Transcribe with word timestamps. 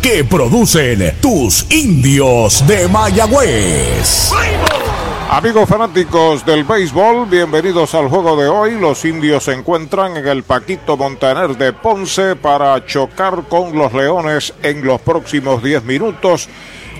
que 0.00 0.22
producen 0.22 1.16
tus 1.20 1.66
indios 1.68 2.64
de 2.64 2.86
Mayagüez. 2.86 4.30
Amigos 5.28 5.68
fanáticos 5.68 6.46
del 6.46 6.62
béisbol, 6.62 7.26
bienvenidos 7.26 7.92
al 7.96 8.08
juego 8.08 8.36
de 8.36 8.46
hoy. 8.46 8.78
Los 8.78 9.04
indios 9.04 9.42
se 9.42 9.52
encuentran 9.52 10.16
en 10.16 10.28
el 10.28 10.44
Paquito 10.44 10.96
Montaner 10.96 11.56
de 11.56 11.72
Ponce 11.72 12.36
para 12.36 12.86
chocar 12.86 13.48
con 13.48 13.76
los 13.76 13.92
Leones 13.92 14.54
en 14.62 14.84
los 14.84 15.00
próximos 15.00 15.60
10 15.60 15.82
minutos 15.82 16.48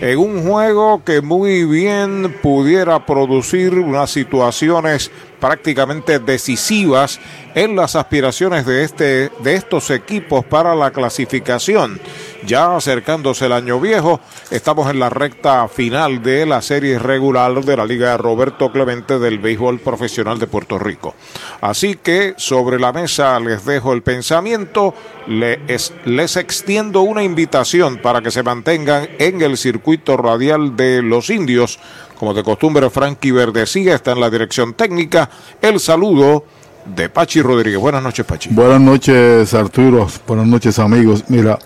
en 0.00 0.18
un 0.18 0.42
juego 0.42 1.04
que 1.04 1.20
muy 1.20 1.64
bien 1.64 2.36
pudiera 2.42 3.06
producir 3.06 3.78
unas 3.78 4.10
situaciones 4.10 5.12
prácticamente 5.44 6.20
decisivas 6.20 7.20
en 7.54 7.76
las 7.76 7.96
aspiraciones 7.96 8.64
de, 8.64 8.82
este, 8.82 9.30
de 9.40 9.54
estos 9.56 9.90
equipos 9.90 10.42
para 10.42 10.74
la 10.74 10.90
clasificación. 10.90 12.00
Ya 12.46 12.74
acercándose 12.74 13.44
el 13.44 13.52
año 13.52 13.78
viejo, 13.78 14.20
estamos 14.50 14.90
en 14.90 14.98
la 14.98 15.10
recta 15.10 15.68
final 15.68 16.22
de 16.22 16.46
la 16.46 16.62
serie 16.62 16.98
regular 16.98 17.62
de 17.62 17.76
la 17.76 17.84
Liga 17.84 18.16
Roberto 18.16 18.72
Clemente 18.72 19.18
del 19.18 19.38
Béisbol 19.38 19.80
Profesional 19.80 20.38
de 20.38 20.46
Puerto 20.46 20.78
Rico. 20.78 21.14
Así 21.60 21.96
que 21.96 22.32
sobre 22.38 22.80
la 22.80 22.94
mesa 22.94 23.38
les 23.38 23.66
dejo 23.66 23.92
el 23.92 24.02
pensamiento, 24.02 24.94
les, 25.26 25.92
les 26.06 26.36
extiendo 26.36 27.02
una 27.02 27.22
invitación 27.22 27.98
para 27.98 28.22
que 28.22 28.30
se 28.30 28.42
mantengan 28.42 29.10
en 29.18 29.42
el 29.42 29.58
circuito 29.58 30.16
radial 30.16 30.74
de 30.74 31.02
los 31.02 31.28
indios. 31.28 31.78
Como 32.18 32.32
de 32.32 32.42
costumbre, 32.42 32.88
Frankie 32.90 33.32
Verdecía 33.32 33.94
está 33.94 34.12
en 34.12 34.20
la 34.20 34.30
dirección 34.30 34.74
técnica. 34.74 35.28
El 35.60 35.80
saludo 35.80 36.44
de 36.84 37.08
Pachi 37.08 37.42
Rodríguez. 37.42 37.80
Buenas 37.80 38.02
noches, 38.02 38.24
Pachi. 38.24 38.50
Buenas 38.52 38.80
noches, 38.80 39.52
Arturo. 39.54 40.06
Buenas 40.26 40.46
noches, 40.46 40.78
amigos. 40.78 41.24
Mira, 41.28 41.58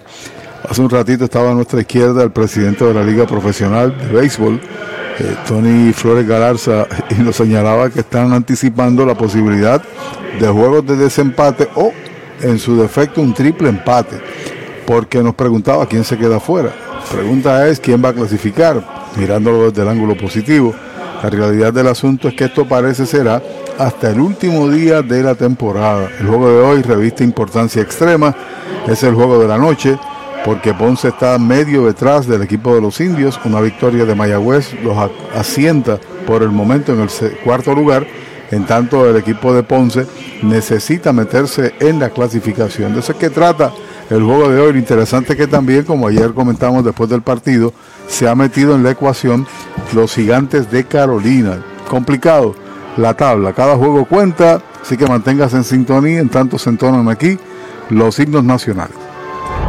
hace 0.69 0.81
un 0.81 0.91
ratito 0.91 1.25
estaba 1.25 1.51
a 1.51 1.55
nuestra 1.55 1.81
izquierda 1.81 2.23
el 2.23 2.31
presidente 2.31 2.85
de 2.85 2.95
la 2.95 3.03
Liga 3.03 3.27
Profesional 3.27 3.97
de 3.97 4.07
Béisbol, 4.07 4.61
eh, 5.19 5.37
Tony 5.47 5.93
Flores 5.93 6.27
Galarza, 6.27 6.87
y 7.11 7.15
nos 7.23 7.37
señalaba 7.37 7.91
que 7.91 8.01
están 8.01 8.33
anticipando 8.33 9.05
la 9.05 9.17
posibilidad 9.17 9.83
de 10.41 10.49
juegos 10.49 10.87
de 10.87 10.97
desempate 10.97 11.69
o, 11.75 11.93
en 12.41 12.59
su 12.59 12.77
defecto, 12.81 13.21
un 13.21 13.35
triple 13.35 13.69
empate. 13.69 14.21
Porque 14.87 15.23
nos 15.23 15.35
preguntaba 15.35 15.87
quién 15.87 16.05
se 16.05 16.17
queda 16.17 16.37
afuera. 16.37 16.73
Pregunta 17.11 17.67
es 17.69 17.81
quién 17.81 18.03
va 18.05 18.11
a 18.11 18.15
clasificar, 18.15 19.08
mirándolo 19.17 19.71
desde 19.71 19.83
el 19.83 19.89
ángulo 19.89 20.17
positivo. 20.17 20.75
La 21.23 21.31
realidad 21.31 21.73
del 21.73 21.89
asunto 21.89 22.29
es 22.29 22.35
que 22.35 22.45
esto 22.45 22.67
parece 22.67 23.05
será 23.05 23.43
hasta 23.79 24.11
el 24.11 24.21
último 24.21 24.69
día 24.69 25.03
de 25.03 25.23
la 25.23 25.35
temporada. 25.35 26.09
El 26.21 26.27
juego 26.27 26.49
de 26.49 26.61
hoy 26.61 26.83
reviste 26.83 27.25
importancia 27.25 27.83
extrema, 27.83 28.35
es 28.87 29.03
el 29.03 29.15
juego 29.15 29.39
de 29.39 29.49
la 29.49 29.59
noche, 29.59 29.99
porque 30.45 30.75
Ponce 30.75 31.09
está 31.09 31.39
medio 31.39 31.87
detrás 31.87 32.27
del 32.27 32.43
equipo 32.43 32.75
de 32.75 32.81
los 32.81 33.01
indios. 33.01 33.39
Una 33.45 33.61
victoria 33.61 34.05
de 34.05 34.15
Mayagüez 34.15 34.75
los 34.83 34.97
asienta 35.35 35.99
por 36.27 36.43
el 36.43 36.51
momento 36.51 36.93
en 36.93 37.01
el 37.01 37.09
cuarto 37.45 37.75
lugar. 37.75 38.07
En 38.51 38.65
tanto, 38.65 39.09
el 39.09 39.17
equipo 39.17 39.53
de 39.53 39.63
Ponce 39.63 40.07
necesita 40.43 41.13
meterse 41.13 41.75
en 41.81 41.99
la 41.99 42.11
clasificación. 42.11 42.95
De 42.95 43.01
eso 43.01 43.13
es 43.13 43.19
que 43.19 43.31
trata 43.31 43.73
el 44.09 44.23
juego 44.23 44.49
de 44.49 44.61
hoy. 44.61 44.73
Lo 44.73 44.79
interesante 44.79 45.33
es 45.33 45.39
que 45.39 45.47
también, 45.47 45.85
como 45.85 46.09
ayer 46.09 46.33
comentamos 46.33 46.85
después 46.85 47.11
del 47.11 47.23
partido, 47.23 47.73
se 48.09 48.29
ha 48.29 48.35
metido 48.35 48.75
en 48.75 48.83
la 48.83 48.91
ecuación 48.91 49.47
los 49.95 50.15
gigantes 50.15 50.71
de 50.71 50.85
Carolina. 50.85 51.59
Complicado 51.89 52.55
la 52.97 53.15
tabla. 53.15 53.53
Cada 53.53 53.77
juego 53.77 54.05
cuenta, 54.05 54.61
así 54.83 54.97
que 54.97 55.07
manténgase 55.07 55.57
en 55.57 55.65
sintonía. 55.65 56.19
En 56.19 56.29
tanto 56.29 56.59
se 56.59 56.71
entonan 56.71 57.09
aquí 57.09 57.39
los 57.91 58.19
himnos 58.19 58.45
nacionales. 58.45 59.08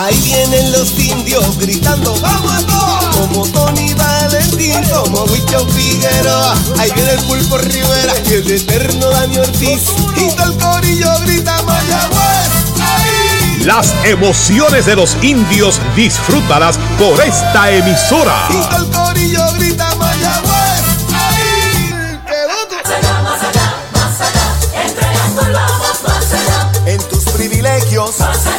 Ahí 0.00 0.16
vienen 0.20 0.70
los 0.70 0.96
indios 0.96 1.58
gritando, 1.58 2.14
¡vamos 2.20 2.52
a 2.52 2.64
todos! 2.64 3.16
Como 3.16 3.44
Tony 3.48 3.94
Valentín, 3.94 4.80
como 4.90 5.24
Huicho 5.24 5.66
Figueroa. 5.70 6.54
Ahí 6.78 6.92
viene 6.92 7.14
el 7.14 7.20
Pulpo 7.24 7.58
Rivera 7.58 8.12
y 8.24 8.34
el 8.34 8.48
eterno 8.48 9.10
Dani 9.10 9.38
Ortiz. 9.38 9.88
Y 10.14 10.30
todo 10.36 10.52
el 10.52 10.56
corillo 10.56 11.10
grita 11.22 11.60
Mayagüez. 11.64 12.48
¡Ahí! 12.80 13.64
Las 13.64 13.92
emociones 14.04 14.86
de 14.86 14.94
los 14.94 15.16
indios 15.20 15.80
disfrútalas 15.96 16.78
por 16.96 17.20
esta 17.20 17.72
emisora. 17.72 18.46
Y 18.50 18.68
todo 18.68 18.76
el 18.76 18.90
corillo 18.92 19.52
grita 19.54 19.96
Mayagüez. 19.96 20.82
¡Ahí! 21.12 22.20
¡Qué 22.24 22.40
loco! 22.46 22.76
Más 22.84 23.42
allá, 23.42 23.74
más 23.94 24.20
allá, 24.20 24.46
entregando 24.80 25.42
la 25.48 25.66
voz 25.66 26.02
más 26.06 26.32
allá, 26.32 26.70
En 26.86 27.02
tus 27.08 27.24
privilegios, 27.24 28.16
más 28.20 28.46
allá, 28.46 28.57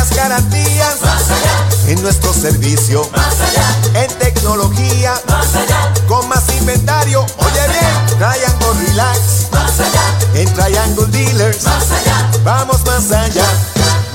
las 0.00 0.16
garantías. 0.16 1.02
Más 1.02 1.30
allá. 1.30 1.68
En 1.88 2.02
nuestro 2.02 2.32
servicio. 2.32 3.06
Más 3.14 3.34
allá. 3.40 4.02
En 4.02 4.10
tecnología. 4.18 5.12
Más 5.28 5.54
allá. 5.54 5.92
Con 6.08 6.26
más 6.28 6.44
inventario. 6.58 7.26
Oye 7.38 7.64
bien. 7.68 8.18
Triangle 8.18 8.86
Relax. 8.86 9.48
Más 9.52 9.80
allá. 9.80 10.04
En 10.34 10.52
Triangle 10.54 11.06
Dealers. 11.08 11.64
Más 11.64 11.90
allá. 11.90 12.30
Vamos 12.44 12.84
más 12.86 13.12
allá. 13.12 13.44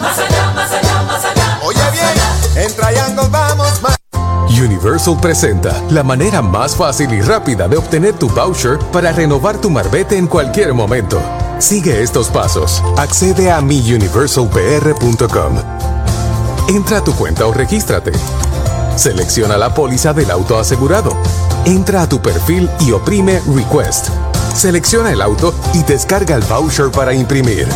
Más 0.01 0.17
allá, 0.17 0.51
más 0.55 0.71
allá, 0.71 1.03
más 1.03 1.23
allá. 1.23 1.59
Oye 1.63 1.91
bien. 1.91 2.65
En 2.65 2.75
Triangle 2.75 3.27
vamos 3.29 3.81
más 3.81 3.95
Universal 4.49 5.17
presenta 5.19 5.81
la 5.89 6.01
manera 6.01 6.41
más 6.41 6.75
fácil 6.75 7.11
y 7.13 7.21
rápida 7.21 7.67
de 7.67 7.77
obtener 7.77 8.13
tu 8.13 8.29
voucher 8.29 8.79
para 8.91 9.11
renovar 9.11 9.57
tu 9.57 9.69
marbete 9.69 10.17
en 10.17 10.27
cualquier 10.27 10.73
momento. 10.73 11.21
Sigue 11.59 12.01
estos 12.01 12.29
pasos. 12.29 12.83
Accede 12.97 13.49
a 13.49 13.61
miuniversalpr.com. 13.61 15.55
Entra 16.67 16.97
a 16.97 17.03
tu 17.03 17.13
cuenta 17.15 17.45
o 17.45 17.53
regístrate. 17.53 18.11
Selecciona 18.95 19.57
la 19.57 19.73
póliza 19.73 20.13
del 20.13 20.31
auto 20.31 20.57
asegurado. 20.59 21.11
Entra 21.65 22.01
a 22.01 22.09
tu 22.09 22.21
perfil 22.21 22.69
y 22.81 22.91
oprime 22.91 23.41
Request. 23.55 24.09
Selecciona 24.53 25.11
el 25.11 25.21
auto 25.21 25.53
y 25.73 25.83
descarga 25.83 26.35
el 26.35 26.43
voucher 26.43 26.91
para 26.91 27.13
imprimir. 27.13 27.67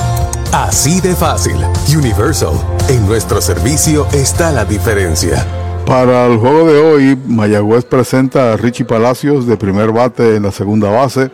Así 0.51 0.99
de 1.01 1.15
fácil. 1.15 1.57
Universal. 1.95 2.53
En 2.89 3.05
nuestro 3.07 3.41
servicio 3.41 4.07
está 4.13 4.51
la 4.51 4.65
diferencia. 4.65 5.45
Para 5.85 6.27
el 6.27 6.37
juego 6.37 6.67
de 6.67 6.79
hoy, 6.79 7.19
Mayagüez 7.27 7.85
presenta 7.85 8.53
a 8.53 8.57
Richie 8.57 8.85
Palacios 8.85 9.47
de 9.47 9.57
primer 9.57 9.91
bate 9.91 10.35
en 10.35 10.43
la 10.43 10.51
segunda 10.51 10.89
base. 10.89 11.31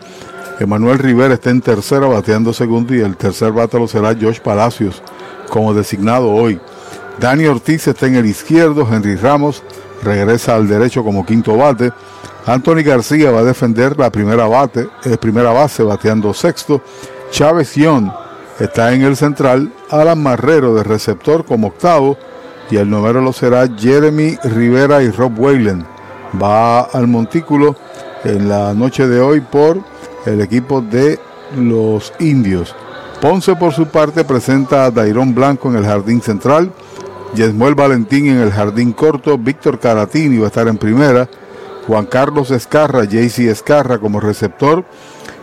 Emanuel 0.60 1.00
Rivera 1.00 1.34
está 1.34 1.50
en 1.50 1.62
tercera 1.62 2.08
bateando 2.08 2.54
segundo 2.54 2.96
y 2.96 3.02
el 3.02 3.18
tercer 3.18 3.52
bate 3.52 3.78
lo 3.78 3.88
será 3.88 4.16
Josh 4.20 4.40
Palacios 4.40 5.02
como 5.50 5.74
designado 5.74 6.32
hoy. 6.32 6.60
Dani 7.20 7.46
Ortiz 7.46 7.88
está 7.88 8.08
en 8.08 8.16
el 8.16 8.26
izquierdo, 8.26 8.88
Henry 8.90 9.16
Ramos 9.16 9.64
regresa 10.04 10.56
al 10.56 10.68
derecho 10.68 11.04
como 11.04 11.26
quinto 11.26 11.58
bate. 11.58 11.92
Anthony 12.46 12.84
García 12.84 13.32
va 13.32 13.40
a 13.40 13.44
defender 13.44 13.98
la 13.98 14.12
primera, 14.12 14.46
bate, 14.46 14.88
eh, 15.04 15.18
primera 15.18 15.52
base 15.52 15.84
bateando 15.84 16.34
sexto. 16.34 16.82
Chávez 17.32 17.74
Young 17.76 18.12
está 18.60 18.94
en 18.94 19.02
el 19.02 19.18
central. 19.18 19.74
Alan 19.90 20.22
Marrero 20.22 20.76
de 20.76 20.84
receptor 20.84 21.44
como 21.46 21.68
octavo. 21.68 22.18
Y 22.70 22.78
el 22.78 22.90
número 22.90 23.22
lo 23.22 23.34
será 23.34 23.68
Jeremy 23.68 24.38
Rivera 24.44 25.02
y 25.02 25.10
Rob 25.10 25.40
Wayland. 25.40 25.86
Va 26.42 26.82
al 26.82 27.08
montículo 27.08 27.76
en 28.24 28.50
la 28.50 28.74
noche 28.74 29.08
de 29.08 29.22
hoy 29.22 29.40
por 29.40 29.80
el 30.26 30.42
equipo 30.42 30.82
de 30.82 31.20
los 31.58 32.14
indios. 32.20 32.76
Ponce 33.22 33.56
por 33.56 33.74
su 33.74 33.88
parte 33.88 34.24
presenta 34.24 34.86
a 34.86 34.92
Dairón 34.92 35.34
Blanco 35.34 35.70
en 35.70 35.78
el 35.78 35.86
jardín 35.86 36.22
central. 36.22 36.72
Yesmuel 37.34 37.76
Valentín 37.76 38.28
en 38.28 38.38
el 38.38 38.52
jardín 38.52 38.94
corto. 38.94 39.38
Víctor 39.38 39.80
Caratini 39.80 40.38
va 40.38 40.46
a 40.46 40.48
estar 40.48 40.68
en 40.68 40.78
primera. 40.78 41.30
Juan 41.88 42.06
Carlos 42.06 42.52
Escarra, 42.52 43.04
JC 43.04 43.50
Escarra 43.50 44.00
como 44.00 44.20
receptor. 44.20 44.84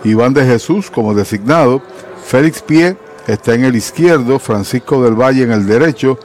Iván 0.05 0.35
de 0.35 0.45
Jesús 0.45 0.91
como 0.91 1.15
designado. 1.15 1.83
Félix 2.25 2.63
Pie 2.63 2.97
está 3.27 3.55
en 3.55 3.65
el 3.65 3.77
izquierdo. 3.77 4.39
Francisco 4.39 5.03
del 5.03 5.15
Valle 5.15 5.45
en 5.45 5.53
el 5.53 5.67
derecho. 5.67 6.19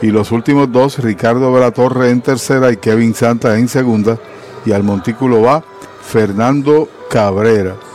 Y 0.00 0.08
los 0.08 0.30
últimos 0.30 0.70
dos, 0.70 0.98
Ricardo 0.98 1.52
Velatorre 1.52 2.10
en 2.10 2.20
tercera 2.20 2.70
y 2.70 2.76
Kevin 2.76 3.14
Santa 3.14 3.58
en 3.58 3.68
segunda. 3.68 4.18
Y 4.64 4.72
al 4.72 4.84
montículo 4.84 5.42
va 5.42 5.64
Fernando 6.02 6.88
Cabrera. 7.10 7.87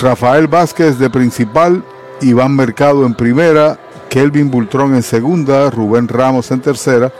Rafael 0.00 0.48
Vázquez 0.48 0.98
de 0.98 1.08
principal, 1.08 1.84
Iván 2.20 2.54
Mercado 2.54 3.06
en 3.06 3.14
primera, 3.14 3.78
Kelvin 4.10 4.50
Bultrón 4.50 4.94
en 4.94 5.02
segunda, 5.02 5.70
Rubén 5.70 6.08
Ramos 6.08 6.50
en 6.50 6.60
tercera 6.60 7.12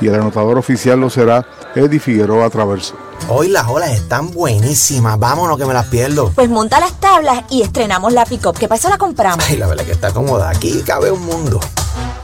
y 0.00 0.08
el 0.08 0.14
anotador 0.14 0.58
oficial 0.58 1.00
lo 1.00 1.10
será 1.10 1.46
Eddie 1.74 2.00
Figueroa 2.00 2.50
Traverso. 2.50 2.94
Hoy 3.28 3.48
las 3.48 3.68
olas 3.68 3.90
están 3.92 4.32
buenísimas, 4.32 5.18
vámonos 5.18 5.56
que 5.56 5.64
me 5.64 5.74
las 5.74 5.86
pierdo. 5.86 6.32
Pues 6.34 6.48
monta 6.48 6.80
las 6.80 6.98
tablas 6.98 7.44
y 7.50 7.62
estrenamos 7.62 8.12
la 8.12 8.24
pick-up. 8.24 8.58
¿Qué 8.58 8.66
pasa 8.66 8.88
la 8.88 8.98
compramos? 8.98 9.44
Ay, 9.48 9.56
la 9.56 9.68
verdad 9.68 9.84
que 9.84 9.92
está 9.92 10.12
cómoda, 10.12 10.50
aquí 10.50 10.82
cabe 10.84 11.12
un 11.12 11.24
mundo. 11.24 11.60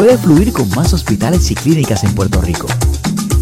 Puedes 0.00 0.18
fluir 0.18 0.50
con 0.54 0.66
más 0.70 0.94
hospitales 0.94 1.50
y 1.50 1.54
clínicas 1.54 2.04
en 2.04 2.14
Puerto 2.14 2.40
Rico. 2.40 2.66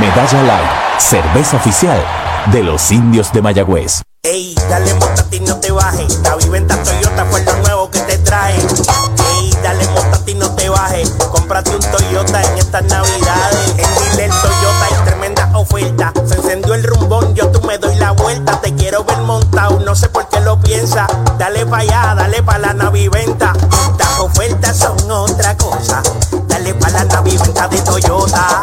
Medalla 0.00 0.42
Light, 0.42 0.70
cerveza 0.98 1.56
oficial 1.56 2.04
de 2.50 2.62
los 2.62 2.90
indios 2.90 3.32
de 3.32 3.42
Mayagüez. 3.42 4.02
Ey, 4.24 4.54
dale 4.68 4.94
montate 4.94 5.36
y 5.36 5.40
no 5.40 5.56
te 5.56 5.70
bajes. 5.70 6.18
La 6.20 6.36
viventa 6.36 6.76
Toyota 6.82 7.24
fue 7.30 7.44
lo 7.44 7.56
nuevo 7.58 7.90
que 7.90 8.00
te 8.00 8.18
trae. 8.18 8.56
Ey, 8.56 9.52
dale 9.62 9.86
montate 9.88 10.30
y 10.32 10.34
no 10.34 10.50
te 10.54 10.68
bajes. 10.68 11.10
Cómprate 11.30 11.74
un 11.74 11.80
Toyota 11.80 12.42
en 12.42 12.58
estas 12.58 12.84
navidades. 12.84 13.68
En 13.70 13.76
Dile 13.76 14.28
Toyota 14.28 14.84
hay 14.84 15.04
tremenda 15.04 15.50
oferta. 15.54 16.12
Se 16.26 16.34
encendió 16.34 16.74
el 16.74 16.84
rumbón, 16.84 17.34
yo 17.34 17.48
tú 17.50 17.60
me 17.66 17.78
doy 17.78 17.94
la 17.96 18.12
vuelta. 18.12 18.60
Te 18.60 18.74
quiero 18.74 19.04
ver 19.04 19.18
montado, 19.18 19.80
no 19.80 19.94
sé 19.94 20.08
por 20.08 20.28
qué 20.28 20.40
lo 20.40 20.60
piensa. 20.60 21.06
Dale 21.38 21.66
pa' 21.66 21.78
allá, 21.78 22.14
dale 22.16 22.42
pa' 22.42 22.58
la 22.58 22.74
naviventa. 22.74 23.52
Las 23.98 24.20
ofertas 24.20 24.76
son 24.76 25.10
otra 25.10 25.56
cosa. 25.56 26.02
Dale 26.48 26.74
pa' 26.74 26.90
la 26.90 27.04
naviventa 27.04 27.68
de 27.68 27.80
Toyota. 27.82 28.62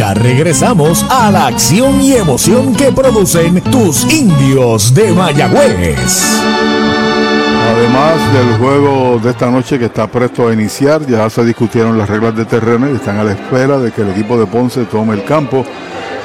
Ya 0.00 0.14
regresamos 0.14 1.04
a 1.10 1.30
la 1.30 1.48
acción 1.48 2.00
y 2.00 2.14
emoción 2.14 2.74
que 2.74 2.90
producen 2.90 3.60
tus 3.64 4.10
indios 4.10 4.94
de 4.94 5.12
Mayagüez. 5.12 6.40
Además 7.70 8.32
del 8.32 8.56
juego 8.56 9.20
de 9.22 9.28
esta 9.28 9.50
noche 9.50 9.78
que 9.78 9.84
está 9.84 10.06
presto 10.06 10.48
a 10.48 10.54
iniciar, 10.54 11.06
ya 11.06 11.28
se 11.28 11.44
discutieron 11.44 11.98
las 11.98 12.08
reglas 12.08 12.34
de 12.34 12.46
terreno 12.46 12.88
y 12.88 12.94
están 12.94 13.18
a 13.18 13.24
la 13.24 13.32
espera 13.32 13.76
de 13.76 13.92
que 13.92 14.00
el 14.00 14.08
equipo 14.08 14.38
de 14.38 14.46
Ponce 14.46 14.86
tome 14.86 15.12
el 15.12 15.24
campo. 15.24 15.66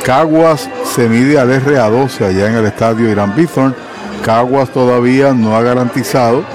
Caguas 0.06 0.70
se 0.96 1.10
mide 1.10 1.38
al 1.38 1.50
RA12 1.50 2.28
allá 2.28 2.48
en 2.48 2.56
el 2.56 2.66
estadio 2.68 3.12
Irán 3.12 3.36
Bithorn. 3.36 3.76
Caguas 4.24 4.70
todavía 4.70 5.34
no 5.34 5.54
ha 5.54 5.62
garantizado 5.62 6.46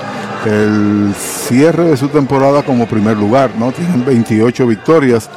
el 0.46 1.12
cierre 1.14 1.84
de 1.84 1.98
su 1.98 2.08
temporada 2.08 2.62
como 2.62 2.86
primer 2.86 3.18
lugar, 3.18 3.50
¿no? 3.58 3.72
Tienen 3.72 4.06
28 4.06 4.66
victorias. 4.66 5.28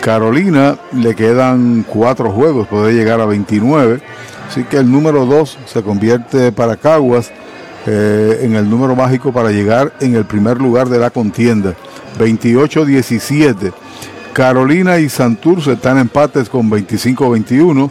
Carolina 0.00 0.78
le 0.92 1.14
quedan 1.14 1.84
cuatro 1.86 2.30
juegos, 2.30 2.68
puede 2.68 2.94
llegar 2.94 3.20
a 3.20 3.26
29. 3.26 4.00
Así 4.48 4.64
que 4.64 4.78
el 4.78 4.90
número 4.90 5.26
2 5.26 5.58
se 5.66 5.82
convierte 5.82 6.52
para 6.52 6.76
Caguas 6.76 7.30
eh, 7.86 8.40
en 8.42 8.54
el 8.54 8.68
número 8.68 8.96
mágico 8.96 9.32
para 9.32 9.50
llegar 9.50 9.92
en 10.00 10.14
el 10.14 10.24
primer 10.24 10.58
lugar 10.58 10.88
de 10.88 10.98
la 10.98 11.10
contienda. 11.10 11.74
28-17. 12.18 13.72
Carolina 14.32 14.98
y 14.98 15.08
Santurce 15.08 15.72
están 15.72 15.98
empates 15.98 16.48
con 16.48 16.70
25-21. 16.70 17.90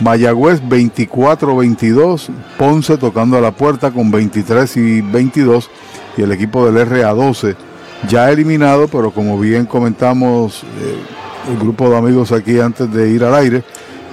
Mayagüez 0.00 0.62
24-22. 0.62 2.28
Ponce 2.58 2.96
tocando 2.96 3.36
a 3.36 3.40
la 3.40 3.52
puerta 3.52 3.90
con 3.90 4.10
23 4.10 4.76
y 4.76 5.00
22. 5.02 5.70
Y 6.16 6.22
el 6.22 6.32
equipo 6.32 6.70
del 6.70 6.88
RA12 6.88 7.56
ya 8.08 8.30
eliminado, 8.30 8.88
pero 8.88 9.10
como 9.10 9.38
bien 9.38 9.66
comentamos 9.66 10.62
eh, 10.62 10.98
el 11.48 11.58
grupo 11.58 11.88
de 11.90 11.96
amigos 11.96 12.32
aquí 12.32 12.60
antes 12.60 12.92
de 12.92 13.10
ir 13.10 13.24
al 13.24 13.34
aire, 13.34 13.62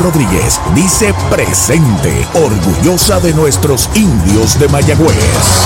Rodríguez 0.00 0.60
dice 0.74 1.14
presente, 1.30 2.26
orgullosa 2.34 3.20
de 3.20 3.32
nuestros 3.32 3.88
indios 3.94 4.58
de 4.58 4.68
Mayagüez. 4.68 5.64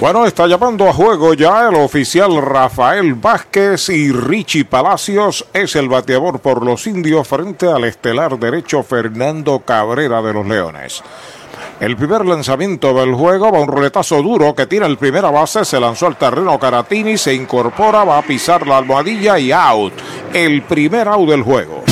Bueno, 0.00 0.26
está 0.26 0.46
llamando 0.46 0.88
a 0.88 0.92
juego 0.92 1.34
ya 1.34 1.68
el 1.68 1.76
oficial 1.76 2.42
Rafael 2.42 3.14
Vázquez 3.14 3.88
y 3.88 4.10
Richie 4.10 4.64
Palacios 4.64 5.46
es 5.52 5.76
el 5.76 5.88
bateador 5.88 6.40
por 6.40 6.64
los 6.64 6.86
indios 6.86 7.28
frente 7.28 7.70
al 7.70 7.84
estelar 7.84 8.38
derecho 8.38 8.82
Fernando 8.82 9.60
Cabrera 9.60 10.20
de 10.20 10.32
los 10.32 10.46
Leones. 10.46 11.02
El 11.78 11.96
primer 11.96 12.24
lanzamiento 12.24 12.92
del 12.94 13.14
juego 13.14 13.50
va 13.50 13.60
un 13.60 13.68
roletazo 13.68 14.22
duro 14.22 14.54
que 14.54 14.66
tira 14.66 14.86
el 14.86 14.98
primera 14.98 15.30
base, 15.30 15.64
se 15.64 15.80
lanzó 15.80 16.06
al 16.06 16.16
terreno 16.16 16.58
Caratini, 16.58 17.16
se 17.16 17.34
incorpora, 17.34 18.04
va 18.04 18.18
a 18.18 18.22
pisar 18.22 18.66
la 18.66 18.78
almohadilla 18.78 19.38
y 19.38 19.52
out. 19.52 19.92
El 20.32 20.62
primer 20.62 21.08
out 21.08 21.28
del 21.28 21.42
juego. 21.42 21.91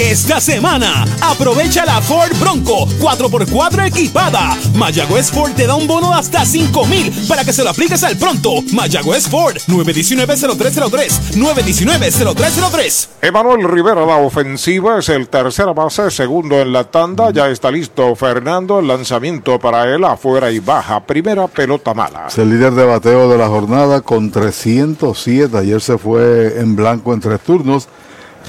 Esta 0.00 0.40
semana, 0.40 1.04
aprovecha 1.22 1.84
la 1.84 2.00
Ford 2.00 2.32
Bronco 2.40 2.84
4x4 2.98 3.86
equipada. 3.86 4.58
Mayagüez 4.74 5.30
Ford 5.30 5.52
te 5.52 5.68
da 5.68 5.76
un 5.76 5.86
bono 5.86 6.08
de 6.08 6.16
hasta 6.16 6.44
5 6.44 6.84
mil 6.86 7.12
para 7.28 7.44
que 7.44 7.52
se 7.52 7.62
lo 7.62 7.70
apliques 7.70 8.02
al 8.02 8.16
pronto. 8.16 8.54
Mayagüez 8.72 9.28
Ford 9.28 9.56
919-0303. 9.68 11.36
919-0303. 11.36 13.08
Emanuel 13.22 13.68
Rivera, 13.68 14.04
la 14.04 14.16
ofensiva, 14.16 14.98
es 14.98 15.08
el 15.10 15.28
tercera 15.28 15.72
base, 15.72 16.10
segundo 16.10 16.56
en 16.60 16.72
la 16.72 16.82
tanda. 16.90 17.30
Ya 17.30 17.48
está 17.48 17.70
listo 17.70 18.16
Fernando. 18.16 18.80
El 18.80 18.88
lanzamiento 18.88 19.60
para 19.60 19.94
él 19.94 20.02
afuera 20.02 20.50
y 20.50 20.58
baja. 20.58 21.06
Primera 21.06 21.46
pelota 21.46 21.94
mala. 21.94 22.26
Es 22.26 22.38
el 22.38 22.50
líder 22.50 22.72
de 22.72 22.84
bateo 22.84 23.30
de 23.30 23.38
la 23.38 23.46
jornada 23.46 24.00
con 24.00 24.32
307. 24.32 25.56
Ayer 25.56 25.80
se 25.80 25.98
fue 25.98 26.58
en 26.58 26.74
blanco 26.74 27.14
en 27.14 27.20
tres 27.20 27.40
turnos. 27.42 27.86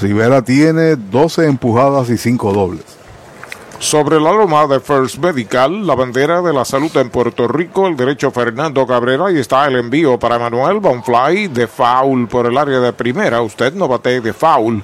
Rivera 0.00 0.42
tiene 0.42 0.96
12 0.96 1.46
empujadas 1.46 2.10
y 2.10 2.18
5 2.18 2.52
dobles. 2.52 2.84
Sobre 3.78 4.18
la 4.18 4.32
loma 4.32 4.66
de 4.66 4.80
First 4.80 5.18
Medical, 5.18 5.86
la 5.86 5.94
bandera 5.94 6.40
de 6.40 6.52
la 6.52 6.64
salud 6.64 6.94
en 6.96 7.10
Puerto 7.10 7.46
Rico, 7.46 7.86
el 7.86 7.96
derecho 7.96 8.30
Fernando 8.30 8.86
Cabrera 8.86 9.30
y 9.30 9.38
está 9.38 9.66
el 9.66 9.76
envío 9.76 10.18
para 10.18 10.38
Manuel 10.38 10.80
Bonfly 10.80 11.48
de 11.48 11.66
foul 11.66 12.26
por 12.26 12.46
el 12.46 12.56
área 12.56 12.80
de 12.80 12.94
primera. 12.94 13.42
Usted 13.42 13.74
no 13.74 13.86
bate 13.86 14.22
de 14.22 14.32
foul. 14.32 14.82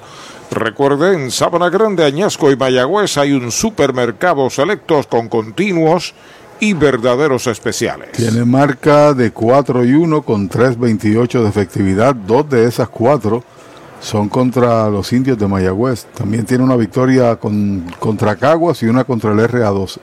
Recuerde, 0.51 1.15
en 1.15 1.31
Sabana 1.31 1.69
Grande, 1.69 2.05
Añasco 2.05 2.51
y 2.51 2.55
Mayagüez 2.55 3.17
hay 3.17 3.33
un 3.33 3.51
supermercado 3.51 4.49
selectos 4.51 5.07
con 5.07 5.27
continuos 5.27 6.13
y 6.59 6.73
verdaderos 6.73 7.47
especiales. 7.47 8.11
Tiene 8.11 8.45
marca 8.45 9.13
de 9.15 9.31
4 9.31 9.85
y 9.85 9.93
1 9.93 10.21
con 10.21 10.49
3.28 10.49 11.41
de 11.41 11.49
efectividad. 11.49 12.13
Dos 12.13 12.47
de 12.47 12.65
esas 12.65 12.89
cuatro 12.89 13.43
son 14.03 14.27
contra 14.27 14.89
los 14.89 15.13
indios 15.13 15.37
de 15.37 15.47
Mayagüez. 15.47 16.05
También 16.13 16.45
tiene 16.45 16.63
una 16.63 16.75
victoria 16.75 17.37
con, 17.37 17.85
contra 17.99 18.35
Caguas 18.35 18.83
y 18.83 18.87
una 18.87 19.05
contra 19.05 19.31
el 19.31 19.39
RA12. 19.39 19.97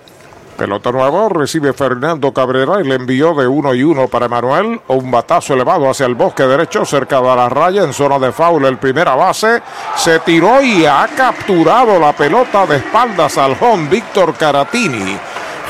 Pelota 0.56 0.90
nueva, 0.90 1.28
recibe 1.28 1.72
Fernando 1.72 2.32
Cabrera 2.32 2.80
y 2.80 2.84
le 2.84 2.94
envió 2.94 3.34
de 3.34 3.46
uno 3.46 3.74
y 3.74 3.82
uno 3.82 4.08
para 4.08 4.26
Emanuel. 4.26 4.80
Un 4.88 5.10
batazo 5.10 5.54
elevado 5.54 5.88
hacia 5.88 6.06
el 6.06 6.14
bosque 6.14 6.42
derecho, 6.42 6.84
cerca 6.84 7.20
de 7.20 7.36
la 7.36 7.48
raya, 7.48 7.82
en 7.82 7.92
zona 7.92 8.18
de 8.18 8.32
foul. 8.32 8.64
El 8.64 8.78
primera 8.78 9.14
base 9.14 9.62
se 9.96 10.18
tiró 10.20 10.62
y 10.62 10.84
ha 10.84 11.08
capturado 11.16 11.98
la 11.98 12.14
pelota 12.14 12.66
de 12.66 12.76
espaldas 12.76 13.38
al 13.38 13.56
home 13.58 13.88
Víctor 13.88 14.34
Caratini. 14.34 15.18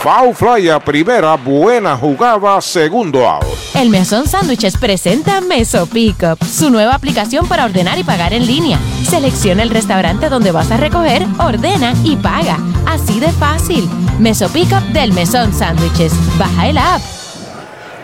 Foul 0.00 0.34
fly 0.34 0.70
a 0.70 0.80
primera, 0.80 1.36
buena 1.36 1.94
jugada, 1.94 2.58
segundo 2.62 3.28
out. 3.28 3.44
El 3.74 3.90
Mesón 3.90 4.26
Sándwiches 4.26 4.78
presenta 4.78 5.42
Meso 5.42 5.86
Pickup, 5.86 6.42
su 6.42 6.70
nueva 6.70 6.94
aplicación 6.94 7.46
para 7.46 7.66
ordenar 7.66 7.98
y 7.98 8.02
pagar 8.02 8.32
en 8.32 8.46
línea. 8.46 8.78
Selecciona 9.06 9.62
el 9.62 9.68
restaurante 9.68 10.30
donde 10.30 10.52
vas 10.52 10.70
a 10.70 10.78
recoger, 10.78 11.26
ordena 11.38 11.92
y 12.02 12.16
paga. 12.16 12.56
Así 12.86 13.20
de 13.20 13.28
fácil. 13.32 13.90
Meso 14.18 14.48
Pickup 14.48 14.84
del 14.94 15.12
Mesón 15.12 15.52
Sándwiches. 15.52 16.14
Baja 16.38 16.68
el 16.70 16.78
app. 16.78 17.02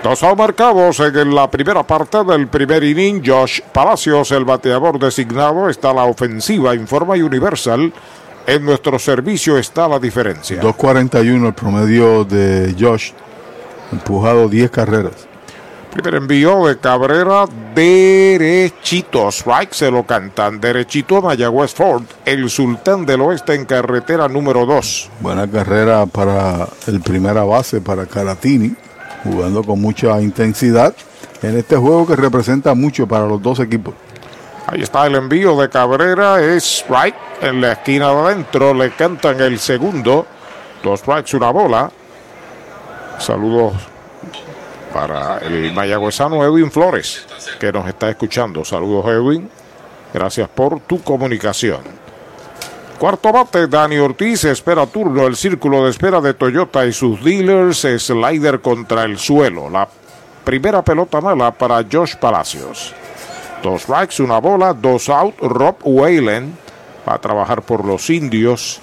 Dos 0.05 0.23
marcados 0.37 1.01
en 1.01 1.35
la 1.35 1.51
primera 1.51 1.83
parte 1.83 2.23
del 2.25 2.47
primer 2.49 2.85
inning. 2.85 3.23
Josh 3.25 3.61
Palacios, 3.73 4.33
el 4.33 4.45
bateador 4.45 4.99
designado, 4.99 5.71
está 5.71 5.93
a 5.93 5.95
la 5.95 6.05
ofensiva, 6.05 6.75
informa 6.75 7.15
Universal. 7.15 7.91
En 8.47 8.65
nuestro 8.65 8.97
servicio 8.99 9.59
está 9.59 9.89
la 9.89 9.99
diferencia. 9.99 10.61
2.41 10.63 11.49
el 11.49 11.53
promedio 11.53 12.25
de 12.25 12.77
Josh. 12.79 13.11
Empujado 13.91 14.49
10 14.49 14.71
carreras. 14.71 15.27
Primer 15.93 16.15
envío 16.15 16.67
de 16.67 16.79
Cabrera 16.79 17.47
derechito. 17.75 19.29
Strike 19.33 19.73
se 19.73 19.91
lo 19.91 20.07
cantan. 20.07 20.61
Derechito 20.61 21.17
a 21.17 21.21
Mayagüez 21.23 21.75
Ford. 21.75 22.05
El 22.25 22.49
sultán 22.49 23.05
del 23.05 23.23
oeste 23.23 23.55
en 23.55 23.65
carretera 23.65 24.29
número 24.29 24.65
2. 24.65 25.11
Buena 25.21 25.51
carrera 25.51 26.07
para 26.07 26.69
el 26.87 27.01
primera 27.01 27.43
base, 27.43 27.81
para 27.81 28.07
Caratini. 28.07 28.77
Jugando 29.25 29.65
con 29.65 29.81
mucha 29.81 30.21
intensidad 30.21 30.95
en 31.43 31.57
este 31.57 31.77
juego 31.77 32.07
que 32.07 32.15
representa 32.15 32.75
mucho 32.75 33.09
para 33.09 33.27
los 33.27 33.43
dos 33.43 33.59
equipos. 33.59 33.95
Ahí 34.67 34.83
está 34.83 35.07
el 35.07 35.15
envío 35.15 35.57
de 35.57 35.69
Cabrera. 35.69 36.43
Es 36.43 36.65
strike 36.81 37.15
en 37.43 37.61
la 37.61 37.73
esquina 37.73 38.13
de 38.13 38.21
adentro. 38.21 38.75
Le 38.75 38.91
cantan 38.91 39.41
el 39.41 39.59
segundo. 39.59 40.27
Dos 40.83 41.01
strikes, 41.01 41.37
una 41.37 41.51
bola. 41.51 41.91
Saludos 43.19 43.75
para 44.93 45.39
el 45.39 45.73
mayagüezano 45.73 46.43
Edwin 46.43 46.71
Flores, 46.71 47.27
que 47.61 47.71
nos 47.73 47.87
está 47.87 48.11
escuchando. 48.11 48.65
Saludos, 48.65 49.07
Edwin. 49.07 49.49
Gracias 50.13 50.49
por 50.49 50.81
tu 50.81 51.03
comunicación. 51.03 51.81
Cuarto 52.99 53.31
bate, 53.31 53.67
Dani 53.67 53.99
Ortiz 53.99 54.45
espera 54.45 54.87
turno. 54.87 55.27
El 55.27 55.37
círculo 55.37 55.85
de 55.85 55.91
espera 55.91 56.21
de 56.21 56.35
Toyota 56.35 56.87
y 56.87 56.93
sus 56.93 57.23
dealers. 57.23 57.87
Slider 57.99 58.61
contra 58.61 59.05
el 59.05 59.19
suelo. 59.19 59.69
La 59.69 59.87
primera 60.45 60.83
pelota 60.83 61.21
mala 61.21 61.53
para 61.53 61.85
Josh 61.91 62.17
Palacios. 62.17 62.95
Dos 63.63 63.83
strikes, 63.83 64.23
una 64.23 64.39
bola, 64.39 64.73
dos 64.73 65.09
out. 65.09 65.35
Rob 65.41 65.77
Whalen 65.83 66.57
va 67.09 67.15
a 67.15 67.19
trabajar 67.19 67.63
por 67.63 67.85
los 67.85 68.11
indios 68.11 68.81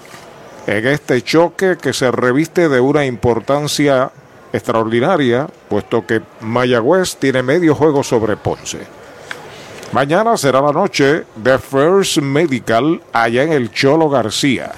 en 0.68 0.88
este 0.88 1.22
choque 1.22 1.78
que 1.82 1.94
se 1.94 2.12
reviste 2.12 2.70
de 2.70 2.80
una 2.80 3.06
importancia 3.06 4.12
extraordinaria, 4.52 5.48
puesto 5.68 6.06
que 6.06 6.22
Mayagüez 6.42 7.18
tiene 7.18 7.44
medio 7.44 7.76
juego 7.76 8.04
sobre 8.04 8.38
Ponce. 8.38 8.80
Mañana 9.92 10.38
será 10.38 10.62
la 10.62 10.72
noche 10.72 11.24
de 11.36 11.60
First 11.60 12.18
Medical 12.18 13.02
allá 13.12 13.44
en 13.44 13.54
el 13.54 13.72
Cholo 13.72 14.10
García. 14.10 14.72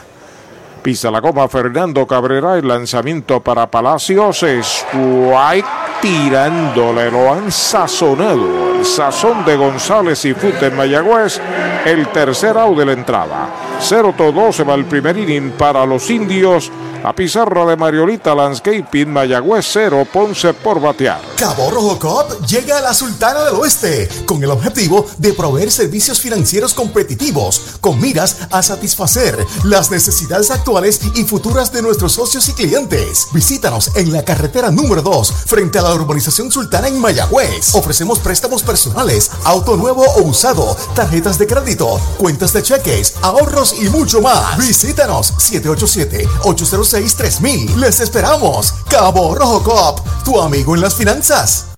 Pisa 0.82 1.10
la 1.10 1.20
goma 1.20 1.48
Fernando 1.48 2.06
Cabrera, 2.06 2.58
el 2.58 2.68
lanzamiento 2.68 3.42
para 3.42 3.70
Palacios, 3.72 4.44
Strike 4.44 5.85
tirándole, 6.06 7.10
lo 7.10 7.34
han 7.34 7.52
sazonado. 7.52 8.76
El 8.78 8.86
sazón 8.86 9.44
de 9.44 9.56
González 9.56 10.24
y 10.26 10.36
Fute 10.36 10.68
en 10.68 10.76
Mayagüez, 10.76 11.42
el 11.84 12.08
tercer 12.10 12.56
out 12.60 12.78
de 12.78 12.86
la 12.86 12.92
entrada. 12.92 13.50
0-2 13.82 14.52
se 14.52 14.64
va 14.64 14.76
el 14.76 14.86
primer 14.86 15.18
inning 15.18 15.54
para 15.54 15.84
los 15.84 16.08
indios. 16.12 16.72
La 17.06 17.14
pizarra 17.14 17.68
de 17.68 17.78
Mariolita 17.78 18.34
Landscaping, 18.34 19.08
Mayagüez 19.14 19.64
0, 19.72 20.08
Ponce 20.12 20.56
por 20.56 20.82
batear. 20.82 21.22
Cabo 21.38 21.70
Rojo 21.70 22.00
Cop 22.00 22.44
llega 22.48 22.80
a 22.80 22.82
la 22.82 22.96
Sultana 22.96 23.44
del 23.44 23.54
Oeste 23.54 24.10
con 24.26 24.44
el 24.44 24.50
objetivo 24.50 25.06
de 25.20 25.34
proveer 25.34 25.72
servicios 25.72 26.20
financieros 26.20 26.74
competitivos 26.74 27.78
con 27.80 28.02
miras 28.02 28.38
a 28.50 28.64
satisfacer 28.64 29.38
las 29.66 29.92
necesidades 29.92 30.50
actuales 30.50 31.00
y 31.14 31.26
futuras 31.26 31.72
de 31.72 31.84
nuestros 31.84 32.14
socios 32.14 32.50
y 32.50 32.54
clientes. 32.54 33.28
Visítanos 33.34 33.92
en 33.96 34.12
la 34.12 34.26
carretera 34.26 34.72
número 34.72 35.04
2 35.04 35.32
frente 35.46 35.78
a 35.78 35.84
la 35.84 35.94
urbanización 35.94 36.52
Sultana 36.52 36.88
en 36.88 37.00
Mayagüez. 37.00 37.76
Ofrecemos 37.76 38.18
préstamos 38.18 38.64
personales, 38.64 39.30
auto 39.44 39.78
nuevo 39.78 40.02
o 40.02 40.24
usado, 40.24 40.76
tarjetas 40.96 41.38
de 41.38 41.46
crédito, 41.46 42.00
cuentas 42.18 42.52
de 42.52 42.64
cheques, 42.64 43.14
ahorros 43.22 43.76
y 43.80 43.90
mucho 43.90 44.22
más. 44.22 44.58
Visítanos 44.58 45.36
787-806-3000. 46.96 47.76
Les 47.76 48.00
esperamos. 48.00 48.74
Cabo 48.90 49.36
Rojo 49.36 49.64
Cop, 49.64 50.00
tu 50.24 50.40
amigo 50.40 50.76
en 50.76 50.82
las 50.82 50.96
finanzas. 50.96 51.75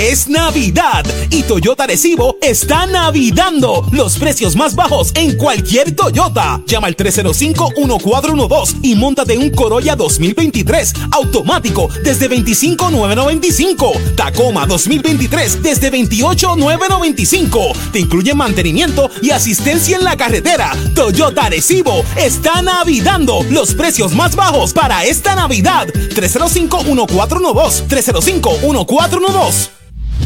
Es 0.00 0.28
Navidad 0.30 1.04
y 1.28 1.42
Toyota 1.42 1.86
Recibo 1.86 2.38
está 2.40 2.86
navidando 2.86 3.86
los 3.92 4.16
precios 4.16 4.56
más 4.56 4.74
bajos 4.74 5.12
en 5.14 5.36
cualquier 5.36 5.94
Toyota. 5.94 6.62
Llama 6.66 6.86
al 6.86 6.96
305-1412 6.96 8.78
y 8.80 8.94
montate 8.94 9.36
un 9.36 9.50
Corolla 9.50 9.96
2023 9.96 10.94
automático 11.10 11.90
desde 12.02 12.28
25,995. 12.28 13.92
Tacoma 14.16 14.64
2023 14.64 15.62
desde 15.62 15.90
28,995. 15.90 17.60
Te 17.92 18.00
incluye 18.00 18.32
mantenimiento 18.32 19.10
y 19.20 19.32
asistencia 19.32 19.98
en 19.98 20.04
la 20.04 20.16
carretera. 20.16 20.74
Toyota 20.94 21.50
Recibo 21.50 22.02
está 22.16 22.62
navidando 22.62 23.44
los 23.50 23.74
precios 23.74 24.14
más 24.14 24.34
bajos 24.34 24.72
para 24.72 25.04
esta 25.04 25.34
Navidad. 25.34 25.88
305-1412. 25.88 27.86
305-1412. 27.86 29.80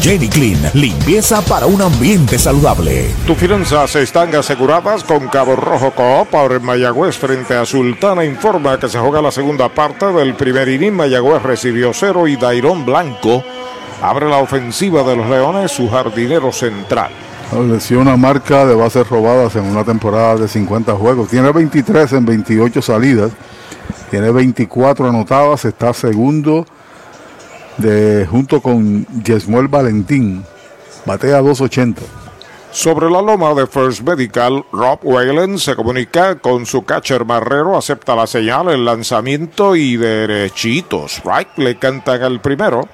Jenny 0.00 0.28
Clean, 0.28 0.58
limpieza 0.74 1.40
para 1.42 1.66
un 1.66 1.80
ambiente 1.80 2.38
saludable. 2.38 3.14
Tus 3.26 3.36
finanzas 3.36 3.96
están 3.96 4.34
aseguradas 4.34 5.04
con 5.04 5.28
Cabo 5.28 5.56
Rojo 5.56 5.92
Coop. 5.92 6.34
Ahora 6.34 6.56
en 6.56 6.64
Mayagüez 6.64 7.16
frente 7.16 7.54
a 7.54 7.64
Sultana 7.64 8.24
informa 8.24 8.78
que 8.78 8.88
se 8.88 8.98
juega 8.98 9.22
la 9.22 9.30
segunda 9.30 9.68
parte 9.68 10.06
del 10.06 10.34
primer 10.34 10.68
inning. 10.68 10.92
Mayagüez 10.92 11.42
recibió 11.42 11.92
cero 11.92 12.26
y 12.26 12.36
Dairón 12.36 12.84
Blanco 12.84 13.42
abre 14.04 14.28
la 14.28 14.38
ofensiva 14.38 15.02
de 15.02 15.16
los 15.16 15.28
Leones, 15.28 15.72
su 15.72 15.88
jardinero 15.88 16.52
central. 16.52 17.10
Estableció 17.44 18.00
una 18.00 18.16
marca 18.16 18.66
de 18.66 18.74
bases 18.74 19.08
robadas 19.08 19.56
en 19.56 19.64
una 19.64 19.84
temporada 19.84 20.36
de 20.36 20.48
50 20.48 20.94
juegos. 20.94 21.28
Tiene 21.28 21.52
23 21.52 22.12
en 22.12 22.26
28 22.26 22.82
salidas. 22.82 23.32
Tiene 24.10 24.30
24 24.30 25.08
anotadas. 25.08 25.64
Está 25.64 25.94
segundo 25.94 26.66
de, 27.78 28.26
junto 28.30 28.60
con 28.60 29.06
Yesmuel 29.22 29.68
Valentín. 29.68 30.44
Batea 31.04 31.40
280. 31.40 32.02
Sobre 32.74 33.08
la 33.08 33.22
loma 33.22 33.54
de 33.54 33.68
First 33.68 34.00
Medical, 34.00 34.64
Rob 34.72 34.98
Whalen 35.04 35.60
se 35.60 35.76
comunica 35.76 36.40
con 36.40 36.66
su 36.66 36.84
catcher 36.84 37.24
Marrero, 37.24 37.76
acepta 37.76 38.16
la 38.16 38.26
señal, 38.26 38.68
el 38.68 38.84
lanzamiento 38.84 39.76
y 39.76 39.96
derechitos. 39.96 41.22
Right 41.24 41.56
le 41.56 41.78
cantan 41.78 42.22
el 42.22 42.40
primero. 42.40 42.88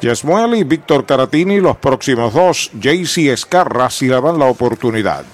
Yesmuel 0.00 0.54
y 0.54 0.64
Víctor 0.64 1.04
Caratini, 1.04 1.60
los 1.60 1.76
próximos 1.76 2.32
dos. 2.32 2.70
JC 2.72 3.32
Escarra 3.32 3.90
si 3.90 4.08
le 4.08 4.20
dan 4.20 4.38
la 4.38 4.46
oportunidad. 4.46 5.24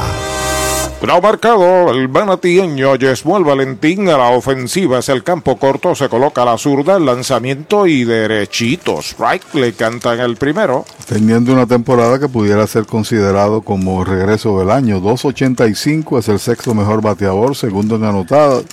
Bravo 1.05 1.21
marcado, 1.21 1.91
el 1.91 2.09
manatieño 2.09 2.95
Yesmuel 2.95 3.43
Valentín 3.43 4.09
a 4.09 4.17
la 4.17 4.31
ofensiva 4.31 4.97
es 4.97 5.09
el 5.09 5.21
campo 5.21 5.55
corto, 5.55 5.93
se 5.93 6.09
coloca 6.09 6.41
a 6.41 6.45
la 6.45 6.57
zurda, 6.57 6.97
el 6.97 7.05
lanzamiento 7.05 7.85
y 7.85 8.05
derechitos. 8.05 9.11
Strike 9.11 9.53
le 9.53 9.73
cantan 9.73 10.19
el 10.19 10.35
primero. 10.35 10.83
Teniendo 11.07 11.53
una 11.53 11.67
temporada 11.67 12.17
que 12.17 12.27
pudiera 12.27 12.65
ser 12.65 12.87
considerado 12.87 13.61
como 13.61 14.03
regreso 14.03 14.57
del 14.57 14.71
año. 14.71 14.99
2.85 14.99 16.17
es 16.17 16.27
el 16.27 16.39
sexto 16.39 16.73
mejor 16.73 17.03
bateador, 17.03 17.55
segundo 17.55 17.97
en 17.97 18.05
anotada. 18.05 18.63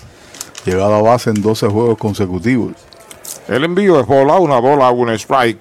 Llegada 0.64 1.00
a 1.00 1.02
base 1.02 1.28
en 1.28 1.42
12 1.42 1.68
juegos 1.68 1.98
consecutivos. 1.98 2.72
El 3.46 3.62
envío 3.62 4.00
es 4.00 4.06
bola, 4.06 4.38
una 4.38 4.58
bola, 4.58 4.90
un 4.90 5.10
strike. 5.10 5.58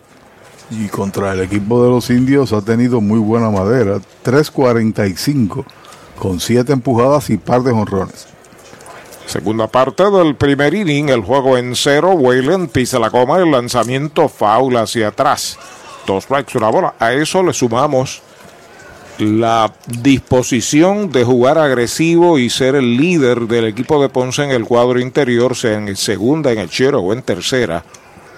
Y 0.69 0.87
contra 0.87 1.33
el 1.33 1.41
equipo 1.41 1.83
de 1.83 1.89
los 1.89 2.09
indios 2.09 2.53
ha 2.53 2.61
tenido 2.61 3.01
muy 3.01 3.19
buena 3.19 3.49
madera. 3.49 3.97
3.45 4.23 5.65
con 6.21 6.39
siete 6.39 6.71
empujadas 6.71 7.31
y 7.31 7.37
par 7.37 7.63
de 7.63 7.71
jonrones. 7.71 8.27
Segunda 9.25 9.65
parte 9.65 10.03
del 10.11 10.35
primer 10.35 10.71
inning, 10.71 11.09
el 11.09 11.21
juego 11.21 11.57
en 11.57 11.75
cero. 11.75 12.11
Wayland 12.11 12.69
pisa 12.69 12.99
la 12.99 13.09
coma, 13.09 13.39
el 13.39 13.49
lanzamiento 13.49 14.29
foul 14.29 14.77
hacia 14.77 15.07
atrás. 15.07 15.57
Dos 16.05 16.25
strikes, 16.25 16.55
una 16.59 16.69
bola. 16.69 16.93
A 16.99 17.11
eso 17.13 17.41
le 17.41 17.53
sumamos 17.53 18.21
la 19.17 19.73
disposición 19.87 21.11
de 21.11 21.23
jugar 21.23 21.57
agresivo 21.57 22.37
y 22.37 22.51
ser 22.51 22.75
el 22.75 22.97
líder 22.97 23.47
del 23.47 23.65
equipo 23.65 23.99
de 23.99 24.09
Ponce 24.09 24.43
en 24.43 24.51
el 24.51 24.65
cuadro 24.65 24.99
interior, 24.99 25.55
sea 25.55 25.73
en 25.73 25.95
segunda, 25.95 26.51
en 26.51 26.59
el 26.59 26.69
chero 26.69 26.99
o 26.99 27.13
en 27.13 27.23
tercera 27.23 27.83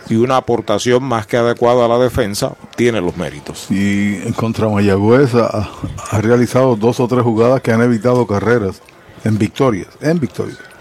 y 0.10 0.16
una 0.16 0.38
aportación 0.38 1.04
más 1.04 1.28
que 1.28 1.38
adecuada 1.38 1.86
a 1.86 1.88
la 1.88 1.98
defensa, 1.98 2.54
tiene 2.76 3.02
los 3.02 3.18
méritos. 3.18 3.68
Y 3.70 4.20
contra 4.34 4.68
Mayagüez 4.68 5.36
ha, 5.36 5.70
ha, 6.12 6.22
realizado 6.22 6.76
dos 6.76 7.00
o 7.00 7.08
tres 7.08 7.24
jugadas 7.24 7.62
que 7.62 7.72
han 7.72 7.82
evitado 7.82 8.28
carreras 8.28 8.82
en 9.24 9.38
victorias, 9.38 9.88
en 10.02 10.20
victorias. 10.20 10.73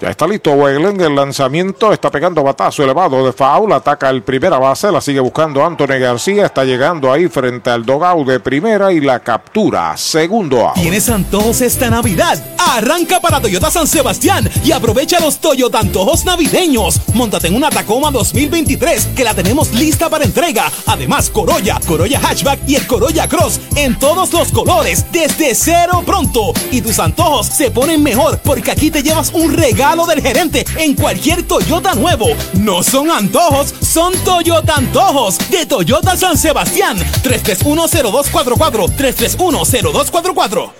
Ya 0.00 0.10
está 0.10 0.26
listo 0.26 0.52
Weylen, 0.52 1.00
el 1.00 1.14
lanzamiento 1.14 1.92
está 1.92 2.10
pegando 2.10 2.42
batazo 2.42 2.82
elevado 2.82 3.24
de 3.24 3.32
foul, 3.32 3.72
ataca 3.72 4.10
el 4.10 4.22
primera 4.22 4.58
base, 4.58 4.90
la 4.90 5.00
sigue 5.00 5.20
buscando 5.20 5.64
Anthony 5.64 5.98
García, 6.00 6.46
está 6.46 6.64
llegando 6.64 7.12
ahí 7.12 7.28
frente 7.28 7.70
al 7.70 7.84
dogout 7.84 8.26
de 8.26 8.40
primera 8.40 8.92
y 8.92 9.00
la 9.00 9.20
captura, 9.20 9.96
segundo 9.96 10.66
out. 10.66 10.74
¿Tienes 10.74 11.08
antojos 11.08 11.60
esta 11.60 11.90
Navidad? 11.90 12.42
Arranca 12.58 13.20
para 13.20 13.40
Toyota 13.40 13.70
San 13.70 13.86
Sebastián 13.86 14.50
y 14.64 14.72
aprovecha 14.72 15.20
los 15.20 15.38
Toyota 15.38 15.78
antojos 15.78 16.24
navideños. 16.24 17.00
Móntate 17.14 17.48
en 17.48 17.54
una 17.54 17.70
Tacoma 17.70 18.10
2023 18.10 19.10
que 19.14 19.24
la 19.24 19.34
tenemos 19.34 19.72
lista 19.72 20.10
para 20.10 20.24
entrega. 20.24 20.70
Además, 20.86 21.30
Corolla, 21.30 21.78
Corolla 21.86 22.18
Hatchback 22.20 22.60
y 22.66 22.76
el 22.76 22.86
Corolla 22.86 23.28
Cross 23.28 23.60
en 23.76 23.98
todos 23.98 24.32
los 24.32 24.50
colores 24.50 25.06
desde 25.12 25.54
cero 25.54 26.02
pronto. 26.04 26.52
Y 26.72 26.80
tus 26.80 26.98
antojos 26.98 27.46
se 27.46 27.70
ponen 27.70 28.02
mejor 28.02 28.40
porque 28.42 28.72
aquí 28.72 28.90
te 28.90 29.02
llevas 29.02 29.30
un 29.32 29.52
regalo 29.52 29.83
del 29.84 30.22
gerente 30.22 30.64
en 30.78 30.94
cualquier 30.94 31.42
Toyota 31.42 31.94
nuevo. 31.94 32.28
No 32.54 32.82
son 32.82 33.10
antojos, 33.10 33.74
son 33.82 34.14
Toyota 34.24 34.76
antojos 34.76 35.38
de 35.50 35.66
Toyota 35.66 36.16
San 36.16 36.38
Sebastián. 36.38 36.96
3310244 37.22 38.88
3310244. 38.96 40.70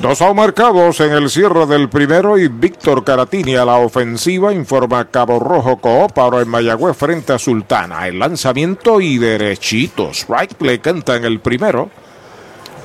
Dos 0.00 0.20
marcados 0.34 0.98
en 0.98 1.12
el 1.12 1.30
cierre 1.30 1.64
del 1.66 1.88
primero 1.88 2.38
y 2.38 2.48
Víctor 2.48 3.04
Caratini 3.04 3.54
a 3.54 3.64
la 3.64 3.76
ofensiva 3.76 4.52
informa 4.52 5.08
Cabo 5.10 5.38
Rojo 5.38 5.76
Coop 5.76 6.18
ahora 6.18 6.40
en 6.40 6.48
Mayagüez 6.48 6.96
frente 6.96 7.32
a 7.32 7.38
Sultana. 7.38 8.08
El 8.08 8.18
lanzamiento 8.18 9.00
y 9.00 9.18
derechitos. 9.18 10.26
Right 10.28 10.60
le 10.60 10.80
canta 10.80 11.14
en 11.14 11.24
el 11.24 11.38
primero. 11.38 11.88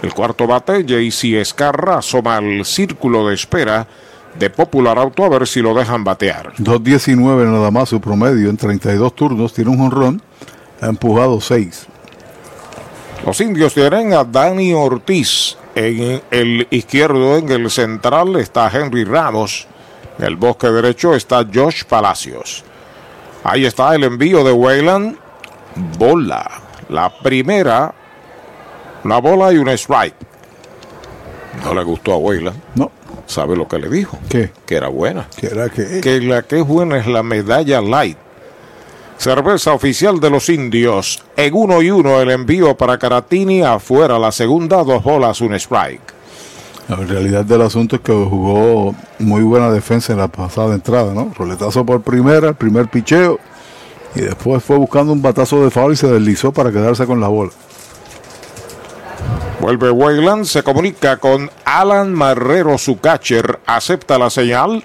El 0.04 0.14
cuarto 0.14 0.46
bate, 0.46 0.86
JC 0.86 1.42
Escarra 1.42 1.98
asoma 1.98 2.38
al 2.38 2.64
círculo 2.66 3.28
de 3.28 3.34
espera 3.34 3.88
de 4.40 4.50
Popular 4.50 4.98
Auto 4.98 5.24
a 5.24 5.30
ver 5.30 5.48
si 5.48 5.62
lo 5.62 5.74
dejan 5.74 6.04
batear. 6.04 6.54
2.19 6.58 7.46
nada 7.46 7.72
más 7.72 7.90
su 7.90 8.02
promedio 8.02 8.50
en 8.50 8.58
32 8.58 9.16
turnos, 9.16 9.54
tiene 9.54 9.72
un 9.72 9.78
jonrón, 9.78 10.22
ha 10.82 10.88
empujado 10.88 11.40
6. 11.40 11.88
Los 13.26 13.42
indios 13.42 13.74
tienen 13.74 14.14
a 14.14 14.24
Dani 14.24 14.74
Ortiz 14.74 15.58
en 15.74 16.22
el 16.32 16.68
izquierdo, 16.70 17.38
en 17.38 17.50
el 17.50 17.70
central 17.72 18.36
está 18.36 18.70
Henry 18.72 19.04
Ramos, 19.04 19.68
en 20.20 20.26
el 20.26 20.36
bosque 20.36 20.68
derecho 20.68 21.16
está 21.16 21.46
Josh 21.52 21.84
Palacios. 21.86 22.64
Ahí 23.44 23.66
está 23.66 23.94
el 23.96 24.04
envío 24.04 24.44
de 24.44 24.52
Wayland, 24.52 25.18
bola, 25.98 26.50
la 26.90 27.10
primera, 27.20 27.94
una 29.04 29.18
bola 29.20 29.54
y 29.54 29.58
un 29.58 29.70
strike. 29.70 30.16
No 31.64 31.74
le 31.74 31.84
gustó 31.84 32.14
a 32.14 32.18
Wayland. 32.18 32.60
No. 32.76 32.92
¿Sabe 33.28 33.56
lo 33.56 33.68
que 33.68 33.80
le 33.80 33.90
dijo? 33.90 34.18
¿Qué? 34.30 34.52
Que 34.66 34.76
era 34.76 34.88
buena. 34.88 35.28
¿Que 35.36 35.48
era 35.48 35.70
qué? 35.70 36.02
Que 36.02 36.22
la 36.22 36.44
que 36.44 36.60
es 36.60 36.68
buena 36.68 36.98
es 36.98 37.08
la 37.08 37.24
medalla 37.24 37.82
light. 37.82 38.18
Cerveza 39.18 39.74
oficial 39.74 40.20
de 40.20 40.30
los 40.30 40.50
indios. 40.50 41.24
En 41.38 41.54
uno 41.54 41.82
y 41.82 41.90
uno 41.90 42.20
el 42.22 42.30
envío 42.32 42.76
para 42.76 42.98
Caratini. 42.98 43.62
Afuera 43.64 44.20
la 44.20 44.32
segunda, 44.32 44.84
dos 44.84 45.04
bolas, 45.04 45.42
un 45.42 45.54
strike. 45.56 46.14
La 46.88 46.98
realidad 46.98 47.44
del 47.46 47.62
asunto 47.62 47.96
es 47.96 48.02
que 48.04 48.12
jugó 48.12 48.94
muy 49.18 49.42
buena 49.42 49.72
defensa 49.72 50.14
en 50.14 50.20
la 50.20 50.28
pasada 50.28 50.76
entrada, 50.76 51.14
¿no? 51.14 51.32
Roletazo 51.36 51.84
por 51.84 52.02
primera, 52.02 52.50
el 52.50 52.56
primer 52.56 52.88
picheo. 52.90 53.40
Y 54.14 54.22
después 54.22 54.64
fue 54.64 54.78
buscando 54.78 55.12
un 55.12 55.22
batazo 55.22 55.64
de 55.64 55.72
foul 55.72 55.94
y 55.94 55.96
se 55.96 56.08
deslizó 56.08 56.52
para 56.52 56.72
quedarse 56.72 57.06
con 57.08 57.20
la 57.20 57.28
bola. 57.28 57.52
Vuelve 59.60 59.90
Wayland, 59.90 60.46
se 60.46 60.64
comunica 60.64 61.18
con 61.18 61.50
Alan 61.64 62.14
Marrero, 62.14 62.78
su 62.78 63.00
catcher, 63.00 63.60
acepta 63.66 64.20
la 64.20 64.30
señal. 64.30 64.84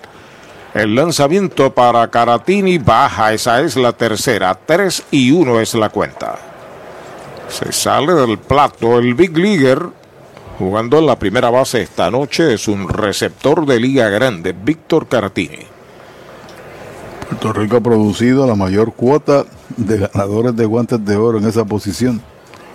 El 0.73 0.95
lanzamiento 0.95 1.75
para 1.75 2.09
Caratini 2.09 2.79
baja, 2.79 3.33
esa 3.33 3.61
es 3.61 3.77
la 3.77 3.93
tercera. 3.93 4.55
3 4.55 5.05
y 5.11 5.33
1 5.33 5.61
es 5.61 5.75
la 5.75 5.91
cuenta. 5.91 6.39
Se 7.49 7.73
sale 7.73 8.15
del 8.15 8.39
plato 8.39 8.99
el 8.99 9.15
Big 9.15 9.37
Leaguer. 9.37 9.89
Jugando 10.59 10.99
en 10.99 11.07
la 11.07 11.19
primera 11.19 11.51
base 11.51 11.83
esta 11.83 12.11
noche 12.11 12.55
es 12.55 12.69
un 12.69 12.89
receptor 12.89 13.67
de 13.67 13.81
liga 13.81 14.09
grande, 14.09 14.53
Víctor 14.53 15.09
Caratini. 15.09 15.59
Puerto 17.29 17.53
Rico 17.53 17.77
ha 17.77 17.81
producido 17.81 18.47
la 18.47 18.55
mayor 18.55 18.93
cuota 18.93 19.45
de 19.77 19.99
ganadores 19.99 20.55
de 20.55 20.65
guantes 20.67 21.05
de 21.05 21.17
oro 21.17 21.39
en 21.39 21.47
esa 21.47 21.65
posición. 21.65 22.23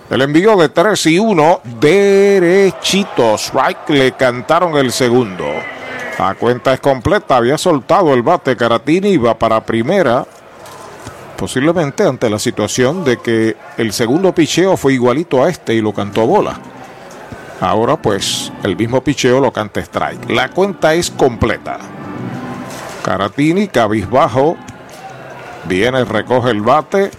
El 0.07 0.21
envío 0.21 0.55
de 0.55 0.69
3 0.69 1.03
y 1.07 1.19
1, 1.19 1.61
derechitos. 1.79 3.45
Strike 3.45 3.89
le 3.89 4.11
cantaron 4.11 4.77
el 4.77 4.91
segundo. 4.91 5.45
La 6.19 6.35
cuenta 6.35 6.73
es 6.73 6.79
completa. 6.79 7.37
Había 7.37 7.57
soltado 7.57 8.13
el 8.13 8.21
bate. 8.21 8.55
Caratini 8.55 9.09
iba 9.09 9.37
para 9.37 9.65
primera. 9.65 10.25
Posiblemente 11.35 12.03
ante 12.03 12.29
la 12.29 12.37
situación 12.37 13.03
de 13.03 13.17
que 13.17 13.57
el 13.77 13.91
segundo 13.93 14.33
picheo 14.33 14.77
fue 14.77 14.93
igualito 14.93 15.43
a 15.43 15.49
este 15.49 15.73
y 15.73 15.81
lo 15.81 15.91
cantó 15.91 16.27
bola. 16.27 16.59
Ahora 17.59 17.97
pues 17.97 18.51
el 18.63 18.77
mismo 18.77 19.01
picheo 19.01 19.39
lo 19.39 19.51
canta 19.51 19.79
strike. 19.79 20.29
La 20.29 20.49
cuenta 20.49 20.93
es 20.93 21.09
completa. 21.09 21.79
Caratini 23.03 23.67
cabizbajo. 23.69 24.55
Viene, 25.67 26.05
recoge 26.05 26.51
el 26.51 26.61
bate 26.61 27.09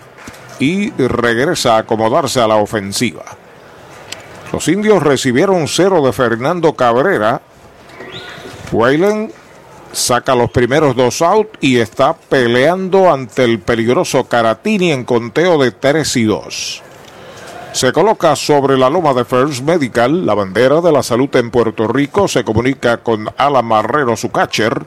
y 0.59 0.90
regresa 0.90 1.77
a 1.77 1.79
acomodarse 1.79 2.40
a 2.40 2.47
la 2.47 2.57
ofensiva. 2.57 3.25
Los 4.53 4.69
indios 4.69 5.03
recibieron 5.03 5.69
cero 5.69 6.05
de 6.05 6.12
Fernando 6.12 6.75
Cabrera. 6.75 7.40
Wayland 8.73 9.33
saca 9.92 10.35
los 10.35 10.51
primeros 10.51 10.95
dos 10.95 11.23
out 11.23 11.57
y 11.61 11.79
está 11.79 12.14
peleando 12.14 13.12
ante 13.12 13.45
el 13.45 13.61
peligroso 13.61 14.25
Caratini 14.25 14.92
en 14.92 15.05
conteo 15.05 15.59
de 15.59 15.73
3 15.73 16.16
y 16.16 16.25
2. 16.25 16.83
Se 17.73 17.92
coloca 17.92 18.35
sobre 18.37 18.79
la 18.79 18.88
loma 18.88 19.12
de 19.12 19.25
First 19.25 19.62
Medical, 19.62 20.25
la 20.25 20.35
bandera 20.35 20.81
de 20.81 20.92
la 20.92 21.03
salud 21.03 21.35
en 21.37 21.51
Puerto 21.51 21.87
Rico. 21.87 22.27
Se 22.27 22.45
comunica 22.45 22.99
con 22.99 23.29
Alan 23.37 23.66
Marrero, 23.66 24.16
su 24.16 24.31
catcher. 24.31 24.87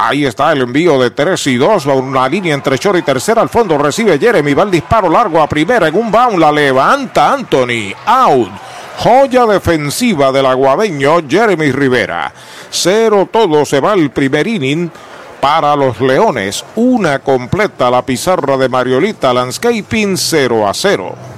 Ahí 0.00 0.24
está 0.24 0.52
el 0.52 0.62
envío 0.62 0.96
de 1.00 1.10
3 1.10 1.44
y 1.48 1.56
2. 1.56 1.86
Una 1.86 2.28
línea 2.28 2.54
entre 2.54 2.76
short 2.76 3.00
y 3.00 3.02
tercera. 3.02 3.42
Al 3.42 3.48
fondo 3.48 3.76
recibe 3.76 4.16
Jeremy. 4.16 4.54
Va 4.54 4.62
el 4.62 4.70
disparo 4.70 5.08
largo 5.08 5.42
a 5.42 5.48
primera 5.48 5.88
en 5.88 5.96
un 5.96 6.10
bound. 6.12 6.38
La 6.38 6.52
levanta 6.52 7.32
Anthony. 7.32 7.92
Out. 8.06 8.50
Joya 8.98 9.44
defensiva 9.46 10.30
del 10.30 10.46
aguadeño 10.46 11.28
Jeremy 11.28 11.72
Rivera. 11.72 12.32
Cero 12.70 13.28
todo 13.30 13.64
se 13.64 13.80
va 13.80 13.94
el 13.94 14.10
primer 14.10 14.46
inning 14.46 14.88
para 15.40 15.74
los 15.74 16.00
Leones. 16.00 16.64
Una 16.76 17.18
completa 17.18 17.90
la 17.90 18.02
pizarra 18.02 18.56
de 18.56 18.68
Mariolita 18.68 19.32
Landscaping 19.32 20.16
0 20.16 20.68
a 20.68 20.74
0. 20.74 21.37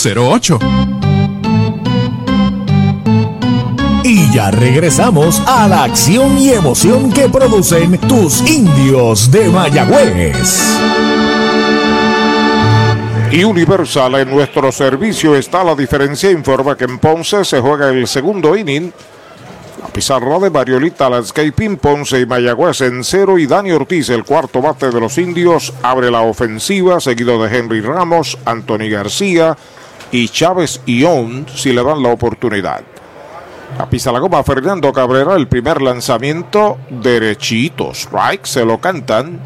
408 0.01 0.57
8808 0.57 0.59
Y 4.03 4.33
ya 4.33 4.49
regresamos 4.49 5.39
a 5.45 5.67
la 5.67 5.83
acción 5.83 6.39
y 6.39 6.49
emoción 6.49 7.13
que 7.13 7.29
producen 7.29 7.99
tus 7.99 8.41
indios 8.49 9.29
de 9.29 9.47
Mayagüez. 9.49 10.79
Y 13.31 13.43
Universal 13.43 14.15
en 14.15 14.31
nuestro 14.31 14.71
servicio 14.71 15.35
está 15.35 15.63
la 15.63 15.75
diferencia. 15.75 16.31
Informa 16.31 16.75
que 16.75 16.85
en 16.85 16.97
Ponce 16.97 17.45
se 17.45 17.61
juega 17.61 17.89
el 17.89 18.07
segundo 18.07 18.55
inning. 18.55 18.91
La 19.81 19.87
pizarra 19.87 20.39
de 20.39 20.49
Mariolita 20.49 21.09
Landscaping, 21.09 21.77
Ponce 21.77 22.19
y 22.19 22.25
Mayagüez 22.25 22.81
en 22.81 23.03
cero. 23.03 23.37
Y 23.37 23.45
Dani 23.45 23.71
Ortiz, 23.71 24.09
el 24.09 24.23
cuarto 24.23 24.61
bate 24.61 24.89
de 24.89 24.99
los 24.99 25.17
indios, 25.19 25.71
abre 25.83 26.09
la 26.09 26.21
ofensiva, 26.21 26.99
seguido 26.99 27.41
de 27.41 27.55
Henry 27.55 27.81
Ramos, 27.81 28.37
Anthony 28.45 28.89
García 28.89 29.55
y 30.11 30.27
Chávez 30.29 30.81
Ión 30.85 31.45
si 31.53 31.73
le 31.73 31.83
dan 31.83 32.03
la 32.03 32.09
oportunidad. 32.09 32.81
A 33.77 33.89
pisa 33.89 34.11
la 34.11 34.19
goma 34.19 34.43
Fernando 34.43 34.91
Cabrera, 34.91 35.35
el 35.35 35.47
primer 35.47 35.81
lanzamiento 35.81 36.77
derechito, 36.89 37.91
strike, 37.93 38.45
se 38.45 38.65
lo 38.65 38.79
cantan. 38.79 39.39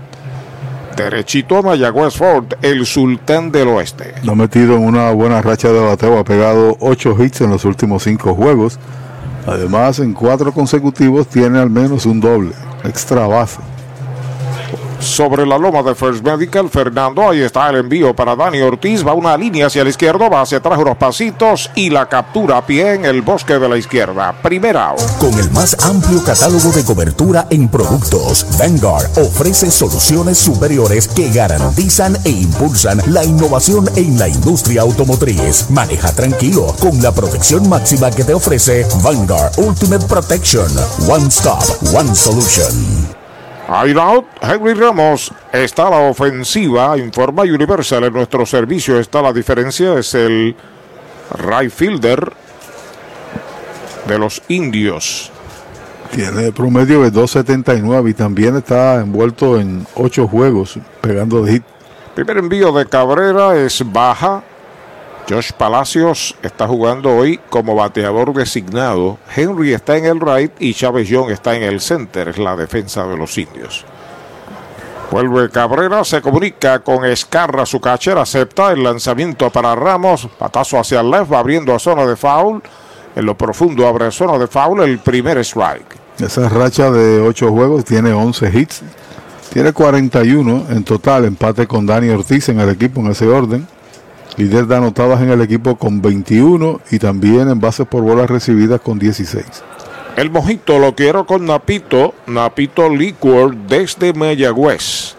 Derechito 0.98 1.58
a 1.58 1.62
Mayagüez 1.62 2.16
Ford, 2.16 2.54
el 2.62 2.86
sultán 2.86 3.52
del 3.52 3.68
oeste. 3.68 4.16
Lo 4.24 4.32
ha 4.32 4.36
metido 4.36 4.78
en 4.78 4.84
una 4.84 5.12
buena 5.12 5.42
racha 5.42 5.70
de 5.70 5.80
bateo, 5.80 6.18
ha 6.18 6.24
pegado 6.24 6.78
8 6.80 7.16
hits 7.20 7.42
en 7.42 7.52
los 7.52 7.66
últimos 7.66 8.04
5 8.04 8.34
juegos. 8.34 8.80
Además, 9.46 10.00
en 10.00 10.14
cuatro 10.14 10.52
consecutivos 10.52 11.28
tiene 11.28 11.60
al 11.60 11.70
menos 11.70 12.06
un 12.08 12.20
doble, 12.20 12.54
extra 12.84 13.28
base 13.28 13.60
sobre 15.00 15.46
la 15.46 15.58
loma 15.58 15.84
de 15.84 15.96
First 15.96 16.24
Medical. 16.24 16.70
Fernando, 16.70 17.30
ahí 17.30 17.42
está 17.42 17.70
el 17.70 17.78
envío 17.78 18.16
para 18.16 18.36
Dani 18.36 18.62
Ortiz. 18.62 19.06
Va 19.06 19.14
una 19.14 19.38
línea 19.38 19.68
hacia 19.68 19.84
la 19.84 19.90
izquierda, 19.90 20.30
va 20.30 20.42
hacia 20.42 20.60
atrás 20.60 20.80
unos 20.80 20.98
pasitos 20.98 21.70
y 21.76 21.90
la 21.90 22.08
captura 22.08 22.58
a 22.58 22.66
pie 22.66 22.94
en 22.94 23.06
el 23.06 23.22
bosque 23.22 23.58
de 23.60 23.70
la 23.70 23.78
izquierda. 23.78 24.34
Primera. 24.42 24.94
Con 25.20 25.34
el 25.40 25.50
más 25.52 25.76
amplio 25.86 26.24
catálogo 26.24 26.72
de 26.72 26.84
cobertura 26.84 27.48
en 27.50 27.68
productos, 27.70 28.46
Vanguard 28.58 29.10
ofrece 29.18 29.72
soluciones 29.72 30.38
superiores 30.38 31.08
que 31.08 31.30
garantizan 31.32 32.18
e 32.24 32.30
impulsan 32.30 33.02
la 33.08 33.24
innovación 33.24 33.90
en 33.96 34.20
la 34.20 34.28
industria 34.28 34.82
automotriz. 34.82 35.70
Maneja 35.70 36.14
tranquilo 36.14 36.76
con 36.80 37.02
la 37.02 37.12
protección 37.12 37.68
máxima 37.70 38.12
que 38.12 38.24
te 38.24 38.34
ofrece 38.34 38.86
Vanguard 39.04 39.52
Ultimate 39.58 40.06
Protection. 40.06 40.68
One 41.08 41.28
Stop, 41.28 41.64
One 41.94 42.16
Solution. 42.16 43.15
Out, 43.68 44.26
Henry 44.42 44.74
Ramos 44.74 45.32
está 45.52 45.90
la 45.90 46.10
ofensiva, 46.10 46.98
informa 46.98 47.44
Universal 47.44 48.04
en 48.04 48.14
nuestro 48.14 48.46
servicio 48.46 49.00
está 49.00 49.22
la 49.22 49.34
diferencia, 49.34 49.98
es 49.98 50.14
el 50.14 50.56
right 51.32 51.72
fielder 51.72 52.32
de 54.08 54.20
los 54.20 54.42
indios. 54.50 55.32
Tiene 56.12 56.52
promedio 56.52 57.02
de 57.02 57.12
2.79 57.12 58.12
y 58.12 58.14
también 58.14 58.56
está 58.56 59.02
envuelto 59.02 59.60
en 59.60 59.86
8 59.96 60.28
juegos 60.28 60.78
pegando 61.02 61.44
de 61.44 61.54
hit. 61.54 61.64
Primer 62.14 62.38
envío 62.38 62.72
de 62.72 62.86
Cabrera 62.86 63.58
es 63.58 63.84
baja, 63.92 64.44
Josh 65.28 65.54
Palacios 65.54 66.36
está 66.44 66.68
jugando 66.68 67.16
hoy 67.16 67.40
como 67.50 67.74
bateador 67.74 68.32
designado. 68.34 69.18
Henry 69.36 69.74
está 69.74 69.98
en 69.98 70.06
el 70.06 70.20
right 70.20 70.52
y 70.60 70.74
Chávez 70.76 71.10
Young 71.10 71.32
está 71.32 71.56
en 71.56 71.64
el 71.64 71.82
center. 71.82 72.28
Es 72.28 72.38
la 72.38 72.56
defensa 72.56 73.08
de 73.08 73.18
los 73.18 73.36
indios. 73.38 73.86
Vuelve 75.10 75.50
Cabrera, 75.50 76.04
se 76.04 76.22
comunica 76.22 76.80
con 76.80 77.06
Escarra, 77.06 77.66
su 77.66 77.80
catcher, 77.80 78.18
acepta 78.18 78.72
el 78.72 78.84
lanzamiento 78.84 79.50
para 79.50 79.76
Ramos, 79.76 80.28
patazo 80.38 80.80
hacia 80.80 81.02
el 81.02 81.10
left, 81.10 81.32
va 81.32 81.40
abriendo 81.40 81.74
a 81.74 81.80
zona 81.80 82.06
de 82.06 82.16
foul. 82.16 82.62
En 83.16 83.26
lo 83.26 83.36
profundo 83.36 83.88
abre 83.88 84.12
zona 84.12 84.38
de 84.38 84.48
foul 84.48 84.82
el 84.82 85.00
primer 85.00 85.38
strike. 85.40 85.96
Esa 86.20 86.50
racha 86.50 86.92
de 86.92 87.22
ocho 87.22 87.50
juegos 87.52 87.84
tiene 87.86 88.14
11 88.14 88.52
hits, 88.54 88.82
Tiene 89.52 89.74
41 89.74 90.66
en 90.70 90.84
total, 90.84 91.26
empate 91.26 91.66
con 91.66 91.86
Dani 91.86 92.10
Ortiz 92.10 92.50
en 92.50 92.60
el 92.60 92.70
equipo 92.70 93.00
en 93.00 93.08
ese 93.08 93.28
orden. 93.28 93.68
Líder 94.38 94.68
de 94.68 94.76
anotadas 94.76 95.22
en 95.22 95.30
el 95.30 95.42
equipo 95.42 95.78
con 95.78 96.02
21 96.02 96.82
y 96.92 97.00
también 97.00 97.50
en 97.50 97.60
bases 97.60 97.88
por 97.88 98.04
bolas 98.04 98.30
recibidas 98.30 98.82
con 98.82 99.00
16. 99.00 99.46
El 100.18 100.30
mojito 100.30 100.78
lo 100.78 100.94
quiero 100.94 101.26
con 101.26 101.46
Napito, 101.46 102.14
Napito 102.28 102.90
Liquor 102.90 103.56
desde 103.56 104.14
Mayagüez. 104.14 105.16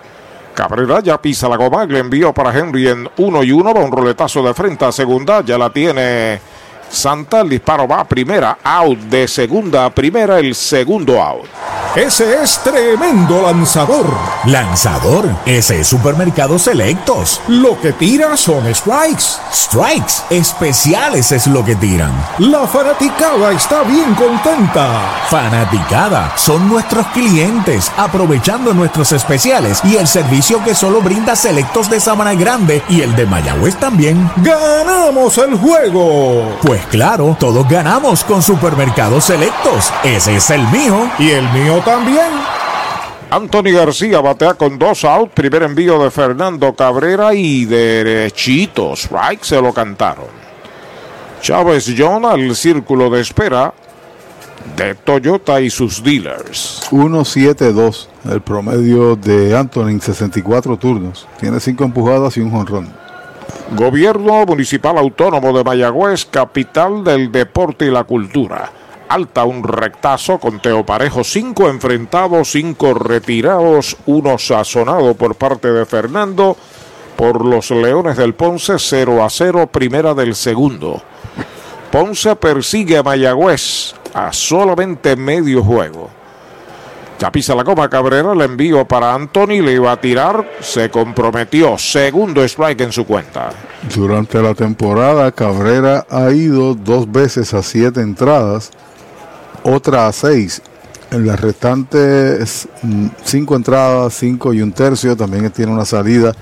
Cabrera 0.55 1.00
ya 1.00 1.20
pisa 1.20 1.48
la 1.48 1.57
goma, 1.57 1.85
le 1.85 1.98
envío 1.98 2.33
para 2.33 2.59
Henry 2.59 2.88
en 2.88 3.09
1 3.16 3.44
y 3.44 3.52
1, 3.52 3.74
va 3.74 3.85
un 3.85 3.92
roletazo 3.92 4.42
de 4.42 4.55
frente 4.55 4.85
a 4.85 4.92
segunda, 4.92 5.42
ya 5.42 5.59
la 5.59 5.70
tiene 5.70 6.40
Santa, 6.90 7.40
el 7.40 7.49
disparo 7.49 7.87
va 7.87 8.01
a 8.01 8.09
primera, 8.09 8.59
out 8.62 8.99
de 8.99 9.29
segunda 9.29 9.87
a 9.87 9.90
primera, 9.90 10.38
el 10.38 10.55
segundo 10.55 11.20
out. 11.20 11.46
Ese 11.96 12.42
es 12.42 12.59
tremendo 12.62 13.40
lanzador. 13.40 14.07
Lanzador, 14.44 15.31
ese 15.46 15.81
es 15.81 15.87
Supermercados 15.87 16.62
Selectos. 16.62 17.40
Lo 17.49 17.81
que 17.81 17.94
tira 17.94 18.37
son 18.37 18.75
strikes. 18.75 19.25
Strikes, 19.51 20.12
especiales 20.29 21.33
es 21.33 21.46
lo 21.46 21.64
que 21.64 21.75
tiran. 21.75 22.12
La 22.38 22.66
fanaticada 22.66 23.51
está 23.53 23.83
bien 23.85 24.14
contenta. 24.14 25.01
Fanaticada, 25.31 26.37
son 26.37 26.68
nuestros 26.68 27.07
clientes, 27.09 27.90
aprovechando 27.96 28.75
nuestros 28.75 29.12
especiales 29.12 29.81
y 29.83 29.96
el 29.96 30.07
servicio 30.07 30.62
que 30.62 30.75
solo 30.75 31.01
brinda 31.01 31.35
Selectos 31.35 31.88
de 31.88 31.99
Sabana 31.99 32.35
Grande 32.35 32.83
y 32.90 33.01
el 33.01 33.16
de 33.16 33.25
Mayagüez 33.25 33.75
también. 33.77 34.31
¡Ganamos 34.37 35.38
el 35.38 35.55
juego! 35.57 36.59
Pues 36.61 36.75
claro, 36.90 37.36
todos 37.38 37.68
ganamos 37.68 38.24
con 38.24 38.42
Supermercados 38.42 39.24
Selectos. 39.24 39.92
Ese 40.04 40.36
es 40.36 40.50
el 40.50 40.62
mío 40.68 41.10
y 41.18 41.30
el 41.30 41.48
mío 41.50 41.80
también. 41.84 42.30
Anthony 43.30 43.72
García 43.72 44.20
batea 44.20 44.54
con 44.54 44.78
dos 44.78 45.04
out. 45.04 45.30
Primer 45.30 45.64
envío 45.64 46.02
de 46.02 46.10
Fernando 46.10 46.74
Cabrera 46.74 47.34
y 47.34 47.64
derechitos. 47.64 49.04
Strike 49.04 49.44
se 49.44 49.60
lo 49.60 49.72
cantaron. 49.72 50.26
Chávez 51.40 51.92
John 51.96 52.24
al 52.24 52.54
círculo 52.54 53.10
de 53.10 53.20
espera 53.20 53.72
de 54.76 54.94
Toyota 54.94 55.60
y 55.60 55.70
sus 55.70 56.02
dealers. 56.02 56.82
1-7-2, 56.90 58.08
el 58.30 58.40
promedio 58.40 59.16
de 59.16 59.56
Anthony 59.56 59.88
en 59.88 60.00
64 60.00 60.76
turnos. 60.76 61.26
Tiene 61.38 61.60
5 61.60 61.84
empujadas 61.84 62.36
y 62.36 62.40
un 62.40 62.50
jonrón. 62.50 63.05
Gobierno 63.72 64.46
Municipal 64.46 64.96
Autónomo 64.98 65.56
de 65.56 65.64
Mayagüez, 65.64 66.24
capital 66.26 67.02
del 67.04 67.32
deporte 67.32 67.87
y 67.87 67.90
la 67.90 68.04
cultura. 68.04 68.70
Alta 69.09 69.44
un 69.44 69.62
rectazo, 69.62 70.38
conteo 70.38 70.85
parejo, 70.85 71.22
cinco 71.24 71.68
enfrentados, 71.68 72.50
cinco 72.50 72.94
retirados, 72.94 73.96
uno 74.06 74.38
sazonado 74.38 75.14
por 75.14 75.35
parte 75.37 75.70
de 75.70 75.87
Fernando 75.87 76.56
por 77.16 77.44
los 77.44 77.70
Leones 77.70 78.16
del 78.16 78.35
Ponce, 78.35 78.74
0 78.78 79.24
a 79.24 79.30
0, 79.30 79.68
primera 79.68 80.14
del 80.14 80.35
segundo. 80.35 81.02
Ponce 81.90 82.37
persigue 82.37 82.98
a 82.98 83.02
Mayagüez 83.02 83.94
a 84.12 84.32
solamente 84.32 85.16
medio 85.16 85.62
juego. 85.62 86.11
Ya 87.18 87.33
pisa 87.33 87.55
la 87.55 87.62
goma 87.62 87.88
Cabrera, 87.88 88.35
le 88.35 88.44
envío 88.44 88.87
para 88.87 89.14
Anthony, 89.14 89.62
le 89.62 89.72
iba 89.72 89.90
a 89.90 89.98
tirar, 89.98 90.46
se 90.61 90.90
comprometió, 90.90 91.79
segundo 91.79 92.42
strike 92.44 92.83
en 92.83 92.92
su 92.92 93.07
cuenta. 93.07 93.50
Durante 93.94 94.42
la 94.42 94.55
temporada, 94.55 95.33
Cabrera 95.33 96.07
ha 96.11 96.31
ido 96.31 96.74
dos 96.74 97.11
veces 97.11 97.55
a 97.55 97.62
siete 97.62 98.02
entradas, 98.02 98.70
otra 99.62 100.09
a 100.09 100.12
seis. 100.12 100.61
En 101.11 101.26
las 101.26 101.40
restantes 101.40 102.68
mm, 102.83 103.07
cinco 103.24 103.57
entradas, 103.57 104.12
cinco 104.12 104.52
y 104.52 104.61
un 104.61 104.72
tercio, 104.72 105.16
también 105.16 105.50
tiene 105.50 105.72
una 105.72 105.87
salida 105.87 106.35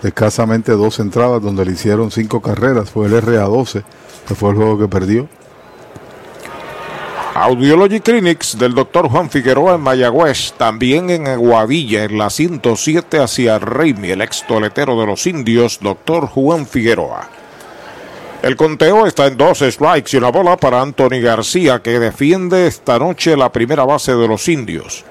de 0.00 0.08
escasamente 0.08 0.72
dos 0.72 1.00
entradas 1.00 1.42
donde 1.42 1.66
le 1.66 1.72
hicieron 1.72 2.10
cinco 2.10 2.40
carreras. 2.40 2.88
Fue 2.88 3.06
el 3.06 3.12
RA12, 3.12 3.82
que 4.26 4.34
fue 4.34 4.50
el 4.50 4.56
juego 4.56 4.78
que 4.78 4.88
perdió. 4.88 5.28
Audiology 7.36 7.98
Clinics 7.98 8.56
del 8.56 8.76
doctor 8.76 9.08
Juan 9.08 9.28
Figueroa 9.28 9.74
en 9.74 9.80
Mayagüez, 9.80 10.52
también 10.52 11.10
en 11.10 11.26
Aguadilla, 11.26 12.04
en 12.04 12.16
la 12.16 12.30
107 12.30 13.18
hacia 13.18 13.58
Reimi, 13.58 14.10
el 14.10 14.20
ex 14.20 14.46
toletero 14.46 15.00
de 15.00 15.06
los 15.06 15.26
indios, 15.26 15.80
doctor 15.80 16.28
Juan 16.28 16.64
Figueroa. 16.64 17.28
El 18.40 18.54
conteo 18.54 19.04
está 19.04 19.26
en 19.26 19.36
dos 19.36 19.58
strikes 19.58 20.10
y 20.12 20.16
una 20.16 20.28
bola 20.28 20.56
para 20.56 20.80
Anthony 20.80 21.20
García, 21.20 21.82
que 21.82 21.98
defiende 21.98 22.68
esta 22.68 23.00
noche 23.00 23.36
la 23.36 23.50
primera 23.50 23.84
base 23.84 24.14
de 24.14 24.28
los 24.28 24.46
indios. 24.46 25.04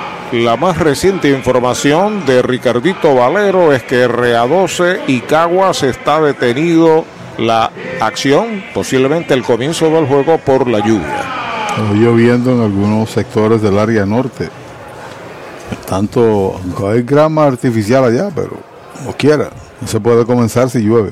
La 0.31 0.55
más 0.55 0.77
reciente 0.77 1.29
información 1.29 2.25
de 2.25 2.41
Ricardito 2.41 3.13
Valero 3.13 3.73
es 3.73 3.83
que 3.83 4.07
RA12 4.07 5.01
y 5.07 5.19
Caguas 5.19 5.83
está 5.83 6.21
detenido 6.21 7.03
la 7.37 7.69
acción, 7.99 8.63
posiblemente 8.73 9.33
el 9.33 9.43
comienzo 9.43 9.89
del 9.89 10.07
juego 10.07 10.37
por 10.37 10.69
la 10.69 10.79
lluvia. 10.79 11.67
Está 11.67 11.93
lloviendo 11.93 12.53
en 12.53 12.61
algunos 12.61 13.09
sectores 13.09 13.61
del 13.61 13.77
área 13.77 14.05
norte. 14.05 14.49
Tanto, 15.85 16.55
aunque 16.63 16.87
hay 16.87 17.01
grama 17.01 17.47
artificial 17.47 18.05
allá, 18.05 18.29
pero 18.33 18.51
como 18.99 19.13
quiera, 19.17 19.49
no 19.81 19.87
se 19.87 19.99
puede 19.99 20.25
comenzar 20.25 20.69
si 20.69 20.79
llueve. 20.79 21.11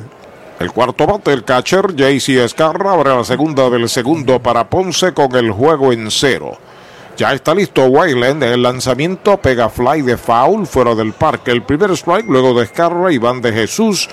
El 0.61 0.71
cuarto 0.71 1.05
bate, 1.05 1.33
el 1.33 1.43
catcher 1.43 1.93
JC 1.93 2.37
Escarra, 2.45 2.93
abre 2.93 3.13
la 3.13 3.25
segunda 3.25 3.69
del 3.69 3.89
segundo 3.89 4.41
para 4.41 4.69
Ponce 4.69 5.13
con 5.13 5.35
el 5.35 5.51
juego 5.51 5.91
en 5.91 6.09
cero. 6.09 6.57
Ya 7.19 7.33
está 7.33 7.53
listo 7.53 7.85
Wayland. 7.87 8.41
El 8.43 8.63
lanzamiento 8.63 9.35
pega 9.37 9.67
fly 9.67 10.01
de 10.03 10.15
foul 10.15 10.65
fuera 10.65 10.95
del 10.95 11.11
parque. 11.11 11.51
El 11.51 11.63
primer 11.63 11.91
strike, 11.91 12.25
luego 12.29 12.53
de 12.57 12.63
Escarra, 12.63 13.11
Iván 13.11 13.41
de 13.41 13.51
Jesús, 13.51 14.07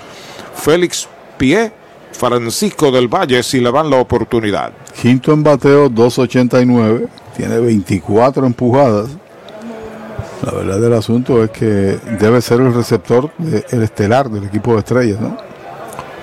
Félix 0.57 1.09
Pie, 1.39 1.71
Francisco 2.11 2.91
del 2.91 3.07
Valle 3.07 3.45
si 3.45 3.61
le 3.61 3.71
dan 3.71 3.91
la 3.91 3.99
oportunidad. 3.99 4.73
Quinto 5.01 5.33
en 5.33 5.45
bateo, 5.45 5.89
2.89. 5.89 7.07
Tiene 7.37 7.59
24 7.61 8.45
empujadas. 8.45 9.11
La 10.43 10.51
verdad 10.53 10.81
del 10.81 10.93
asunto 10.95 11.45
es 11.45 11.51
que 11.51 11.99
debe 12.19 12.41
ser 12.43 12.61
el 12.61 12.75
receptor, 12.75 13.31
de- 13.39 13.65
el 13.71 13.83
estelar 13.85 14.29
del 14.29 14.45
equipo 14.45 14.73
de 14.73 14.81
estrellas, 14.81 15.21
¿no? 15.21 15.37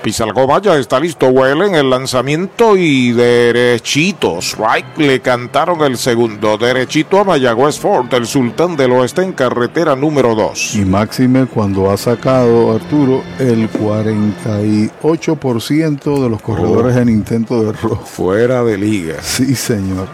Pizalgoma 0.04 0.60
ya 0.60 0.76
está 0.76 1.00
listo 1.00 1.28
Wellen 1.28 1.74
el 1.74 1.88
lanzamiento 1.88 2.76
y 2.76 3.12
derechito. 3.12 4.42
Strike 4.42 4.98
le 4.98 5.20
cantaron 5.20 5.80
el 5.80 5.96
segundo. 5.96 6.58
Derechito 6.58 7.20
a 7.20 7.24
Mayagüez 7.24 7.80
Ford, 7.80 8.12
el 8.12 8.26
sultán 8.26 8.76
del 8.76 8.92
oeste 8.92 9.22
en 9.22 9.32
carretera 9.32 9.96
número 9.96 10.34
2. 10.34 10.74
Y 10.74 10.84
máxime 10.84 11.46
cuando 11.46 11.90
ha 11.90 11.96
sacado 11.96 12.74
Arturo 12.74 13.22
el 13.38 13.72
48% 13.72 16.22
de 16.22 16.28
los 16.28 16.42
corredores 16.42 16.98
en 16.98 17.08
intento 17.08 17.62
de 17.62 17.70
error. 17.70 17.98
Fuera 18.04 18.62
de 18.62 18.76
liga. 18.76 19.22
Sí, 19.22 19.54
señor. 19.54 20.08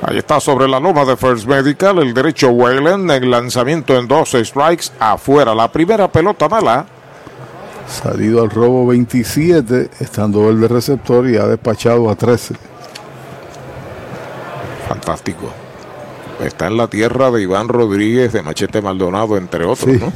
Ahí 0.00 0.16
está 0.16 0.40
sobre 0.40 0.66
la 0.66 0.80
loma 0.80 1.04
de 1.04 1.18
First 1.18 1.46
Medical 1.46 1.98
el 1.98 2.14
derecho 2.14 2.48
Wellen. 2.48 3.10
El 3.10 3.30
lanzamiento 3.30 3.98
en 3.98 4.08
12 4.08 4.46
strikes 4.46 4.86
afuera. 4.98 5.54
La 5.54 5.70
primera 5.70 6.10
pelota 6.10 6.48
mala. 6.48 6.86
Salido 7.88 8.42
al 8.42 8.50
robo 8.50 8.86
27, 8.86 9.90
estando 10.00 10.48
él 10.50 10.60
de 10.60 10.68
receptor 10.68 11.28
y 11.28 11.36
ha 11.36 11.46
despachado 11.46 12.08
a 12.10 12.16
13. 12.16 12.54
Fantástico. 14.88 15.50
Está 16.40 16.66
en 16.66 16.76
la 16.76 16.88
tierra 16.88 17.30
de 17.30 17.42
Iván 17.42 17.68
Rodríguez, 17.68 18.32
de 18.32 18.42
Machete 18.42 18.82
Maldonado, 18.82 19.36
entre 19.36 19.64
otros, 19.64 19.90
Sí, 19.90 20.00
¿no? 20.00 20.12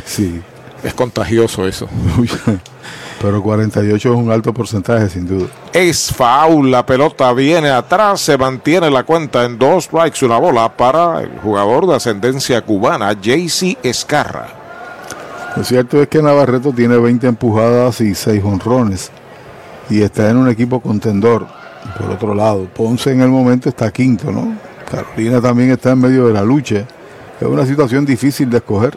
sí. 0.04 0.42
Es 0.82 0.94
contagioso 0.94 1.66
eso. 1.66 1.86
Pero 3.20 3.42
48 3.42 4.08
es 4.08 4.14
un 4.18 4.30
alto 4.30 4.54
porcentaje, 4.54 5.10
sin 5.10 5.26
duda. 5.26 5.46
Es 5.74 6.10
foul, 6.10 6.70
la 6.70 6.86
pelota 6.86 7.32
viene 7.34 7.68
atrás, 7.68 8.22
se 8.22 8.38
mantiene 8.38 8.90
la 8.90 9.02
cuenta 9.04 9.44
en 9.44 9.58
dos 9.58 9.84
strikes, 9.84 10.24
una 10.24 10.38
bola 10.38 10.74
para 10.74 11.20
el 11.20 11.38
jugador 11.40 11.86
de 11.86 11.96
ascendencia 11.96 12.62
cubana, 12.62 13.12
JC 13.12 13.76
Escarra. 13.82 14.59
Lo 15.56 15.64
cierto 15.64 16.00
es 16.00 16.08
que 16.08 16.22
Navarreto 16.22 16.72
tiene 16.72 16.96
20 16.96 17.26
empujadas 17.26 18.00
y 18.00 18.14
6 18.14 18.42
honrones. 18.44 19.10
Y 19.88 20.02
está 20.02 20.30
en 20.30 20.36
un 20.36 20.48
equipo 20.48 20.80
contendor. 20.80 21.46
Por 21.98 22.10
otro 22.10 22.34
lado, 22.34 22.66
Ponce 22.66 23.10
en 23.10 23.20
el 23.22 23.28
momento 23.28 23.68
está 23.68 23.90
quinto, 23.90 24.30
¿no? 24.30 24.56
Carolina 24.88 25.40
también 25.40 25.70
está 25.70 25.90
en 25.92 26.00
medio 26.00 26.26
de 26.26 26.32
la 26.32 26.42
lucha. 26.42 26.84
Es 27.40 27.46
una 27.46 27.66
situación 27.66 28.04
difícil 28.04 28.48
de 28.48 28.58
escoger. 28.58 28.96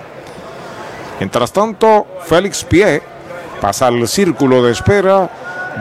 Mientras 1.18 1.52
tanto, 1.52 2.06
Félix 2.24 2.64
Pie 2.64 3.02
pasa 3.60 3.86
al 3.86 4.06
círculo 4.08 4.62
de 4.62 4.72
espera 4.72 5.30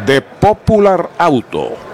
de 0.06 0.22
Popular 0.22 1.10
Auto. 1.18 1.91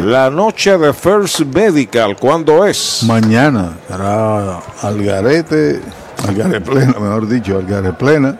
La 0.00 0.30
noche 0.30 0.76
de 0.78 0.92
First 0.92 1.40
Medical, 1.40 2.16
¿cuándo 2.16 2.64
es? 2.64 3.02
Mañana 3.06 3.72
estará 3.82 4.58
Algarete, 4.80 5.80
Algarete 6.26 6.60
Plena, 6.60 6.94
mejor 6.98 7.28
dicho, 7.28 7.58
Algarete 7.58 7.92
Plena. 7.92 8.36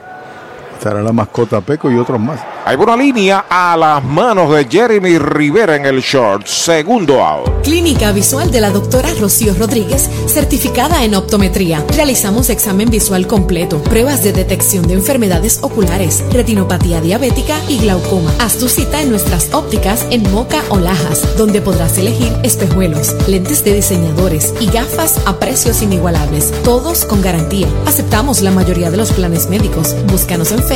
Estará 0.82 1.00
la 1.00 1.12
mascota 1.12 1.60
Peco 1.60 1.92
y 1.92 1.96
otros 1.96 2.18
más. 2.18 2.40
Hay 2.64 2.76
una 2.76 2.96
línea 2.96 3.46
a 3.48 3.76
las 3.76 4.02
manos 4.02 4.52
de 4.52 4.64
Jeremy 4.64 5.16
Rivera 5.16 5.76
en 5.76 5.86
el 5.86 6.00
short. 6.00 6.44
Segundo 6.46 7.24
out. 7.24 7.62
Clínica 7.62 8.10
Visual 8.10 8.50
de 8.50 8.60
la 8.60 8.70
doctora 8.70 9.08
Rocío 9.20 9.54
Rodríguez, 9.54 10.10
certificada 10.26 11.04
en 11.04 11.14
optometría. 11.14 11.84
Realizamos 11.94 12.50
examen 12.50 12.90
visual 12.90 13.28
completo, 13.28 13.80
pruebas 13.80 14.24
de 14.24 14.32
detección 14.32 14.88
de 14.88 14.94
enfermedades 14.94 15.60
oculares, 15.62 16.24
retinopatía 16.32 17.00
diabética 17.00 17.56
y 17.68 17.78
glaucoma. 17.78 18.32
Haz 18.40 18.58
tu 18.58 18.68
cita 18.68 19.02
en 19.02 19.10
nuestras 19.10 19.54
ópticas 19.54 20.04
en 20.10 20.28
Moca 20.32 20.62
o 20.68 20.78
Lajas, 20.78 21.36
donde 21.36 21.60
podrás 21.60 21.96
elegir 21.98 22.32
espejuelos, 22.42 23.14
lentes 23.28 23.64
de 23.64 23.74
diseñadores 23.74 24.52
y 24.58 24.66
gafas 24.66 25.20
a 25.26 25.38
precios 25.38 25.80
inigualables, 25.82 26.52
todos 26.64 27.04
con 27.04 27.22
garantía. 27.22 27.68
Aceptamos 27.86 28.40
la 28.40 28.50
mayoría 28.50 28.90
de 28.90 28.96
los 28.96 29.12
planes 29.12 29.48
médicos. 29.48 29.94
Búscanos 30.08 30.50
en 30.50 30.58
Facebook 30.58 30.71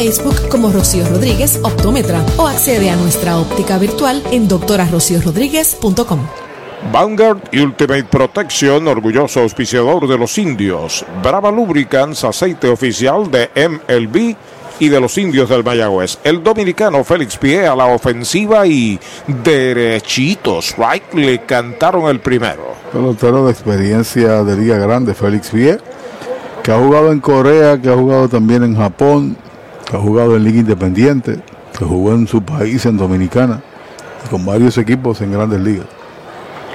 como 0.51 0.71
Rocío 0.71 1.09
Rodríguez 1.09 1.59
Optómetra 1.63 2.23
o 2.37 2.47
accede 2.47 2.91
a 2.91 2.97
nuestra 2.97 3.39
óptica 3.39 3.79
virtual 3.79 4.23
en 4.31 4.47
doctorarociorodríguez.com. 4.47 6.21
Vanguard 6.93 7.39
Ultimate 7.55 8.05
Protection, 8.05 8.89
orgulloso 8.89 9.41
auspiciador 9.41 10.07
de 10.07 10.19
los 10.19 10.37
indios. 10.37 11.03
Brava 11.23 11.51
Lubricants, 11.51 12.25
aceite 12.25 12.69
oficial 12.69 13.31
de 13.31 13.49
MLB 13.57 14.37
y 14.81 14.89
de 14.91 15.01
los 15.01 15.17
indios 15.17 15.49
del 15.49 15.65
Mayagüez. 15.65 16.19
El 16.25 16.43
dominicano 16.43 17.03
Félix 17.03 17.39
Pie 17.39 17.67
a 17.67 17.75
la 17.75 17.87
ofensiva 17.87 18.67
y 18.67 19.01
derechitos. 19.27 20.75
Right 20.77 21.15
le 21.15 21.39
cantaron 21.47 22.11
el 22.11 22.21
primero. 22.21 22.75
Pelotero 22.93 23.47
de 23.47 23.53
experiencia 23.53 24.45
de 24.45 24.59
Liga 24.59 24.77
Grande, 24.77 25.15
Félix 25.15 25.51
Vie, 25.53 25.79
que 26.63 26.71
ha 26.71 26.77
jugado 26.79 27.13
en 27.13 27.21
Corea, 27.21 27.81
que 27.81 27.89
ha 27.89 27.97
jugado 27.97 28.29
también 28.29 28.63
en 28.63 28.77
Japón, 28.77 29.39
ha 29.93 29.99
jugado 29.99 30.37
en 30.37 30.45
Liga 30.45 30.61
Independiente, 30.61 31.41
que 31.79 31.85
jugó 31.85 32.13
en 32.13 32.27
su 32.27 32.43
país, 32.43 32.87
en 32.87 32.97
Dominicana, 32.97 33.63
con 34.31 34.45
varios 34.45 34.79
equipos 34.79 35.21
en 35.21 35.33
grandes 35.33 35.61
ligas. 35.61 35.87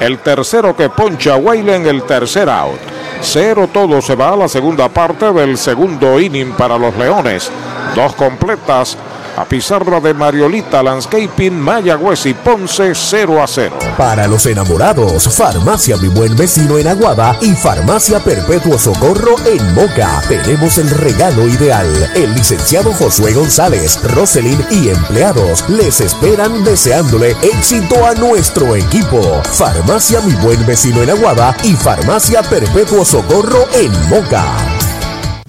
El 0.00 0.18
tercero 0.18 0.74
que 0.74 0.88
poncha 0.88 1.36
en 1.36 1.86
el 1.86 2.02
tercer 2.04 2.48
out. 2.48 2.80
Cero 3.20 3.68
todo 3.72 4.00
se 4.00 4.14
va 4.14 4.30
a 4.30 4.36
la 4.36 4.48
segunda 4.48 4.88
parte 4.88 5.32
del 5.32 5.58
segundo 5.58 6.18
inning 6.18 6.52
para 6.52 6.78
los 6.78 6.96
Leones. 6.96 7.50
Dos 7.94 8.14
completas 8.14 8.96
a 9.36 9.44
pizarra 9.44 10.00
de 10.00 10.14
Mariolita 10.14 10.82
Landscaping, 10.82 11.54
Mayagüez 11.54 12.26
y 12.26 12.34
Ponce 12.34 12.92
0 12.94 13.42
a 13.42 13.46
0. 13.46 13.78
Para 13.96 14.26
los 14.26 14.46
enamorados, 14.46 15.28
Farmacia 15.36 15.96
Mi 15.98 16.08
Buen 16.08 16.34
Vecino 16.36 16.78
en 16.78 16.88
Aguada 16.88 17.36
y 17.40 17.52
Farmacia 17.52 18.20
Perpetuo 18.20 18.78
Socorro 18.78 19.36
en 19.44 19.74
Moca. 19.74 20.22
Tenemos 20.28 20.78
el 20.78 20.90
regalo 20.90 21.46
ideal. 21.46 21.86
El 22.14 22.34
licenciado 22.34 22.92
Josué 22.94 23.34
González, 23.34 24.00
Roselyn 24.02 24.64
y 24.70 24.88
empleados 24.88 25.68
les 25.68 26.00
esperan 26.00 26.64
deseándole 26.64 27.36
éxito 27.42 28.06
a 28.06 28.14
nuestro 28.14 28.74
equipo. 28.74 29.42
Farmacia 29.52 30.20
Mi 30.22 30.32
Buen 30.36 30.64
Vecino 30.66 31.02
en 31.02 31.10
Aguada 31.10 31.56
y 31.62 31.74
Farmacia 31.74 32.42
Perpetuo 32.42 33.04
Socorro 33.04 33.66
en 33.74 33.92
Moca. 34.08 34.75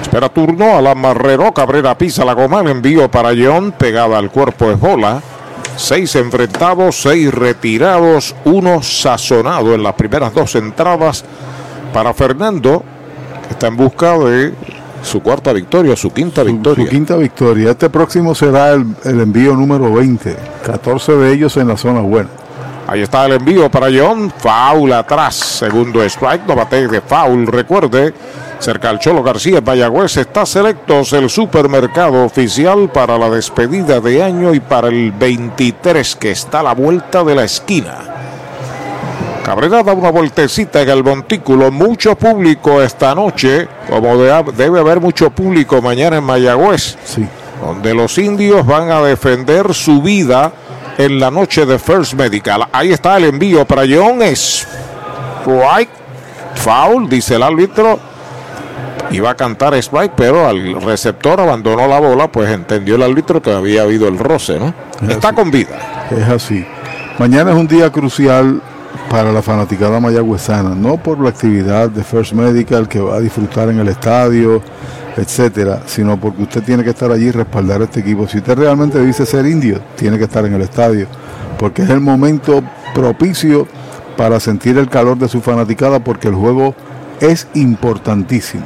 Espera 0.00 0.28
turno 0.28 0.76
a 0.76 0.80
la 0.80 0.94
Marrero. 0.94 1.52
Cabrera 1.52 1.96
pisa 1.96 2.24
la 2.24 2.34
goma. 2.34 2.60
El 2.60 2.68
envío 2.68 3.10
para 3.10 3.30
John. 3.36 3.72
Pegada 3.72 4.18
al 4.18 4.30
cuerpo 4.30 4.70
es 4.70 4.78
bola. 4.78 5.20
Seis 5.76 6.14
enfrentados, 6.16 7.00
seis 7.00 7.32
retirados, 7.32 8.34
uno 8.44 8.82
sazonado 8.82 9.74
en 9.74 9.82
las 9.82 9.94
primeras 9.94 10.34
dos 10.34 10.54
entradas 10.54 11.24
para 11.92 12.12
Fernando. 12.12 12.82
Que 13.46 13.54
está 13.54 13.68
en 13.68 13.76
busca 13.76 14.18
de 14.18 14.52
su 15.02 15.20
cuarta 15.20 15.52
victoria, 15.52 15.96
su 15.96 16.12
quinta 16.12 16.42
victoria. 16.42 16.84
Su 16.84 16.90
quinta 16.90 17.16
victoria. 17.16 17.70
Este 17.70 17.90
próximo 17.90 18.34
será 18.34 18.72
el, 18.72 18.86
el 19.04 19.20
envío 19.20 19.54
número 19.54 19.92
20. 19.92 20.36
14 20.64 21.12
de 21.16 21.32
ellos 21.32 21.56
en 21.56 21.68
la 21.68 21.76
zona 21.76 22.00
buena. 22.00 22.28
Ahí 22.88 23.00
está 23.02 23.26
el 23.26 23.32
envío 23.32 23.70
para 23.70 23.86
John. 23.96 24.30
Foul 24.36 24.92
atrás. 24.92 25.34
Segundo 25.36 26.02
strike. 26.04 26.46
No 26.46 26.54
bate 26.56 26.88
de 26.88 27.00
foul. 27.00 27.46
Recuerde, 27.46 28.12
cerca 28.58 28.90
al 28.90 28.98
Cholo 28.98 29.22
García, 29.22 29.60
Mayagüez, 29.60 30.16
está 30.16 30.44
selectos 30.44 31.12
el 31.12 31.30
supermercado 31.30 32.24
oficial 32.24 32.90
para 32.92 33.16
la 33.18 33.30
despedida 33.30 34.00
de 34.00 34.22
año 34.22 34.52
y 34.52 34.60
para 34.60 34.88
el 34.88 35.12
23 35.12 36.16
que 36.16 36.32
está 36.32 36.60
a 36.60 36.64
la 36.64 36.74
vuelta 36.74 37.22
de 37.24 37.34
la 37.34 37.44
esquina. 37.44 37.98
Cabrera 39.44 39.82
da 39.82 39.92
una 39.92 40.10
vueltecita 40.10 40.82
en 40.82 40.88
el 40.90 41.02
montículo. 41.02 41.70
Mucho 41.72 42.14
público 42.16 42.80
esta 42.80 43.14
noche, 43.14 43.66
como 43.90 44.16
de- 44.16 44.52
debe 44.56 44.78
haber 44.80 45.00
mucho 45.00 45.30
público 45.30 45.82
mañana 45.82 46.18
en 46.18 46.24
Mayagüez. 46.24 46.96
Sí. 47.04 47.26
Donde 47.60 47.94
los 47.94 48.18
indios 48.18 48.64
van 48.66 48.90
a 48.90 49.00
defender 49.02 49.74
su 49.74 50.00
vida 50.02 50.52
en 50.98 51.18
la 51.18 51.30
noche 51.30 51.66
de 51.66 51.78
First 51.78 52.14
Medical. 52.14 52.66
Ahí 52.72 52.92
está 52.92 53.16
el 53.16 53.24
envío 53.24 53.64
para 53.64 53.82
John. 53.82 54.22
Es 54.22 54.66
foul, 56.54 57.08
dice 57.08 57.36
el 57.36 57.42
árbitro. 57.42 57.98
Iba 59.10 59.30
a 59.30 59.34
cantar 59.34 59.74
strike, 59.74 60.12
pero 60.16 60.46
al 60.46 60.80
receptor 60.80 61.38
abandonó 61.40 61.86
la 61.86 62.00
bola, 62.00 62.32
pues 62.32 62.50
entendió 62.50 62.94
el 62.94 63.02
árbitro 63.02 63.42
que 63.42 63.52
había 63.52 63.82
habido 63.82 64.08
el 64.08 64.18
roce, 64.18 64.58
¿no? 64.58 64.72
Está 65.06 65.32
con 65.32 65.50
vida. 65.50 66.08
Es 66.10 66.28
así. 66.28 66.66
Mañana 67.18 67.50
es 67.50 67.56
un 67.56 67.68
día 67.68 67.90
crucial 67.90 68.62
para 69.10 69.30
la 69.30 69.42
fanaticada 69.42 70.00
mayagüezana, 70.00 70.74
no 70.74 70.96
por 70.96 71.20
la 71.20 71.28
actividad 71.28 71.90
de 71.90 72.02
First 72.02 72.32
Medical 72.32 72.88
que 72.88 73.00
va 73.00 73.16
a 73.16 73.20
disfrutar 73.20 73.68
en 73.68 73.80
el 73.80 73.88
estadio, 73.88 74.62
etcétera, 75.16 75.82
sino 75.86 76.18
porque 76.18 76.42
usted 76.42 76.62
tiene 76.62 76.84
que 76.84 76.90
estar 76.90 77.10
allí 77.10 77.26
y 77.26 77.30
respaldar 77.30 77.80
a 77.80 77.84
este 77.84 78.00
equipo. 78.00 78.26
Si 78.28 78.38
usted 78.38 78.56
realmente 78.56 79.00
dice 79.04 79.26
ser 79.26 79.46
indio, 79.46 79.80
tiene 79.96 80.18
que 80.18 80.24
estar 80.24 80.44
en 80.44 80.54
el 80.54 80.62
estadio, 80.62 81.06
porque 81.58 81.82
es 81.82 81.90
el 81.90 82.00
momento 82.00 82.62
propicio 82.94 83.66
para 84.16 84.40
sentir 84.40 84.78
el 84.78 84.88
calor 84.88 85.18
de 85.18 85.28
su 85.28 85.40
fanaticada, 85.40 86.02
porque 86.02 86.28
el 86.28 86.34
juego 86.34 86.74
es 87.20 87.46
importantísimo. 87.54 88.64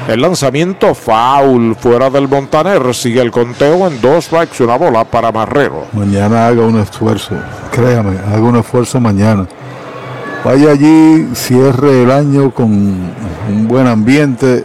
El 0.10 0.22
lanzamiento 0.22 0.94
foul 0.94 1.78
fuera 1.78 2.10
del 2.10 2.28
Montaner. 2.28 2.94
Sigue 2.94 3.22
el 3.22 3.32
conteo 3.32 3.88
en 3.88 4.02
dos 4.02 4.26
strikes, 4.26 4.62
una 4.62 4.76
bola 4.76 5.06
para 5.06 5.32
Marrero. 5.32 5.86
Mañana 5.94 6.48
haga 6.48 6.66
un 6.66 6.82
esfuerzo, 6.82 7.36
créame, 7.72 8.20
haga 8.20 8.42
un 8.42 8.58
esfuerzo 8.58 9.00
mañana. 9.00 9.48
Vaya 10.44 10.72
allí, 10.72 11.30
cierre 11.36 12.04
el 12.04 12.12
año 12.12 12.52
con 12.52 12.68
un 12.72 13.68
buen 13.68 13.86
ambiente 13.88 14.64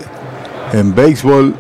en 0.72 0.94
béisbol, 0.94 1.54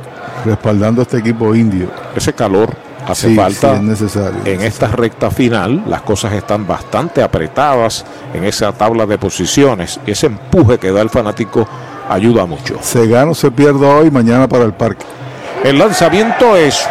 respaldando 0.44 1.02
a 1.02 1.04
este 1.04 1.18
equipo 1.18 1.54
indio. 1.54 1.88
Ese 2.14 2.32
calor 2.32 2.70
hace 3.06 3.28
Sí, 3.28 3.36
falta 3.36 3.70
sí, 3.72 3.76
es 3.76 3.82
necesario. 3.82 4.40
en 4.46 4.62
esta 4.62 4.86
recta 4.88 5.30
final. 5.30 5.84
Las 5.86 6.00
cosas 6.00 6.32
están 6.32 6.66
bastante 6.66 7.22
apretadas 7.22 8.06
en 8.32 8.44
esa 8.44 8.72
tabla 8.72 9.04
de 9.04 9.18
posiciones. 9.18 10.00
Y 10.06 10.12
ese 10.12 10.26
empuje 10.26 10.78
que 10.78 10.90
da 10.92 11.02
el 11.02 11.10
fanático 11.10 11.68
ayuda 12.08 12.46
mucho. 12.46 12.78
Se 12.80 13.06
gana 13.06 13.32
o 13.32 13.34
se 13.34 13.50
pierde 13.50 13.86
hoy, 13.86 14.10
mañana 14.10 14.48
para 14.48 14.64
el 14.64 14.72
parque. 14.72 15.04
El 15.62 15.78
lanzamiento 15.78 16.56
es 16.56 16.88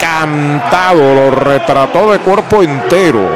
cantado, 0.00 1.14
lo 1.14 1.30
retrató 1.32 2.12
de 2.12 2.18
cuerpo 2.20 2.62
entero. 2.62 3.28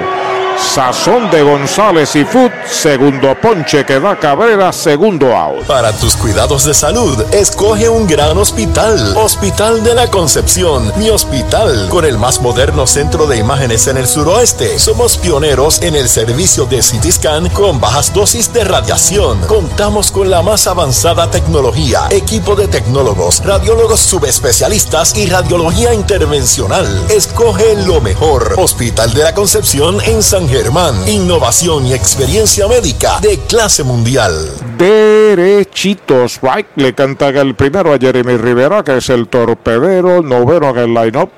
Sazón 0.63 1.31
de 1.31 1.43
González 1.43 2.17
y 2.17 2.25
Foot, 2.25 2.51
segundo 2.67 3.35
ponche 3.39 3.85
que 3.85 4.01
da 4.01 4.19
Cabrera, 4.19 4.73
segundo 4.73 5.37
out. 5.37 5.67
Para 5.67 5.93
tus 5.93 6.17
cuidados 6.17 6.65
de 6.65 6.73
salud, 6.73 7.23
escoge 7.33 7.91
un 7.91 8.07
gran 8.07 8.39
hospital. 8.39 9.15
Hospital 9.17 9.83
de 9.83 9.95
la 9.95 10.09
Concepción, 10.09 10.91
mi 10.97 11.11
hospital, 11.11 11.89
con 11.91 12.07
el 12.07 12.17
más 12.17 12.41
moderno 12.41 12.87
centro 12.87 13.27
de 13.27 13.37
imágenes 13.37 13.87
en 13.87 13.99
el 13.99 14.07
suroeste. 14.07 14.79
Somos 14.79 15.19
pioneros 15.19 15.83
en 15.83 15.95
el 15.95 16.09
servicio 16.09 16.65
de 16.65 16.79
CT 16.79 17.53
con 17.53 17.81
bajas 17.81 18.15
dosis 18.15 18.53
de 18.53 18.65
radiación. 18.65 19.41
Contamos 19.41 20.11
con 20.11 20.31
la 20.31 20.41
más 20.41 20.67
avanzada 20.67 21.31
tecnología, 21.31 22.07
equipo 22.11 22.57
de 22.57 22.69
tecnólogos, 22.69 23.45
radiólogos 23.45 24.01
subespecialistas 24.01 25.17
y 25.17 25.27
radiología 25.27 25.93
intervencional. 25.93 26.87
Escoge 27.11 27.77
lo 27.87 28.01
mejor. 28.01 28.55
Hospital 28.57 29.13
de 29.13 29.25
la 29.25 29.35
Concepción 29.35 30.01
en 30.05 30.23
San 30.23 30.49
Germán. 30.53 31.09
Innovación 31.09 31.87
y 31.87 31.95
experiencia 31.95 32.69
médica 32.69 33.19
de 33.23 33.39
clase 33.49 33.83
mundial. 33.85 34.33
Derechito 34.77 36.27
strike. 36.27 36.69
Le 36.77 36.93
canta 36.93 37.31
el 37.31 37.55
primero 37.55 37.95
a 37.95 37.99
Jeremy 37.99 38.37
Rivera, 38.37 38.85
que 38.85 38.99
es 38.99 39.09
el 39.09 39.29
torpedero, 39.29 40.21
noveno 40.21 40.69
en 40.69 40.77
el 40.77 40.93
line-up. 40.93 41.31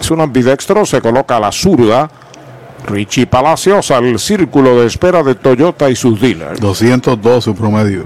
Es 0.00 0.12
un 0.12 0.20
ambidextro, 0.20 0.86
se 0.86 1.00
coloca 1.00 1.38
a 1.38 1.40
la 1.40 1.50
zurda. 1.50 2.08
Richie 2.86 3.26
Palacios 3.26 3.90
al 3.90 4.16
círculo 4.20 4.80
de 4.80 4.86
espera 4.86 5.24
de 5.24 5.34
Toyota 5.34 5.90
y 5.90 5.96
sus 5.96 6.20
dealers. 6.20 6.60
202 6.60 7.42
su 7.42 7.52
promedio. 7.52 8.04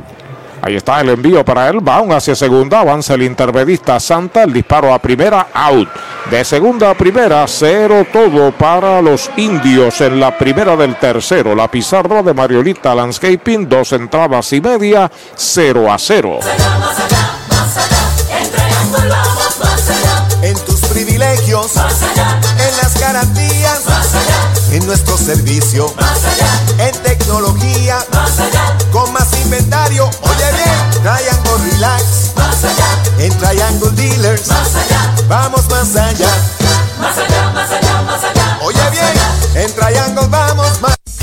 Ahí 0.62 0.76
está 0.76 1.00
el 1.00 1.10
envío 1.10 1.44
para 1.44 1.68
él. 1.68 1.78
Baun 1.80 2.12
hacia 2.12 2.34
segunda. 2.34 2.80
Avanza 2.80 3.14
el 3.14 3.22
intermedista 3.22 3.98
Santa. 3.98 4.42
El 4.42 4.52
disparo 4.52 4.92
a 4.92 4.98
primera. 4.98 5.48
Out. 5.52 5.88
De 6.30 6.44
segunda 6.44 6.90
a 6.90 6.94
primera. 6.94 7.46
Cero 7.46 8.06
todo 8.12 8.52
para 8.52 9.00
los 9.00 9.30
indios 9.36 10.00
en 10.00 10.20
la 10.20 10.36
primera 10.36 10.76
del 10.76 10.96
tercero. 10.96 11.54
La 11.54 11.70
pizarra 11.70 12.22
de 12.22 12.34
Mariolita 12.34 12.94
Landscaping. 12.94 13.68
Dos 13.68 13.92
entradas 13.92 14.52
y 14.52 14.60
media. 14.60 15.10
Cero 15.34 15.90
a 15.90 15.98
cero. 15.98 16.38
En 20.42 20.64
tus 20.64 20.80
privilegios. 20.82 21.76
En 21.76 22.76
las 22.76 23.00
garantías. 23.00 23.79
En 24.72 24.86
nuestro 24.86 25.16
servicio, 25.18 25.92
más 26.00 26.24
allá. 26.24 26.86
En 26.86 27.02
tecnología, 27.02 28.04
más 28.12 28.38
allá. 28.38 28.76
Con 28.92 29.12
más 29.12 29.32
inventario, 29.42 30.08
oye 30.22 30.52
bien. 30.52 31.02
Triangle 31.02 31.72
Relax, 31.72 32.32
más 32.36 32.64
allá. 32.64 32.86
En 33.18 33.36
Triangle 33.38 33.90
Dealers, 33.92 34.46
más 34.46 34.74
allá. 34.76 35.14
Vamos 35.28 35.68
más 35.70 35.96
allá. 35.96 36.30
Más 37.00 37.18
allá, 37.18 37.50
más 37.50 37.70
allá, 37.70 38.02
más 38.02 38.22
allá. 38.22 38.58
Oye 38.62 38.90
bien, 38.92 39.64
en 39.64 39.74
Triangle 39.74 40.26
vamos 40.28 40.80
más 40.80 40.99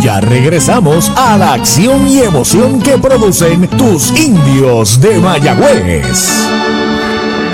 Ya 0.00 0.20
regresamos 0.20 1.10
a 1.16 1.36
la 1.36 1.54
acción 1.54 2.06
y 2.06 2.20
emoción 2.20 2.80
que 2.80 2.96
producen 2.98 3.66
tus 3.68 4.16
indios 4.18 5.00
de 5.00 5.18
Mayagüez. 5.18 6.48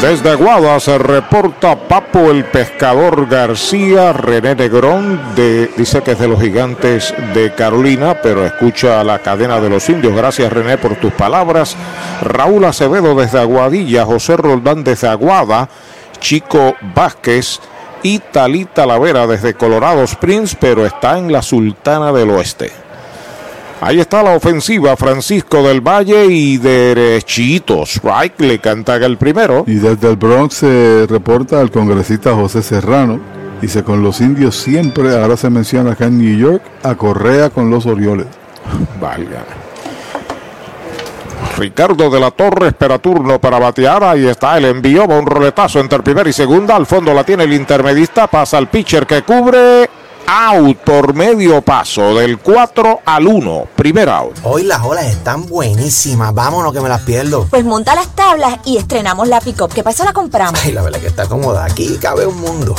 Desde 0.03 0.33
Aguada 0.33 0.79
se 0.81 0.99
reporta 0.99 1.77
Papo 1.77 2.31
el 2.31 2.45
Pescador 2.45 3.27
García, 3.27 4.13
René 4.13 4.55
Negrón, 4.55 5.19
dice 5.35 6.03
que 6.03 6.13
es 6.13 6.19
de 6.19 6.29
los 6.29 6.41
gigantes 6.41 7.15
de 7.33 7.55
Carolina, 7.55 8.15
pero 8.23 8.45
escucha 8.45 9.03
la 9.03 9.21
cadena 9.21 9.59
de 9.61 9.71
los 9.71 9.89
indios. 9.89 10.15
Gracias 10.15 10.53
René 10.53 10.77
por 10.77 10.97
tus 10.97 11.13
palabras. 11.15 11.75
Raúl 12.21 12.67
Acevedo 12.67 13.15
desde 13.15 13.41
Aguadilla, 13.41 14.05
José 14.05 14.37
Roldán 14.37 14.85
desde 14.85 15.09
Aguada, 15.09 15.71
Chico 16.21 16.75
Vázquez 16.95 17.61
y 18.05 18.21
Talita 18.21 18.87
Lavera 18.87 19.27
desde 19.27 19.55
Colorado 19.55 20.05
Springs, 20.05 20.55
pero 20.55 20.87
está 20.87 21.19
en 21.19 21.33
la 21.33 21.43
Sultana 21.43 22.13
del 22.13 22.31
Oeste. 22.31 22.71
Ahí 23.81 23.99
está 23.99 24.23
la 24.23 24.37
ofensiva, 24.37 24.97
Francisco 24.97 25.63
del 25.63 25.81
Valle 25.81 26.27
y 26.27 26.59
derechitos. 26.59 27.97
Strike 27.97 28.41
le 28.41 28.59
canta 28.59 28.97
el 28.97 29.17
primero. 29.17 29.65
Y 29.67 29.75
desde 29.75 30.11
el 30.11 30.17
Bronx 30.17 30.55
se 30.55 31.07
reporta 31.09 31.61
al 31.61 31.71
congresista 31.71 32.35
José 32.35 32.63
Serrano. 32.63 33.19
Dice, 33.61 33.83
con 33.83 34.03
los 34.03 34.21
indios 34.21 34.55
siempre, 34.55 35.17
ahora 35.17 35.37
se 35.37 35.49
menciona 35.49 35.93
acá 35.93 36.05
en 36.07 36.19
New 36.19 36.37
York, 36.37 36.63
a 36.83 36.95
Correa 36.95 37.51
con 37.51 37.71
los 37.71 37.87
Orioles. 37.87 38.27
Valga. 39.01 39.64
Ricardo 41.57 42.11
de 42.11 42.19
la 42.19 42.31
Torre 42.33 42.69
espera 42.69 42.99
turno 42.99 43.41
para 43.41 43.59
batear. 43.59 44.03
Ahí 44.05 44.27
está 44.27 44.59
el 44.59 44.65
envío. 44.65 45.07
Va 45.07 45.19
un 45.19 45.27
roletazo 45.27 45.81
entre 45.81 46.01
primera 46.03 46.29
y 46.29 46.33
segunda. 46.33 46.75
Al 46.75 46.87
fondo 46.87 47.15
la 47.15 47.25
tiene 47.25 47.45
el 47.45 47.53
intermedista. 47.53 48.27
Pasa 48.27 48.59
al 48.59 48.69
pitcher 48.69 49.07
que 49.07 49.23
cubre. 49.23 49.89
Out 50.27 50.79
por 50.79 51.15
medio 51.15 51.61
paso 51.61 52.15
del 52.15 52.39
4 52.39 53.01
al 53.05 53.27
1. 53.27 53.69
Primer 53.77 54.09
out. 54.09 54.39
Hoy 54.43 54.65
las 54.65 54.83
olas 54.83 55.05
están 55.05 55.47
buenísimas. 55.47 56.33
Vámonos 56.35 56.73
que 56.73 56.81
me 56.81 56.89
las 56.89 57.03
pierdo. 57.03 57.47
Pues 57.51 57.65
monta 57.65 57.95
las 57.95 58.09
tablas 58.17 58.59
y 58.65 58.79
estrenamos 58.79 59.29
la 59.29 59.41
pick-up. 59.41 59.73
¿Qué 59.73 59.83
pasó? 59.85 60.03
La 60.05 60.13
compramos. 60.13 60.59
Ay, 60.65 60.73
la 60.73 60.83
verdad 60.83 60.99
que 60.99 61.09
está 61.09 61.27
cómoda. 61.27 61.65
Aquí 61.67 61.99
cabe 62.01 62.27
un 62.27 62.41
mundo. 62.41 62.75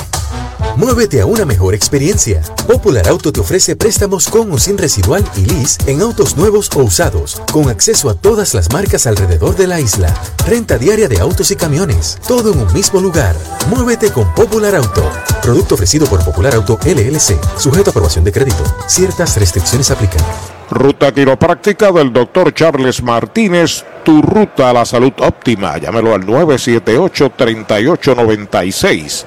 Muévete 0.75 1.21
a 1.21 1.25
una 1.25 1.45
mejor 1.45 1.73
experiencia. 1.73 2.41
Popular 2.67 3.07
Auto 3.07 3.31
te 3.31 3.39
ofrece 3.39 3.77
préstamos 3.77 4.27
con 4.27 4.51
o 4.51 4.57
sin 4.57 4.77
residual 4.77 5.23
y 5.37 5.45
lease 5.45 5.79
en 5.87 6.01
autos 6.01 6.35
nuevos 6.35 6.69
o 6.75 6.83
usados, 6.83 7.41
con 7.51 7.69
acceso 7.69 8.09
a 8.09 8.13
todas 8.13 8.53
las 8.53 8.73
marcas 8.73 9.07
alrededor 9.07 9.55
de 9.55 9.67
la 9.67 9.79
isla. 9.79 10.13
Renta 10.45 10.77
diaria 10.77 11.07
de 11.07 11.21
autos 11.21 11.49
y 11.51 11.55
camiones, 11.55 12.19
todo 12.27 12.51
en 12.51 12.59
un 12.59 12.73
mismo 12.73 12.99
lugar. 12.99 13.37
Muévete 13.69 14.11
con 14.11 14.33
Popular 14.33 14.75
Auto. 14.75 15.09
Producto 15.41 15.75
ofrecido 15.75 16.07
por 16.07 16.25
Popular 16.25 16.55
Auto 16.55 16.77
LLC, 16.83 17.39
sujeto 17.57 17.89
a 17.89 17.91
aprobación 17.91 18.25
de 18.25 18.33
crédito. 18.33 18.63
Ciertas 18.87 19.37
restricciones 19.37 19.91
aplican. 19.91 20.25
Ruta 20.69 21.13
quiropráctica 21.13 21.93
del 21.93 22.11
doctor 22.11 22.53
Charles 22.53 23.01
Martínez, 23.01 23.85
tu 24.03 24.21
ruta 24.21 24.71
a 24.71 24.73
la 24.73 24.85
salud 24.85 25.13
óptima. 25.19 25.77
Llámelo 25.77 26.13
al 26.13 26.25
978-3896. 26.25 29.25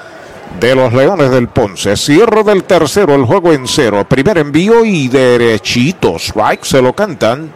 de 0.59 0.75
los 0.75 0.93
Leones 0.93 1.31
del 1.31 1.47
Ponce. 1.49 1.97
Cierre 1.97 2.43
del 2.43 2.65
tercero, 2.65 3.15
el 3.15 3.27
juego 3.27 3.53
en 3.53 3.69
cero. 3.69 4.05
Primer 4.09 4.39
envío 4.39 4.85
y 4.85 5.07
derechitos. 5.09 6.23
Strike 6.23 6.65
se 6.65 6.83
lo 6.83 6.95
cantan. 6.95 7.53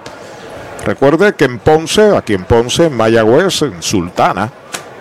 Recuerde 0.84 1.34
que 1.34 1.46
en 1.46 1.58
Ponce, 1.58 2.16
aquí 2.16 2.34
en 2.34 2.44
Ponce, 2.44 2.86
en 2.86 2.96
Mayagüez, 2.96 3.62
en 3.62 3.82
Sultana, 3.82 4.52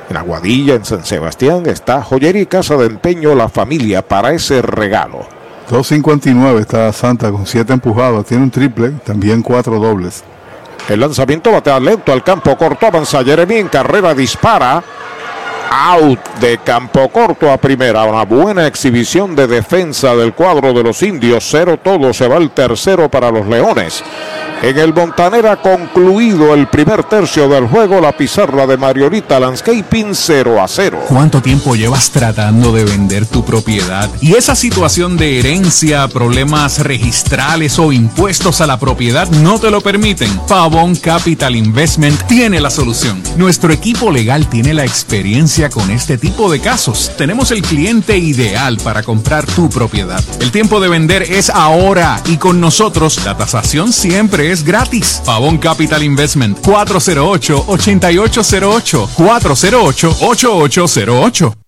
en 0.10 0.18
Aguadilla, 0.18 0.76
en 0.76 0.86
San 0.86 1.06
Sebastián, 1.06 1.66
está 1.66 2.02
Joyería 2.02 2.42
y 2.42 2.46
Casa 2.46 2.76
de 2.76 2.86
Empeño 2.86 3.36
La 3.36 3.50
Familia 3.50 4.02
para 4.02 4.34
ese 4.34 4.62
regalo. 4.62 5.26
2.59 5.70 6.60
está 6.60 6.94
Santa 6.94 7.32
con 7.32 7.46
7 7.46 7.74
empujados. 7.74 8.26
Tiene 8.26 8.44
un 8.44 8.52
triple, 8.52 8.92
también 9.04 9.42
cuatro 9.42 9.80
dobles. 9.80 10.24
El 10.88 11.00
lanzamiento 11.00 11.52
batea 11.52 11.80
lento 11.80 12.14
al 12.14 12.24
campo 12.24 12.56
corto. 12.56 12.86
Avanza 12.86 13.24
Jeremy 13.24 13.56
en 13.56 13.68
carrera, 13.68 14.14
dispara. 14.14 14.84
Out 15.72 16.20
de 16.40 16.60
campo 16.60 17.10
corto 17.10 17.52
a 17.52 17.58
primera. 17.58 18.04
Una 18.04 18.24
buena 18.24 18.68
exhibición 18.68 19.36
de 19.36 19.48
defensa 19.48 20.16
del 20.16 20.34
cuadro 20.34 20.74
de 20.74 20.84
los 20.84 21.02
indios. 21.02 21.48
Cero 21.50 21.80
todo. 21.84 22.14
Se 22.14 22.28
va 22.28 22.38
el 22.38 22.52
tercero 22.52 23.10
para 23.10 23.32
los 23.32 23.48
Leones. 23.48 24.04
En 24.66 24.80
el 24.80 24.96
Montanera 24.96 25.62
concluido 25.62 26.56
el 26.56 26.66
primer 26.66 27.04
tercio 27.04 27.48
del 27.48 27.68
juego. 27.68 28.02
La 28.02 28.18
pizarra 28.18 28.66
de 28.66 28.78
Mariorita 28.78 29.40
Landscaping 29.40 30.16
0 30.16 30.60
a 30.60 30.68
0. 30.68 31.04
¿Cuánto 31.08 31.40
tiempo 31.40 31.76
llevas 31.76 32.10
tratando 32.10 32.72
de 32.72 32.84
vender 32.84 33.28
tu 33.28 33.46
propiedad? 33.46 34.10
Y 34.22 34.34
esa 34.34 34.56
situación 34.56 35.18
de 35.18 35.38
herencia, 35.38 36.08
problemas 36.08 36.80
registrales 36.80 37.78
o 37.78 37.92
impuestos 37.92 38.60
a 38.60 38.66
la 38.66 38.80
propiedad 38.80 39.30
no 39.30 39.60
te 39.60 39.70
lo 39.70 39.82
permiten. 39.82 40.36
Pavón 40.48 40.96
Capital 40.96 41.56
Investment 41.56 42.24
tiene 42.24 42.60
la 42.60 42.72
solución. 42.72 43.22
Nuestro 43.38 43.72
equipo 43.72 44.10
legal 44.10 44.50
tiene 44.50 44.74
la 44.74 44.84
experiencia 44.84 45.70
con 45.70 45.92
este 45.92 46.18
tipo 46.18 46.52
de 46.52 46.60
casos. 46.60 47.12
Tenemos 47.20 47.52
el 47.52 47.62
cliente 47.62 48.18
ideal 48.18 48.78
para 48.78 49.04
comprar 49.04 49.46
tu 49.46 49.70
propiedad. 49.70 50.24
El 50.40 50.50
tiempo 50.50 50.80
de 50.80 50.88
vender 50.88 51.22
es 51.22 51.52
ahora 51.52 52.20
y 52.26 52.38
con 52.38 52.60
nosotros 52.60 53.24
la 53.26 53.38
tasación 53.38 53.94
siempre 53.94 54.52
es 54.52 54.55
gratis. 54.64 55.24
Pavón 55.26 55.58
Capital 55.58 56.04
Investment 56.04 56.60
408-8808. 56.60 59.08
408-8808. 59.18 61.65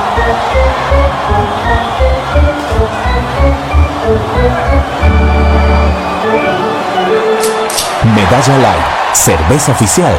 Medalla 8.15 8.57
Light, 8.57 8.85
cerveza 9.13 9.71
oficial 9.71 10.13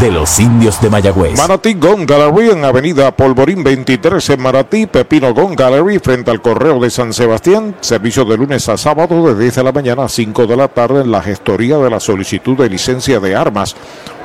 de 0.00 0.10
los 0.10 0.40
indios 0.40 0.80
de 0.80 0.90
Mayagüez. 0.90 1.38
Manatí 1.38 1.74
Gun 1.74 2.04
Gallery 2.06 2.50
en 2.50 2.64
Avenida 2.64 3.10
Polvorín 3.12 3.62
23 3.62 4.30
en 4.30 4.42
Manatí, 4.42 4.86
Pepino 4.86 5.32
Gun 5.32 5.54
Gallery 5.54 5.98
frente 5.98 6.30
al 6.30 6.40
Correo 6.40 6.80
de 6.80 6.90
San 6.90 7.12
Sebastián. 7.12 7.76
Servicio 7.80 8.24
de 8.24 8.36
lunes 8.36 8.68
a 8.68 8.76
sábado 8.76 9.26
de 9.26 9.40
10 9.40 9.54
de 9.54 9.64
la 9.64 9.72
mañana 9.72 10.04
a 10.04 10.08
5 10.08 10.46
de 10.46 10.56
la 10.56 10.68
tarde 10.68 11.02
en 11.02 11.10
la 11.10 11.22
gestoría 11.22 11.78
de 11.78 11.90
la 11.90 12.00
solicitud 12.00 12.56
de 12.56 12.68
licencia 12.68 13.20
de 13.20 13.36
armas 13.36 13.76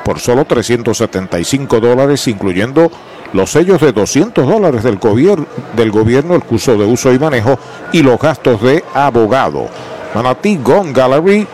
por 0.04 0.20
solo 0.20 0.46
375 0.46 1.80
dólares, 1.80 2.28
incluyendo 2.28 2.92
los 3.34 3.52
sellos 3.52 3.80
de 3.82 3.92
200 3.92 4.48
dólares 4.48 4.84
del, 4.84 4.98
gobier 4.98 5.40
del 5.76 5.92
gobierno, 5.92 6.36
el 6.36 6.44
curso 6.44 6.78
de 6.78 6.86
uso 6.86 7.14
y 7.14 7.20
manejo 7.20 7.58
y 7.92 8.02
los 8.02 8.20
gastos 8.20 8.62
de 8.62 8.84
abogado. 8.94 9.68
Manatí 10.16 10.58
Gun 10.58 10.92
Gallery 10.92 11.48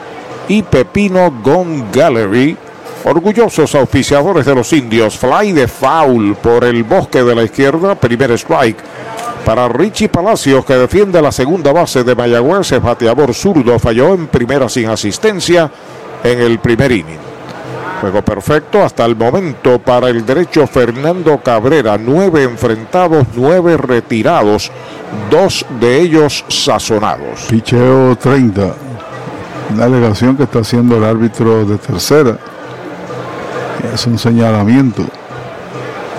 y 0.47 0.63
Pepino 0.63 1.31
Gun 1.43 1.91
Gallery, 1.91 2.57
orgullosos 3.03 3.75
auspiciadores 3.75 4.45
de 4.45 4.55
los 4.55 4.71
indios. 4.73 5.17
Fly 5.17 5.51
de 5.51 5.67
foul 5.67 6.35
por 6.35 6.63
el 6.63 6.83
bosque 6.83 7.23
de 7.23 7.35
la 7.35 7.43
izquierda, 7.43 7.95
primer 7.95 8.31
strike. 8.31 8.77
Para 9.43 9.67
Richie 9.67 10.09
Palacios, 10.09 10.65
que 10.65 10.73
defiende 10.75 11.21
la 11.21 11.31
segunda 11.31 11.71
base 11.71 12.03
de 12.03 12.15
Mayagüez, 12.15 12.71
el 12.71 12.79
bateador 12.79 13.33
zurdo 13.33 13.77
falló 13.77 14.13
en 14.13 14.27
primera 14.27 14.67
sin 14.69 14.89
asistencia 14.89 15.69
en 16.23 16.39
el 16.39 16.57
primer 16.57 16.91
inning. 16.91 17.24
Juego 18.01 18.21
perfecto 18.23 18.83
hasta 18.83 19.05
el 19.05 19.15
momento 19.15 19.79
para 19.79 20.09
el 20.09 20.25
derecho 20.25 20.67
Fernando 20.67 21.39
Cabrera. 21.41 21.97
Nueve 21.97 22.43
enfrentados, 22.43 23.25
nueve 23.35 23.77
retirados, 23.77 24.71
dos 25.29 25.65
de 25.79 26.01
ellos 26.01 26.43
sazonados. 26.47 27.45
Picheo 27.49 28.15
30. 28.17 28.73
Una 29.73 29.85
alegación 29.85 30.35
que 30.35 30.43
está 30.43 30.59
haciendo 30.59 30.97
el 30.97 31.03
árbitro 31.03 31.65
de 31.65 31.77
tercera. 31.77 32.37
Es 33.93 34.05
un 34.05 34.19
señalamiento. 34.19 35.03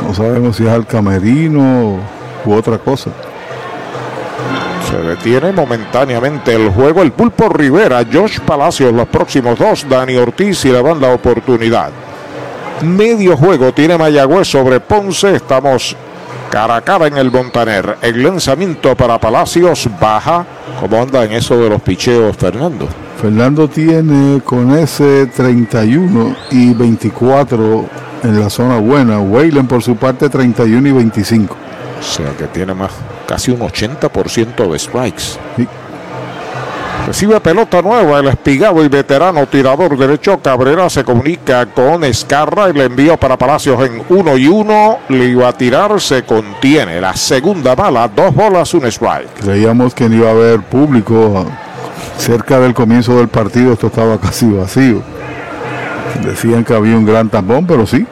No 0.07 0.15
sabemos 0.15 0.57
si 0.57 0.65
es 0.65 0.71
al 0.71 0.87
camerino 0.87 1.99
u 2.45 2.53
otra 2.53 2.79
cosa. 2.79 3.11
Se 4.89 4.97
detiene 4.99 5.53
momentáneamente 5.53 6.55
el 6.55 6.71
juego. 6.71 7.03
El 7.03 7.13
Pulpo 7.13 7.49
Rivera, 7.49 8.05
Josh 8.11 8.39
Palacios, 8.41 8.93
los 8.93 9.09
próximos 9.09 9.59
dos. 9.59 9.87
Dani 9.89 10.17
Ortiz 10.17 10.65
y 10.65 10.71
le 10.71 10.83
dan 10.83 11.01
la 11.01 11.13
oportunidad. 11.13 11.91
Medio 12.83 13.37
juego 13.37 13.73
tiene 13.73 13.99
Mayagüez 13.99 14.47
sobre 14.47 14.79
Ponce. 14.81 15.35
Estamos 15.35 15.97
cara 16.51 16.77
a 16.77 16.81
cara 16.83 17.07
en 17.07 17.17
el 17.17 17.31
Montaner. 17.31 17.97
El 18.01 18.23
lanzamiento 18.23 18.95
para 18.95 19.19
Palacios 19.19 19.89
baja. 20.01 20.47
¿Cómo 20.81 21.03
anda 21.03 21.25
en 21.25 21.33
eso 21.33 21.57
de 21.57 21.69
los 21.69 21.83
picheos, 21.83 22.37
Fernando? 22.37 22.87
Fernando 23.21 23.67
tiene 23.69 24.41
con 24.43 24.77
ese 24.77 25.27
31 25.27 26.37
y 26.51 26.75
24 26.75 27.85
en 28.23 28.41
la 28.41 28.51
zona 28.51 28.79
buena. 28.79 29.19
Weyland 29.19 29.69
por 29.69 29.83
su 29.83 29.97
parte 29.97 30.29
31 30.29 30.89
y 30.89 30.93
25. 30.93 31.57
O 31.99 32.03
sea 32.03 32.31
que 32.37 32.45
tiene 32.49 32.75
más, 32.75 32.93
casi 33.27 33.51
un 33.51 33.61
80% 33.61 34.71
de 34.71 34.79
strikes. 34.79 35.23
Sí. 35.57 35.69
Recibe 37.07 37.39
pelota 37.41 37.81
nueva 37.83 38.19
el 38.19 38.27
espigado 38.27 38.85
y 38.85 38.89
veterano 38.89 39.47
tirador 39.47 39.97
derecho 39.97 40.41
Cabrera 40.41 40.91
se 40.91 41.05
comunica 41.05 41.65
con 41.67 42.03
Escarra 42.03 42.69
y 42.69 42.73
le 42.73 42.87
envió 42.87 43.17
para 43.17 43.37
Palacios 43.37 43.81
en 43.87 44.03
uno 44.09 44.37
y 44.37 44.49
uno. 44.49 44.99
Le 45.09 45.27
iba 45.27 45.47
a 45.47 45.53
tirar, 45.53 46.01
se 46.01 46.25
contiene. 46.25 47.01
La 47.01 47.15
segunda 47.15 47.77
bala, 47.77 48.09
dos 48.09 48.35
bolas, 48.35 48.75
un 48.75 48.87
strike. 48.87 49.35
Creíamos 49.41 49.95
que 49.95 50.09
no 50.09 50.17
iba 50.17 50.29
a 50.29 50.33
haber 50.33 50.61
público 50.63 51.47
cerca 52.19 52.59
del 52.59 52.75
comienzo 52.75 53.17
del 53.19 53.29
partido. 53.29 53.75
Esto 53.75 53.87
estaba 53.87 54.19
casi 54.19 54.51
vacío. 54.51 55.01
Decían 56.25 56.65
que 56.65 56.75
había 56.75 56.97
un 56.97 57.07
gran 57.07 57.29
tampón, 57.29 57.67
pero 57.69 57.87
sí. 57.87 58.05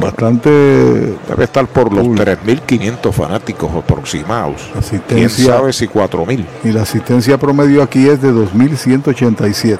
Bastante. 0.00 0.50
Debe 0.50 1.44
estar 1.44 1.66
por 1.66 1.92
los 1.92 2.06
3.500 2.06 3.12
fanáticos 3.12 3.70
aproximados. 3.74 4.62
¿Quién 5.08 5.30
sabe 5.30 5.72
si 5.72 5.86
4.000? 5.86 6.44
Y 6.64 6.72
la 6.72 6.82
asistencia 6.82 7.38
promedio 7.38 7.82
aquí 7.82 8.08
es 8.08 8.20
de 8.20 8.30
2.187. 8.32 9.78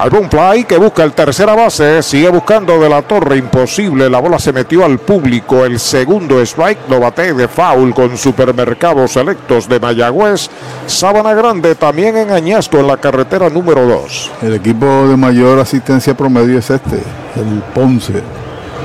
Algún 0.00 0.30
play 0.30 0.64
que 0.64 0.78
busca 0.78 1.04
el 1.04 1.12
tercera 1.12 1.54
base, 1.54 2.02
sigue 2.02 2.30
buscando 2.30 2.80
de 2.80 2.88
la 2.88 3.02
torre, 3.02 3.36
imposible, 3.36 4.08
la 4.08 4.18
bola 4.18 4.38
se 4.38 4.50
metió 4.50 4.82
al 4.82 4.98
público, 4.98 5.66
el 5.66 5.78
segundo 5.78 6.40
strike 6.40 6.88
lo 6.88 7.00
bate 7.00 7.34
de 7.34 7.48
foul 7.48 7.92
con 7.92 8.16
supermercados 8.16 9.12
selectos 9.12 9.68
de 9.68 9.78
Mayagüez, 9.78 10.48
Sábana 10.86 11.34
Grande 11.34 11.74
también 11.74 12.16
en 12.16 12.30
Añasco 12.30 12.78
en 12.78 12.86
la 12.86 12.96
carretera 12.96 13.50
número 13.50 13.86
2. 13.86 14.30
El 14.40 14.54
equipo 14.54 14.86
de 15.06 15.18
mayor 15.18 15.58
asistencia 15.58 16.16
promedio 16.16 16.60
es 16.60 16.70
este, 16.70 16.96
el 17.36 17.62
Ponce. 17.74 18.22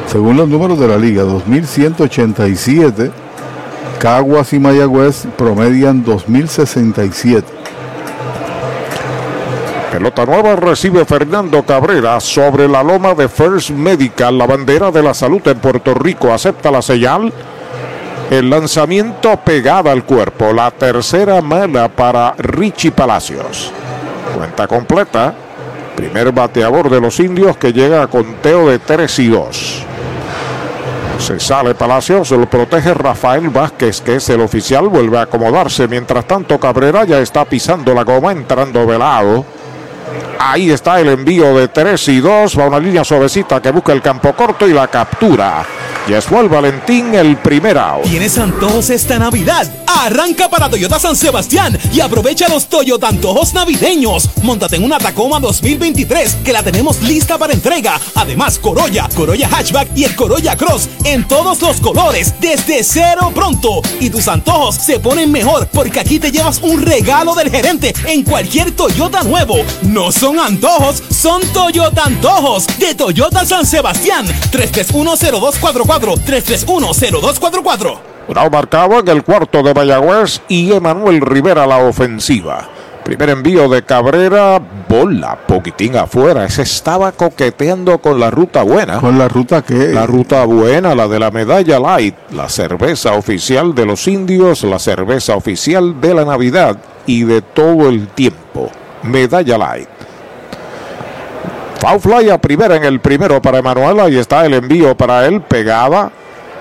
Según 0.07 0.37
los 0.37 0.47
números 0.47 0.79
de 0.79 0.87
la 0.87 0.97
liga, 0.97 1.23
2.187, 1.23 3.11
Caguas 3.99 4.53
y 4.53 4.59
Mayagüez 4.59 5.25
promedian 5.37 6.05
2.067. 6.05 7.43
Pelota 9.91 10.25
nueva 10.25 10.55
recibe 10.57 11.05
Fernando 11.05 11.63
Cabrera 11.63 12.19
sobre 12.19 12.67
la 12.67 12.83
loma 12.83 13.13
de 13.13 13.29
First 13.29 13.69
Medical, 13.69 14.37
la 14.37 14.45
bandera 14.45 14.91
de 14.91 15.01
la 15.01 15.13
salud 15.13 15.41
en 15.47 15.57
Puerto 15.59 15.93
Rico. 15.93 16.33
Acepta 16.33 16.69
la 16.69 16.81
señal. 16.81 17.31
El 18.29 18.49
lanzamiento 18.49 19.37
pegada 19.37 19.91
al 19.91 20.03
cuerpo. 20.03 20.51
La 20.51 20.69
tercera 20.71 21.41
mala 21.41 21.87
para 21.87 22.33
Richie 22.37 22.91
Palacios. 22.91 23.71
Cuenta 24.35 24.67
completa. 24.67 25.33
Primer 25.95 26.33
bateador 26.33 26.89
de 26.89 26.99
los 26.99 27.19
indios 27.21 27.55
que 27.55 27.71
llega 27.71 28.03
a 28.03 28.07
conteo 28.07 28.69
de 28.69 28.79
3 28.79 29.19
y 29.19 29.27
2. 29.27 29.85
Se 31.20 31.39
sale 31.39 31.74
Palacios, 31.74 32.30
lo 32.32 32.47
protege 32.47 32.93
Rafael 32.93 33.49
Vázquez, 33.49 34.01
que 34.01 34.18
es 34.18 34.30
el 34.30 34.41
oficial, 34.41 34.89
vuelve 34.89 35.18
a 35.18 35.22
acomodarse. 35.22 35.88
Mientras 35.88 36.26
tanto, 36.26 36.59
Cabrera 36.59 37.03
ya 37.05 37.20
está 37.20 37.45
pisando 37.45 37.93
la 37.93 38.03
goma, 38.03 38.32
entrando 38.32 38.86
velado. 38.86 39.45
Ahí 40.39 40.69
está 40.69 40.99
el 40.99 41.09
envío 41.09 41.55
de 41.57 41.67
3 41.67 42.07
y 42.09 42.19
2. 42.19 42.59
Va 42.59 42.67
una 42.67 42.79
línea 42.79 43.03
suavecita 43.03 43.61
que 43.61 43.71
busca 43.71 43.93
el 43.93 44.01
campo 44.01 44.33
corto 44.33 44.67
y 44.67 44.73
la 44.73 44.88
captura. 44.88 45.65
Yeswal 46.07 46.47
Valentín, 46.47 47.15
el 47.15 47.36
primer 47.38 47.77
out. 47.79 48.03
¿Tienes 48.03 48.38
antojos 48.38 48.91
esta 48.91 49.17
Navidad? 49.17 49.67
Arranca 49.88 50.49
para 50.49 50.69
Toyota 50.69 50.99
San 50.99 51.15
Sebastián 51.15 51.79
y 51.91 51.99
aprovecha 51.99 52.47
los 52.47 52.67
Toyota 52.67 53.07
antojos 53.07 53.53
navideños. 53.53 54.29
Móntate 54.43 54.75
en 54.75 54.83
una 54.83 54.99
Tacoma 54.99 55.39
2023 55.39 56.38
que 56.43 56.53
la 56.53 56.61
tenemos 56.61 57.01
lista 57.01 57.39
para 57.39 57.53
entrega. 57.53 57.99
Además, 58.13 58.59
Corolla, 58.59 59.09
Corolla 59.15 59.47
Hatchback 59.47 59.89
y 59.95 60.03
el 60.03 60.15
Corolla 60.15 60.55
Cross 60.55 60.89
en 61.05 61.27
todos 61.27 61.61
los 61.61 61.79
colores 61.79 62.36
desde 62.39 62.83
cero 62.83 63.31
pronto. 63.33 63.81
Y 63.99 64.11
tus 64.11 64.27
antojos 64.27 64.75
se 64.75 64.99
ponen 64.99 65.31
mejor 65.31 65.67
porque 65.73 66.01
aquí 66.01 66.19
te 66.19 66.31
llevas 66.31 66.59
un 66.61 66.83
regalo 66.83 67.33
del 67.33 67.49
gerente 67.49 67.95
en 68.05 68.23
cualquier 68.23 68.71
Toyota 68.71 69.23
nuevo. 69.23 69.55
No 69.81 70.11
son 70.26 70.39
antojos, 70.39 71.03
son 71.11 71.39
Toyota 71.53 72.05
antojos 72.05 72.65
de 72.80 72.95
Toyota 72.95 73.45
San 73.45 73.63
Sebastián. 73.63 74.26
3310244 74.26 76.15
3310244 76.26 77.97
Bravo 78.28 78.49
marcado 78.49 78.99
en 79.01 79.07
el 79.07 79.23
cuarto 79.23 79.61
de 79.61 79.76
Mayagüez 79.76 80.41
y 80.47 80.71
Emanuel 80.73 81.21
Rivera 81.21 81.67
la 81.67 81.78
ofensiva. 81.78 82.67
Primer 83.03 83.30
envío 83.30 83.69
de 83.69 83.84
Cabrera, 83.84 84.59
bola, 84.89 85.38
poquitín 85.45 85.95
afuera. 85.95 86.45
Ese 86.45 86.63
estaba 86.63 87.11
coqueteando 87.11 87.99
con 87.99 88.19
la 88.19 88.32
ruta 88.32 88.63
buena. 88.63 88.99
¿Con 88.99 89.19
la 89.19 89.28
ruta 89.28 89.61
qué? 89.61 89.89
La 89.89 90.07
ruta 90.07 90.43
buena, 90.45 90.95
la 90.95 91.07
de 91.07 91.19
la 91.19 91.30
medalla 91.30 91.80
light, 91.80 92.15
la 92.32 92.49
cerveza 92.49 93.11
oficial 93.11 93.76
de 93.76 93.86
los 93.86 94.07
indios, 94.07 94.63
la 94.63 94.80
cerveza 94.80 95.36
oficial 95.36 96.01
de 96.01 96.15
la 96.15 96.26
Navidad 96.26 96.80
y 97.05 97.26
de 97.26 97.43
todo 97.43 97.89
el 97.89 98.07
tiempo. 98.07 98.71
Medalla 99.03 99.59
light. 99.59 99.89
Foul 101.86 102.31
a 102.31 102.39
primera 102.39 102.75
en 102.75 102.83
el 102.83 102.99
primero 102.99 103.39
para 103.39 103.59
Emanuel. 103.59 103.99
Ahí 103.99 104.17
está 104.17 104.43
el 104.43 104.55
envío 104.55 104.97
para 104.97 105.27
él, 105.27 105.41
pegada. 105.41 106.11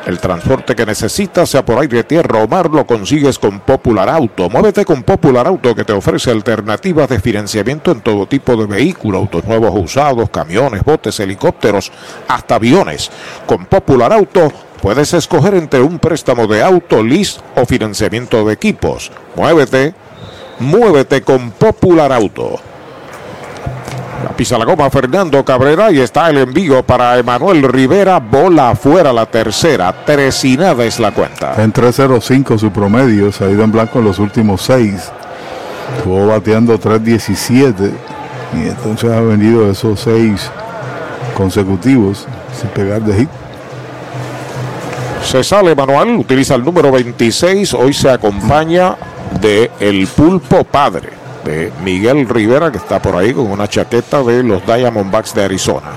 El 0.05 0.19
transporte 0.19 0.77
que 0.77 0.85
necesitas, 0.85 1.49
sea 1.49 1.65
por 1.65 1.79
aire, 1.79 2.05
tierra 2.05 2.43
o 2.43 2.47
mar, 2.47 2.69
lo 2.69 2.87
consigues 2.87 3.39
con 3.39 3.61
Popular 3.61 4.11
Auto. 4.11 4.51
Muévete 4.51 4.85
con 4.85 5.03
Popular 5.03 5.47
Auto 5.47 5.75
que 5.75 5.83
te 5.83 5.95
ofrece 5.95 6.31
alternativas 6.31 7.09
de 7.09 7.21
financiamiento 7.21 7.91
en 7.91 8.03
todo 8.03 8.27
tipo 8.27 8.55
de 8.55 8.67
vehículos, 8.67 9.23
autos 9.23 9.45
nuevos 9.45 9.73
usados, 9.75 10.29
camiones, 10.29 10.85
botes, 10.85 11.19
helicópteros, 11.19 11.91
hasta 12.29 12.57
aviones. 12.57 13.11
Con 13.47 13.65
Popular 13.65 14.13
Auto 14.13 14.53
puedes 14.83 15.15
escoger 15.15 15.55
entre 15.55 15.81
un 15.81 15.99
préstamo 15.99 16.47
de 16.47 16.63
auto, 16.63 17.03
lease 17.03 17.41
o 17.57 17.65
financiamiento 17.65 18.45
de 18.45 18.53
equipos. 18.53 19.11
Muévete, 19.37 19.95
muévete 20.59 21.23
con 21.23 21.51
Popular 21.53 22.13
Auto. 22.13 22.61
La 24.25 24.31
pisa 24.31 24.57
la 24.57 24.65
goma 24.65 24.89
Fernando 24.89 25.45
Cabrera 25.45 25.93
y 25.93 26.01
está 26.01 26.31
el 26.31 26.39
envío 26.39 26.83
para 26.83 27.19
Emanuel 27.19 27.63
Rivera. 27.65 28.21
Bola 28.21 28.71
afuera 28.71 29.13
la 29.13 29.27
tercera. 29.27 29.95
Tres 30.07 30.43
y 30.47 30.57
nada 30.57 30.83
es 30.87 30.99
la 30.99 31.13
cuenta. 31.13 31.63
En 31.63 31.75
3.05 31.75 32.59
su 32.59 32.71
promedio. 32.73 33.31
Se 33.31 33.45
ha 33.45 33.51
ido 33.51 33.63
en 33.63 33.71
blanco 33.71 33.99
en 33.99 34.07
los 34.07 34.19
últimos 34.19 34.63
seis. 34.63 35.13
Estuvo 35.99 36.29
bateando 36.29 36.81
3.17. 36.81 37.93
Y 38.55 38.69
entonces 38.69 39.13
ha 39.13 39.21
venido 39.21 39.71
esos 39.71 40.01
seis 40.01 40.51
consecutivos 41.37 42.27
sin 42.59 42.71
pegar 42.71 43.03
de 43.03 43.15
hit. 43.19 43.29
Se 45.23 45.45
sale 45.45 45.75
Manuel, 45.75 46.17
utiliza 46.17 46.55
el 46.55 46.65
número 46.65 46.91
26. 46.91 47.75
Hoy 47.75 47.93
se 47.93 48.09
acompaña 48.09 48.97
de 49.39 49.71
el 49.81 50.07
pulpo 50.07 50.65
padre 50.65 51.24
de 51.45 51.73
Miguel 51.83 52.29
Rivera, 52.29 52.73
que 52.73 52.79
está 52.79 53.01
por 53.01 53.17
ahí 53.17 53.33
con 53.33 53.51
una 53.51 53.69
chaqueta 53.69 54.23
de 54.23 54.43
los 54.43 54.65
Diamondbacks 54.67 55.35
de 55.35 55.45
Arizona. 55.45 55.91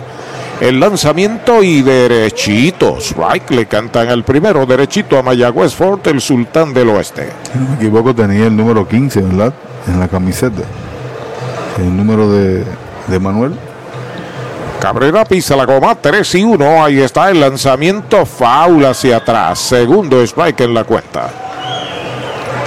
El 0.60 0.80
lanzamiento 0.80 1.62
y 1.62 1.84
derechito. 1.84 2.98
Strike 3.00 3.52
le 3.52 3.66
cantan 3.68 4.10
el 4.10 4.24
primero, 4.24 4.66
derechito 4.66 5.18
a 5.18 5.22
Mayagüez 5.22 5.74
Fort, 5.74 6.08
el 6.08 6.20
sultán 6.20 6.74
del 6.74 6.90
oeste. 6.90 7.30
Si 7.52 7.60
no 7.60 7.70
me 7.70 7.76
equivoco, 7.76 8.16
tenía 8.16 8.48
el 8.48 8.56
número 8.56 8.88
15, 8.88 9.22
¿verdad? 9.22 9.54
En 9.88 10.00
la 10.00 10.08
camiseta. 10.08 10.64
El 11.78 11.96
número 11.96 12.32
de, 12.32 12.64
de 13.08 13.20
Manuel. 13.20 13.54
Cabrera 14.80 15.26
pisa 15.26 15.56
la 15.56 15.66
goma, 15.66 15.96
3 15.96 16.36
y 16.36 16.44
1. 16.44 16.84
Ahí 16.84 17.00
está 17.02 17.30
el 17.30 17.40
lanzamiento, 17.40 18.26
foul 18.26 18.86
hacia 18.86 19.18
atrás. 19.18 19.60
Segundo 19.60 20.22
strike 20.22 20.62
en 20.62 20.74
la 20.74 20.84
cuenta. 20.84 21.47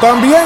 también. 0.00 0.44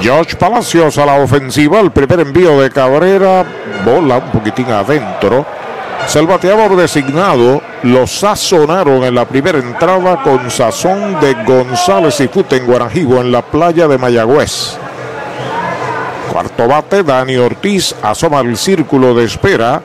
George 0.00 0.36
Palacios 0.36 0.98
a 0.98 1.06
la 1.06 1.14
ofensiva. 1.14 1.80
El 1.80 1.90
primer 1.90 2.20
envío 2.20 2.60
de 2.60 2.70
Cabrera. 2.70 3.44
Bola 3.84 4.18
un 4.18 4.30
poquitín 4.30 4.70
adentro. 4.70 5.46
Es 6.06 6.14
el 6.16 6.26
bateador 6.26 6.76
designado. 6.76 7.62
Lo 7.82 8.06
sazonaron 8.06 9.04
en 9.04 9.14
la 9.14 9.26
primera 9.26 9.58
entrada 9.58 10.22
con 10.22 10.50
sazón 10.50 11.18
de 11.20 11.34
González 11.44 12.20
y 12.20 12.28
Fute 12.28 12.56
en 12.56 12.66
Guarajibo 12.66 13.20
en 13.20 13.32
la 13.32 13.42
playa 13.42 13.88
de 13.88 13.98
Mayagüez. 13.98 14.78
Cuarto 16.30 16.68
bate, 16.68 17.02
Dani 17.02 17.36
Ortiz 17.36 17.94
asoma 18.02 18.40
el 18.40 18.56
círculo 18.56 19.14
de 19.14 19.24
espera 19.24 19.80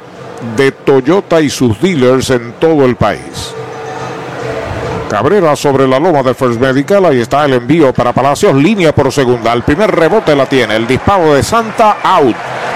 de 0.57 0.71
Toyota 0.71 1.39
y 1.39 1.49
sus 1.49 1.79
dealers 1.79 2.29
en 2.31 2.53
todo 2.53 2.85
el 2.85 2.95
país. 2.95 3.53
Cabrera 5.12 5.57
sobre 5.57 5.86
la 5.89 5.99
loma 5.99 6.24
de 6.24 6.34
First 6.34 6.57
Medical. 6.57 7.03
Ahí 7.03 7.20
está 7.20 7.43
el 7.43 7.51
envío 7.55 7.93
para 7.93 8.14
Palacios. 8.14 8.55
Línea 8.55 8.95
por 8.95 9.12
segunda. 9.12 9.51
El 9.51 9.62
primer 9.62 9.91
rebote 9.91 10.34
la 10.34 10.45
tiene. 10.45 10.78
El 10.78 10.88
disparo 10.88 11.34
de 11.34 11.43
Santa 11.43 11.97
out. 12.01 12.34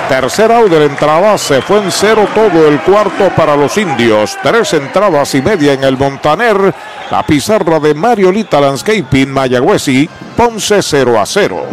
Tercer 0.10 0.52
out 0.52 0.70
de 0.70 0.80
la 0.80 0.86
entrada. 0.86 1.38
Se 1.38 1.62
fue 1.62 1.78
en 1.78 1.90
cero 1.90 2.28
todo 2.36 2.68
el 2.68 2.82
cuarto 2.82 3.30
para 3.38 3.56
los 3.56 3.78
indios. 3.78 4.38
Tres 4.44 4.74
entradas 4.74 5.34
y 5.34 5.42
media 5.42 5.72
en 5.72 5.86
el 5.86 5.96
Montaner. 5.96 6.76
La 7.10 7.26
pizarra 7.26 7.80
de 7.80 7.94
Mariolita 7.94 8.60
Landscaping 8.60 9.32
Mayagüez 9.32 9.88
y 9.88 10.10
Ponce 10.36 10.82
0 10.82 11.18
a 11.18 11.26
0. 11.26 11.66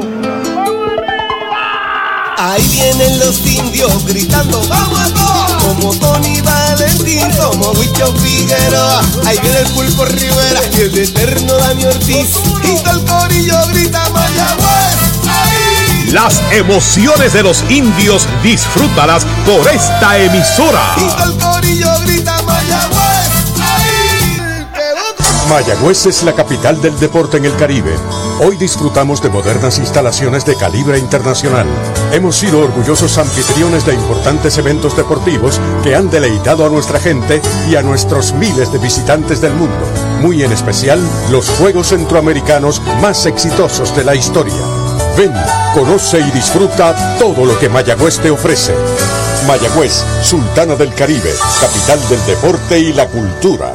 Ahí 2.39 2.69
vienen 2.69 3.19
los 3.19 3.41
indios 3.47 4.07
gritando, 4.07 4.61
vamos 4.69 5.01
a 5.01 5.15
todos, 5.15 5.42
como 5.75 5.95
Tony 5.95 6.41
Valentín, 6.41 7.31
como 7.33 7.71
Huicho 7.73 8.13
Figueroa. 8.17 9.01
Ahí 9.25 9.39
viene 9.41 9.59
el 9.59 9.67
Pulpo 9.69 10.05
Rivera 10.05 10.61
y 10.77 10.81
el 10.83 10.99
eterno 10.99 11.55
Dani 11.55 11.85
Ortiz. 11.87 12.29
Y 12.63 12.77
todo 12.83 12.99
el 12.99 13.05
corillo 13.07 13.57
grita 13.69 14.09
Mayagüez. 14.11 14.97
¡Ahí! 15.29 16.11
Las 16.11 16.43
emociones 16.53 17.33
de 17.33 17.43
los 17.43 17.65
indios 17.71 18.27
disfrútalas 18.43 19.25
por 19.47 19.67
esta 19.69 20.19
emisora. 20.19 20.95
Y 20.97 21.09
todo 21.09 21.33
el 21.33 21.39
corillo 21.39 22.01
grita 22.05 22.43
Mayagüez. 22.43 23.31
¡Ahí! 23.61 24.67
Mayagüez 25.49 26.07
es 26.07 26.23
la 26.23 26.35
capital 26.35 26.81
del 26.83 26.99
deporte 26.99 27.39
en 27.39 27.47
el 27.47 27.57
Caribe. 27.57 27.95
Hoy 28.45 28.57
disfrutamos 28.57 29.23
de 29.23 29.31
modernas 29.31 29.79
instalaciones 29.79 30.45
de 30.45 30.57
calibre 30.57 30.99
internacional. 30.99 31.67
Hemos 32.13 32.37
sido 32.37 32.61
orgullosos 32.61 33.17
anfitriones 33.17 33.87
de 33.87 33.95
importantes 33.95 34.59
eventos 34.59 34.95
deportivos 34.95 35.59
que 35.83 35.95
han 35.95 36.11
deleitado 36.11 36.67
a 36.67 36.69
nuestra 36.69 37.01
gente 37.01 37.41
y 37.71 37.77
a 37.77 37.83
nuestros 37.83 38.35
miles 38.35 38.71
de 38.71 38.79
visitantes 38.79 39.41
del 39.41 39.55
mundo. 39.55 39.87
Muy 40.21 40.43
en 40.43 40.53
especial 40.53 41.01
los 41.31 41.49
Juegos 41.49 41.89
Centroamericanos 41.89 42.83
más 43.01 43.25
exitosos 43.25 43.97
de 43.97 44.05
la 44.05 44.15
historia. 44.15 44.61
Ven, 45.17 45.33
conoce 45.73 46.21
y 46.21 46.31
disfruta 46.33 47.17
todo 47.19 47.47
lo 47.47 47.59
que 47.59 47.71
Mayagüez 47.71 48.19
te 48.19 48.31
ofrece. 48.31 48.75
Mayagüez, 49.47 50.05
Sultana 50.23 50.77
del 50.77 50.95
Caribe, 50.95 51.33
capital 51.61 52.09
del 52.11 52.27
deporte 52.27 52.79
y 52.79 52.93
la 52.93 53.09
cultura. 53.09 53.75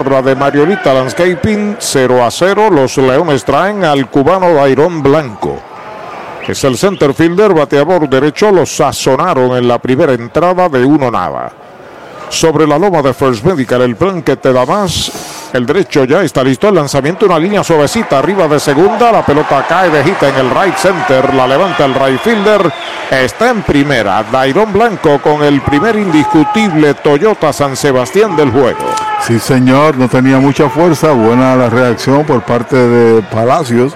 de 0.03 0.35
Mariolita 0.35 0.93
Landscaping, 0.95 1.75
0 1.77 2.25
a 2.25 2.31
0. 2.31 2.69
Los 2.71 2.97
Leones 2.97 3.45
traen 3.45 3.85
al 3.85 4.09
cubano 4.09 4.51
Dairón 4.51 5.03
Blanco. 5.03 5.59
Es 6.47 6.63
el 6.63 6.75
center 6.75 7.13
fielder, 7.13 7.53
bateador 7.53 8.09
derecho, 8.09 8.51
lo 8.51 8.65
sazonaron 8.65 9.55
en 9.55 9.67
la 9.67 9.77
primera 9.77 10.13
entrada 10.13 10.67
de 10.69 10.83
uno 10.83 11.11
nada. 11.11 11.51
Sobre 12.29 12.65
la 12.65 12.79
loma 12.79 13.03
de 13.03 13.13
First 13.13 13.45
Medical, 13.45 13.83
el 13.83 13.95
plan 13.95 14.23
que 14.23 14.35
te 14.37 14.51
da 14.51 14.65
más. 14.65 15.11
El 15.53 15.65
derecho 15.65 16.05
ya 16.05 16.21
está 16.23 16.43
listo. 16.43 16.69
El 16.69 16.75
lanzamiento, 16.75 17.25
una 17.25 17.37
línea 17.37 17.63
suavecita 17.63 18.19
arriba 18.19 18.47
de 18.47 18.59
segunda. 18.59 19.11
La 19.11 19.25
pelota 19.25 19.65
cae 19.67 19.89
de 19.89 20.09
hita 20.09 20.29
en 20.29 20.35
el 20.35 20.49
right 20.49 20.75
center. 20.75 21.33
La 21.33 21.45
levanta 21.45 21.83
el 21.83 21.93
right 21.93 22.19
fielder. 22.21 22.71
Está 23.09 23.49
en 23.49 23.61
primera. 23.61 24.23
Dairón 24.31 24.71
Blanco 24.71 25.19
con 25.19 25.43
el 25.43 25.59
primer 25.61 25.97
indiscutible 25.97 26.93
Toyota 26.93 27.51
San 27.51 27.75
Sebastián 27.75 28.37
del 28.37 28.49
juego. 28.49 28.79
Sí, 29.21 29.39
señor. 29.39 29.97
No 29.97 30.07
tenía 30.07 30.39
mucha 30.39 30.69
fuerza. 30.69 31.11
Buena 31.11 31.55
la 31.57 31.69
reacción 31.69 32.23
por 32.23 32.41
parte 32.43 32.77
de 32.77 33.21
Palacios, 33.23 33.93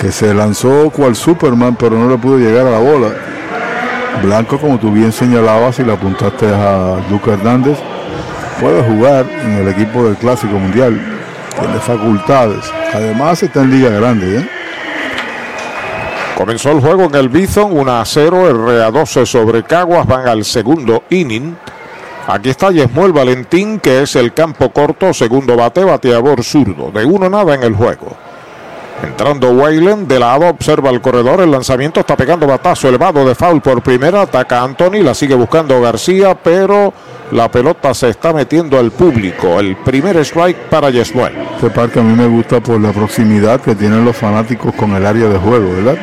que 0.00 0.10
se 0.10 0.34
lanzó 0.34 0.90
cual 0.90 1.14
Superman, 1.14 1.76
pero 1.76 1.96
no 1.96 2.10
le 2.10 2.18
pudo 2.18 2.38
llegar 2.38 2.66
a 2.66 2.70
la 2.70 2.78
bola. 2.78 3.08
Blanco, 4.20 4.58
como 4.58 4.78
tú 4.78 4.90
bien 4.90 5.12
señalabas 5.12 5.78
y 5.78 5.84
le 5.84 5.92
apuntaste 5.92 6.46
a 6.46 6.96
Luca 7.08 7.32
Hernández, 7.32 7.78
puede 8.60 8.82
jugar 8.82 9.26
en 9.28 9.52
el 9.58 9.68
equipo 9.68 10.04
del 10.04 10.16
Clásico 10.16 10.54
Mundial. 10.54 11.00
Tiene 11.58 11.78
facultades. 11.80 12.70
Además 12.92 13.42
está 13.42 13.62
en 13.62 13.70
Liga 13.70 13.90
Grande. 13.90 14.38
¿eh? 14.38 14.48
Comenzó 16.36 16.72
el 16.72 16.80
juego 16.80 17.04
en 17.04 17.14
el 17.14 17.28
Bison, 17.28 17.76
1 17.76 17.92
a 17.92 18.04
0, 18.04 18.66
RA 18.66 18.90
12 18.90 19.26
sobre 19.26 19.62
Caguas, 19.62 20.06
van 20.06 20.26
al 20.26 20.44
segundo 20.44 21.04
inning. 21.10 21.56
Aquí 22.26 22.50
está 22.50 22.70
Yesmuel 22.70 23.12
Valentín, 23.12 23.80
que 23.80 24.02
es 24.02 24.16
el 24.16 24.32
campo 24.32 24.70
corto, 24.70 25.12
segundo 25.12 25.56
bate, 25.56 25.84
bateador 25.84 26.42
zurdo. 26.42 26.90
De 26.90 27.04
uno 27.04 27.28
nada 27.28 27.54
en 27.54 27.62
el 27.62 27.74
juego. 27.74 28.16
Entrando 29.02 29.50
Wayland, 29.50 30.06
de 30.06 30.18
lado 30.18 30.48
observa 30.48 30.90
el 30.90 31.00
corredor, 31.00 31.40
el 31.40 31.50
lanzamiento 31.50 32.00
está 32.00 32.16
pegando 32.16 32.46
batazo 32.46 32.88
elevado 32.88 33.26
de 33.26 33.34
foul 33.34 33.60
por 33.60 33.82
primera, 33.82 34.22
ataca 34.22 34.62
Anthony, 34.62 35.02
la 35.02 35.12
sigue 35.12 35.34
buscando 35.34 35.80
García, 35.80 36.36
pero 36.36 36.92
la 37.32 37.50
pelota 37.50 37.92
se 37.94 38.10
está 38.10 38.32
metiendo 38.32 38.78
al 38.78 38.92
público. 38.92 39.58
El 39.58 39.76
primer 39.76 40.18
strike 40.18 40.68
para 40.68 40.90
Yesmuel. 40.90 41.32
Este 41.56 41.70
parque 41.70 41.98
a 41.98 42.02
mí 42.02 42.14
me 42.14 42.26
gusta 42.26 42.60
por 42.60 42.80
la 42.80 42.92
proximidad 42.92 43.60
que 43.60 43.74
tienen 43.74 44.04
los 44.04 44.16
fanáticos 44.16 44.72
con 44.74 44.92
el 44.92 45.04
área 45.04 45.28
de 45.28 45.38
juego, 45.38 45.72
¿verdad? 45.74 45.96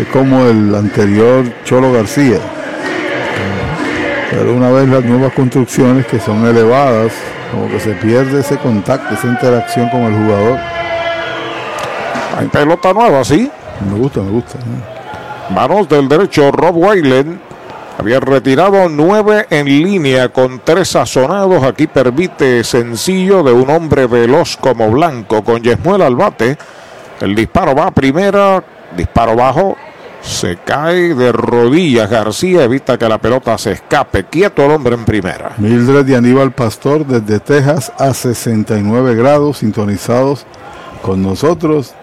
Es 0.00 0.06
como 0.08 0.46
el 0.46 0.74
anterior 0.74 1.44
Cholo 1.64 1.92
García. 1.92 2.38
Pero 4.30 4.54
una 4.54 4.70
vez 4.70 4.88
las 4.88 5.04
nuevas 5.04 5.32
construcciones 5.32 6.06
que 6.06 6.20
son 6.20 6.46
elevadas, 6.46 7.12
como 7.50 7.68
que 7.68 7.80
se 7.80 7.92
pierde 7.92 8.40
ese 8.40 8.56
contacto, 8.58 9.14
esa 9.14 9.26
interacción 9.26 9.88
con 9.90 10.02
el 10.02 10.14
jugador. 10.14 10.71
Hay 12.36 12.48
pelota 12.48 12.92
nueva, 12.92 13.24
¿sí? 13.24 13.50
Me 13.90 13.98
gusta, 13.98 14.20
me 14.20 14.30
gusta. 14.30 14.58
Manos 15.50 15.88
del 15.88 16.08
derecho, 16.08 16.50
Rob 16.50 16.76
Wayland. 16.76 17.38
Había 17.98 18.20
retirado 18.20 18.88
nueve 18.88 19.46
en 19.50 19.66
línea 19.66 20.30
con 20.30 20.60
tres 20.64 20.88
sazonados. 20.88 21.62
Aquí 21.62 21.86
permite 21.86 22.64
sencillo 22.64 23.42
de 23.42 23.52
un 23.52 23.68
hombre 23.70 24.06
veloz 24.06 24.56
como 24.56 24.90
Blanco 24.90 25.44
con 25.44 25.62
Yesmuel 25.62 26.02
al 26.02 26.16
bate. 26.16 26.56
El 27.20 27.34
disparo 27.34 27.74
va 27.74 27.88
a 27.88 27.90
primera, 27.90 28.64
disparo 28.96 29.36
bajo. 29.36 29.76
Se 30.22 30.56
cae 30.56 31.14
de 31.14 31.32
rodillas 31.32 32.08
García, 32.08 32.64
evita 32.64 32.96
que 32.96 33.08
la 33.08 33.18
pelota 33.18 33.58
se 33.58 33.72
escape. 33.72 34.24
Quieto 34.24 34.64
el 34.64 34.70
hombre 34.70 34.94
en 34.94 35.04
primera. 35.04 35.52
Mildred 35.58 36.06
y 36.08 36.14
Aníbal 36.14 36.52
Pastor 36.52 37.04
desde 37.04 37.40
Texas 37.40 37.92
a 37.98 38.14
69 38.14 39.16
grados, 39.16 39.58
sintonizados 39.58 40.46
con 41.02 41.22
nosotros, 41.22 41.94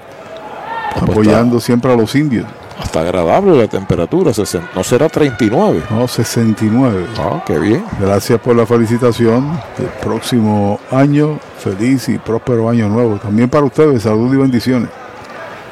apoyando 0.95 1.59
siempre 1.59 1.91
a 1.91 1.95
los 1.95 2.15
indios. 2.15 2.45
Hasta 2.79 3.01
agradable 3.01 3.57
la 3.57 3.67
temperatura, 3.67 4.31
no 4.73 4.83
será 4.83 5.09
39. 5.09 5.83
No, 5.89 6.07
69. 6.07 7.07
Ah, 7.17 7.43
qué 7.45 7.59
bien. 7.59 7.83
Gracias 7.99 8.39
por 8.39 8.55
la 8.55 8.65
felicitación. 8.65 9.59
El 9.77 9.87
próximo 10.01 10.79
año, 10.89 11.39
feliz 11.57 12.07
y 12.07 12.17
próspero 12.17 12.69
año 12.69 12.87
nuevo. 12.87 13.17
También 13.17 13.49
para 13.49 13.65
ustedes, 13.65 14.03
salud 14.03 14.33
y 14.33 14.37
bendiciones. 14.37 14.89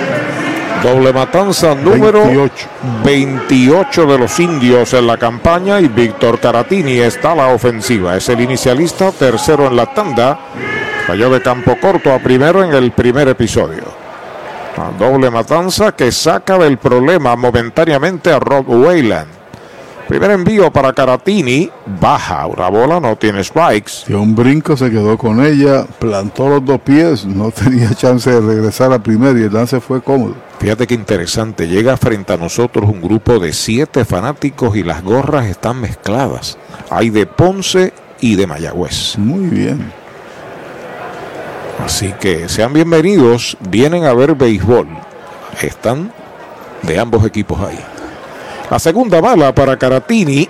Doble 0.82 1.12
matanza 1.12 1.74
número 1.74 2.22
28. 3.04 4.06
de 4.06 4.18
los 4.18 4.40
indios 4.40 4.94
en 4.94 5.06
la 5.06 5.18
campaña 5.18 5.78
y 5.78 5.88
Víctor 5.88 6.40
Caratini 6.40 6.98
está 6.98 7.32
a 7.32 7.36
la 7.36 7.46
ofensiva. 7.48 8.16
Es 8.16 8.28
el 8.30 8.40
inicialista, 8.40 9.12
tercero 9.12 9.66
en 9.66 9.76
la 9.76 9.92
tanda. 9.92 10.38
Cayó 11.06 11.28
de 11.30 11.42
campo 11.42 11.76
corto 11.80 12.12
a 12.12 12.18
primero 12.18 12.64
en 12.64 12.72
el 12.72 12.92
primer 12.92 13.28
episodio. 13.28 13.82
La 14.76 14.90
doble 14.98 15.30
matanza 15.30 15.92
que 15.92 16.10
saca 16.10 16.56
del 16.56 16.78
problema 16.78 17.36
momentáneamente 17.36 18.32
a 18.32 18.38
Rob 18.38 18.64
Wayland. 18.68 19.39
Primer 20.10 20.32
envío 20.32 20.72
para 20.72 20.92
Caratini, 20.92 21.70
baja 22.00 22.44
una 22.46 22.68
bola, 22.68 22.98
no 22.98 23.14
tiene 23.14 23.44
strikes. 23.44 23.92
Y 24.08 24.14
un 24.14 24.34
brinco 24.34 24.76
se 24.76 24.90
quedó 24.90 25.16
con 25.16 25.40
ella, 25.40 25.86
plantó 26.00 26.48
los 26.48 26.64
dos 26.64 26.80
pies, 26.80 27.24
no 27.24 27.50
tenía 27.52 27.94
chance 27.94 28.28
de 28.28 28.40
regresar 28.40 28.92
a 28.92 29.00
primero 29.00 29.38
y 29.38 29.44
el 29.44 29.52
lance 29.52 29.78
fue 29.78 30.02
cómodo. 30.02 30.34
Fíjate 30.58 30.88
qué 30.88 30.94
interesante, 30.94 31.68
llega 31.68 31.96
frente 31.96 32.32
a 32.32 32.36
nosotros 32.36 32.90
un 32.90 33.00
grupo 33.00 33.38
de 33.38 33.52
siete 33.52 34.04
fanáticos 34.04 34.74
y 34.74 34.82
las 34.82 35.04
gorras 35.04 35.46
están 35.46 35.80
mezcladas. 35.80 36.58
Hay 36.90 37.10
de 37.10 37.26
Ponce 37.26 37.92
y 38.20 38.34
de 38.34 38.48
Mayagüez. 38.48 39.16
Muy 39.16 39.46
bien. 39.46 39.92
Así 41.84 42.12
que 42.18 42.48
sean 42.48 42.72
bienvenidos, 42.72 43.56
vienen 43.60 44.02
a 44.02 44.12
ver 44.12 44.34
béisbol. 44.34 44.88
Están 45.62 46.12
de 46.82 46.98
ambos 46.98 47.24
equipos 47.24 47.60
ahí. 47.60 47.78
La 48.70 48.78
segunda 48.78 49.20
bala 49.20 49.52
para 49.52 49.76
Caratini. 49.76 50.48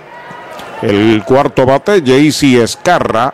El 0.83 1.23
cuarto 1.25 1.65
bate, 1.65 2.01
JC 2.03 2.61
Escarra. 2.61 3.33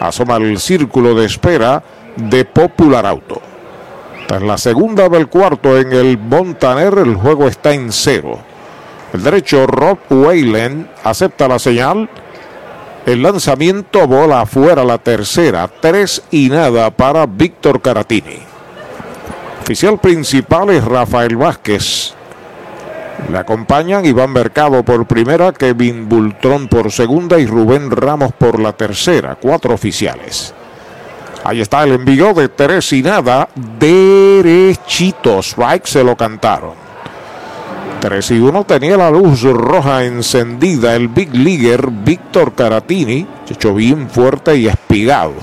Asoma 0.00 0.36
el 0.36 0.58
círculo 0.58 1.14
de 1.14 1.26
espera 1.26 1.82
de 2.16 2.46
Popular 2.46 3.04
Auto. 3.04 3.42
Tras 4.26 4.42
la 4.42 4.56
segunda 4.56 5.10
del 5.10 5.28
cuarto 5.28 5.78
en 5.78 5.92
el 5.92 6.16
Montaner, 6.16 6.94
el 6.98 7.14
juego 7.14 7.46
está 7.46 7.74
en 7.74 7.92
cero. 7.92 8.38
El 9.12 9.22
derecho, 9.22 9.66
Rob 9.66 9.98
Wayland, 10.08 10.88
acepta 11.04 11.46
la 11.46 11.58
señal. 11.58 12.08
El 13.04 13.22
lanzamiento 13.22 14.06
bola 14.06 14.40
afuera 14.40 14.82
la 14.82 14.96
tercera, 14.96 15.68
tres 15.68 16.22
y 16.30 16.48
nada 16.48 16.90
para 16.90 17.26
Víctor 17.26 17.82
Caratini. 17.82 18.38
Oficial 19.60 19.98
principal 19.98 20.70
es 20.70 20.82
Rafael 20.82 21.36
Vázquez. 21.36 22.14
Le 23.30 23.38
acompañan 23.38 24.04
Iván 24.04 24.32
Mercado 24.32 24.82
por 24.82 25.06
primera, 25.06 25.52
Kevin 25.52 26.08
Bultrón 26.08 26.68
por 26.68 26.90
segunda 26.90 27.38
y 27.38 27.46
Rubén 27.46 27.90
Ramos 27.90 28.32
por 28.32 28.60
la 28.60 28.72
tercera. 28.72 29.36
Cuatro 29.40 29.74
oficiales. 29.74 30.52
Ahí 31.44 31.60
está 31.60 31.82
el 31.84 31.92
envío 31.92 32.34
de 32.34 32.48
tres 32.48 32.92
y 32.92 33.02
nada. 33.02 33.48
Derechitos. 33.78 35.48
Strike 35.48 35.86
se 35.86 36.04
lo 36.04 36.16
cantaron. 36.16 36.82
3 38.00 38.32
y 38.32 38.40
1 38.40 38.64
tenía 38.64 38.96
la 38.96 39.10
luz 39.10 39.42
roja 39.42 40.04
encendida 40.04 40.96
el 40.96 41.06
Big 41.06 41.32
Leaguer 41.32 41.88
Víctor 41.88 42.52
Caratini. 42.52 43.26
Hecho 43.48 43.74
bien 43.74 44.10
fuerte 44.10 44.56
y 44.56 44.66
espigado. 44.66 45.34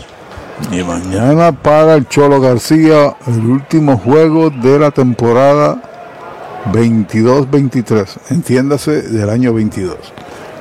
Y 0.69 0.83
mañana 0.83 1.53
para 1.53 1.93
el 1.93 2.07
Cholo 2.09 2.41
García 2.41 3.15
el 3.27 3.45
último 3.45 3.97
juego 3.97 4.49
de 4.49 4.77
la 4.77 4.91
temporada 4.91 5.88
22-23. 6.65 8.17
Entiéndase 8.29 9.01
del 9.03 9.29
año 9.29 9.53
22. 9.53 9.95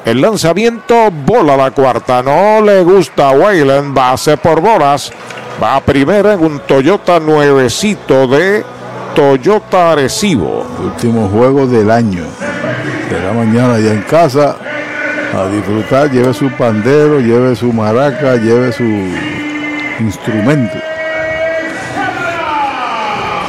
El 0.04 0.20
lanzamiento, 0.22 1.10
bola 1.10 1.56
la 1.56 1.70
cuarta. 1.70 2.22
No 2.22 2.60
le 2.62 2.82
gusta 2.82 3.28
a 3.28 3.32
Wayland. 3.32 3.94
Base 3.94 4.36
por 4.36 4.60
bolas. 4.60 5.12
Va 5.62 5.80
primera 5.80 6.34
en 6.34 6.40
un 6.40 6.60
Toyota 6.60 7.18
nuevecito 7.18 8.26
de 8.26 8.64
Toyota 9.14 9.92
Arecibo. 9.92 10.64
Último 10.82 11.28
juego 11.28 11.66
del 11.66 11.90
año. 11.90 12.24
Será 13.08 13.32
mañana 13.32 13.78
ya 13.78 13.92
en 13.92 14.02
casa 14.02 14.56
a 15.34 15.46
disfrutar. 15.48 16.10
Lleve 16.10 16.32
su 16.32 16.50
pandero, 16.52 17.20
lleve 17.20 17.56
su 17.56 17.72
maraca, 17.72 18.36
lleve 18.36 18.72
su 18.72 18.84
instrumento. 20.00 20.78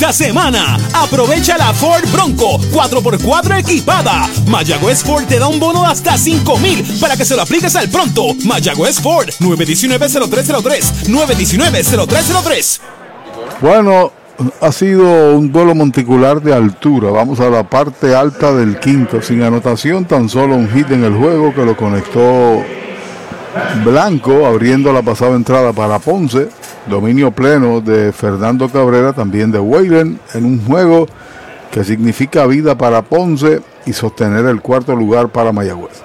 Esta 0.00 0.12
semana, 0.12 0.78
aprovecha 0.94 1.58
la 1.58 1.74
Ford 1.74 2.04
Bronco 2.12 2.60
4x4 2.72 3.58
equipada. 3.58 4.30
Mayagüez 4.46 5.02
Ford 5.02 5.24
te 5.24 5.40
da 5.40 5.48
un 5.48 5.58
bono 5.58 5.82
de 5.82 5.88
hasta 5.88 6.16
5 6.16 6.56
mil 6.58 6.86
para 7.00 7.16
que 7.16 7.24
se 7.24 7.34
lo 7.34 7.42
apliques 7.42 7.74
al 7.74 7.88
pronto. 7.88 8.26
Mayagüez 8.44 9.00
Ford 9.00 9.26
919-0303. 9.40 11.08
919-0303. 11.08 12.80
Bueno, 13.60 14.12
ha 14.60 14.70
sido 14.70 15.36
un 15.36 15.50
duelo 15.50 15.74
monticular 15.74 16.40
de 16.40 16.54
altura. 16.54 17.10
Vamos 17.10 17.40
a 17.40 17.50
la 17.50 17.68
parte 17.68 18.14
alta 18.14 18.54
del 18.54 18.78
quinto. 18.78 19.20
Sin 19.20 19.42
anotación, 19.42 20.04
tan 20.04 20.28
solo 20.28 20.54
un 20.54 20.70
hit 20.70 20.92
en 20.92 21.02
el 21.02 21.14
juego 21.14 21.52
que 21.52 21.64
lo 21.64 21.76
conectó 21.76 22.62
Blanco, 23.84 24.46
abriendo 24.46 24.92
la 24.92 25.02
pasada 25.02 25.34
entrada 25.34 25.72
para 25.72 25.98
Ponce. 25.98 26.50
Dominio 26.88 27.30
pleno 27.30 27.80
de 27.80 28.12
Fernando 28.12 28.68
Cabrera, 28.68 29.12
también 29.12 29.52
de 29.52 29.58
Weyland, 29.58 30.18
en 30.34 30.44
un 30.44 30.64
juego 30.64 31.06
que 31.70 31.84
significa 31.84 32.46
vida 32.46 32.76
para 32.76 33.02
Ponce 33.02 33.60
y 33.86 33.92
sostener 33.92 34.46
el 34.46 34.60
cuarto 34.60 34.96
lugar 34.96 35.28
para 35.28 35.52
Mayagüez. 35.52 36.02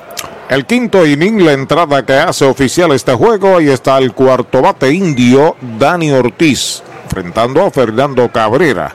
El 0.50 0.66
quinto 0.66 1.06
inning, 1.06 1.44
la 1.44 1.54
entrada 1.54 2.06
que 2.06 2.14
hace 2.14 2.46
oficial 2.46 2.92
este 2.92 3.14
juego. 3.14 3.58
Ahí 3.58 3.70
está 3.70 3.98
el 3.98 4.14
cuarto 4.14 4.62
bate 4.62 4.94
indio, 4.94 5.56
Dani 5.80 6.12
Ortiz, 6.12 6.84
enfrentando 7.06 7.66
a 7.66 7.72
Fernando 7.72 8.30
Cabrera, 8.32 8.94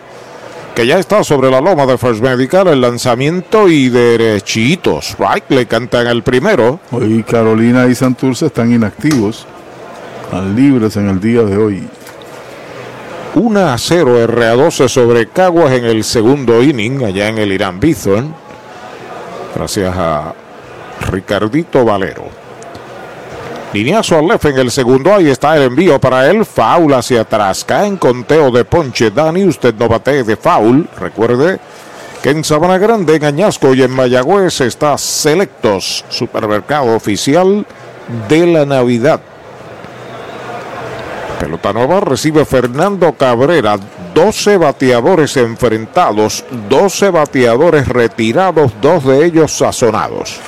que 0.75 0.87
ya 0.87 0.99
está 0.99 1.25
sobre 1.25 1.51
la 1.51 1.61
loma 1.61 1.87
de 1.87 1.99
First 1.99 2.23
Medical. 2.23 2.69
El 2.69 2.83
lanzamiento 2.83 3.69
y 3.69 3.89
derechitos. 3.89 5.17
Right, 5.19 5.45
le 5.49 5.67
cantan 5.67 6.07
el 6.07 6.23
primero. 6.23 6.79
Hoy 6.93 7.25
Carolina 7.25 7.87
y 7.87 7.95
Santurce 7.95 8.47
están 8.47 8.73
inactivos, 8.73 9.47
están 10.29 10.55
libres 10.55 10.95
en 10.99 11.09
el 11.09 11.21
día 11.21 11.41
de 11.43 11.57
hoy. 11.57 11.89
1 13.35 13.61
a 13.61 13.79
0 13.79 14.27
RA12 14.27 14.87
sobre 14.87 15.29
Caguas 15.29 15.73
en 15.73 15.87
el 15.87 16.05
segundo 16.05 16.63
inning, 16.63 17.03
allá 17.03 17.29
en 17.29 17.39
el 17.39 17.51
Irán 17.51 17.81
Bithorn. 17.81 18.35
Gracias 19.55 19.97
a 19.97 20.35
Ricardito 21.11 21.83
Valero. 21.83 22.25
Lineazo 23.73 24.19
al 24.19 24.29
left 24.29 24.45
en 24.45 24.59
el 24.59 24.71
segundo. 24.71 25.15
Ahí 25.15 25.31
está 25.31 25.57
el 25.57 25.63
envío 25.63 25.99
para 25.99 26.29
él. 26.31 26.45
Foul 26.45 26.93
hacia 26.93 27.23
atrás. 27.23 27.65
Cae 27.65 27.87
en 27.87 27.97
conteo 27.97 28.51
de 28.51 28.67
ponche. 28.67 29.11
Dani, 29.11 29.45
usted 29.45 29.75
no 29.77 29.89
bate 29.89 30.25
de 30.25 30.37
foul. 30.37 30.87
Recuerde 31.01 31.59
que 32.23 32.31
en 32.31 32.45
Sabana 32.45 32.77
Grande, 32.77 33.17
en 33.17 33.25
Añasco 33.25 33.73
y 33.73 33.83
en 33.83 33.93
Mayagüez 33.93 34.61
está 34.61 34.99
Selectos, 34.99 36.05
supermercado 36.11 36.95
oficial 36.95 37.65
de 38.29 38.47
la 38.47 38.67
Navidad. 38.67 39.21
Pelota 41.39 41.73
nueva 41.73 42.01
recibe 42.01 42.45
Fernando 42.45 43.13
Cabrera. 43.13 43.79
12 44.15 44.57
bateadores 44.57 45.37
enfrentados, 45.37 46.45
12 46.69 47.11
bateadores 47.11 47.87
retirados, 47.87 48.73
dos 48.83 49.05
de 49.05 49.25
ellos 49.25 49.53
sazonados. 49.57 50.41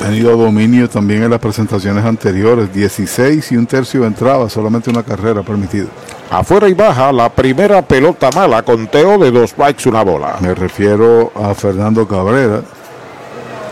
Ha 0.00 0.04
tenido 0.06 0.36
dominio 0.36 0.88
también 0.88 1.22
en 1.22 1.30
las 1.30 1.38
presentaciones 1.38 2.04
anteriores, 2.04 2.74
16 2.74 3.52
y 3.52 3.56
un 3.56 3.66
tercio 3.66 4.04
entraba, 4.04 4.48
solamente 4.48 4.90
una 4.90 5.04
carrera 5.04 5.42
permitida. 5.42 5.86
Afuera 6.28 6.68
y 6.68 6.74
baja 6.74 7.12
la 7.12 7.28
primera 7.28 7.82
pelota 7.82 8.30
mala, 8.34 8.62
conteo 8.62 9.16
de 9.18 9.30
dos 9.30 9.54
bikes, 9.56 9.88
una 9.88 10.02
bola. 10.02 10.38
Me 10.40 10.52
refiero 10.54 11.30
a 11.36 11.54
Fernando 11.54 12.08
Cabrera, 12.08 12.62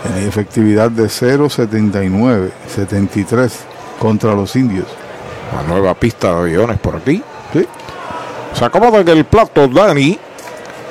tenía 0.05 0.29
efectividad 0.29 0.91
de 0.91 1.07
0.79, 1.07 2.51
73 2.69 3.53
contra 3.99 4.35
los 4.35 4.55
indios. 4.55 4.87
La 5.55 5.63
nueva 5.63 5.95
pista 5.95 6.29
de 6.29 6.41
aviones 6.41 6.79
por 6.79 6.97
aquí. 6.97 7.23
Se 8.53 8.65
acomoda 8.65 8.99
en 8.99 9.09
el 9.09 9.25
plato 9.25 9.69
Dani. 9.69 10.19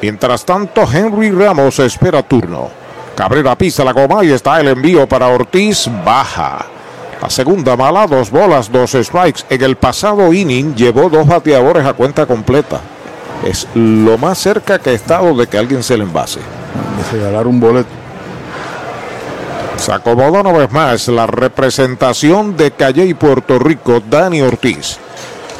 Mientras 0.01 0.45
tanto, 0.45 0.87
Henry 0.91 1.31
Ramos 1.31 1.79
espera 1.79 2.23
turno. 2.23 2.69
Cabrera 3.15 3.57
pisa 3.57 3.83
la 3.83 3.91
goma 3.91 4.23
y 4.23 4.31
está 4.31 4.59
el 4.59 4.69
envío 4.69 5.07
para 5.07 5.27
Ortiz. 5.27 5.89
Baja. 6.05 6.65
La 7.21 7.29
segunda 7.29 7.75
mala, 7.75 8.07
dos 8.07 8.31
bolas, 8.31 8.71
dos 8.71 8.91
strikes. 8.91 9.43
En 9.49 9.61
el 9.61 9.75
pasado 9.75 10.31
inning 10.31 10.73
llevó 10.73 11.09
dos 11.09 11.27
bateadores 11.27 11.85
a 11.85 11.93
cuenta 11.93 12.25
completa. 12.25 12.79
Es 13.45 13.67
lo 13.73 14.17
más 14.17 14.37
cerca 14.37 14.79
que 14.79 14.91
ha 14.91 14.93
estado 14.93 15.35
de 15.35 15.47
que 15.47 15.57
alguien 15.57 15.83
se 15.83 15.97
le 15.97 16.03
envase. 16.03 16.39
De 16.39 17.17
regalar 17.17 17.45
un 17.45 17.59
boleto. 17.59 17.89
Se 19.79 19.93
acomoda 19.93 20.41
una 20.41 20.51
vez 20.51 20.69
más 20.71 21.07
la 21.07 21.25
representación 21.25 22.57
de 22.57 22.71
Calle 22.71 23.05
y 23.05 23.13
Puerto 23.13 23.57
Rico, 23.57 24.03
Dani 24.05 24.41
Ortiz. 24.41 24.99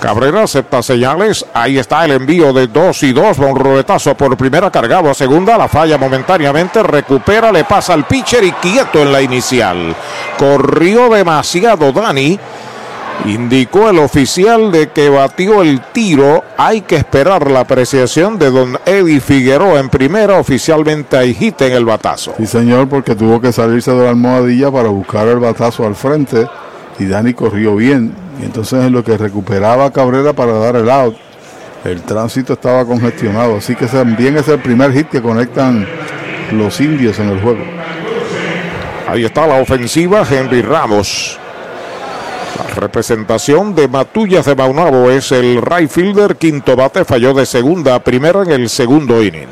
Cabrera 0.02 0.44
acepta 0.44 0.84
señales. 0.84 1.46
Ahí 1.54 1.78
está 1.78 2.04
el 2.04 2.12
envío 2.12 2.52
de 2.52 2.68
2 2.68 3.04
y 3.04 3.14
2. 3.14 3.42
Va 3.42 3.46
un 3.46 3.56
roletazo 3.56 4.16
por 4.16 4.36
primera 4.36 4.70
cargado 4.70 5.10
a 5.10 5.14
segunda. 5.14 5.58
La 5.58 5.70
falla 5.70 5.98
momentáneamente. 5.98 6.84
Recupera, 6.84 7.52
le 7.52 7.64
pasa 7.64 7.94
al 7.94 8.06
pitcher 8.06 8.44
y 8.44 8.52
quieto 8.52 9.00
en 9.00 9.12
la 9.14 9.22
inicial. 9.22 9.96
Corrió 10.38 11.10
demasiado 11.10 11.92
Dani. 11.94 12.38
Indicó 13.26 13.90
el 13.90 14.00
oficial 14.00 14.72
de 14.72 14.90
que 14.90 15.10
batió 15.10 15.62
el 15.62 15.82
tiro. 15.92 16.44
Hay 16.58 16.82
que 16.82 16.96
esperar 16.96 17.52
la 17.52 17.62
apreciación 17.62 18.40
de 18.40 18.50
don 18.50 18.80
Eddie 18.86 19.20
Figueroa 19.20 19.80
en 19.80 19.90
primera. 19.90 20.40
Oficialmente 20.40 21.18
hay 21.18 21.34
hit 21.34 21.62
en 21.62 21.74
el 21.74 21.86
batazo. 21.86 22.34
Sí, 22.38 22.48
señor, 22.48 22.88
porque 22.88 23.16
tuvo 23.16 23.42
que 23.42 23.52
salirse 23.52 23.92
de 23.92 24.04
la 24.04 24.12
almohadilla 24.12 24.72
para 24.72 24.90
buscar 24.90 25.28
el 25.28 25.40
batazo 25.40 25.86
al 25.86 25.96
frente. 25.96 26.48
Y 26.98 27.06
Dani 27.06 27.34
corrió 27.34 27.76
bien. 27.76 28.14
Y 28.42 28.46
entonces 28.46 28.86
en 28.86 28.94
lo 28.94 29.04
que 29.04 29.18
recuperaba 29.18 29.92
Cabrera 29.92 30.34
para 30.34 30.54
dar 30.54 30.78
el 30.78 30.90
out, 30.90 31.16
el 31.84 32.02
tránsito 32.02 32.54
estaba 32.54 32.86
congestionado. 32.86 33.58
Así 33.58 33.76
que 33.76 33.86
también 33.88 34.38
es 34.38 34.48
el 34.48 34.60
primer 34.60 34.94
hit 34.94 35.10
que 35.10 35.22
conectan 35.22 35.86
los 36.52 36.80
indios 36.80 37.20
en 37.20 37.30
el 37.30 37.42
juego. 37.42 37.64
Ahí 39.08 39.26
está 39.26 39.48
la 39.48 39.56
ofensiva, 39.56 40.24
Henry 40.30 40.62
Ramos. 40.62 41.39
La 42.60 42.76
representación 42.76 43.74
de 43.74 43.88
Matullas 43.88 44.46
de 44.46 44.54
Maunabo 44.54 45.10
es 45.10 45.32
el 45.32 45.62
right 45.62 45.90
fielder, 45.90 46.36
quinto 46.36 46.76
bate, 46.76 47.06
falló 47.06 47.34
de 47.34 47.46
segunda 47.46 47.96
a 47.96 48.04
primera 48.04 48.42
en 48.44 48.52
el 48.52 48.68
segundo 48.68 49.24
inning. 49.24 49.48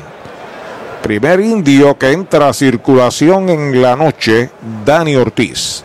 Primer 1.02 1.40
indio 1.40 1.96
que 1.96 2.12
entra 2.12 2.48
a 2.48 2.52
circulación 2.52 3.48
en 3.48 3.80
la 3.80 3.96
noche, 3.96 4.50
Dani 4.84 5.16
Ortiz. 5.16 5.84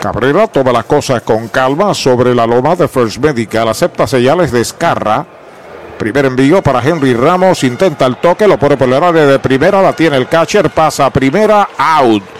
Cabrera 0.00 0.46
toma 0.46 0.72
las 0.72 0.86
cosas 0.86 1.20
con 1.20 1.48
calma 1.48 1.92
sobre 1.92 2.34
la 2.34 2.46
loma 2.46 2.74
de 2.74 2.88
First 2.88 3.18
Medical, 3.18 3.68
acepta 3.68 4.06
señales 4.06 4.50
de 4.50 4.62
escarra. 4.62 5.26
Primer 5.98 6.24
envío 6.24 6.62
para 6.62 6.82
Henry 6.82 7.12
Ramos, 7.12 7.64
intenta 7.64 8.06
el 8.06 8.16
toque, 8.16 8.48
lo 8.48 8.58
pone 8.58 8.78
por 8.78 8.88
el 8.88 8.94
área 8.94 9.26
de 9.26 9.38
primera, 9.38 9.82
la 9.82 9.92
tiene 9.92 10.16
el 10.16 10.26
catcher, 10.26 10.70
pasa 10.70 11.04
a 11.04 11.10
primera, 11.10 11.68
out. 11.76 12.33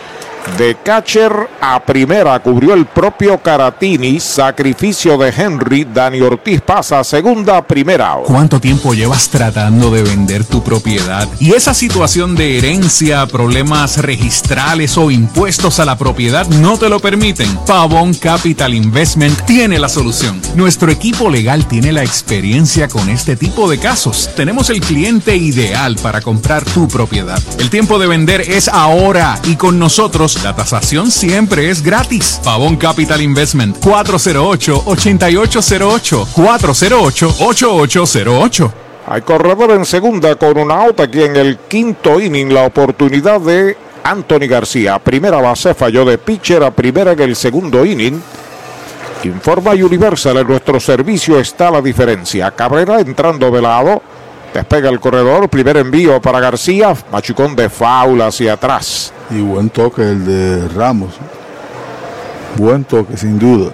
De 0.59 0.77
catcher 0.85 1.33
a 1.61 1.85
primera 1.85 2.39
cubrió 2.41 2.75
el 2.75 2.87
propio 2.87 3.39
Caratini. 3.39 4.21
Sacrificio 4.21 5.19
de 5.19 5.31
Henry. 5.31 5.85
Dani 5.85 6.21
Ortiz 6.21 6.61
pasa 6.61 7.01
a 7.01 7.05
segunda, 7.05 7.61
primera. 7.67 8.19
¿Cuánto 8.25 8.61
tiempo 8.61 8.95
llevas 8.95 9.29
tratando 9.29 9.91
de 9.91 10.03
vender 10.03 10.45
tu 10.45 10.63
propiedad? 10.63 11.29
Y 11.41 11.55
esa 11.55 11.75
situación 11.75 12.37
de 12.37 12.59
herencia, 12.59 13.27
problemas 13.27 13.99
registrales 13.99 14.97
o 14.97 15.11
impuestos 15.11 15.81
a 15.81 15.85
la 15.85 15.99
propiedad 15.99 16.47
no 16.47 16.79
te 16.79 16.89
lo 16.89 17.01
permiten. 17.01 17.49
Pavón 17.67 18.15
Capital 18.15 18.75
Investment 18.75 19.41
tiene 19.47 19.79
la 19.79 19.89
solución. 19.89 20.41
Nuestro 20.55 20.93
equipo 20.93 21.31
legal 21.31 21.67
tiene 21.67 21.91
la 21.91 22.05
experiencia 22.05 22.87
con 22.87 23.09
este 23.09 23.35
tipo 23.37 23.69
de 23.69 23.79
casos. 23.79 24.31
Tenemos 24.37 24.71
el 24.71 24.81
cliente 24.81 25.37
ideal 25.37 25.97
para 25.97 26.21
comprar 26.21 26.65
tu 26.65 26.87
propiedad. 26.87 27.43
El 27.59 27.71
tiempo 27.71 27.99
de 27.99 28.07
vender 28.07 28.43
es 28.43 28.69
ahora 28.69 29.41
y 29.45 29.57
con 29.57 29.79
nosotros 29.79 30.34
la 30.43 30.57
tasación 30.57 31.11
siempre 31.11 31.69
es 31.71 31.83
gratis. 31.83 32.41
Pavón 32.43 32.77
Capital 32.77 33.21
Investment 33.21 33.79
408-8808 33.81 36.27
408-8808 36.35 38.73
Hay 39.07 39.21
corredor 39.23 39.71
en 39.71 39.85
segunda 39.85 40.35
con 40.37 40.59
una 40.59 40.75
out 40.75 40.99
aquí 41.01 41.23
en 41.23 41.37
el 41.37 41.59
quinto 41.69 42.21
inning. 42.21 42.53
La 42.53 42.67
oportunidad 42.67 43.41
de 43.41 43.77
Anthony 44.03 44.49
García. 44.49 44.99
Primera 44.99 45.41
base 45.41 45.73
falló 45.75 46.05
de 46.05 46.19
pitcher 46.19 46.63
a 46.63 46.71
primera 46.71 47.13
en 47.13 47.21
el 47.21 47.37
segundo 47.37 47.87
inning. 47.87 48.21
Informa 49.25 49.71
Universal, 49.71 50.37
en 50.37 50.47
nuestro 50.47 50.79
servicio 50.79 51.39
está 51.39 51.71
la 51.71 51.81
diferencia. 51.81 52.51
Cabrera 52.51 53.01
entrando 53.01 53.51
de 53.51 53.63
lado. 53.63 54.03
Despega 54.53 54.91
el 54.91 55.01
corredor. 55.01 55.49
Primer 55.49 55.79
envío 55.79 56.21
para 56.21 56.41
García. 56.41 56.95
Machucón 57.11 57.57
de 57.57 57.71
faula 57.71 58.27
hacia 58.27 58.53
atrás. 58.53 59.14
Y 59.31 59.41
buen 59.41 59.71
toque 59.71 60.03
el 60.03 60.25
de 60.25 60.69
Ramos. 60.69 61.15
Buen 62.57 62.85
toque, 62.85 63.17
sin 63.17 63.39
duda. 63.39 63.73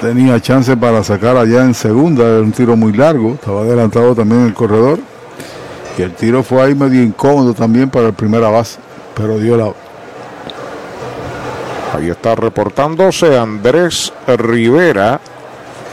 Tenía 0.00 0.40
chance 0.40 0.76
para 0.76 1.02
sacar 1.02 1.36
allá 1.36 1.64
en 1.64 1.74
segunda, 1.74 2.24
era 2.24 2.40
un 2.40 2.52
tiro 2.52 2.76
muy 2.76 2.92
largo, 2.92 3.34
estaba 3.34 3.62
adelantado 3.62 4.14
también 4.14 4.46
el 4.46 4.54
corredor. 4.54 4.98
Y 5.96 6.02
el 6.02 6.12
tiro 6.12 6.42
fue 6.42 6.62
ahí 6.62 6.74
medio 6.74 7.02
incómodo 7.02 7.54
también 7.54 7.88
para 7.90 8.08
el 8.08 8.14
primera 8.14 8.48
base, 8.48 8.78
pero 9.14 9.38
dio 9.38 9.56
la. 9.56 9.72
Ahí 11.94 12.10
está 12.10 12.34
reportándose 12.34 13.38
Andrés 13.38 14.12
Rivera. 14.26 15.20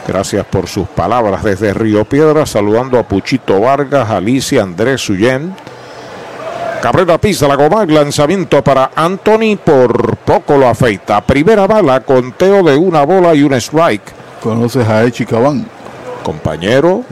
Gracias 0.06 0.44
por 0.46 0.66
sus 0.66 0.88
palabras 0.88 1.44
desde 1.44 1.72
Río 1.72 2.04
Piedra, 2.04 2.44
saludando 2.44 2.98
a 2.98 3.04
Puchito 3.04 3.60
Vargas, 3.60 4.10
Alicia, 4.10 4.62
Andrés 4.62 5.08
Ullén. 5.08 5.54
Cabrera 6.82 7.16
pisa 7.16 7.46
la 7.46 7.54
goma, 7.54 7.86
lanzamiento 7.86 8.64
para 8.64 8.90
Anthony, 8.96 9.56
por 9.64 10.16
poco 10.16 10.56
lo 10.56 10.66
afeita. 10.66 11.20
Primera 11.20 11.68
bala, 11.68 12.00
conteo 12.00 12.64
de 12.64 12.76
una 12.76 13.04
bola 13.04 13.36
y 13.36 13.44
un 13.44 13.54
strike. 13.54 14.02
¿Conoces 14.42 14.88
a 14.88 15.04
Echi 15.04 15.24
Cabán? 15.24 15.64
Compañero, 16.24 17.04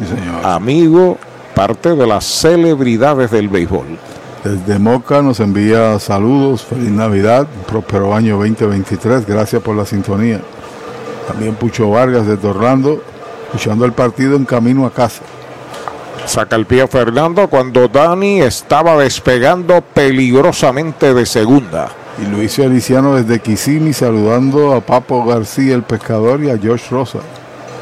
amigo, 0.43 1.19
parte 1.55 1.95
de 1.95 2.05
las 2.05 2.25
celebridades 2.25 3.31
del 3.31 3.49
béisbol. 3.49 3.97
Desde 4.43 4.81
Moca 4.81 5.23
nos 5.23 5.39
envía 5.39 5.97
saludos, 6.01 6.65
feliz 6.65 6.91
Navidad, 6.91 7.47
próspero 7.69 8.13
año 8.13 8.39
2023, 8.39 9.25
gracias 9.25 9.63
por 9.63 9.77
la 9.77 9.87
sintonía. 9.87 10.41
También 11.29 11.55
Pucho 11.55 11.89
Vargas 11.91 12.27
desde 12.27 12.49
Orlando, 12.49 13.01
escuchando 13.45 13.85
el 13.85 13.93
partido 13.93 14.35
en 14.35 14.47
camino 14.47 14.85
a 14.85 14.91
casa. 14.91 15.23
Saca 16.27 16.57
el 16.57 16.67
pie 16.67 16.87
Fernando 16.87 17.49
cuando 17.49 17.89
Dani 17.89 18.41
estaba 18.43 18.97
despegando 18.97 19.81
peligrosamente 19.81 21.13
de 21.13 21.27
segunda. 21.27 21.89
Y 22.23 22.27
Luis 22.27 22.59
Aliciano 22.59 23.17
desde 23.17 23.41
Kissimmee 23.41 23.93
saludando 23.93 24.75
a 24.75 24.81
Papo 24.81 25.25
García, 25.25 25.75
el 25.75 25.83
pescador, 25.83 26.43
y 26.43 26.51
a 26.51 26.59
George 26.59 26.87
Rosa. 26.91 27.19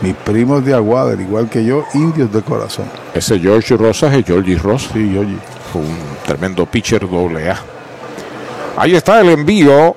Mis 0.01 0.15
primos 0.15 0.65
de 0.65 0.74
Aguada, 0.74 1.20
igual 1.20 1.51
que 1.51 1.65
yo, 1.65 1.85
indios 1.93 2.32
de 2.32 2.40
corazón. 2.43 2.86
Ese 3.15 3.39
George 3.39 3.77
Rosas 3.77 4.15
es 4.15 4.24
Georgie 4.24 4.56
Ross. 4.56 4.89
Sí, 4.93 5.10
Georgie. 5.12 5.39
Fue 5.73 5.82
un 5.82 5.98
tremendo 6.24 6.65
pitcher 6.66 7.09
doble 7.09 7.51
A. 7.51 7.59
Ahí 8.77 8.94
está 8.94 9.20
el 9.20 9.31
envío 9.31 9.97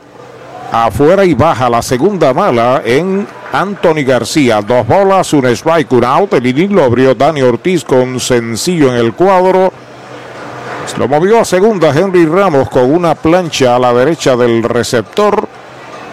afuera 0.72 1.24
y 1.24 1.36
baja 1.36 1.70
la 1.70 1.82
segunda 1.82 2.34
mala 2.34 2.82
en 2.84 3.28
Anthony 3.52 4.04
García. 4.06 4.62
Dos 4.62 4.88
bolas, 4.88 5.34
un 5.34 5.46
strike, 5.48 5.92
un 5.92 6.06
out. 6.06 6.34
El 6.34 6.48
inning 6.48 6.74
lo 6.74 6.84
abrió 6.84 7.14
Dani 7.14 7.42
Ortiz 7.42 7.84
con 7.84 8.20
sencillo 8.20 8.90
en 8.90 8.96
el 8.96 9.14
cuadro. 9.14 9.72
Lo 10.98 11.08
movió 11.08 11.40
a 11.40 11.46
segunda 11.46 11.92
Henry 11.92 12.26
Ramos 12.26 12.70
con 12.70 12.92
una 12.92 13.16
plancha 13.16 13.76
a 13.76 13.80
la 13.80 13.94
derecha 13.94 14.36
del 14.36 14.64
receptor. 14.64 15.48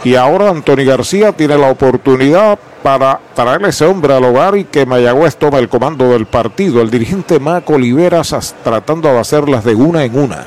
Y 0.05 0.15
ahora 0.15 0.51
Anthony 0.51 0.85
García 0.85 1.33
tiene 1.33 1.59
la 1.59 1.71
oportunidad 1.71 2.59
para 2.83 3.19
traerle 3.35 3.71
ese 3.71 3.85
hombre 3.85 4.15
al 4.15 4.25
hogar 4.25 4.57
y 4.57 4.65
que 4.65 4.87
Mayagüez 4.87 5.37
tome 5.37 5.59
el 5.59 5.69
comando 5.69 6.11
del 6.11 6.27
partido. 6.27 6.81
El 6.81 6.91
dirigente 6.91 7.41
Maco 7.41 7.75
Oliveras 7.75 8.55
tratando 8.63 9.09
de 9.09 9.19
hacerlas 9.19 9.65
de 9.65 9.75
una 9.75 10.05
en 10.05 10.19
una. 10.19 10.47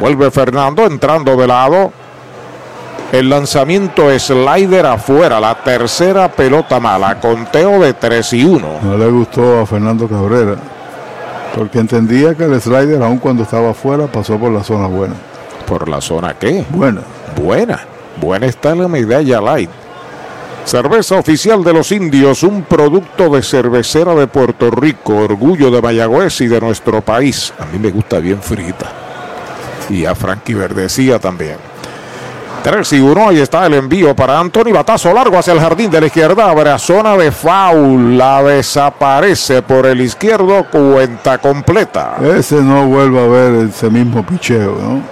Vuelve 0.00 0.30
Fernando 0.30 0.86
entrando 0.86 1.36
de 1.36 1.46
lado. 1.46 2.03
El 3.12 3.28
lanzamiento 3.30 4.10
slider 4.18 4.86
afuera, 4.86 5.38
la 5.38 5.54
tercera 5.62 6.28
pelota 6.28 6.80
mala, 6.80 7.20
conteo 7.20 7.80
de 7.80 7.92
3 7.92 8.32
y 8.32 8.44
1. 8.44 8.68
No 8.82 8.98
le 8.98 9.08
gustó 9.08 9.60
a 9.60 9.66
Fernando 9.66 10.08
Cabrera, 10.08 10.56
porque 11.54 11.78
entendía 11.78 12.34
que 12.34 12.44
el 12.44 12.60
slider, 12.60 13.02
aun 13.02 13.18
cuando 13.18 13.44
estaba 13.44 13.70
afuera, 13.70 14.06
pasó 14.08 14.36
por 14.36 14.50
la 14.50 14.64
zona 14.64 14.88
buena. 14.88 15.14
¿Por 15.66 15.88
la 15.88 16.00
zona 16.00 16.34
qué? 16.34 16.64
Buena. 16.70 17.02
Buena. 17.40 17.80
Buena 18.20 18.46
está 18.46 18.74
la 18.74 18.88
medalla 18.88 19.40
light. 19.40 19.70
Cerveza 20.64 21.16
oficial 21.16 21.62
de 21.62 21.72
los 21.74 21.92
indios, 21.92 22.42
un 22.42 22.62
producto 22.62 23.28
de 23.28 23.42
cervecera 23.42 24.14
de 24.14 24.26
Puerto 24.26 24.70
Rico, 24.70 25.14
orgullo 25.16 25.70
de 25.70 25.82
Mayagüez 25.82 26.40
y 26.40 26.46
de 26.48 26.60
nuestro 26.60 27.02
país. 27.02 27.52
A 27.58 27.66
mí 27.66 27.78
me 27.78 27.90
gusta 27.90 28.18
bien 28.18 28.40
frita. 28.40 28.90
Y 29.90 30.06
a 30.06 30.14
Frankie 30.14 30.54
Verdecía 30.54 31.18
también. 31.18 31.73
3 32.64 32.94
y 32.94 33.00
1, 33.00 33.28
ahí 33.28 33.40
está 33.40 33.66
el 33.66 33.74
envío 33.74 34.16
para 34.16 34.40
Anthony. 34.40 34.72
Batazo 34.72 35.12
largo 35.12 35.36
hacia 35.36 35.52
el 35.52 35.60
jardín 35.60 35.90
de 35.90 36.00
la 36.00 36.06
izquierda. 36.06 36.48
Abre 36.48 36.78
zona 36.78 37.14
de 37.14 37.30
foul. 37.30 38.16
La 38.16 38.42
desaparece 38.42 39.60
por 39.60 39.84
el 39.84 40.00
izquierdo. 40.00 40.64
Cuenta 40.70 41.36
completa. 41.36 42.16
Ese 42.22 42.62
no 42.62 42.86
vuelve 42.86 43.22
a 43.22 43.26
ver 43.26 43.68
ese 43.68 43.90
mismo 43.90 44.24
picheo, 44.24 44.78
¿no? 44.80 45.02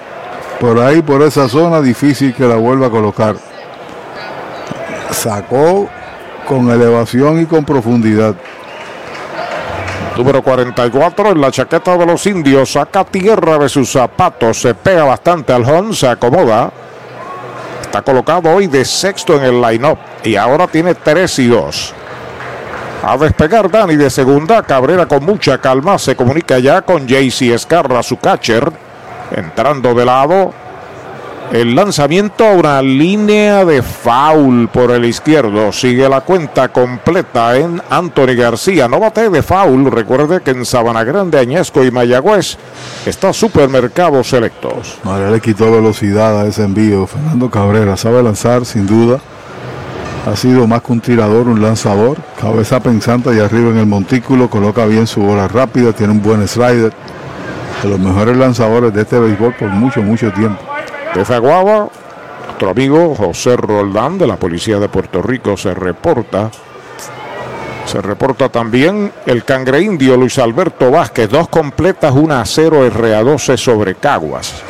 Por 0.58 0.78
ahí, 0.78 1.02
por 1.02 1.20
esa 1.20 1.46
zona, 1.46 1.82
difícil 1.82 2.32
que 2.32 2.44
la 2.44 2.56
vuelva 2.56 2.86
a 2.86 2.90
colocar. 2.90 3.36
Sacó 5.10 5.90
con 6.48 6.70
elevación 6.70 7.42
y 7.42 7.44
con 7.44 7.66
profundidad. 7.66 8.34
Número 10.16 10.40
44 10.42 11.32
en 11.32 11.40
la 11.42 11.50
chaqueta 11.50 11.98
de 11.98 12.06
los 12.06 12.26
indios. 12.26 12.72
Saca 12.72 13.04
tierra 13.04 13.58
de 13.58 13.68
sus 13.68 13.92
zapatos. 13.92 14.58
Se 14.58 14.72
pega 14.72 15.04
bastante 15.04 15.52
al 15.52 15.68
home. 15.68 15.92
Se 15.92 16.08
acomoda. 16.08 16.72
Está 17.92 18.00
colocado 18.00 18.48
hoy 18.48 18.68
de 18.68 18.86
sexto 18.86 19.36
en 19.36 19.44
el 19.44 19.60
line-up. 19.60 19.98
Y 20.24 20.34
ahora 20.36 20.66
tiene 20.66 20.94
3 20.94 21.38
y 21.40 21.46
2. 21.48 21.94
A 23.02 23.18
despegar 23.18 23.70
Dani 23.70 23.96
de 23.96 24.08
segunda. 24.08 24.62
Cabrera 24.62 25.04
con 25.04 25.22
mucha 25.22 25.58
calma. 25.58 25.98
Se 25.98 26.16
comunica 26.16 26.58
ya 26.58 26.80
con 26.80 27.06
JC 27.06 27.52
Escarra, 27.52 28.02
su 28.02 28.16
catcher. 28.16 28.72
Entrando 29.36 29.92
de 29.92 30.06
lado. 30.06 30.54
El 31.50 31.74
lanzamiento 31.74 32.46
a 32.46 32.52
una 32.52 32.80
línea 32.80 33.64
de 33.66 33.82
foul 33.82 34.68
por 34.68 34.90
el 34.90 35.04
izquierdo. 35.04 35.70
Sigue 35.70 36.08
la 36.08 36.22
cuenta 36.22 36.68
completa 36.68 37.58
en 37.58 37.82
Anthony 37.90 38.34
García. 38.36 38.88
No 38.88 38.98
bate 38.98 39.28
de 39.28 39.42
foul. 39.42 39.90
Recuerde 39.90 40.40
que 40.40 40.52
en 40.52 40.64
Sabana 40.64 41.04
Grande, 41.04 41.38
Añasco 41.38 41.84
y 41.84 41.90
Mayagüez 41.90 42.56
está 43.04 43.34
Supermercados 43.34 44.30
Selectos. 44.30 44.98
María 45.04 45.30
le 45.30 45.40
quitó 45.40 45.70
velocidad 45.70 46.40
a 46.40 46.46
ese 46.46 46.64
envío. 46.64 47.06
Fernando 47.06 47.50
Cabrera 47.50 47.98
sabe 47.98 48.22
lanzar 48.22 48.64
sin 48.64 48.86
duda. 48.86 49.20
Ha 50.26 50.36
sido 50.36 50.66
más 50.66 50.80
que 50.82 50.92
un 50.92 51.00
tirador, 51.00 51.48
un 51.48 51.60
lanzador. 51.60 52.16
Cabeza 52.40 52.80
pensante 52.80 53.34
y 53.34 53.40
arriba 53.40 53.70
en 53.70 53.78
el 53.78 53.86
montículo. 53.86 54.48
Coloca 54.48 54.86
bien 54.86 55.06
su 55.06 55.20
bola 55.20 55.48
rápida. 55.48 55.92
Tiene 55.92 56.14
un 56.14 56.22
buen 56.22 56.48
slider. 56.48 56.94
De 57.82 57.88
los 57.88 57.98
mejores 57.98 58.36
lanzadores 58.38 58.94
de 58.94 59.02
este 59.02 59.18
béisbol 59.18 59.54
por 59.58 59.68
mucho, 59.68 60.00
mucho 60.00 60.32
tiempo. 60.32 60.71
De 61.14 61.26
Zaguaba, 61.26 61.88
nuestro 62.46 62.70
amigo 62.70 63.14
José 63.14 63.54
Roldán 63.56 64.16
de 64.16 64.26
la 64.26 64.36
Policía 64.36 64.78
de 64.78 64.88
Puerto 64.88 65.20
Rico 65.20 65.58
se 65.58 65.74
reporta. 65.74 66.50
Se 67.84 68.00
reporta 68.00 68.48
también 68.48 69.12
el 69.26 69.44
cangre 69.44 69.82
indio 69.82 70.16
Luis 70.16 70.38
Alberto 70.38 70.90
Vázquez, 70.90 71.28
dos 71.28 71.48
completas, 71.48 72.14
una 72.14 72.40
a 72.40 72.46
cero 72.46 72.88
RA12 72.88 73.56
sobre 73.58 73.96
Caguas. 73.96 74.62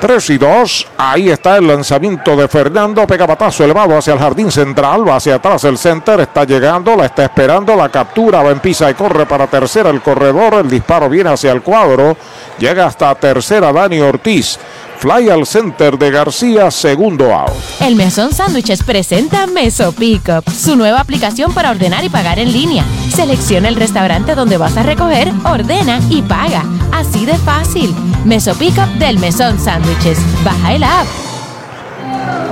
3 0.00 0.30
y 0.30 0.38
2, 0.38 0.86
ahí 0.96 1.28
está 1.28 1.58
el 1.58 1.68
lanzamiento 1.68 2.34
de 2.34 2.48
Fernando, 2.48 3.06
pega 3.06 3.26
patazo 3.26 3.64
elevado 3.64 3.98
hacia 3.98 4.14
el 4.14 4.18
jardín 4.18 4.50
central, 4.50 5.06
va 5.06 5.16
hacia 5.16 5.34
atrás 5.34 5.64
el 5.64 5.76
center, 5.76 6.20
está 6.20 6.44
llegando, 6.44 6.96
la 6.96 7.04
está 7.04 7.24
esperando, 7.24 7.76
la 7.76 7.90
captura, 7.90 8.42
va 8.42 8.50
en 8.50 8.60
pisa 8.60 8.90
y 8.90 8.94
corre 8.94 9.26
para 9.26 9.46
tercera 9.46 9.90
el 9.90 10.00
corredor, 10.00 10.54
el 10.54 10.70
disparo 10.70 11.10
viene 11.10 11.30
hacia 11.30 11.52
el 11.52 11.60
cuadro, 11.60 12.16
llega 12.58 12.86
hasta 12.86 13.14
tercera 13.16 13.72
Dani 13.72 14.00
Ortiz. 14.00 14.58
Fly 15.00 15.30
al 15.30 15.46
center 15.46 15.98
de 15.98 16.10
García, 16.10 16.70
segundo 16.70 17.32
out. 17.34 17.48
El 17.80 17.96
Mesón 17.96 18.34
Sándwiches 18.34 18.82
presenta 18.82 19.46
Meso 19.46 19.92
Pickup, 19.92 20.46
su 20.50 20.76
nueva 20.76 21.00
aplicación 21.00 21.54
para 21.54 21.70
ordenar 21.70 22.04
y 22.04 22.10
pagar 22.10 22.38
en 22.38 22.52
línea. 22.52 22.84
Selecciona 23.08 23.68
el 23.68 23.76
restaurante 23.76 24.34
donde 24.34 24.58
vas 24.58 24.76
a 24.76 24.82
recoger, 24.82 25.32
ordena 25.46 26.00
y 26.10 26.20
paga. 26.20 26.64
Así 26.92 27.24
de 27.24 27.38
fácil. 27.38 27.94
Meso 28.26 28.54
Pickup 28.56 28.90
del 28.98 29.18
Mesón 29.18 29.58
Sándwiches. 29.58 30.18
Baja 30.44 30.74
el 30.74 30.84
app. 30.84 31.06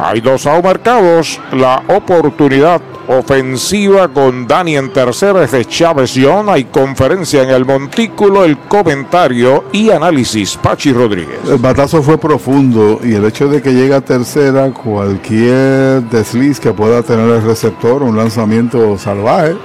Hay 0.02 0.22
dos 0.22 0.46
out 0.46 0.64
marcados. 0.64 1.38
La 1.52 1.82
oportunidad 1.88 2.80
ofensiva 3.08 4.08
con 4.08 4.46
Dani 4.46 4.76
en 4.76 4.92
tercera 4.92 5.42
es 5.42 5.52
de 5.52 5.64
Chávez 5.64 6.12
John. 6.14 6.48
Hay 6.48 6.64
conferencia 6.64 7.42
en 7.42 7.50
el 7.50 7.64
montículo, 7.64 8.44
el 8.44 8.58
comentario 8.58 9.64
y 9.72 9.90
análisis. 9.90 10.56
Pachi 10.56 10.92
Rodríguez. 10.92 11.38
El 11.48 11.58
batazo 11.58 12.02
fue 12.02 12.18
profundo 12.18 13.00
y 13.02 13.14
el 13.14 13.24
hecho 13.24 13.48
de 13.48 13.62
que 13.62 13.72
llegue 13.72 13.94
a 13.94 14.00
tercera, 14.00 14.70
cualquier 14.70 16.02
desliz 16.02 16.60
que 16.60 16.72
pueda 16.72 17.02
tener 17.02 17.28
el 17.28 17.42
receptor, 17.42 18.02
un 18.02 18.16
lanzamiento 18.16 18.96
salvaje, 18.98 19.56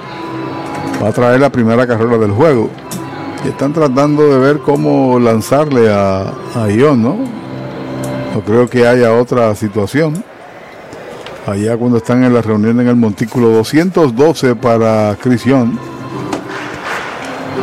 va 1.01 1.09
a 1.09 1.13
traer 1.13 1.39
la 1.39 1.49
primera 1.49 1.85
carrera 1.85 2.17
del 2.17 2.31
juego. 2.31 2.69
Y 3.45 3.49
están 3.49 3.73
tratando 3.73 4.29
de 4.29 4.39
ver 4.39 4.59
cómo 4.59 5.19
lanzarle 5.19 5.91
a, 5.91 6.33
a 6.55 6.69
Ion, 6.69 7.03
¿no? 7.03 7.17
No 8.33 8.41
creo 8.41 8.69
que 8.69 8.87
haya 8.87 9.13
otra 9.13 9.53
situación. 9.53 10.23
Allá 11.45 11.75
cuando 11.75 11.97
están 11.97 12.23
en 12.23 12.33
la 12.33 12.41
reunión 12.41 12.79
en 12.79 12.87
el 12.87 12.95
montículo 12.95 13.49
212 13.49 14.55
para 14.55 15.17
Crisión. 15.21 15.77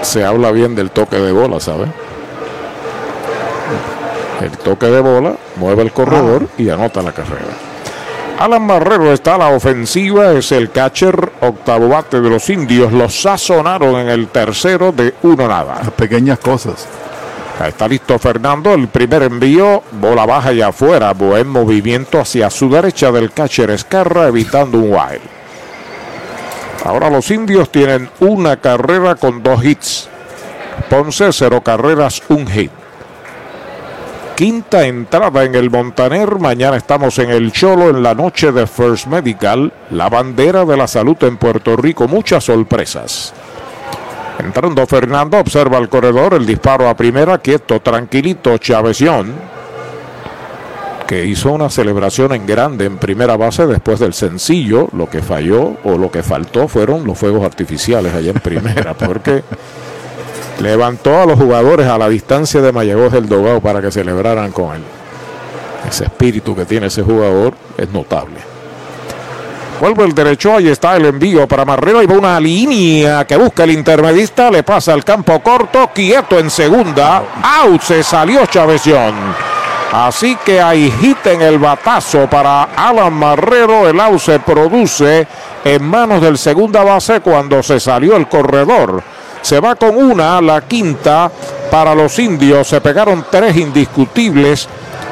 se 0.02 0.24
habla 0.24 0.52
bien 0.52 0.76
del 0.76 0.92
toque 0.92 1.18
de 1.18 1.32
bola, 1.32 1.60
¿sabes? 1.60 1.90
El 4.42 4.52
toque 4.58 4.86
de 4.88 5.02
bola 5.02 5.34
mueve 5.56 5.84
el 5.84 5.92
corredor 5.92 6.48
y 6.58 6.70
anota 6.70 7.02
la 7.02 7.12
carrera. 7.12 7.68
Alan 8.40 8.62
Marrero 8.68 9.12
está 9.12 9.34
a 9.34 9.38
la 9.40 9.50
ofensiva, 9.50 10.32
es 10.34 10.52
el 10.52 10.70
catcher 10.70 11.32
octavo 11.42 11.90
bate 11.90 12.22
de 12.22 12.30
los 12.30 12.48
indios. 12.52 12.94
Lo 12.94 13.10
sazonaron 13.10 13.96
en 13.96 14.10
el 14.10 14.28
tercero 14.28 14.92
de 14.92 15.16
uno 15.24 15.48
nada. 15.48 15.80
Las 15.80 15.92
pequeñas 15.92 16.38
cosas. 16.38 16.88
Está 17.66 17.88
listo 17.88 18.20
Fernando, 18.20 18.76
el 18.76 18.88
primer 18.90 19.24
envío, 19.24 19.82
bola 19.94 20.28
baja 20.28 20.54
y 20.54 20.62
afuera, 20.62 21.14
buen 21.14 21.48
movimiento 21.48 22.20
hacia 22.20 22.52
su 22.52 22.70
derecha 22.70 23.12
del 23.12 23.32
catcher 23.32 23.72
Escarra, 23.72 24.28
evitando 24.28 24.78
un 24.78 24.94
wild. 24.94 25.37
Ahora 26.88 27.10
los 27.10 27.30
indios 27.32 27.70
tienen 27.70 28.10
una 28.22 28.56
carrera 28.56 29.16
con 29.16 29.44
dos 29.44 29.62
hits. 29.62 30.08
Ponce, 30.90 31.34
cero 31.34 31.60
carreras, 31.62 32.24
un 32.30 32.48
hit. 32.48 32.72
Quinta 34.38 34.88
entrada 34.88 35.44
en 35.44 35.56
el 35.56 35.70
Montaner. 35.70 36.40
Mañana 36.40 36.78
estamos 36.78 37.20
en 37.20 37.30
el 37.30 37.52
Cholo 37.52 37.90
en 37.90 38.02
la 38.02 38.14
noche 38.14 38.54
de 38.54 38.66
First 38.66 39.08
Medical. 39.08 39.74
La 39.90 40.08
bandera 40.08 40.64
de 40.64 40.78
la 40.78 40.88
salud 40.88 41.22
en 41.26 41.36
Puerto 41.36 41.76
Rico. 41.76 42.08
Muchas 42.08 42.46
sorpresas. 42.46 43.34
Entrando 44.40 44.88
Fernando, 44.88 45.40
observa 45.40 45.80
el 45.80 45.90
corredor, 45.90 46.36
el 46.36 46.46
disparo 46.46 46.88
a 46.88 46.96
primera, 46.96 47.40
quieto, 47.40 47.82
tranquilito, 47.82 48.58
Chavesión 48.60 49.57
que 51.08 51.26
hizo 51.26 51.52
una 51.54 51.70
celebración 51.70 52.34
en 52.34 52.46
grande 52.46 52.86
en 52.86 52.98
primera 52.98 53.38
base 53.38 53.66
después 53.66 54.00
del 54.00 54.14
sencillo. 54.14 54.90
Lo 54.92 55.10
que 55.10 55.22
falló 55.22 55.78
o 55.84 55.98
lo 55.98 56.12
que 56.12 56.22
faltó 56.22 56.68
fueron 56.68 57.06
los 57.06 57.18
fuegos 57.18 57.44
artificiales 57.44 58.14
allá 58.14 58.32
en 58.32 58.40
primera, 58.40 58.94
porque 58.98 59.44
levantó 60.60 61.22
a 61.22 61.26
los 61.26 61.40
jugadores 61.40 61.88
a 61.88 61.98
la 61.98 62.10
distancia 62.10 62.62
de 62.62 62.72
Mayagüez 62.72 63.14
del 63.14 63.30
Dogado 63.30 63.62
para 63.62 63.82
que 63.82 63.90
celebraran 63.90 64.52
con 64.52 64.76
él. 64.76 64.84
Ese 65.90 66.04
espíritu 66.04 66.54
que 66.56 66.66
tiene 66.66 66.88
ese 66.88 67.02
jugador 67.02 67.54
es 67.78 67.90
notable. 67.90 68.36
Vuelve 69.80 70.06
el 70.06 70.14
derecho, 70.14 70.56
ahí 70.56 70.68
está 70.68 70.98
el 70.98 71.06
envío 71.06 71.48
para 71.48 71.64
Marrero. 71.64 72.02
Y 72.02 72.08
va 72.08 72.16
una 72.16 72.40
línea 72.40 73.26
que 73.26 73.38
busca 73.38 73.64
el 73.64 73.72
intermedista. 73.72 74.50
Le 74.50 74.64
pasa 74.64 74.92
al 74.92 75.06
campo 75.06 75.40
corto, 75.40 75.92
quieto 75.94 76.40
en 76.40 76.50
segunda. 76.50 77.24
Out, 77.62 77.82
se 77.82 78.04
salió 78.04 78.46
Chavesión. 78.48 79.57
Así 79.92 80.36
que 80.46 80.62
hay 80.62 80.92
hit 80.92 81.26
en 81.28 81.42
el 81.42 81.60
batazo 81.60 82.28
para 82.30 82.64
Alan 82.76 83.14
Marrero. 83.14 83.88
El 83.88 84.00
out 84.00 84.20
se 84.20 84.40
produce 84.40 85.28
en 85.64 85.84
manos 85.84 86.22
del 86.22 86.38
segunda 86.38 86.84
base 86.84 87.22
cuando 87.22 87.64
se 87.64 87.80
salió 87.80 88.16
el 88.16 88.28
corredor. 88.28 89.02
Se 89.42 89.60
va 89.60 89.76
con 89.76 89.96
una, 89.96 90.42
la 90.42 90.62
quinta 90.62 91.32
para 91.72 91.96
los 91.96 92.20
indios. 92.20 92.68
Se 92.68 92.82
pegaron 92.82 93.26
tres 93.32 93.56
indiscutibles. 93.56 94.68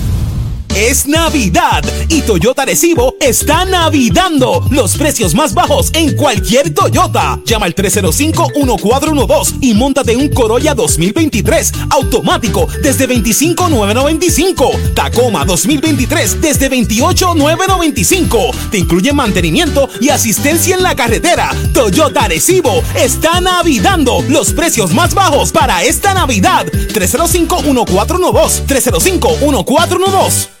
Es 0.75 1.05
Navidad 1.05 1.83
y 2.07 2.21
Toyota 2.21 2.63
Recibo 2.63 3.15
está 3.19 3.65
navidando 3.65 4.65
los 4.69 4.95
precios 4.95 5.35
más 5.35 5.53
bajos 5.53 5.91
en 5.93 6.15
cualquier 6.15 6.73
Toyota. 6.73 7.41
Llama 7.45 7.65
al 7.65 7.75
305-1412 7.75 9.57
y 9.59 9.73
montate 9.73 10.15
un 10.15 10.29
Corolla 10.29 10.73
2023 10.73 11.73
automático 11.89 12.69
desde 12.81 13.05
25,995. 13.05 14.71
Tacoma 14.95 15.43
2023 15.43 16.39
desde 16.39 16.69
28,995. 16.69 18.51
Te 18.71 18.77
incluye 18.77 19.11
mantenimiento 19.11 19.89
y 19.99 20.07
asistencia 20.07 20.77
en 20.77 20.83
la 20.83 20.95
carretera. 20.95 21.53
Toyota 21.73 22.29
Recibo 22.29 22.81
está 22.95 23.41
navidando 23.41 24.23
los 24.29 24.53
precios 24.53 24.93
más 24.93 25.13
bajos 25.13 25.51
para 25.51 25.83
esta 25.83 26.13
Navidad. 26.13 26.65
305-1412. 26.65 28.65
305-1412. 28.67 30.60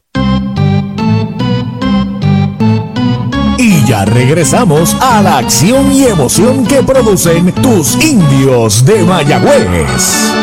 Y 3.61 3.85
ya 3.85 4.05
regresamos 4.05 4.97
a 4.99 5.21
la 5.21 5.37
acción 5.37 5.91
y 5.91 6.05
emoción 6.05 6.65
que 6.65 6.81
producen 6.81 7.51
tus 7.51 7.93
indios 8.03 8.83
de 8.83 9.03
Mayagüez. 9.03 10.33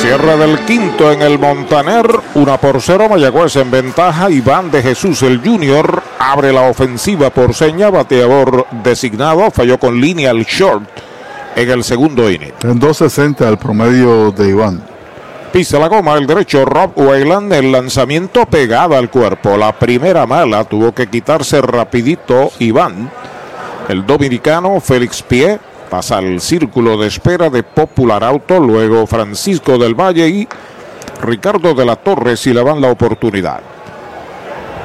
Cierre 0.00 0.36
del 0.36 0.60
quinto 0.60 1.10
en 1.10 1.22
el 1.22 1.40
Montaner, 1.40 2.06
una 2.36 2.58
por 2.58 2.80
cero 2.80 3.08
Mayagüez 3.10 3.56
en 3.56 3.68
ventaja. 3.68 4.30
Iván 4.30 4.70
de 4.70 4.80
Jesús 4.80 5.22
el 5.22 5.40
Junior 5.40 6.04
abre 6.20 6.52
la 6.52 6.70
ofensiva 6.70 7.30
por 7.30 7.52
seña, 7.52 7.90
bateador 7.90 8.68
designado, 8.84 9.50
falló 9.50 9.76
con 9.80 10.00
línea 10.00 10.30
el 10.30 10.44
short 10.44 10.88
en 11.56 11.68
el 11.68 11.82
segundo 11.82 12.30
inning. 12.30 12.52
En 12.62 12.80
2.60 12.80 13.44
el 13.44 13.58
promedio 13.58 14.30
de 14.30 14.50
Iván. 14.50 14.91
Pisa 15.52 15.78
la 15.78 15.88
goma 15.88 16.14
el 16.14 16.26
derecho 16.26 16.64
Rob 16.64 16.92
Wayland, 16.96 17.52
el 17.52 17.72
lanzamiento 17.72 18.46
pegado 18.46 18.96
al 18.96 19.10
cuerpo. 19.10 19.58
La 19.58 19.78
primera 19.78 20.26
mala 20.26 20.64
tuvo 20.64 20.94
que 20.94 21.08
quitarse 21.08 21.60
rapidito 21.60 22.50
Iván. 22.58 23.10
El 23.86 24.06
dominicano 24.06 24.80
Félix 24.80 25.22
Pie 25.22 25.58
pasa 25.90 26.16
al 26.16 26.40
círculo 26.40 26.96
de 26.96 27.08
espera 27.08 27.50
de 27.50 27.62
Popular 27.62 28.24
Auto, 28.24 28.60
luego 28.60 29.06
Francisco 29.06 29.76
del 29.76 29.94
Valle 29.94 30.26
y 30.26 30.48
Ricardo 31.20 31.74
de 31.74 31.84
la 31.84 31.96
Torre 31.96 32.38
si 32.38 32.54
le 32.54 32.64
dan 32.64 32.80
la 32.80 32.90
oportunidad. 32.90 33.60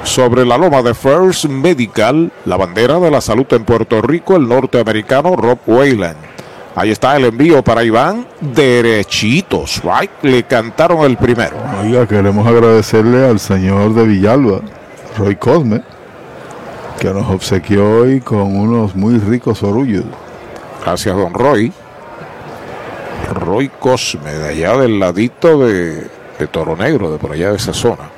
Sobre 0.04 0.46
la 0.46 0.58
loma 0.58 0.82
de 0.82 0.94
First 0.94 1.46
Medical, 1.46 2.30
la 2.44 2.58
bandera 2.58 3.00
de 3.00 3.10
la 3.10 3.22
salud 3.22 3.46
en 3.52 3.64
Puerto 3.64 4.02
Rico, 4.02 4.36
el 4.36 4.50
norteamericano 4.50 5.38
Rob 5.38 5.60
Wayland. 5.66 6.37
Ahí 6.78 6.92
está 6.92 7.18
el 7.18 7.26
envío 7.26 7.64
para 7.64 7.84
Iván. 7.84 8.28
Derechitos, 8.40 9.82
right? 9.82 10.12
Le 10.22 10.44
cantaron 10.44 11.00
el 11.06 11.18
primero. 11.18 11.58
Oiga, 11.82 12.06
queremos 12.06 12.46
agradecerle 12.46 13.26
al 13.26 13.40
señor 13.40 13.96
de 13.96 14.06
Villalba, 14.06 14.62
Roy 15.18 15.38
Cosme, 15.38 15.82
que 17.00 17.10
nos 17.10 17.28
obsequió 17.32 18.02
hoy 18.02 18.22
con 18.22 18.56
unos 18.56 18.96
muy 18.96 19.18
ricos 19.18 19.64
orullos. 19.64 20.06
Gracias, 20.84 21.18
don 21.18 21.34
Roy. 21.34 21.74
Roy 23.34 23.70
Cosme, 23.70 24.32
de 24.32 24.48
allá 24.50 24.78
del 24.78 25.00
ladito 25.00 25.66
de, 25.66 26.06
de 26.38 26.48
Toro 26.52 26.76
Negro, 26.76 27.12
de 27.12 27.18
por 27.18 27.32
allá 27.32 27.50
de 27.50 27.58
esa 27.58 27.74
zona. 27.74 28.12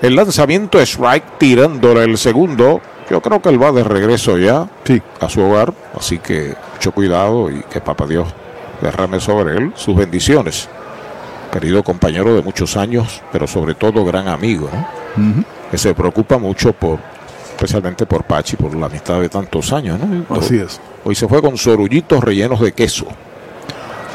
El 0.00 0.16
lanzamiento 0.16 0.80
es 0.80 0.96
right, 0.96 1.24
tirándole 1.36 2.04
el 2.04 2.16
segundo. 2.16 2.80
Yo 3.10 3.20
creo 3.20 3.40
que 3.40 3.48
él 3.48 3.62
va 3.62 3.72
de 3.72 3.84
regreso 3.84 4.36
ya 4.36 4.68
a 5.20 5.28
su 5.28 5.40
hogar, 5.40 5.72
así 5.96 6.18
que 6.18 6.54
mucho 6.74 6.92
cuidado 6.92 7.50
y 7.50 7.62
que 7.62 7.80
Papá 7.80 8.06
Dios 8.06 8.26
derrame 8.80 9.20
sobre 9.20 9.56
él 9.56 9.72
sus 9.76 9.96
bendiciones. 9.96 10.68
Querido 11.52 11.82
compañero 11.82 12.34
de 12.34 12.42
muchos 12.42 12.76
años, 12.76 13.22
pero 13.32 13.46
sobre 13.46 13.74
todo 13.74 14.04
gran 14.04 14.28
amigo, 14.28 14.68
¿no? 14.72 15.44
que 15.70 15.78
se 15.78 15.94
preocupa 15.94 16.36
mucho 16.38 16.72
por, 16.72 16.98
especialmente 17.50 18.06
por 18.06 18.24
Pachi, 18.24 18.56
por 18.56 18.74
la 18.74 18.86
amistad 18.86 19.20
de 19.20 19.28
tantos 19.28 19.72
años. 19.72 19.98
¿no? 20.00 20.36
Así 20.36 20.58
es. 20.58 20.80
Hoy 21.04 21.14
se 21.14 21.28
fue 21.28 21.40
con 21.40 21.56
sorullitos 21.56 22.22
rellenos 22.22 22.60
de 22.60 22.72
queso. 22.72 23.06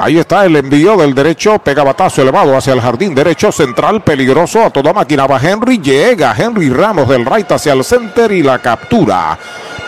Ahí 0.02 0.18
está 0.18 0.44
el 0.44 0.56
envío 0.56 0.96
del 0.96 1.14
derecho, 1.14 1.60
pega 1.60 1.84
batazo 1.84 2.22
elevado 2.22 2.56
hacia 2.56 2.72
el 2.72 2.80
jardín 2.80 3.14
derecho 3.14 3.52
central, 3.52 4.02
peligroso 4.02 4.64
a 4.64 4.70
toda 4.70 4.92
máquina. 4.92 5.28
Va 5.28 5.38
Henry, 5.40 5.78
llega 5.78 6.34
Henry 6.36 6.70
Ramos 6.70 7.08
del 7.08 7.24
right 7.24 7.52
hacia 7.52 7.72
el 7.72 7.84
center 7.84 8.32
y 8.32 8.42
la 8.42 8.58
captura. 8.58 9.38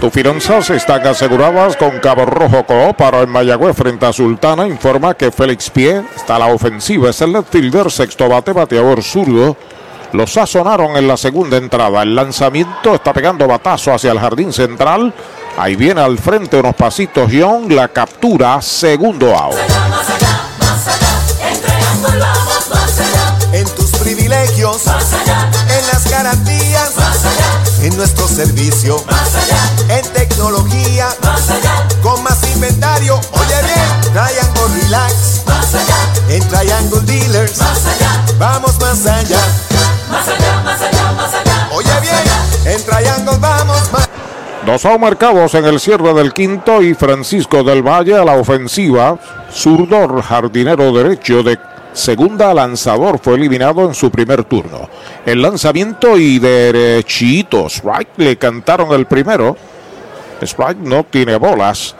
Tus 0.00 0.12
finanzas 0.12 0.68
están 0.70 1.06
aseguradas 1.06 1.76
con 1.76 1.98
Cabo 2.00 2.26
Rojo 2.26 2.64
Coop 2.66 2.96
para 2.96 3.22
en 3.22 3.30
Mayagüez 3.30 3.74
frente 3.74 4.04
a 4.04 4.12
Sultana. 4.12 4.66
Informa 4.66 5.14
que 5.14 5.32
Félix 5.32 5.70
Pie 5.70 6.04
está 6.14 6.36
a 6.36 6.40
la 6.40 6.46
ofensiva. 6.48 7.08
Es 7.08 7.22
el 7.22 7.32
left 7.32 7.50
fielder, 7.50 7.90
sexto 7.90 8.28
bate, 8.28 8.52
bateador 8.52 9.02
zurdo. 9.02 9.56
Lo 10.12 10.26
sazonaron 10.26 10.96
en 10.96 11.08
la 11.08 11.16
segunda 11.16 11.56
entrada. 11.56 12.02
El 12.02 12.14
lanzamiento 12.14 12.94
está 12.94 13.14
pegando 13.14 13.48
batazo 13.48 13.92
hacia 13.92 14.12
el 14.12 14.20
jardín 14.20 14.52
central. 14.52 15.14
Ahí 15.56 15.76
viene 15.76 16.02
al 16.02 16.18
frente 16.18 16.60
unos 16.60 16.74
pasitos 16.74 17.32
Young. 17.32 17.72
La 17.72 17.88
captura, 17.88 18.60
segundo 18.60 19.34
out. 19.34 19.56
En 21.40 22.02
tus 22.02 22.45
privilegios, 24.26 24.86
más 24.86 25.12
allá. 25.12 25.50
En 25.78 25.86
las 25.86 26.10
garantías, 26.10 26.96
más 26.96 27.24
allá. 27.24 27.86
En 27.86 27.96
nuestro 27.96 28.26
servicio, 28.26 29.02
más 29.08 29.34
allá. 29.34 29.98
En 29.98 30.12
tecnología, 30.12 31.08
más 31.22 31.48
allá. 31.50 31.86
Con 32.02 32.22
más 32.22 32.38
inventario, 32.54 33.20
oye 33.32 33.62
bien. 33.62 34.12
Triangle 34.12 34.82
Relax, 34.82 35.42
más 35.46 35.74
allá. 35.74 35.96
En 36.28 36.48
Triangle 36.48 37.00
Dealers, 37.02 37.58
más 37.58 37.86
allá. 37.86 38.24
Vamos 38.38 38.80
más 38.80 39.06
allá. 39.06 39.40
Más 40.10 40.28
allá, 40.28 40.62
más 40.64 40.80
allá, 40.80 41.12
más 41.12 41.34
allá. 41.34 41.68
Oye 41.72 42.00
bien, 42.00 42.74
en 42.74 42.84
Triangle 42.84 43.36
vamos 43.38 43.92
más 43.92 44.08
Dos 44.64 44.84
marcados 44.98 45.54
en 45.54 45.64
el 45.64 45.78
cierre 45.78 46.12
del 46.12 46.32
quinto 46.32 46.82
y 46.82 46.94
Francisco 46.94 47.62
del 47.62 47.82
Valle 47.82 48.16
a 48.16 48.24
la 48.24 48.32
ofensiva. 48.32 49.16
Zurdo, 49.52 50.20
jardinero 50.20 50.92
derecho 50.92 51.44
de 51.44 51.56
segunda 51.96 52.52
lanzador, 52.54 53.18
fue 53.18 53.34
eliminado 53.34 53.84
en 53.86 53.94
su 53.94 54.10
primer 54.10 54.44
turno. 54.44 54.88
El 55.24 55.42
lanzamiento 55.42 56.16
y 56.16 56.38
derechito. 56.38 57.66
Strike 57.66 58.18
le 58.18 58.36
cantaron 58.36 58.92
el 58.92 59.06
primero. 59.06 59.56
Strike 60.40 60.78
no 60.78 61.04
tiene 61.04 61.36
bolas. 61.36 61.96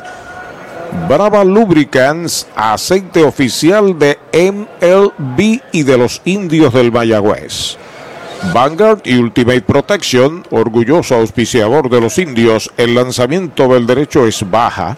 Brava 1.08 1.42
Lubricants, 1.44 2.46
aceite 2.54 3.24
oficial 3.24 3.98
de 3.98 4.18
MLB 4.32 5.60
y 5.72 5.82
de 5.82 5.98
los 5.98 6.22
indios 6.24 6.72
del 6.72 6.92
Mayagüez. 6.92 7.76
Vanguard 8.52 9.00
y 9.04 9.16
Ultimate 9.16 9.62
Protection, 9.62 10.44
orgulloso 10.50 11.16
auspiciador 11.16 11.88
de 11.88 12.00
los 12.00 12.18
indios, 12.18 12.70
el 12.76 12.94
lanzamiento 12.94 13.66
del 13.68 13.86
derecho 13.86 14.26
es 14.26 14.48
baja. 14.48 14.96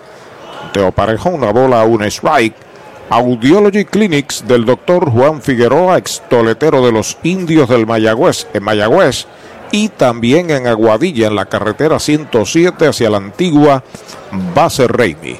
Te 0.73 0.85
aparejó 0.85 1.31
una 1.31 1.53
bola 1.53 1.83
a 1.83 1.85
un 1.85 2.03
strike. 2.05 2.68
Audiology 3.11 3.87
Clinics 3.87 4.47
del 4.47 4.67
doctor 4.67 5.11
Juan 5.11 5.41
Figueroa, 5.41 5.97
extoletero 5.97 6.85
de 6.85 6.93
los 6.93 7.17
indios 7.23 7.67
del 7.71 7.87
Mayagüez, 7.87 8.47
en 8.53 8.63
Mayagüez, 8.63 9.27
y 9.73 9.89
también 9.89 10.51
en 10.51 10.67
Aguadilla, 10.67 11.29
en 11.29 11.35
la 11.35 11.47
carretera 11.47 11.99
107 11.99 12.87
hacia 12.87 13.09
la 13.09 13.17
antigua 13.17 13.83
base 14.55 14.87
Reimi. 14.87 15.37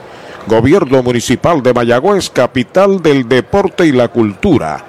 Gobierno 0.47 1.03
Municipal 1.03 1.63
de 1.63 1.75
Mayagüez, 1.75 2.31
capital 2.31 3.03
del 3.03 3.29
deporte 3.29 3.85
y 3.85 3.93
la 3.93 4.09
cultura. 4.09 4.87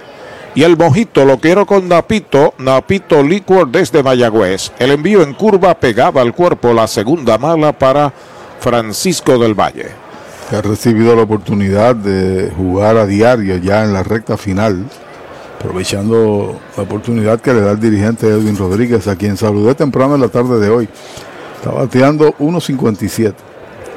Y 0.56 0.64
el 0.64 0.78
mojito 0.78 1.26
lo 1.26 1.38
quiero 1.38 1.66
con 1.66 1.90
Napito, 1.90 2.54
Napito 2.60 3.22
Liquor 3.22 3.70
desde 3.70 4.04
Mayagüez. 4.04 4.72
El 4.80 4.92
envío 4.92 5.22
en 5.22 5.34
curva 5.34 5.74
pegaba 5.74 6.22
al 6.22 6.34
cuerpo, 6.34 6.72
la 6.72 6.88
segunda 6.88 7.38
mala 7.38 7.74
para 7.74 8.14
Francisco 8.62 9.38
del 9.38 9.54
Valle. 9.54 10.09
Que 10.50 10.56
ha 10.56 10.62
recibido 10.62 11.16
la 11.16 11.22
oportunidad 11.22 11.96
de 11.96 12.52
jugar 12.56 12.98
a 12.98 13.06
diario 13.06 13.58
ya 13.58 13.84
en 13.84 13.94
la 13.94 14.02
recta 14.02 14.36
final, 14.36 14.84
aprovechando 15.60 16.60
la 16.76 16.84
oportunidad 16.84 17.40
que 17.40 17.54
le 17.54 17.62
da 17.62 17.72
el 17.72 17.80
dirigente 17.80 18.28
Edwin 18.28 18.58
Rodríguez, 18.58 19.08
a 19.08 19.16
quien 19.16 19.38
saludé 19.38 19.76
temprano 19.76 20.16
en 20.16 20.22
la 20.22 20.30
tarde 20.30 20.60
de 20.60 20.70
hoy. 20.70 20.90
Está 21.58 21.72
bateando 21.72 22.34
1.57. 22.40 23.34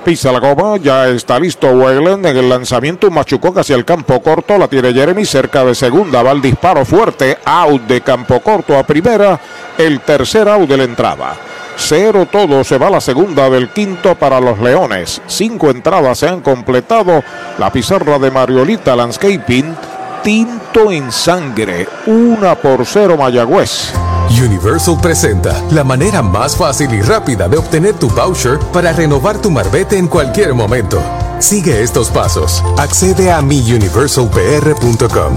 Pisa 0.04 0.32
la 0.32 0.40
goma, 0.40 0.78
ya 0.78 1.08
está 1.08 1.38
listo 1.38 1.68
Weyland 1.68 2.26
en 2.26 2.36
el 2.36 2.48
lanzamiento, 2.48 3.06
un 3.06 3.14
machucón 3.14 3.56
hacia 3.56 3.76
el 3.76 3.84
campo 3.84 4.20
corto, 4.20 4.58
la 4.58 4.66
tiene 4.66 4.92
Jeremy 4.92 5.24
cerca 5.24 5.64
de 5.64 5.76
segunda, 5.76 6.24
va 6.24 6.32
el 6.32 6.42
disparo 6.42 6.84
fuerte, 6.84 7.38
out 7.44 7.82
de 7.82 8.00
campo 8.00 8.40
corto 8.40 8.76
a 8.76 8.82
primera, 8.82 9.40
el 9.78 10.00
tercer 10.00 10.48
out 10.48 10.68
de 10.68 10.76
la 10.76 10.84
entrada. 10.84 11.36
Cero 11.76 12.26
todo, 12.30 12.64
se 12.64 12.78
va 12.78 12.90
la 12.90 13.00
segunda 13.00 13.48
del 13.50 13.70
quinto 13.70 14.14
para 14.14 14.40
los 14.40 14.58
Leones. 14.58 15.20
Cinco 15.26 15.70
entradas 15.70 16.18
se 16.18 16.28
han 16.28 16.40
completado. 16.40 17.22
La 17.58 17.72
pizarra 17.72 18.18
de 18.18 18.30
Mariolita 18.30 18.94
Landscaping, 18.96 19.76
tinto 20.22 20.90
en 20.90 21.10
sangre, 21.10 21.88
una 22.06 22.54
por 22.54 22.86
cero 22.86 23.16
Mayagüez. 23.16 23.92
Universal 24.30 24.98
presenta 25.00 25.62
la 25.70 25.84
manera 25.84 26.22
más 26.22 26.56
fácil 26.56 26.92
y 26.94 27.02
rápida 27.02 27.48
de 27.48 27.58
obtener 27.58 27.94
tu 27.94 28.08
voucher 28.08 28.58
para 28.72 28.92
renovar 28.92 29.38
tu 29.38 29.50
marbete 29.50 29.98
en 29.98 30.08
cualquier 30.08 30.54
momento. 30.54 31.02
Sigue 31.38 31.82
estos 31.82 32.08
pasos. 32.08 32.62
Accede 32.78 33.30
a 33.30 33.42
miuniversalpr.com. 33.42 35.36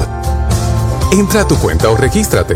Entra 1.12 1.41
a 1.41 1.48
tu 1.48 1.57
cuenta 1.57 1.90
o 1.90 1.98
regístrate. 1.98 2.56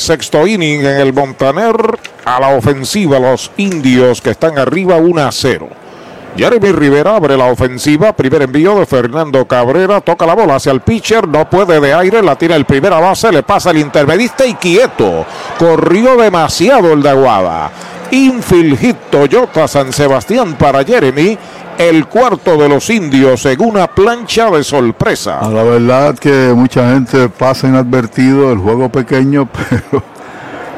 sexto 0.00 0.46
inning 0.46 0.80
en 0.80 1.00
el 1.00 1.12
Montaner 1.12 1.76
a 2.24 2.40
la 2.40 2.48
ofensiva 2.48 3.18
los 3.18 3.50
indios 3.56 4.20
que 4.20 4.30
están 4.30 4.58
arriba 4.58 4.96
1 4.96 5.22
a 5.22 5.30
0. 5.30 5.68
Jeremy 6.36 6.72
Rivera 6.72 7.16
abre 7.16 7.36
la 7.36 7.46
ofensiva, 7.46 8.12
primer 8.12 8.42
envío 8.42 8.78
de 8.78 8.86
Fernando 8.86 9.46
Cabrera, 9.46 10.00
toca 10.00 10.26
la 10.26 10.34
bola 10.34 10.56
hacia 10.56 10.72
el 10.72 10.80
pitcher, 10.80 11.28
no 11.28 11.50
puede 11.50 11.80
de 11.80 11.92
aire, 11.92 12.22
la 12.22 12.36
tira 12.36 12.56
el 12.56 12.64
primera 12.64 12.98
base, 12.98 13.30
le 13.32 13.42
pasa 13.42 13.70
el 13.70 13.78
intermedista 13.78 14.46
y 14.46 14.54
quieto. 14.54 15.26
Corrió 15.58 16.16
demasiado 16.16 16.92
el 16.92 17.02
de 17.02 17.10
Aguada. 17.10 17.70
Infield 18.12 18.78
Hit 18.78 18.96
Toyota 19.10 19.68
San 19.68 19.92
Sebastián 19.92 20.54
para 20.54 20.84
Jeremy. 20.84 21.36
El 21.80 22.08
cuarto 22.08 22.58
de 22.58 22.68
los 22.68 22.90
indios 22.90 23.46
en 23.46 23.58
una 23.62 23.86
plancha 23.86 24.50
de 24.50 24.62
sorpresa. 24.62 25.38
A 25.38 25.48
la 25.48 25.62
verdad 25.62 26.14
que 26.14 26.52
mucha 26.54 26.92
gente 26.92 27.30
pasa 27.30 27.68
inadvertido 27.68 28.52
el 28.52 28.58
juego 28.58 28.90
pequeño, 28.90 29.48
pero 29.70 30.02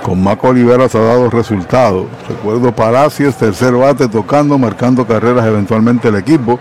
con 0.04 0.22
Maco 0.22 0.50
Olivera 0.50 0.88
se 0.88 0.98
ha 0.98 1.00
dado 1.00 1.28
resultados. 1.28 2.06
Recuerdo 2.28 2.70
Palacios, 2.70 3.34
tercer 3.34 3.72
bate, 3.72 4.06
tocando, 4.06 4.56
marcando 4.58 5.04
carreras 5.04 5.44
eventualmente 5.44 6.06
el 6.06 6.14
equipo. 6.14 6.60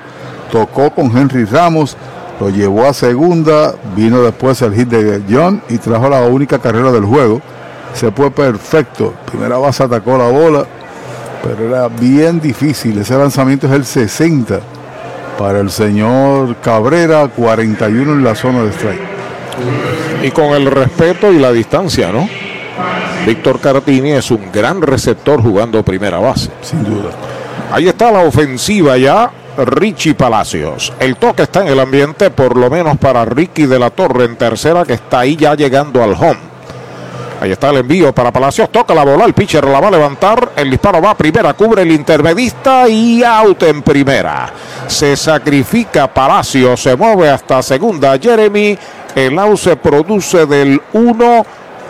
Tocó 0.52 0.90
con 0.90 1.16
Henry 1.16 1.46
Ramos, 1.46 1.96
lo 2.40 2.50
llevó 2.50 2.88
a 2.88 2.94
segunda, 2.94 3.76
vino 3.96 4.24
después 4.24 4.60
el 4.64 4.74
hit 4.74 4.88
de 4.88 5.22
John 5.30 5.62
y 5.70 5.78
trajo 5.78 6.10
la 6.10 6.22
única 6.24 6.58
carrera 6.58 6.92
del 6.92 7.06
juego. 7.06 7.44
Se 7.94 8.12
fue 8.12 8.32
perfecto. 8.32 9.14
Primera 9.28 9.60
base 9.60 9.84
atacó 9.84 10.18
la 10.18 10.30
bola, 10.30 10.66
pero 11.44 11.68
era 11.68 11.88
bien 11.88 12.40
difícil. 12.40 12.98
Ese 12.98 13.16
lanzamiento 13.18 13.68
es 13.68 13.74
el 13.74 13.86
60 13.86 14.60
para 15.38 15.60
el 15.60 15.72
señor 15.72 16.56
Cabrera, 16.58 17.28
41 17.28 18.14
en 18.14 18.24
la 18.24 18.36
zona 18.36 18.64
de 18.64 18.70
strike. 18.70 19.02
Y 20.24 20.32
con 20.32 20.54
el 20.54 20.66
respeto 20.68 21.32
y 21.32 21.40
la 21.40 21.52
distancia, 21.52 22.12
¿no? 22.12 22.28
Víctor 23.26 23.60
Caratini 23.60 24.12
es 24.12 24.32
un 24.32 24.52
gran 24.52 24.82
receptor 24.82 25.42
jugando 25.42 25.84
primera 25.84 26.20
base. 26.20 26.50
Sin 26.62 26.84
duda. 26.84 27.12
Ahí 27.72 27.88
está 27.88 28.12
la 28.12 28.20
ofensiva 28.20 28.98
ya. 28.98 29.32
Richie 29.58 30.16
Palacios. 30.16 30.94
El 31.00 31.18
toque 31.18 31.44
está 31.44 31.62
en 31.62 31.68
el 31.68 31.80
ambiente, 31.80 32.30
por 32.32 32.56
lo 32.56 32.70
menos 32.70 32.98
para 32.98 33.26
Ricky 33.26 33.66
de 33.66 33.80
la 33.80 33.90
Torre 33.90 34.26
en 34.26 34.38
tercera, 34.38 34.86
que 34.86 34.94
está 34.94 35.20
ahí 35.20 35.36
ya 35.36 35.56
llegando 35.56 36.02
al 36.02 36.14
home. 36.14 36.51
Ahí 37.42 37.52
está 37.52 37.72
el 37.72 37.78
envío 37.78 38.14
para 38.14 38.32
Palacios. 38.32 38.70
Toca 38.70 38.94
la 38.94 39.04
bola. 39.04 39.26
El 39.26 39.34
pitcher 39.34 39.66
la 39.66 39.80
va 39.80 39.88
a 39.88 39.92
levantar. 39.92 40.52
El 40.56 40.70
disparo 40.70 41.02
va 41.02 41.10
a 41.10 41.18
primera. 41.18 41.56
Cubre 41.56 41.82
el 41.82 41.92
intermedista 41.92 42.88
y 42.88 43.24
out 43.24 43.64
en 43.64 43.82
primera. 43.82 44.54
Se 44.86 45.16
sacrifica 45.18 46.06
Palacios. 46.14 46.80
Se 46.80 46.96
mueve 46.96 47.32
hasta 47.32 47.64
segunda. 47.64 48.16
Jeremy. 48.20 48.78
El 49.16 49.40
out 49.40 49.58
se 49.58 49.76
produce 49.76 50.46
del 50.46 50.80
1 50.94 51.46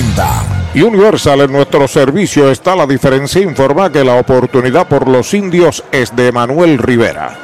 60. 0.00 0.82
Universal 0.86 1.42
en 1.42 1.52
nuestro 1.52 1.86
servicio 1.86 2.50
está 2.50 2.74
la 2.74 2.86
diferencia. 2.86 3.42
Informa 3.42 3.92
que 3.92 4.02
la 4.02 4.14
oportunidad 4.14 4.88
por 4.88 5.06
los 5.06 5.34
indios 5.34 5.84
es 5.92 6.16
de 6.16 6.32
Manuel 6.32 6.78
Rivera. 6.78 7.36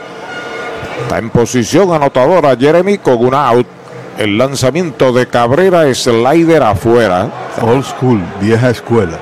Está 1.03 1.19
en 1.19 1.29
posición 1.29 1.93
anotadora 1.93 2.57
Jeremy 2.57 2.99
con 2.99 3.23
una 3.23 3.47
out. 3.49 3.67
El 4.17 4.39
lanzamiento 4.39 5.13
de 5.13 5.27
Cabrera 5.27 5.87
es 5.87 6.05
slider 6.05 6.63
afuera. 6.63 7.29
Old 7.61 7.85
school, 7.85 8.23
vieja 8.41 8.71
escuela. 8.71 9.19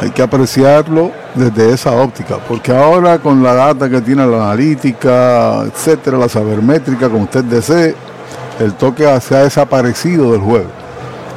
Hay 0.00 0.10
que 0.10 0.22
apreciarlo 0.22 1.12
desde 1.34 1.74
esa 1.74 1.92
óptica, 1.92 2.38
porque 2.48 2.72
ahora 2.72 3.18
con 3.18 3.42
la 3.42 3.54
data 3.54 3.90
que 3.90 4.00
tiene 4.00 4.26
la 4.26 4.44
analítica, 4.44 5.64
etcétera, 5.64 6.16
la 6.16 6.28
sabermétrica, 6.28 7.08
como 7.08 7.24
usted 7.24 7.44
desee, 7.44 7.94
el 8.58 8.72
toque 8.74 9.04
se 9.20 9.36
ha 9.36 9.44
desaparecido 9.44 10.32
del 10.32 10.40
juego 10.40 10.81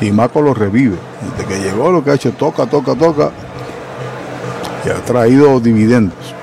y 0.02 0.12
Maco 0.12 0.42
lo 0.42 0.54
revive. 0.54 0.98
Desde 1.38 1.48
que 1.48 1.60
llegó 1.62 1.92
lo 1.92 2.04
que 2.04 2.12
ha 2.12 2.16
hecho 2.16 2.32
toca, 2.34 2.66
toca, 2.66 2.96
toca. 2.96 3.32
Y 4.86 4.90
ha 4.90 4.96
traído 5.06 5.60
dividendos. 5.60 6.36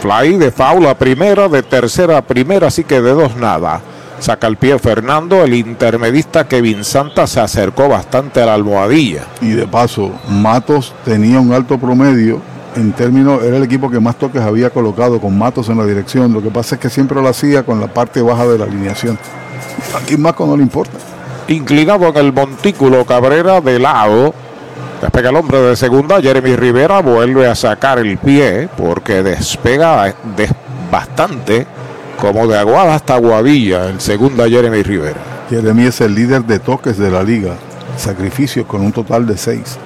Fly 0.00 0.38
de 0.38 0.50
faula 0.50 0.94
primera, 0.94 1.48
de 1.48 1.62
tercera 1.62 2.18
a 2.18 2.22
primera, 2.22 2.68
así 2.68 2.84
que 2.84 3.02
de 3.02 3.12
dos 3.12 3.36
nada. 3.36 3.82
Saca 4.20 4.46
el 4.46 4.56
pie 4.56 4.78
Fernando, 4.78 5.42
el 5.42 5.54
intermedista 5.54 6.46
Kevin 6.46 6.84
Santa 6.84 7.26
se 7.26 7.40
acercó 7.40 7.88
bastante 7.88 8.42
a 8.42 8.46
la 8.46 8.54
almohadilla. 8.54 9.24
Y 9.40 9.50
de 9.50 9.66
paso, 9.66 10.10
Matos 10.28 10.94
tenía 11.04 11.40
un 11.40 11.52
alto 11.52 11.78
promedio. 11.78 12.40
En 12.76 12.92
términos, 12.92 13.42
era 13.42 13.56
el 13.56 13.62
equipo 13.62 13.90
que 13.90 13.98
más 13.98 14.16
toques 14.16 14.42
había 14.42 14.70
colocado 14.70 15.20
con 15.20 15.36
Matos 15.36 15.68
en 15.68 15.78
la 15.78 15.84
dirección. 15.84 16.32
Lo 16.32 16.42
que 16.42 16.50
pasa 16.50 16.76
es 16.76 16.80
que 16.80 16.90
siempre 16.90 17.20
lo 17.20 17.28
hacía 17.28 17.62
con 17.62 17.80
la 17.80 17.88
parte 17.88 18.22
baja 18.22 18.46
de 18.46 18.58
la 18.58 18.64
alineación. 18.64 19.18
Aquí 20.00 20.16
Maco 20.16 20.46
no 20.46 20.56
le 20.56 20.62
importa. 20.62 20.98
Inclinado 21.50 22.06
en 22.08 22.16
el 22.16 22.32
montículo 22.32 23.04
Cabrera 23.04 23.60
de 23.60 23.80
lado. 23.80 24.32
Despega 25.02 25.30
el 25.30 25.36
hombre 25.36 25.60
de 25.60 25.74
segunda. 25.74 26.22
Jeremy 26.22 26.54
Rivera 26.54 27.00
vuelve 27.00 27.48
a 27.48 27.56
sacar 27.56 27.98
el 27.98 28.18
pie 28.18 28.68
porque 28.76 29.22
despega 29.24 30.14
des- 30.36 30.52
bastante 30.92 31.66
como 32.20 32.46
de 32.46 32.56
Aguada 32.56 32.94
hasta 32.94 33.16
Guadilla. 33.16 33.86
El 33.88 34.00
segunda 34.00 34.48
Jeremy 34.48 34.82
Rivera. 34.84 35.18
Jeremy 35.50 35.86
es 35.86 36.00
el 36.00 36.14
líder 36.14 36.44
de 36.44 36.60
toques 36.60 36.96
de 36.96 37.10
la 37.10 37.24
liga. 37.24 37.54
Sacrificios 37.96 38.64
con 38.66 38.82
un 38.82 38.92
total 38.92 39.26
de 39.26 39.36
seis. 39.36 39.76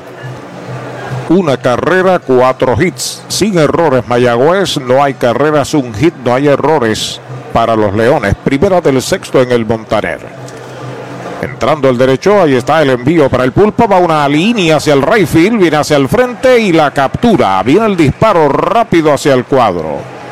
Una 1.31 1.57
carrera, 1.57 2.19
cuatro 2.19 2.77
hits. 2.79 3.23
Sin 3.29 3.57
errores, 3.59 4.07
Mayagüez. 4.07 4.79
No 4.83 5.03
hay 5.03 5.15
carreras, 5.15 5.73
un 5.73 5.95
hit, 5.95 6.13
no 6.23 6.35
hay 6.35 6.49
errores 6.49 7.19
para 7.55 7.75
los 7.75 7.95
Leones. 7.95 8.35
Primera 8.45 8.83
del 8.83 9.01
sexto 9.01 9.41
en 9.41 9.51
el 9.51 9.65
Montaner. 9.65 10.44
Entrando 11.45 11.91
el 11.91 11.99
derecho, 11.99 12.43
ahí 12.43 12.55
está 12.55 12.83
el 12.83 12.91
envío 12.91 13.29
para 13.29 13.45
el 13.45 13.53
pulpo. 13.53 13.87
Va 13.87 13.99
una 13.99 14.27
línea 14.29 14.77
hacia 14.77 14.95
el 14.95 15.03
right 15.03 15.27
field, 15.27 15.59
viene 15.59 15.77
hacia 15.77 15.97
el 15.97 16.09
frente 16.09 16.59
y 16.59 16.73
la 16.73 16.91
captura. 16.91 17.63
Viene 17.63 17.87
el 17.87 17.97
disparo 17.97 18.49
rápido 18.49 19.13
hacia 19.13 19.35
el 19.35 19.45
cuadro. 19.45 20.24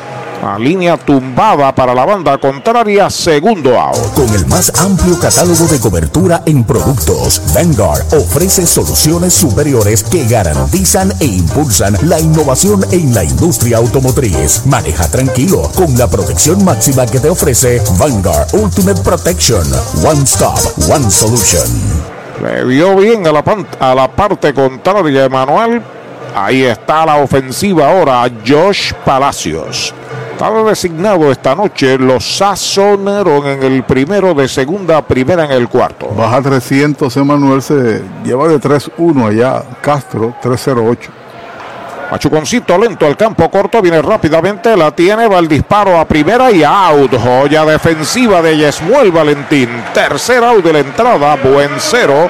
La 0.43 0.59
línea 0.59 0.97
tumbada 0.97 1.73
para 1.73 1.94
la 1.94 2.05
banda 2.05 2.36
contraria, 2.36 3.09
segundo 3.09 3.78
out. 3.78 3.97
Con 4.14 4.28
el 4.35 4.44
más 4.48 4.73
amplio 4.81 5.16
catálogo 5.20 5.66
de 5.66 5.78
cobertura 5.78 6.43
en 6.47 6.64
productos, 6.64 7.40
Vanguard 7.55 8.02
ofrece 8.12 8.66
soluciones 8.66 9.32
superiores 9.35 10.02
que 10.02 10.27
garantizan 10.27 11.12
e 11.20 11.27
impulsan 11.27 11.97
la 12.02 12.19
innovación 12.19 12.85
en 12.90 13.14
la 13.14 13.23
industria 13.23 13.77
automotriz. 13.77 14.66
Maneja 14.66 15.06
tranquilo 15.09 15.70
con 15.77 15.97
la 15.97 16.09
protección 16.09 16.64
máxima 16.64 17.06
que 17.06 17.20
te 17.20 17.31
ofrece 17.31 17.81
Vanguard 17.97 18.48
Ultimate 18.55 19.01
Protection. 19.02 19.62
One 20.05 20.24
Stop, 20.24 20.59
One 20.90 21.09
Solution. 21.09 21.62
Le 22.43 22.66
dio 22.66 22.97
bien 22.97 23.24
a 23.28 23.32
la, 23.32 23.44
pan- 23.44 23.66
a 23.78 23.94
la 23.94 24.10
parte 24.10 24.52
contraria, 24.52 25.24
Emanuel. 25.27 25.81
Ahí 26.35 26.62
está 26.64 27.06
la 27.06 27.16
ofensiva 27.19 27.89
ahora, 27.90 28.24
Josh 28.44 28.93
Palacios. 29.05 29.94
Estaba 30.43 30.69
designado 30.69 31.31
esta 31.31 31.55
noche, 31.55 31.97
los 31.97 32.39
sazonaron 32.39 33.47
en 33.47 33.62
el 33.62 33.85
primero 33.85 34.35
de 34.35 34.48
segunda 34.48 35.01
primera 35.01 35.44
en 35.44 35.52
el 35.52 35.69
cuarto. 35.69 36.09
Baja 36.09 36.43
300, 36.43 37.16
Emanuel 37.16 37.62
se 37.62 38.02
lleva 38.24 38.48
de 38.48 38.59
3-1 38.59 39.28
allá. 39.28 39.62
Castro, 39.81 40.35
308. 40.43 41.12
Machuconcito 42.10 42.77
lento 42.77 43.06
al 43.06 43.16
campo 43.16 43.48
corto, 43.48 43.81
viene 43.81 44.02
rápidamente, 44.02 44.77
la 44.77 44.90
tiene, 44.90 45.28
va 45.28 45.39
el 45.39 45.47
disparo 45.47 45.97
a 45.97 46.05
primera 46.05 46.51
y 46.51 46.64
out. 46.64 47.14
Joya 47.23 47.64
defensiva 47.64 48.43
de 48.43 48.56
Yesmuel 48.56 49.12
Valentín. 49.12 49.69
Tercer 49.94 50.43
out 50.43 50.64
de 50.64 50.73
la 50.73 50.81
entrada, 50.81 51.36
buen 51.36 51.70
cero. 51.78 52.28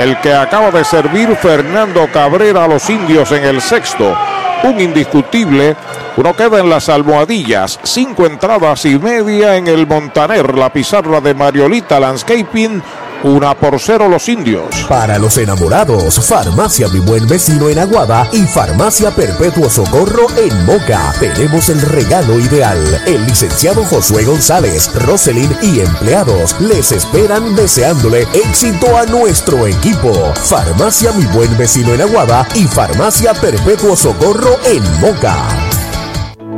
El 0.00 0.18
que 0.20 0.34
acaba 0.34 0.72
de 0.72 0.82
servir 0.82 1.36
Fernando 1.36 2.08
Cabrera 2.12 2.64
a 2.64 2.68
los 2.68 2.90
indios 2.90 3.30
en 3.30 3.44
el 3.44 3.60
sexto. 3.60 4.16
Un 4.64 4.80
indiscutible. 4.80 5.76
Uno 6.16 6.34
queda 6.34 6.60
en 6.60 6.70
las 6.70 6.88
almohadillas. 6.88 7.80
Cinco 7.82 8.26
entradas 8.26 8.84
y 8.84 8.98
media 8.98 9.56
en 9.56 9.66
el 9.66 9.86
Montaner. 9.86 10.56
La 10.56 10.72
pizarra 10.72 11.20
de 11.20 11.34
Mariolita 11.34 11.98
Landscaping. 11.98 12.82
Una 13.24 13.54
por 13.56 13.78
cero 13.78 14.08
los 14.08 14.28
indios. 14.28 14.84
Para 14.88 15.16
los 15.18 15.38
enamorados, 15.38 16.26
Farmacia 16.26 16.88
Mi 16.88 16.98
Buen 16.98 17.26
Vecino 17.28 17.68
en 17.68 17.78
Aguada 17.78 18.28
y 18.32 18.42
Farmacia 18.42 19.12
Perpetuo 19.12 19.70
Socorro 19.70 20.26
en 20.36 20.66
Moca. 20.66 21.12
Tenemos 21.20 21.68
el 21.68 21.80
regalo 21.82 22.40
ideal. 22.40 22.78
El 23.06 23.24
licenciado 23.24 23.84
Josué 23.84 24.24
González, 24.24 24.90
Roselyn 24.94 25.56
y 25.62 25.80
empleados 25.80 26.60
les 26.60 26.90
esperan 26.90 27.54
deseándole 27.54 28.26
éxito 28.34 28.96
a 28.96 29.06
nuestro 29.06 29.68
equipo. 29.68 30.12
Farmacia 30.34 31.12
Mi 31.12 31.24
Buen 31.26 31.56
Vecino 31.56 31.94
en 31.94 32.02
Aguada 32.02 32.46
y 32.56 32.64
Farmacia 32.64 33.34
Perpetuo 33.34 33.94
Socorro 33.94 34.58
en 34.64 34.82
Moca. 35.00 35.81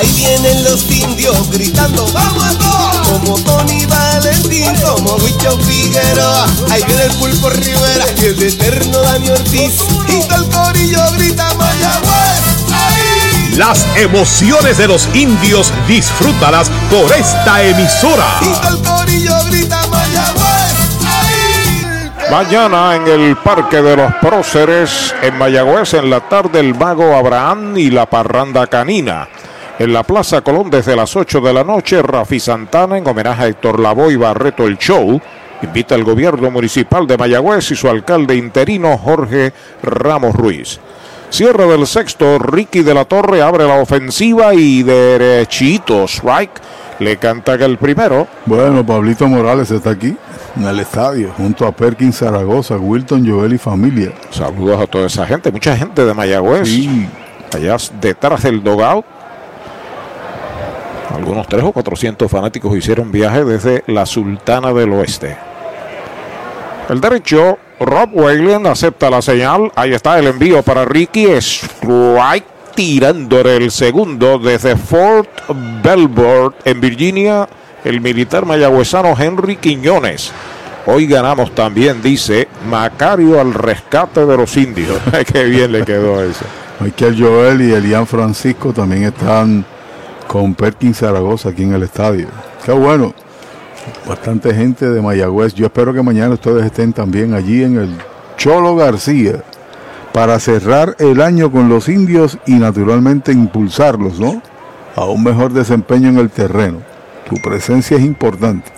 Ahí 0.00 0.10
vienen 0.16 0.64
los 0.64 0.90
indios 0.90 1.50
gritando, 1.50 2.10
vamos 2.14 2.42
a 2.42 2.56
todos. 2.56 3.06
Como 3.06 3.38
Tony 3.40 3.84
Valentín, 3.84 4.74
como 4.76 5.16
Huicho 5.16 5.58
Figueroa. 5.58 6.46
Ahí 6.70 6.82
viene 6.84 7.02
el 7.02 7.12
Pulpo 7.16 7.50
Rivera 7.50 8.06
y 8.16 8.24
el 8.24 8.42
eterno 8.42 9.02
Dani 9.02 9.28
Ortiz. 9.28 9.74
Y 10.08 10.26
todo 10.26 10.42
el 10.42 10.48
corillo 10.48 11.02
grita 11.18 11.52
Mayagüez. 11.52 12.72
Ahí. 12.72 13.54
Las 13.58 13.86
emociones 13.94 14.78
de 14.78 14.88
los 14.88 15.06
indios 15.14 15.70
disfrútalas 15.86 16.70
por 16.90 17.12
esta 17.12 17.62
emisora. 17.62 18.38
Y 18.40 18.58
todo 18.58 18.78
el 18.78 18.82
corillo 18.82 19.34
grita 19.50 19.86
Mayagüez. 19.88 21.04
Ahí. 21.04 22.10
Mañana 22.30 22.96
en 22.96 23.06
el 23.06 23.36
Parque 23.36 23.82
de 23.82 23.96
los 23.96 24.14
Próceres, 24.14 25.14
en 25.20 25.36
Mayagüez, 25.36 25.92
en 25.92 26.08
la 26.08 26.20
tarde, 26.20 26.58
el 26.58 26.74
mago 26.74 27.14
Abraham 27.14 27.76
y 27.76 27.90
la 27.90 28.06
parranda 28.06 28.66
canina. 28.66 29.28
En 29.80 29.94
la 29.94 30.02
Plaza 30.02 30.42
Colón 30.42 30.68
desde 30.68 30.94
las 30.94 31.16
8 31.16 31.40
de 31.40 31.54
la 31.54 31.64
noche, 31.64 32.02
Rafi 32.02 32.38
Santana 32.38 32.98
en 32.98 33.08
homenaje 33.08 33.44
a 33.44 33.46
Héctor 33.46 33.80
Lavoe 33.80 34.12
y 34.12 34.16
Barreto 34.16 34.66
el 34.66 34.76
Show. 34.76 35.18
Invita 35.62 35.94
al 35.94 36.04
gobierno 36.04 36.50
municipal 36.50 37.06
de 37.06 37.16
Mayagüez 37.16 37.70
y 37.70 37.76
su 37.76 37.88
alcalde 37.88 38.36
interino 38.36 38.98
Jorge 38.98 39.54
Ramos 39.82 40.36
Ruiz. 40.36 40.78
Cierre 41.30 41.66
del 41.66 41.86
sexto, 41.86 42.38
Ricky 42.38 42.82
de 42.82 42.92
la 42.92 43.06
Torre 43.06 43.40
abre 43.40 43.66
la 43.66 43.80
ofensiva 43.80 44.52
y 44.52 44.82
derechito, 44.82 46.04
strike, 46.04 46.60
le 46.98 47.16
canta 47.16 47.56
que 47.56 47.64
el 47.64 47.78
primero. 47.78 48.28
Bueno, 48.44 48.84
Pablito 48.84 49.28
Morales 49.28 49.70
está 49.70 49.92
aquí 49.92 50.14
en 50.56 50.64
el 50.66 50.78
estadio, 50.80 51.32
junto 51.38 51.66
a 51.66 51.72
Perkins 51.72 52.18
Zaragoza, 52.18 52.76
Wilton, 52.76 53.26
Joel 53.26 53.54
y 53.54 53.58
familia. 53.58 54.12
Saludos 54.28 54.78
a 54.82 54.86
toda 54.86 55.06
esa 55.06 55.26
gente, 55.26 55.50
mucha 55.50 55.74
gente 55.74 56.04
de 56.04 56.12
Mayagüez. 56.12 56.68
Allá 57.54 57.78
detrás 57.98 58.42
del 58.42 58.62
dogout. 58.62 59.19
Algunos 61.14 61.48
tres 61.48 61.64
o 61.64 61.72
400 61.72 62.30
fanáticos 62.30 62.76
hicieron 62.76 63.10
viaje 63.10 63.44
desde 63.44 63.82
la 63.86 64.06
Sultana 64.06 64.72
del 64.72 64.92
Oeste. 64.92 65.36
El 66.88 67.00
derecho, 67.00 67.58
Rob 67.78 68.10
Wayland 68.12 68.66
acepta 68.66 69.10
la 69.10 69.22
señal. 69.22 69.70
Ahí 69.74 69.92
está 69.92 70.18
el 70.18 70.26
envío 70.26 70.62
para 70.62 70.84
Ricky. 70.84 71.26
Strike 71.26 72.46
tirándole 72.74 73.56
el 73.56 73.70
segundo 73.70 74.38
desde 74.38 74.76
Fort 74.76 75.28
Belvoir 75.82 76.52
en 76.64 76.80
Virginia. 76.80 77.48
El 77.84 78.00
militar 78.00 78.44
mayagüezano 78.44 79.14
Henry 79.18 79.56
Quiñones. 79.56 80.32
Hoy 80.86 81.06
ganamos 81.06 81.54
también, 81.54 82.02
dice 82.02 82.48
Macario 82.68 83.40
al 83.40 83.54
rescate 83.54 84.26
de 84.26 84.36
los 84.36 84.56
indios. 84.56 84.98
Qué 85.32 85.44
bien 85.44 85.72
le 85.72 85.84
quedó 85.84 86.22
eso. 86.22 86.44
Michael 86.80 87.22
Joel 87.22 87.60
y 87.60 87.72
Elian 87.72 88.06
Francisco 88.06 88.72
también 88.72 89.04
están 89.04 89.64
con 90.30 90.54
Perkins 90.54 90.98
Zaragoza 90.98 91.48
aquí 91.48 91.64
en 91.64 91.72
el 91.72 91.82
estadio. 91.82 92.28
Qué 92.64 92.70
bueno. 92.70 93.12
Bastante 94.06 94.54
gente 94.54 94.88
de 94.88 95.02
Mayagüez. 95.02 95.54
Yo 95.54 95.66
espero 95.66 95.92
que 95.92 96.04
mañana 96.04 96.34
ustedes 96.34 96.64
estén 96.64 96.92
también 96.92 97.34
allí 97.34 97.64
en 97.64 97.76
el 97.76 97.96
Cholo 98.36 98.76
García 98.76 99.42
para 100.12 100.38
cerrar 100.38 100.94
el 101.00 101.20
año 101.20 101.50
con 101.50 101.68
los 101.68 101.88
indios 101.88 102.38
y 102.46 102.52
naturalmente 102.52 103.32
impulsarlos, 103.32 104.20
¿no? 104.20 104.40
A 104.94 105.04
un 105.06 105.24
mejor 105.24 105.52
desempeño 105.52 106.10
en 106.10 106.18
el 106.18 106.30
terreno. 106.30 106.78
Tu 107.28 107.34
presencia 107.42 107.96
es 107.96 108.04
importante. 108.04 108.70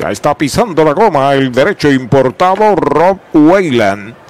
Ya 0.00 0.10
está 0.10 0.34
pisando 0.34 0.84
la 0.84 0.92
goma 0.92 1.34
el 1.34 1.52
derecho 1.52 1.88
importado 1.88 2.74
Rob 2.74 3.18
Wayland. 3.32 4.21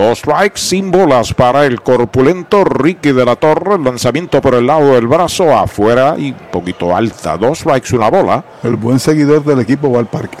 Dos 0.00 0.20
strikes 0.20 0.58
sin 0.58 0.90
bolas 0.90 1.34
para 1.34 1.66
el 1.66 1.82
corpulento 1.82 2.64
Ricky 2.64 3.12
de 3.12 3.22
la 3.22 3.36
Torre. 3.36 3.74
El 3.74 3.84
lanzamiento 3.84 4.40
por 4.40 4.54
el 4.54 4.66
lado 4.66 4.94
del 4.94 5.06
brazo 5.06 5.54
afuera 5.54 6.14
y 6.16 6.30
un 6.30 6.50
poquito 6.50 6.96
alta. 6.96 7.36
Dos 7.36 7.58
strikes, 7.58 7.94
una 7.94 8.08
bola. 8.08 8.42
El 8.62 8.76
buen 8.76 8.98
seguidor 8.98 9.44
del 9.44 9.60
equipo 9.60 9.92
va 9.92 9.98
al 9.98 10.06
parque. 10.06 10.38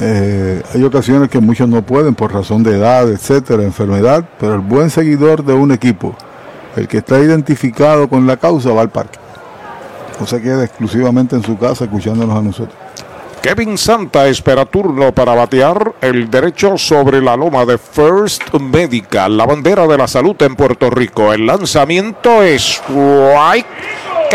Eh, 0.00 0.60
hay 0.74 0.82
ocasiones 0.82 1.28
que 1.28 1.38
muchos 1.38 1.68
no 1.68 1.82
pueden 1.82 2.16
por 2.16 2.34
razón 2.34 2.64
de 2.64 2.72
edad, 2.72 3.08
etcétera, 3.08 3.62
enfermedad, 3.62 4.24
pero 4.40 4.54
el 4.54 4.62
buen 4.62 4.90
seguidor 4.90 5.44
de 5.44 5.54
un 5.54 5.70
equipo, 5.70 6.16
el 6.74 6.88
que 6.88 6.98
está 6.98 7.20
identificado 7.20 8.08
con 8.08 8.26
la 8.26 8.36
causa, 8.36 8.72
va 8.72 8.80
al 8.80 8.90
parque. 8.90 9.20
No 10.18 10.26
se 10.26 10.42
queda 10.42 10.64
exclusivamente 10.64 11.36
en 11.36 11.44
su 11.44 11.56
casa 11.56 11.84
escuchándonos 11.84 12.36
a 12.36 12.42
nosotros. 12.42 12.83
Kevin 13.44 13.76
Santa 13.76 14.26
espera 14.26 14.64
turno 14.64 15.12
para 15.12 15.34
batear 15.34 15.96
el 16.00 16.30
derecho 16.30 16.78
sobre 16.78 17.20
la 17.20 17.36
loma 17.36 17.66
de 17.66 17.76
First 17.76 18.54
Medical, 18.54 19.36
la 19.36 19.44
bandera 19.44 19.86
de 19.86 19.98
la 19.98 20.08
salud 20.08 20.34
en 20.40 20.56
Puerto 20.56 20.88
Rico. 20.88 21.30
El 21.30 21.44
lanzamiento 21.44 22.42
es 22.42 22.62
strike 22.62 23.66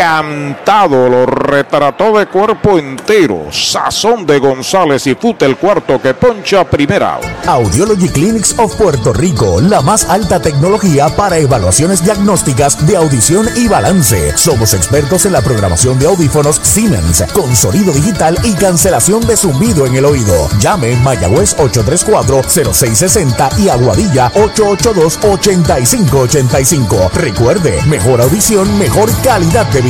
cantado, 0.00 1.08
lo 1.10 1.26
retrató 1.26 2.18
de 2.18 2.26
cuerpo 2.26 2.78
entero. 2.78 3.48
Sazón 3.52 4.24
de 4.24 4.38
González 4.38 5.06
y 5.06 5.14
Fute 5.14 5.44
el 5.44 5.58
cuarto 5.58 6.00
que 6.00 6.14
poncha 6.14 6.64
primera. 6.64 7.20
Audiology 7.46 8.08
Clinics 8.08 8.58
of 8.58 8.74
Puerto 8.76 9.12
Rico, 9.12 9.60
la 9.60 9.82
más 9.82 10.08
alta 10.08 10.40
tecnología 10.40 11.10
para 11.10 11.36
evaluaciones 11.36 12.02
diagnósticas 12.02 12.86
de 12.86 12.96
audición 12.96 13.46
y 13.56 13.68
balance. 13.68 14.34
Somos 14.38 14.72
expertos 14.72 15.26
en 15.26 15.32
la 15.32 15.42
programación 15.42 15.98
de 15.98 16.06
audífonos 16.06 16.58
Siemens, 16.62 17.22
con 17.34 17.54
sonido 17.54 17.92
digital 17.92 18.38
y 18.42 18.54
cancelación 18.54 19.20
de 19.26 19.36
zumbido 19.36 19.84
en 19.84 19.96
el 19.96 20.06
oído. 20.06 20.48
Llame 20.60 20.96
Mayagüez 20.96 21.58
834-0660 21.58 23.58
y 23.58 23.68
Aguadilla 23.68 24.32
882-8585. 24.32 27.10
Recuerde, 27.12 27.82
mejor 27.82 28.22
audición, 28.22 28.78
mejor 28.78 29.10
calidad 29.22 29.66
de 29.66 29.82
vida. 29.82 29.89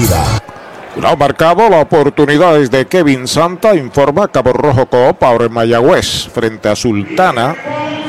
Ha 1.02 1.16
marcado 1.16 1.68
la 1.68 1.80
oportunidad 1.80 2.58
de 2.58 2.86
Kevin 2.86 3.26
Santa, 3.28 3.74
informa 3.74 4.28
Cabo 4.28 4.52
Rojo 4.52 4.86
Coop, 4.86 5.22
ahora 5.22 5.46
en 5.46 5.52
Mayagüez, 5.52 6.28
frente 6.28 6.68
a 6.68 6.76
Sultana. 6.76 7.54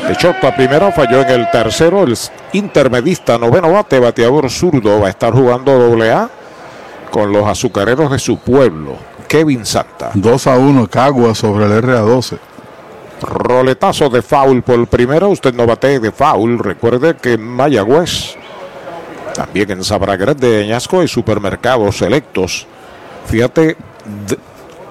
De 0.07 0.15
Chota 0.15 0.55
primero 0.55 0.91
falló 0.91 1.21
en 1.21 1.29
el 1.29 1.51
tercero, 1.51 2.03
el 2.03 2.17
intermedista 2.53 3.37
noveno 3.37 3.71
bate, 3.71 3.99
bateador 3.99 4.49
zurdo, 4.49 5.01
va 5.01 5.07
a 5.07 5.09
estar 5.09 5.33
jugando 5.33 5.77
doble 5.77 6.11
A 6.11 6.29
con 7.09 7.31
los 7.31 7.45
azucareros 7.45 8.09
de 8.11 8.19
su 8.19 8.37
pueblo, 8.39 8.95
Kevin 9.27 9.65
Santa. 9.65 10.11
2 10.13 10.47
a 10.47 10.57
1 10.57 10.87
Cagua 10.87 11.35
sobre 11.35 11.65
el 11.65 11.83
RA12. 11.83 12.37
Roletazo 13.21 14.09
de 14.09 14.21
foul 14.21 14.63
por 14.63 14.87
primero, 14.87 15.29
usted 15.29 15.53
no 15.53 15.65
bate 15.65 15.99
de 15.99 16.11
foul, 16.11 16.57
recuerde 16.59 17.15
que 17.17 17.33
en 17.33 17.43
Mayagüez 17.43 18.37
también 19.33 19.71
en 19.71 19.83
Sabra 19.83 20.15
Grande 20.17 20.49
de 20.49 20.63
Añasco 20.63 21.01
hay 21.01 21.07
supermercados 21.07 21.97
selectos. 21.97 22.67
Fíjate 23.25 23.77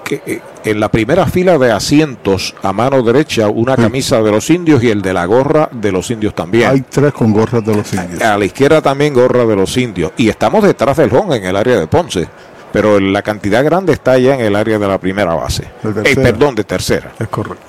que 0.03 0.21
eh, 0.25 0.41
en 0.63 0.79
la 0.79 0.89
primera 0.89 1.25
fila 1.25 1.57
de 1.57 1.71
asientos 1.71 2.55
a 2.61 2.73
mano 2.73 3.01
derecha 3.01 3.47
una 3.47 3.75
camisa 3.75 4.21
de 4.21 4.31
los 4.31 4.49
indios 4.49 4.83
y 4.83 4.89
el 4.89 5.01
de 5.01 5.13
la 5.13 5.25
gorra 5.25 5.69
de 5.71 5.91
los 5.91 6.09
indios 6.11 6.35
también. 6.35 6.69
Hay 6.69 6.81
tres 6.81 7.13
con 7.13 7.31
gorras 7.31 7.65
de 7.65 7.75
los 7.75 7.93
indios. 7.93 8.21
A 8.21 8.37
la 8.37 8.45
izquierda 8.45 8.81
también 8.81 9.13
gorra 9.13 9.45
de 9.45 9.55
los 9.55 9.75
indios. 9.77 10.11
Y 10.17 10.29
estamos 10.29 10.63
detrás 10.63 10.97
del 10.97 11.13
home 11.13 11.37
en 11.37 11.45
el 11.45 11.55
área 11.55 11.79
de 11.79 11.87
Ponce. 11.87 12.27
Pero 12.71 12.99
la 12.99 13.21
cantidad 13.21 13.63
grande 13.63 13.93
está 13.93 14.13
allá 14.13 14.35
en 14.35 14.41
el 14.41 14.55
área 14.55 14.79
de 14.79 14.87
la 14.87 14.97
primera 14.97 15.33
base. 15.33 15.63
Eh, 16.05 16.15
perdón, 16.15 16.55
de 16.55 16.63
tercera. 16.63 17.11
Es 17.19 17.27
correcto. 17.27 17.65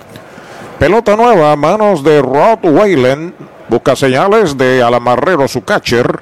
Pelota 0.79 1.17
nueva, 1.17 1.55
manos 1.57 2.05
de 2.05 2.23
Rod 2.23 2.65
Whalen. 2.65 3.35
Busca 3.69 3.97
señales 3.97 4.57
de 4.57 4.83
Alamarrero, 4.83 5.49
su 5.49 5.63
catcher. 5.65 6.21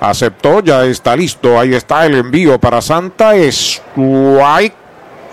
Aceptó, 0.00 0.60
ya 0.60 0.84
está 0.84 1.16
listo. 1.16 1.58
Ahí 1.58 1.74
está 1.74 2.06
el 2.06 2.14
envío 2.14 2.58
para 2.58 2.80
Santa. 2.80 3.34
Strike 3.36 4.74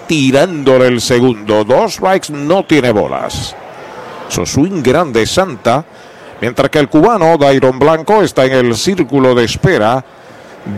tirándole 0.07 0.87
el 0.87 1.01
segundo. 1.01 1.63
Dos 1.63 1.93
strikes, 1.93 2.33
no 2.33 2.65
tiene 2.65 2.91
bolas. 2.91 3.55
Su 4.27 4.45
swing 4.45 4.81
grande 4.81 5.25
Santa. 5.25 5.85
Mientras 6.41 6.69
que 6.69 6.79
el 6.79 6.89
cubano 6.89 7.37
Dairon 7.37 7.79
Blanco 7.79 8.21
está 8.21 8.45
en 8.45 8.53
el 8.53 8.75
círculo 8.75 9.33
de 9.35 9.45
espera 9.45 10.03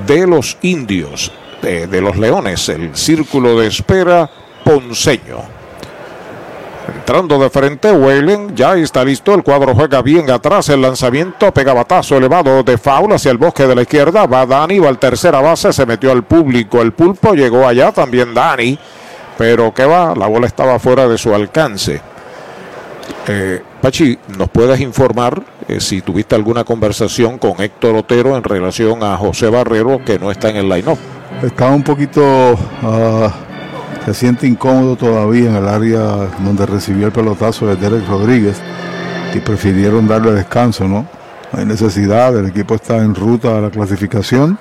de 0.06 0.28
los 0.28 0.58
indios, 0.62 1.32
de, 1.62 1.88
de 1.88 2.02
los 2.02 2.18
leones, 2.18 2.70
el 2.70 2.96
círculo 2.96 3.60
de 3.60 3.68
espera 3.68 4.30
ponceño. 4.64 5.57
Entrando 7.08 7.40
de 7.40 7.50
frente, 7.50 7.90
Whalen 7.90 8.54
ya 8.54 8.76
está 8.76 9.06
listo. 9.06 9.34
El 9.34 9.42
cuadro 9.42 9.74
juega 9.74 10.02
bien 10.02 10.30
atrás. 10.30 10.68
El 10.68 10.82
lanzamiento 10.82 11.54
pega 11.54 11.74
batazo 11.74 12.18
elevado 12.18 12.64
de 12.64 12.78
faul 12.78 13.14
hacia 13.14 13.32
el 13.32 13.38
bosque 13.38 13.66
de 13.66 13.76
la 13.76 13.84
izquierda. 13.84 14.26
Va 14.26 14.46
Dani, 14.46 14.78
va 14.80 14.90
al 14.90 15.00
tercera 15.00 15.40
base. 15.40 15.72
Se 15.72 15.86
metió 15.86 16.12
al 16.12 16.24
público. 16.24 16.82
El 16.82 16.92
pulpo 16.92 17.34
llegó 17.34 17.66
allá 17.66 17.94
también 17.94 18.34
Dani. 18.34 18.78
Pero 19.38 19.74
que 19.74 19.86
va, 19.86 20.16
la 20.16 20.28
bola 20.28 20.48
estaba 20.48 20.80
fuera 20.80 21.08
de 21.08 21.18
su 21.18 21.34
alcance. 21.34 22.02
Eh, 23.26 23.62
Pachi, 23.82 24.20
¿nos 24.38 24.50
puedes 24.50 24.82
informar 24.82 25.42
eh, 25.70 25.80
si 25.80 26.02
tuviste 26.02 26.36
alguna 26.36 26.66
conversación 26.66 27.38
con 27.38 27.62
Héctor 27.62 27.96
Otero 27.96 28.36
en 28.36 28.44
relación 28.44 29.02
a 29.02 29.16
José 29.16 29.48
Barrero 29.48 30.04
que 30.04 30.20
no 30.20 30.30
está 30.30 30.50
en 30.50 30.58
el 30.58 30.68
line-up? 30.68 30.98
Estaba 31.42 31.72
un 31.72 31.84
poquito, 31.84 32.58
ah, 32.84 33.32
se 34.08 34.14
siente 34.14 34.48
incómodo 34.48 34.96
todavía 34.96 35.50
en 35.50 35.58
el 35.58 35.68
área 35.68 36.30
donde 36.40 36.66
recibió 36.66 37.08
el 37.08 37.12
pelotazo 37.12 37.68
de 37.68 37.76
Derek 37.76 38.08
Rodríguez 38.08 38.56
y 39.34 39.40
prefirieron 39.40 40.08
darle 40.08 40.32
descanso, 40.32 40.88
¿no? 40.88 41.06
Hay 41.52 41.66
necesidad, 41.66 42.34
el 42.38 42.46
equipo 42.48 42.76
está 42.76 43.00
en 43.00 43.14
ruta 43.14 43.58
a 43.58 43.60
la 43.62 43.70
clasificación, 43.70 44.58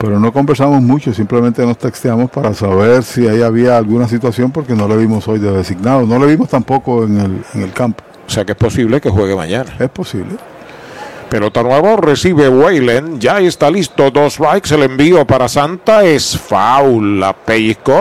pero 0.00 0.18
no 0.18 0.32
conversamos 0.32 0.82
mucho, 0.82 1.14
simplemente 1.14 1.64
nos 1.64 1.78
texteamos 1.78 2.32
para 2.32 2.52
saber 2.52 3.04
si 3.04 3.28
ahí 3.28 3.42
había 3.42 3.76
alguna 3.76 4.08
situación 4.08 4.50
porque 4.50 4.74
no 4.74 4.88
le 4.88 4.96
vimos 4.96 5.28
hoy 5.28 5.38
de 5.38 5.52
designado, 5.52 6.04
no 6.04 6.18
le 6.18 6.26
vimos 6.26 6.48
tampoco 6.48 7.04
en 7.04 7.20
el, 7.20 7.44
en 7.54 7.62
el 7.62 7.72
campo. 7.72 8.02
O 8.26 8.30
sea 8.30 8.44
que 8.44 8.52
es 8.52 8.58
posible 8.58 9.00
que 9.00 9.08
juegue 9.08 9.36
mañana. 9.36 9.70
Es 9.78 9.88
posible. 9.88 10.36
Pelota 11.32 11.62
nuevo, 11.62 11.96
recibe 11.96 12.46
Whalen, 12.46 13.18
ya 13.18 13.40
está 13.40 13.70
listo, 13.70 14.10
dos 14.10 14.34
strikes, 14.34 14.74
el 14.74 14.82
envío 14.82 15.26
para 15.26 15.48
Santa 15.48 16.04
es 16.04 16.36
foul, 16.36 17.20
la 17.20 17.34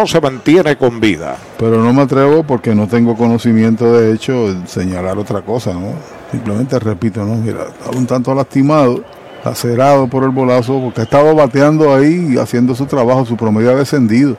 se 0.05 0.19
mantiene 0.19 0.75
con 0.75 0.99
vida. 0.99 1.37
Pero 1.57 1.81
no 1.81 1.93
me 1.93 2.01
atrevo 2.01 2.43
porque 2.43 2.75
no 2.75 2.89
tengo 2.89 3.15
conocimiento 3.15 3.93
de 3.93 4.13
hecho 4.13 4.53
señalar 4.67 5.17
otra 5.17 5.43
cosa, 5.43 5.71
¿no? 5.71 5.93
Simplemente 6.29 6.77
repito, 6.77 7.23
¿no? 7.23 7.35
Mira, 7.35 7.67
estaba 7.69 7.97
un 7.97 8.05
tanto 8.05 8.35
lastimado, 8.35 9.01
lacerado 9.45 10.07
por 10.07 10.25
el 10.25 10.31
bolazo, 10.31 10.81
porque 10.81 10.99
ha 10.99 11.03
estado 11.05 11.33
bateando 11.33 11.95
ahí 11.95 12.33
y 12.33 12.37
haciendo 12.37 12.75
su 12.75 12.85
trabajo, 12.85 13.25
su 13.25 13.37
promedio 13.37 13.71
ha 13.71 13.75
descendido. 13.75 14.35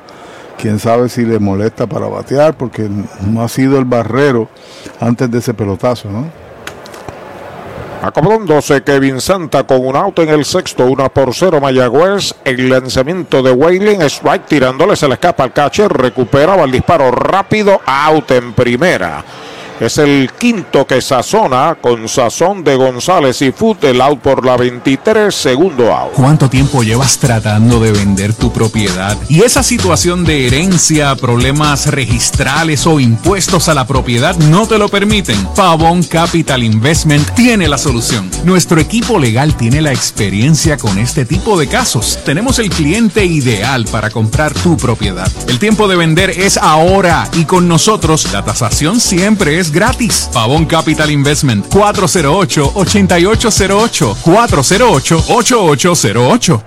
Quién 0.59 0.79
sabe 0.79 1.09
si 1.09 1.25
le 1.25 1.39
molesta 1.39 1.87
para 1.87 2.09
batear, 2.09 2.59
porque 2.59 2.91
no 3.27 3.41
ha 3.41 3.49
sido 3.49 3.79
el 3.79 3.87
barrero 3.87 4.51
antes 5.01 5.31
de 5.31 5.39
ese 5.39 5.55
pelotazo, 5.55 6.11
¿no? 6.11 6.52
Acomodándose 8.03 8.83
Kevin 8.83 9.21
Santa 9.21 9.63
con 9.63 9.87
un 9.87 9.95
auto 9.95 10.23
en 10.23 10.31
el 10.31 10.45
sexto, 10.45 10.87
una 10.87 11.09
por 11.09 11.33
cero 11.33 11.61
Mayagüez. 11.61 12.35
El 12.45 12.69
lanzamiento 12.69 13.45
de 13.45 13.53
Wailing, 13.53 14.03
strike 14.03 14.47
tirándole, 14.47 14.97
se 14.97 15.07
le 15.07 15.15
escapa 15.15 15.45
al 15.45 15.53
catcher, 15.53 15.89
recuperaba 15.89 16.65
el 16.65 16.73
disparo 16.73 17.13
rápido, 17.13 17.81
out 17.87 18.29
en 18.33 18.55
primera. 18.55 19.23
Es 19.83 19.99
el 19.99 20.31
quinto 20.39 20.87
que 20.87 21.03
sazona 21.03 21.77
con 21.81 22.09
sazón 22.09 22.63
de 22.63 22.77
González 22.77 23.43
y 23.43 23.51
Foot, 23.51 23.83
el 23.83 24.01
out 24.01 24.21
por 24.21 24.47
la 24.47 24.57
23, 24.57 25.35
segundo 25.35 25.93
out. 25.93 26.13
¿Cuánto 26.13 26.49
tiempo 26.49 26.85
llevas 26.85 27.19
tratando 27.19 27.81
de 27.81 27.91
vender 27.91 28.33
tu 28.33 28.53
propiedad? 28.53 29.19
Y 29.29 29.43
esa 29.43 29.65
situación 29.65 30.23
de 30.25 30.47
herencia, 30.47 31.17
problemas 31.17 31.89
registrales 31.89 32.87
o 32.87 33.01
impuestos 33.01 33.69
a 33.69 33.75
la 33.75 33.85
propiedad 33.85 34.37
no 34.37 34.69
te 34.69 34.79
lo 34.79 34.89
permiten. 34.89 35.49
Pavón 35.57 36.05
Capital 36.05 36.63
Investment 36.63 37.29
tiene 37.35 37.67
la 37.67 37.77
solución. 37.77 38.31
Nuestro 38.45 38.81
equipo 38.81 39.19
legal 39.19 39.57
tiene 39.57 39.83
la 39.83 39.91
experiencia 39.91 40.77
con 40.77 40.97
este 40.97 41.25
tipo 41.25 41.59
de 41.59 41.67
casos. 41.67 42.21
Tenemos 42.25 42.61
el 42.61 42.71
cliente 42.71 43.25
ideal 43.25 43.87
para 43.87 44.11
comprar 44.11 44.55
tu 44.55 44.77
propiedad. 44.77 45.29
El 45.49 45.59
tiempo 45.59 45.89
de 45.89 45.97
vender 45.97 46.31
es 46.31 46.57
ahora 46.57 47.29
y 47.33 47.47
con 47.47 47.67
nosotros 47.67 48.33
la 48.33 48.45
tasación 48.45 49.01
siempre 49.01 49.59
es 49.59 49.72
gratis. 49.73 50.31
Pavón 50.33 50.67
Capital 50.67 51.11
Investment 51.11 51.67
408-8808. 51.69 54.15
408-8808. 54.23 56.63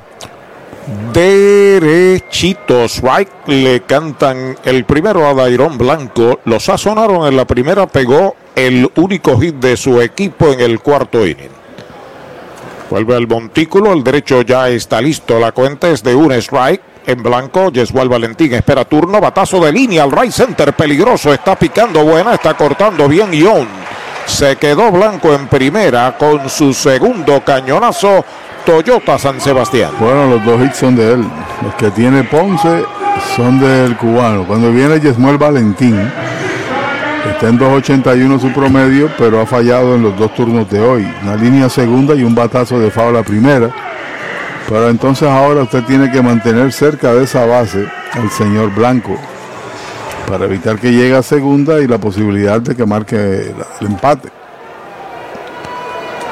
Derechitos, 1.13 3.01
right, 3.01 3.29
le 3.47 3.83
cantan 3.83 4.57
el 4.65 4.83
primero 4.85 5.25
a 5.27 5.33
Dairón 5.33 5.77
Blanco. 5.77 6.41
Lo 6.45 6.59
sazonaron 6.59 7.27
en 7.27 7.37
la 7.37 7.45
primera, 7.45 7.87
pegó 7.87 8.35
el 8.55 8.91
único 8.95 9.39
hit 9.39 9.55
de 9.55 9.77
su 9.77 10.01
equipo 10.01 10.51
en 10.51 10.59
el 10.59 10.81
cuarto 10.81 11.25
inning. 11.25 11.55
Vuelve 12.89 13.15
al 13.15 13.27
montículo, 13.27 13.93
el 13.93 14.03
derecho 14.03 14.41
ya 14.43 14.67
está 14.69 15.01
listo. 15.01 15.39
La 15.39 15.53
cuenta 15.53 15.89
es 15.89 16.03
de 16.03 16.13
un 16.13 16.31
strike. 16.33 16.81
En 17.07 17.21
blanco, 17.21 17.71
Yesual 17.71 18.09
Valentín 18.09 18.53
espera 18.53 18.83
turno, 18.83 19.21
batazo 19.21 19.63
de 19.63 19.71
línea 19.71 20.01
al 20.03 20.11
right 20.11 20.31
center, 20.31 20.73
peligroso, 20.73 21.31
está 21.31 21.55
picando 21.55 22.03
buena, 22.03 22.33
está 22.33 22.55
cortando 22.55 23.07
bien 23.07 23.31
Ion. 23.31 23.67
Se 24.25 24.55
quedó 24.55 24.91
blanco 24.91 25.31
en 25.31 25.47
primera 25.47 26.17
con 26.17 26.49
su 26.49 26.73
segundo 26.73 27.43
cañonazo 27.45 28.25
Toyota 28.65 29.19
San 29.19 29.39
Sebastián. 29.39 29.91
Bueno, 29.99 30.27
los 30.31 30.43
dos 30.43 30.65
hits 30.65 30.77
son 30.77 30.95
de 30.95 31.13
él. 31.13 31.23
Los 31.61 31.75
que 31.75 31.91
tiene 31.91 32.23
Ponce 32.23 32.83
son 33.35 33.59
del 33.59 33.95
cubano. 33.97 34.47
Cuando 34.47 34.71
viene 34.71 34.99
Yesmuel 34.99 35.37
Valentín, 35.37 36.11
está 37.29 37.49
en 37.49 37.59
2.81 37.59 38.41
su 38.41 38.51
promedio, 38.51 39.11
pero 39.15 39.41
ha 39.41 39.45
fallado 39.45 39.93
en 39.93 40.01
los 40.01 40.17
dos 40.17 40.33
turnos 40.33 40.67
de 40.71 40.81
hoy. 40.81 41.07
Una 41.21 41.35
línea 41.35 41.69
segunda 41.69 42.15
y 42.15 42.23
un 42.23 42.33
batazo 42.33 42.79
de 42.79 42.89
foul 42.89 43.15
a 43.15 43.21
primera. 43.21 43.84
Pero 44.67 44.89
entonces 44.89 45.27
ahora 45.27 45.63
usted 45.63 45.83
tiene 45.83 46.11
que 46.11 46.21
mantener 46.21 46.71
cerca 46.71 47.13
de 47.13 47.23
esa 47.23 47.45
base 47.45 47.87
al 48.13 48.31
señor 48.31 48.73
Blanco 48.73 49.15
para 50.27 50.45
evitar 50.45 50.79
que 50.79 50.91
llegue 50.91 51.15
a 51.15 51.23
segunda 51.23 51.79
y 51.81 51.87
la 51.87 51.99
posibilidad 51.99 52.59
de 52.59 52.75
que 52.75 52.85
marque 52.85 53.15
el, 53.15 53.87
empate. 53.87 54.29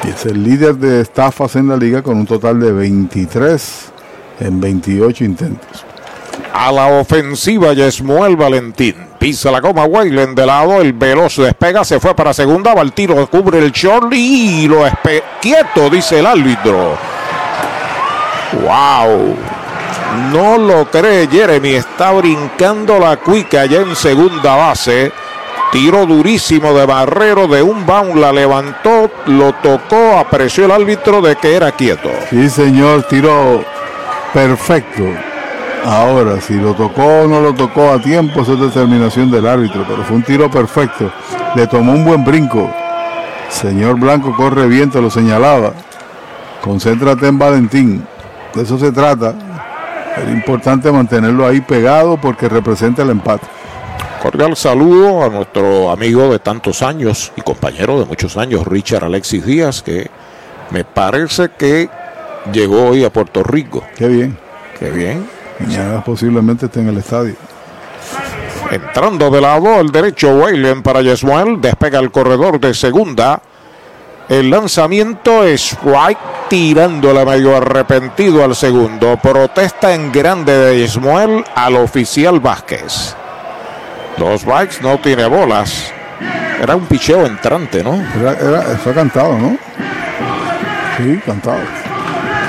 Y 0.02 0.08
es 0.08 0.26
el 0.26 0.42
líder 0.42 0.74
de 0.76 1.00
estafas 1.00 1.56
en 1.56 1.68
la 1.68 1.76
liga 1.76 2.02
con 2.02 2.18
un 2.18 2.26
total 2.26 2.60
de 2.60 2.72
23 2.72 3.92
en 4.40 4.60
28 4.60 5.24
intentos. 5.24 5.84
A 6.52 6.70
la 6.72 6.86
ofensiva, 6.86 7.72
Yesmuel 7.72 8.36
Valentín. 8.36 8.96
Pisa 9.18 9.50
la 9.50 9.60
goma, 9.60 9.84
Waylen 9.84 10.34
de 10.34 10.44
lado, 10.44 10.82
el 10.82 10.92
veloz 10.92 11.36
despega, 11.36 11.84
se 11.84 11.98
fue 11.98 12.14
para 12.14 12.34
segunda, 12.34 12.74
va 12.74 12.82
el 12.82 12.92
tiro, 12.92 13.26
cubre 13.30 13.58
el 13.58 13.72
short 13.72 14.12
y 14.12 14.68
lo 14.68 14.82
quieto, 15.40 15.88
dice 15.88 16.18
el 16.18 16.26
árbitro. 16.26 17.13
¡Wow! 18.52 19.36
No 20.32 20.58
lo 20.58 20.90
cree 20.90 21.26
Jeremy, 21.26 21.74
está 21.74 22.12
brincando 22.12 22.98
la 22.98 23.16
cuica 23.16 23.62
allá 23.62 23.80
en 23.80 23.96
segunda 23.96 24.56
base. 24.56 25.12
Tiro 25.72 26.06
durísimo 26.06 26.72
de 26.72 26.86
Barrero 26.86 27.48
de 27.48 27.62
un 27.62 27.84
bound, 27.84 28.16
la 28.16 28.32
levantó, 28.32 29.10
lo 29.26 29.52
tocó, 29.54 30.18
apreció 30.18 30.66
el 30.66 30.70
árbitro 30.70 31.20
de 31.20 31.34
que 31.34 31.56
era 31.56 31.72
quieto. 31.72 32.10
Sí, 32.30 32.48
señor, 32.48 33.02
tiro 33.04 33.64
perfecto. 34.32 35.02
Ahora, 35.84 36.40
si 36.40 36.54
lo 36.54 36.74
tocó 36.74 37.04
o 37.04 37.26
no 37.26 37.40
lo 37.40 37.52
tocó 37.54 37.90
a 37.90 38.00
tiempo, 38.00 38.42
eso 38.42 38.54
es 38.54 38.60
determinación 38.60 39.30
del 39.30 39.46
árbitro, 39.46 39.84
pero 39.88 40.04
fue 40.04 40.16
un 40.16 40.22
tiro 40.22 40.50
perfecto. 40.50 41.10
Le 41.56 41.66
tomó 41.66 41.92
un 41.92 42.04
buen 42.04 42.24
brinco. 42.24 42.70
Señor 43.48 43.98
Blanco 43.98 44.34
corre 44.36 44.66
bien, 44.66 44.90
te 44.90 45.00
lo 45.00 45.10
señalaba. 45.10 45.72
Concéntrate 46.62 47.26
en 47.26 47.38
Valentín. 47.38 48.06
De 48.54 48.62
eso 48.62 48.78
se 48.78 48.92
trata. 48.92 49.34
Es 50.16 50.32
importante 50.32 50.90
mantenerlo 50.92 51.46
ahí 51.46 51.60
pegado 51.60 52.16
porque 52.16 52.48
representa 52.48 53.02
el 53.02 53.10
empate. 53.10 53.46
Cordial 54.22 54.56
saludo 54.56 55.24
a 55.24 55.28
nuestro 55.28 55.90
amigo 55.90 56.30
de 56.32 56.38
tantos 56.38 56.82
años 56.82 57.32
y 57.36 57.42
compañero 57.42 57.98
de 57.98 58.06
muchos 58.06 58.36
años, 58.36 58.66
Richard 58.66 59.04
Alexis 59.04 59.44
Díaz, 59.44 59.82
que 59.82 60.10
me 60.70 60.84
parece 60.84 61.50
que 61.58 61.90
llegó 62.52 62.88
hoy 62.88 63.04
a 63.04 63.12
Puerto 63.12 63.42
Rico. 63.42 63.84
Qué 63.96 64.08
bien. 64.08 64.38
Qué 64.78 64.90
bien. 64.90 65.28
Mañana 65.58 66.02
posiblemente 66.02 66.66
esté 66.66 66.80
en 66.80 66.88
el 66.88 66.98
estadio. 66.98 67.34
Entrando 68.70 69.30
de 69.30 69.40
lado 69.40 69.80
el 69.80 69.90
derecho 69.90 70.34
Waylen 70.36 70.82
para 70.82 71.02
Yesmuel. 71.02 71.60
Despega 71.60 71.98
el 71.98 72.10
corredor 72.10 72.58
de 72.58 72.72
segunda. 72.72 73.40
El 74.28 74.48
lanzamiento 74.48 75.44
es 75.44 75.76
White 75.82 76.20
tirándole 76.48 77.26
medio 77.26 77.54
arrepentido 77.56 78.42
al 78.42 78.56
segundo. 78.56 79.18
Protesta 79.18 79.94
en 79.94 80.10
grande 80.10 80.56
de 80.56 80.78
Yesmuel 80.78 81.44
al 81.54 81.76
oficial 81.76 82.40
Vázquez. 82.40 83.14
Dos 84.16 84.44
bikes 84.46 84.76
no 84.80 84.98
tiene 84.98 85.26
bolas. 85.26 85.92
Era 86.62 86.74
un 86.74 86.86
picheo 86.86 87.26
entrante, 87.26 87.84
¿no? 87.84 88.02
Era, 88.18 88.32
era, 88.32 88.62
fue 88.78 88.94
cantado, 88.94 89.36
¿no? 89.36 89.58
Sí, 90.96 91.20
cantado. 91.26 91.58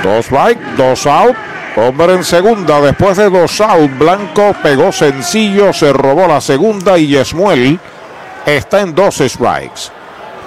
Dos 0.02 0.30
bikes, 0.30 0.64
dos 0.78 1.06
out. 1.06 1.36
Hombre 1.76 2.14
en 2.14 2.24
segunda, 2.24 2.80
después 2.80 3.18
de 3.18 3.28
dos 3.28 3.60
out, 3.60 3.98
Blanco 3.98 4.54
pegó 4.62 4.92
sencillo, 4.92 5.74
se 5.74 5.92
robó 5.92 6.26
la 6.26 6.40
segunda 6.40 6.96
y 6.96 7.08
Yesmuel 7.08 7.78
está 8.46 8.80
en 8.80 8.94
dos 8.94 9.16
strikes. 9.16 9.95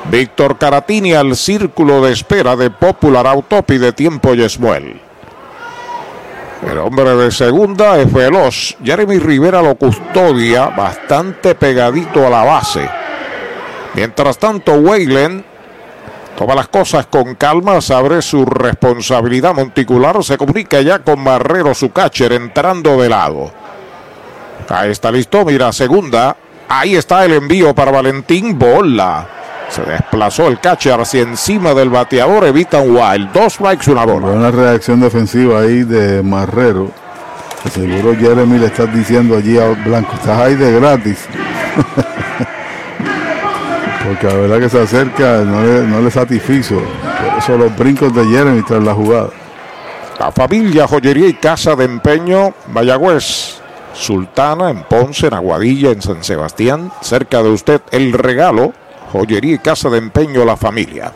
Víctor 0.05 0.57
Caratini 0.57 1.13
al 1.13 1.35
círculo 1.35 2.01
de 2.01 2.13
espera 2.13 2.55
de 2.55 2.71
Popular 2.71 3.27
Autopi 3.27 3.77
de 3.77 3.93
tiempo 3.93 4.33
Yesmuel. 4.33 5.01
El 6.67 6.77
hombre 6.79 7.15
de 7.15 7.31
segunda 7.31 7.97
es 7.99 8.11
veloz. 8.11 8.75
Jeremy 8.83 9.19
Rivera 9.19 9.61
lo 9.61 9.75
custodia 9.75 10.67
bastante 10.67 11.55
pegadito 11.55 12.25
a 12.25 12.29
la 12.29 12.43
base. 12.43 12.89
Mientras 13.93 14.37
tanto, 14.37 14.73
Weyland 14.73 15.43
toma 16.35 16.55
las 16.55 16.67
cosas 16.67 17.05
con 17.05 17.35
calma, 17.35 17.79
sabe 17.79 18.21
su 18.21 18.45
responsabilidad 18.45 19.53
monticular, 19.53 20.23
se 20.23 20.37
comunica 20.37 20.81
ya 20.81 20.99
con 20.99 21.21
Marrero, 21.21 21.73
su 21.73 21.91
catcher, 21.91 22.33
entrando 22.33 22.99
de 22.99 23.09
lado. 23.09 23.51
Ahí 24.69 24.91
está 24.91 25.11
listo, 25.11 25.45
mira, 25.45 25.71
segunda. 25.71 26.35
Ahí 26.67 26.95
está 26.95 27.25
el 27.25 27.33
envío 27.33 27.73
para 27.73 27.91
Valentín 27.91 28.57
Bola. 28.59 29.38
Se 29.69 29.83
desplazó 29.83 30.47
el 30.47 30.59
catcher 30.59 30.99
hacia 30.99 31.21
encima 31.21 31.73
del 31.73 31.89
bateador, 31.89 32.45
evita 32.45 32.79
un 32.81 32.95
wild. 32.95 33.31
Dos 33.31 33.53
strikes, 33.53 33.91
una 33.91 34.05
bola. 34.05 34.27
Una 34.27 34.51
reacción 34.51 34.99
defensiva 34.99 35.61
ahí 35.61 35.83
de 35.83 36.23
Marrero. 36.23 36.91
Seguro 37.71 38.15
Jeremy 38.15 38.57
le 38.57 38.67
está 38.67 38.85
diciendo 38.85 39.37
allí 39.37 39.57
a 39.59 39.67
Blanco, 39.69 40.13
estás 40.15 40.39
ahí 40.39 40.55
de 40.55 40.79
gratis. 40.79 41.25
Porque 44.07 44.27
la 44.27 44.33
verdad 44.33 44.59
que 44.59 44.69
se 44.69 44.81
acerca, 44.81 45.43
no 45.43 45.61
le, 45.61 45.81
no 45.83 46.01
le 46.01 46.09
satisfizo. 46.09 46.81
Eso 47.37 47.57
los 47.57 47.77
brincos 47.77 48.15
de 48.15 48.25
Jeremy 48.25 48.63
tras 48.63 48.81
la 48.81 48.93
jugada. 48.93 49.29
La 50.19 50.31
familia 50.31 50.87
Joyería 50.87 51.27
y 51.27 51.33
Casa 51.35 51.75
de 51.75 51.85
Empeño, 51.85 52.53
Mayagüez, 52.73 53.59
Sultana, 53.93 54.69
en 54.69 54.83
Ponce, 54.83 55.27
en 55.27 55.33
Aguadilla, 55.33 55.91
en 55.91 56.01
San 56.01 56.23
Sebastián. 56.23 56.91
Cerca 57.01 57.43
de 57.43 57.49
usted, 57.49 57.81
el 57.91 58.13
regalo, 58.13 58.73
Joyería 59.11 59.55
y 59.55 59.59
Casa 59.59 59.89
de 59.89 59.97
Empeño, 59.97 60.45
la 60.45 60.57
familia. 60.57 61.11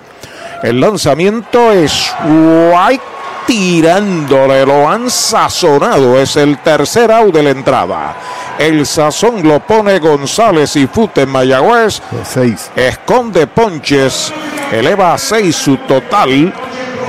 El 0.62 0.80
lanzamiento 0.80 1.72
es 1.72 2.14
White 2.24 3.04
tirándole, 3.46 4.66
lo 4.66 4.90
han 4.90 5.10
sazonado. 5.10 6.20
Es 6.20 6.36
el 6.36 6.58
tercer 6.60 7.12
out 7.12 7.34
de 7.34 7.44
la 7.44 7.50
entrada. 7.50 8.16
El 8.58 8.86
sazón 8.86 9.48
lo 9.48 9.60
pone 9.60 10.00
González 10.00 10.76
y 10.76 10.88
Fute 10.88 11.24
en 11.24 11.30
Mayagüez. 11.30 12.02
Seis. 12.24 12.72
Esconde 12.76 13.48
ponches, 13.48 14.32
eleva 14.72 15.14
a 15.14 15.18
seis 15.18 15.56
su 15.56 15.78
total. 15.78 16.54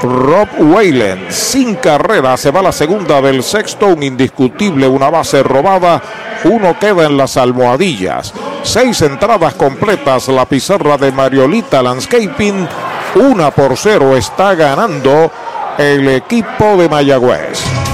Rob 0.05 0.49
Wayland, 0.59 1.31
sin 1.31 1.77
carrera, 1.77 2.37
se 2.37 2.51
va 2.51 2.61
la 2.61 2.73
segunda 2.73 3.21
del 3.21 3.43
sexto, 3.43 3.89
un 3.89 4.03
indiscutible, 4.03 4.87
una 4.87 5.09
base 5.09 5.43
robada, 5.43 6.03
uno 6.45 6.79
queda 6.79 7.07
en 7.07 7.17
las 7.17 7.37
almohadillas. 7.37 8.33
Seis 8.63 9.01
entradas 9.03 9.55
completas, 9.55 10.29
la 10.29 10.45
pizarra 10.45 10.99
de 10.99 11.11
Mariolita 11.11 11.83
Landscaping, 11.83 12.69
una 13.17 13.51
por 13.51 13.77
cero 13.77 14.17
está 14.17 14.55
ganando 14.55 15.31
el 15.79 16.07
equipo 16.09 16.77
de 16.77 16.89
Mayagüez. 16.89 17.94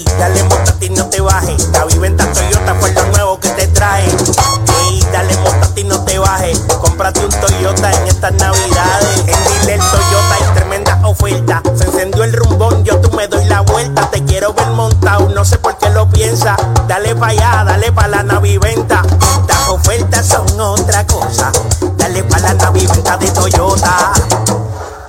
Dale 0.21 0.43
montate 0.43 0.85
y 0.85 0.89
no 0.91 1.05
te 1.07 1.19
bajes. 1.19 1.69
La 1.69 1.83
viventa 1.85 2.31
Toyota 2.31 2.75
fue 2.75 2.91
lo 2.93 3.03
nuevo 3.07 3.39
que 3.39 3.49
te 3.49 3.67
trae. 3.69 4.05
Ey, 4.05 5.03
dale 5.11 5.35
montate 5.37 5.81
y 5.81 5.83
no 5.83 5.99
te 6.05 6.19
bajes. 6.19 6.59
Cómprate 6.79 7.25
un 7.25 7.31
Toyota 7.31 7.91
en 7.91 8.07
estas 8.07 8.33
navidades. 8.33 9.19
En 9.19 9.25
Dile 9.25 9.77
Toyota 9.77 10.35
hay 10.35 10.53
tremenda 10.53 10.99
oferta. 11.05 11.63
Se 11.75 11.85
encendió 11.85 12.23
el 12.23 12.33
rumbón, 12.33 12.83
yo 12.83 13.01
tú 13.01 13.09
me 13.17 13.27
doy 13.27 13.45
la 13.45 13.61
vuelta. 13.61 14.11
Te 14.11 14.23
quiero 14.23 14.53
ver 14.53 14.67
montado, 14.67 15.27
no 15.29 15.43
sé 15.43 15.57
por 15.57 15.75
qué 15.79 15.89
lo 15.89 16.07
piensa. 16.07 16.55
Dale 16.87 17.15
pa' 17.15 17.29
allá, 17.29 17.63
dale 17.65 17.91
pa' 17.91 18.07
la 18.07 18.21
naviventa. 18.21 19.01
Las 19.47 19.69
ofertas 19.69 20.27
son 20.27 20.59
otra 20.59 21.05
cosa. 21.07 21.51
Dale 21.97 22.23
pa' 22.25 22.39
la 22.39 22.53
naviventa 22.53 23.17
de 23.17 23.31
Toyota. 23.31 24.13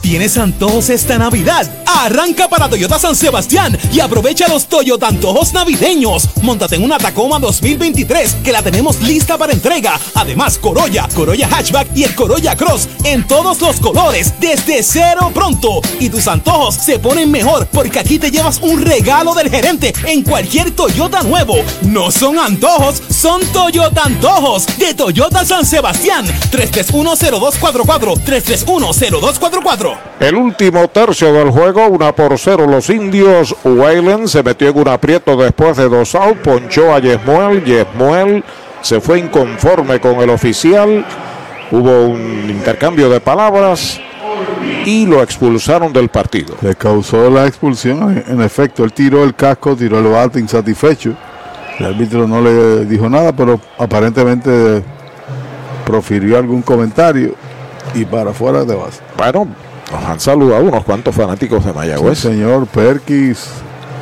¿Tienes 0.00 0.38
antojos 0.38 0.90
esta 0.90 1.18
Navidad? 1.18 1.70
Arranca 1.86 2.48
para 2.48 2.68
Toyota 2.68 2.98
San 2.98 3.14
Sebastián 3.14 3.78
y 3.92 4.00
aprovecha 4.00 4.48
los 4.48 4.66
Toyota 4.66 5.06
antojos 5.06 5.52
navideños. 5.52 6.28
Móntate 6.42 6.74
en 6.74 6.82
una 6.82 6.98
Tacoma 6.98 7.38
2023 7.38 8.38
que 8.42 8.50
la 8.50 8.60
tenemos 8.60 9.00
lista 9.02 9.38
para 9.38 9.52
entrega. 9.52 10.00
Además, 10.14 10.58
Corolla, 10.58 11.08
Corolla 11.14 11.46
Hatchback 11.46 11.96
y 11.96 12.02
el 12.02 12.14
Corolla 12.16 12.56
Cross 12.56 12.88
en 13.04 13.24
todos 13.24 13.60
los 13.60 13.78
colores 13.78 14.34
desde 14.40 14.82
cero 14.82 15.30
pronto. 15.32 15.80
Y 16.00 16.08
tus 16.08 16.26
antojos 16.26 16.74
se 16.74 16.98
ponen 16.98 17.30
mejor 17.30 17.68
porque 17.68 18.00
aquí 18.00 18.18
te 18.18 18.32
llevas 18.32 18.58
un 18.62 18.82
regalo 18.82 19.32
del 19.32 19.48
gerente 19.48 19.92
en 20.06 20.24
cualquier 20.24 20.72
Toyota 20.72 21.22
nuevo. 21.22 21.54
No 21.82 22.10
son 22.10 22.36
antojos, 22.40 23.00
son 23.10 23.40
Toyota 23.52 24.02
antojos 24.06 24.66
de 24.76 24.92
Toyota 24.94 25.44
San 25.44 25.64
Sebastián. 25.64 26.26
3310244 26.50 28.16
3310244 28.24 29.51
El 30.20 30.36
último 30.36 30.88
tercio 30.88 31.32
del 31.32 31.50
juego, 31.50 31.86
una 31.88 32.12
por 32.12 32.38
cero 32.38 32.66
los 32.66 32.88
indios. 32.90 33.54
Wayland 33.64 34.26
se 34.28 34.42
metió 34.42 34.68
en 34.68 34.78
un 34.78 34.88
aprieto 34.88 35.36
después 35.36 35.76
de 35.76 35.88
dos 35.88 36.14
out, 36.14 36.38
ponchó 36.38 36.94
a 36.94 36.98
Yesmuel. 36.98 37.64
Yesmuel 37.64 38.44
se 38.80 39.00
fue 39.00 39.18
inconforme 39.18 40.00
con 40.00 40.16
el 40.16 40.30
oficial. 40.30 41.04
Hubo 41.70 42.06
un 42.06 42.46
intercambio 42.48 43.08
de 43.08 43.20
palabras 43.20 44.00
y 44.84 45.06
lo 45.06 45.22
expulsaron 45.22 45.92
del 45.92 46.08
partido. 46.08 46.54
Le 46.60 46.74
causó 46.74 47.30
la 47.30 47.46
expulsión. 47.46 48.22
En, 48.26 48.34
en 48.34 48.42
efecto, 48.42 48.84
él 48.84 48.92
tiró 48.92 49.24
el 49.24 49.34
casco, 49.34 49.76
tiró 49.76 49.98
el 49.98 50.06
bate 50.06 50.38
insatisfecho. 50.38 51.14
El 51.78 51.86
árbitro 51.86 52.28
no 52.28 52.40
le 52.40 52.84
dijo 52.84 53.08
nada, 53.08 53.32
pero 53.32 53.60
aparentemente 53.78 54.82
profirió 55.84 56.38
algún 56.38 56.62
comentario 56.62 57.34
y 57.94 58.04
para 58.04 58.32
fuera 58.32 58.64
de 58.64 58.74
base. 58.74 59.00
Bueno, 59.16 59.48
nos 59.90 60.04
han 60.04 60.20
saludado 60.20 60.64
unos 60.64 60.84
cuantos 60.84 61.14
fanáticos 61.14 61.64
de 61.64 61.72
Mayagüez. 61.72 62.18
Sí, 62.18 62.28
señor 62.28 62.66
Perkis, 62.66 63.48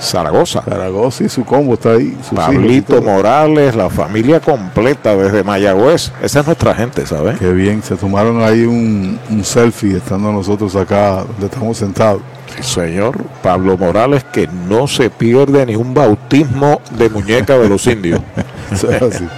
Zaragoza. 0.00 0.62
Zaragoza 0.62 1.24
y 1.24 1.28
su 1.28 1.44
combo 1.44 1.74
está 1.74 1.92
ahí. 1.92 2.16
Pablito. 2.34 3.02
Morales, 3.02 3.74
la 3.74 3.90
familia 3.90 4.40
completa 4.40 5.16
desde 5.16 5.44
Mayagüez. 5.44 6.12
Esa 6.22 6.40
es 6.40 6.46
nuestra 6.46 6.74
gente, 6.74 7.06
¿sabes? 7.06 7.38
Qué 7.38 7.52
bien, 7.52 7.82
se 7.82 7.96
tomaron 7.96 8.42
ahí 8.42 8.64
un, 8.64 9.18
un 9.30 9.44
selfie 9.44 9.96
estando 9.96 10.32
nosotros 10.32 10.74
acá 10.76 11.24
donde 11.24 11.46
estamos 11.46 11.76
sentados. 11.76 12.22
Sí, 12.56 12.62
señor. 12.62 13.16
Pablo 13.42 13.76
Morales 13.76 14.24
que 14.24 14.48
no 14.68 14.86
se 14.86 15.10
pierde 15.10 15.64
ni 15.66 15.76
un 15.76 15.94
bautismo 15.94 16.80
de 16.92 17.08
muñeca 17.08 17.58
de 17.58 17.68
los 17.68 17.86
indios. 17.86 18.20
Eso 18.72 18.90
es 18.90 19.02
así. 19.02 19.28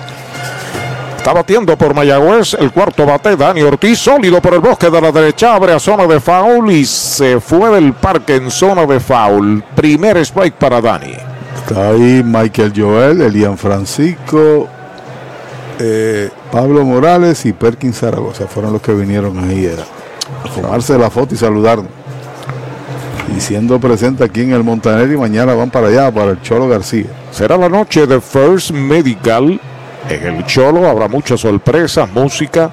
Está 1.23 1.35
batiendo 1.35 1.79
por 1.79 1.95
Mayagüez 1.95 2.55
el 2.55 2.73
cuarto 2.73 3.07
bate, 3.07 3.37
Dani 3.37 3.63
Ortiz, 3.63 4.01
sólido 4.01 4.43
por 4.43 4.55
el 4.55 4.59
bosque 4.59 4.91
de 4.91 5.01
la 5.01 5.13
derecha, 5.13 5.55
abre 5.55 5.73
a 5.73 5.79
zona 5.79 6.05
de 6.09 6.19
foul 6.19 6.73
y 6.73 6.85
se 6.85 7.39
fue 7.39 7.71
del 7.71 7.93
parque 7.93 8.35
en 8.35 8.51
zona 8.51 8.85
de 8.87 8.99
foul. 8.99 9.63
Primer 9.77 10.17
strike 10.17 10.55
para 10.55 10.81
Dani. 10.81 11.15
Está 11.59 11.91
ahí 11.91 12.25
Michael 12.25 12.73
Joel, 12.77 13.21
Elian 13.21 13.57
Francisco, 13.57 14.67
eh, 15.79 16.29
Pablo 16.51 16.85
Morales 16.85 17.47
y 17.47 17.53
Perkins 17.53 18.01
Zaragoza. 18.01 18.49
Fueron 18.49 18.73
los 18.73 18.83
que 18.83 18.93
vinieron 18.93 19.49
ahí 19.49 19.65
era, 19.65 19.85
a 20.45 20.53
tomarse 20.53 20.99
la 20.99 21.09
foto 21.09 21.37
y 21.37 21.39
saludarnos. 21.39 21.93
Y 23.37 23.41
siendo 23.41 23.79
presente 23.79 24.25
aquí 24.25 24.41
en 24.41 24.55
el 24.55 24.65
Montaner 24.65 25.09
y 25.13 25.17
mañana 25.17 25.55
van 25.55 25.71
para 25.71 25.87
allá, 25.87 26.11
para 26.11 26.33
el 26.33 26.43
Cholo 26.43 26.67
García. 26.67 27.07
Será 27.31 27.57
la 27.57 27.69
noche 27.69 28.09
de 28.09 28.21
First 28.21 28.73
Medical. 28.73 29.61
En 30.09 30.27
el 30.27 30.47
Cholo 30.47 30.89
habrá 30.89 31.09
muchas 31.09 31.41
sorpresas, 31.41 32.11
música. 32.13 32.71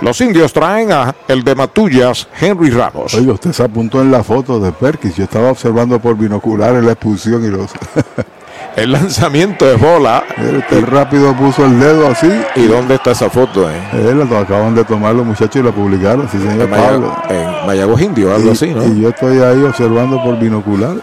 Los 0.00 0.20
indios 0.20 0.52
traen 0.52 0.92
a 0.92 1.14
el 1.26 1.42
de 1.42 1.54
Matullas, 1.54 2.28
Henry 2.38 2.70
Ramos. 2.70 3.14
Oye, 3.14 3.30
usted 3.30 3.52
se 3.52 3.62
apuntó 3.62 4.02
en 4.02 4.10
la 4.10 4.22
foto 4.22 4.60
de 4.60 4.70
Perkins. 4.72 5.16
Yo 5.16 5.24
estaba 5.24 5.50
observando 5.50 5.98
por 5.98 6.16
binoculares 6.16 6.84
la 6.84 6.92
expulsión 6.92 7.44
y 7.44 7.48
los. 7.48 7.70
El 8.76 8.92
lanzamiento 8.92 9.64
de 9.64 9.76
bola. 9.76 10.22
Usted 10.36 10.84
rápido 10.84 11.34
puso 11.34 11.64
el 11.64 11.80
dedo 11.80 12.08
así. 12.08 12.30
¿Y 12.56 12.66
dónde 12.66 12.96
está 12.96 13.12
esa 13.12 13.30
foto? 13.30 13.70
Eh? 13.70 14.14
La 14.14 14.38
acaban 14.38 14.74
de 14.74 14.84
tomar 14.84 15.14
los 15.14 15.24
muchachos 15.24 15.56
y 15.56 15.62
la 15.62 15.72
publicaron. 15.72 16.28
Sí, 16.30 16.38
señor 16.38 16.60
En 16.60 16.70
Pablo. 16.70 17.16
En 17.30 17.66
Mayagüez 17.66 18.02
Indio, 18.02 18.34
algo 18.34 18.50
y, 18.50 18.52
así, 18.52 18.68
¿no? 18.68 18.84
Y 18.84 19.00
yo 19.00 19.08
estoy 19.08 19.40
ahí 19.40 19.62
observando 19.62 20.22
por 20.22 20.38
binocular. 20.38 20.96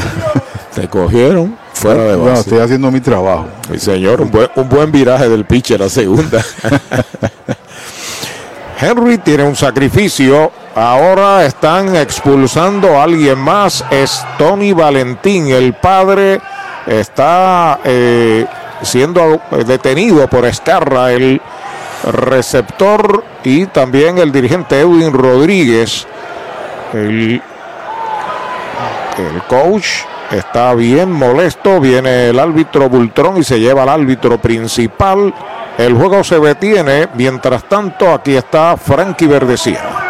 Te 0.74 0.86
cogieron 0.86 1.58
fuera 1.72 2.04
de 2.04 2.14
base. 2.14 2.42
estoy 2.42 2.60
haciendo 2.60 2.92
mi 2.92 3.00
trabajo. 3.00 3.48
Sí, 3.72 3.80
señor, 3.80 4.20
un 4.20 4.30
buen, 4.30 4.48
un 4.54 4.68
buen 4.68 4.92
viraje 4.92 5.28
del 5.28 5.44
pitcher 5.44 5.82
a 5.82 5.88
segunda. 5.88 6.40
Henry 8.80 9.18
tiene 9.18 9.42
un 9.42 9.56
sacrificio. 9.56 10.52
Ahora 10.76 11.44
están 11.44 11.96
expulsando 11.96 12.96
a 12.96 13.02
alguien 13.02 13.38
más. 13.38 13.84
Es 13.90 14.24
Tony 14.38 14.72
Valentín. 14.72 15.48
El 15.48 15.74
padre 15.74 16.40
está 16.90 17.78
eh, 17.84 18.44
siendo 18.82 19.40
detenido 19.64 20.26
por 20.28 20.44
Escarra, 20.44 21.12
el 21.12 21.40
receptor, 22.12 23.22
y 23.44 23.66
también 23.66 24.18
el 24.18 24.32
dirigente 24.32 24.80
Edwin 24.80 25.12
Rodríguez. 25.12 26.06
El, 26.92 27.40
el 29.18 29.42
coach 29.48 29.86
está 30.32 30.74
bien 30.74 31.12
molesto. 31.12 31.80
Viene 31.80 32.30
el 32.30 32.38
árbitro 32.38 32.88
Bultrón 32.88 33.36
y 33.36 33.44
se 33.44 33.60
lleva 33.60 33.84
al 33.84 33.88
árbitro 33.90 34.38
principal. 34.38 35.32
El 35.78 35.94
juego 35.94 36.24
se 36.24 36.40
detiene. 36.40 37.08
Mientras 37.14 37.64
tanto, 37.64 38.12
aquí 38.12 38.34
está 38.34 38.76
Frankie 38.76 39.28
Verdecía. 39.28 40.09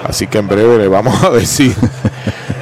Así 0.04 0.26
que 0.26 0.38
en 0.38 0.48
breve 0.48 0.78
le 0.78 0.88
vamos 0.88 1.22
a 1.22 1.30
decir. 1.30 1.74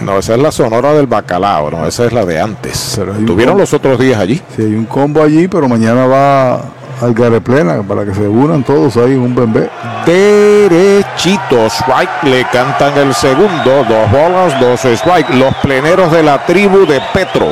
No, 0.00 0.18
esa 0.18 0.34
es 0.34 0.40
la 0.40 0.52
sonora 0.52 0.92
del 0.92 1.06
bacalao, 1.06 1.70
no, 1.70 1.86
esa 1.86 2.04
es 2.04 2.12
la 2.12 2.24
de 2.24 2.40
antes. 2.40 3.00
¿Tuvieron 3.26 3.58
los 3.58 3.72
otros 3.72 3.98
días 3.98 4.18
allí? 4.18 4.40
Sí, 4.56 4.62
hay 4.62 4.74
un 4.74 4.86
combo 4.86 5.22
allí, 5.22 5.48
pero 5.48 5.68
mañana 5.68 6.06
va 6.06 6.54
al 7.00 7.12
Gareplena 7.12 7.82
para 7.82 8.04
que 8.04 8.14
se 8.14 8.26
unan 8.26 8.62
todos 8.62 8.96
ahí 8.96 9.12
en 9.12 9.20
un 9.20 9.34
bembé. 9.34 9.68
Derechito, 10.06 11.66
strike, 11.66 12.22
le 12.24 12.44
cantan 12.44 12.96
el 12.96 13.14
segundo, 13.14 13.84
dos 13.88 14.10
bolas, 14.10 14.60
dos 14.60 14.84
strike. 14.84 15.30
Los 15.30 15.54
pleneros 15.56 16.12
de 16.12 16.22
la 16.22 16.44
tribu 16.46 16.86
de 16.86 17.00
Petro. 17.12 17.48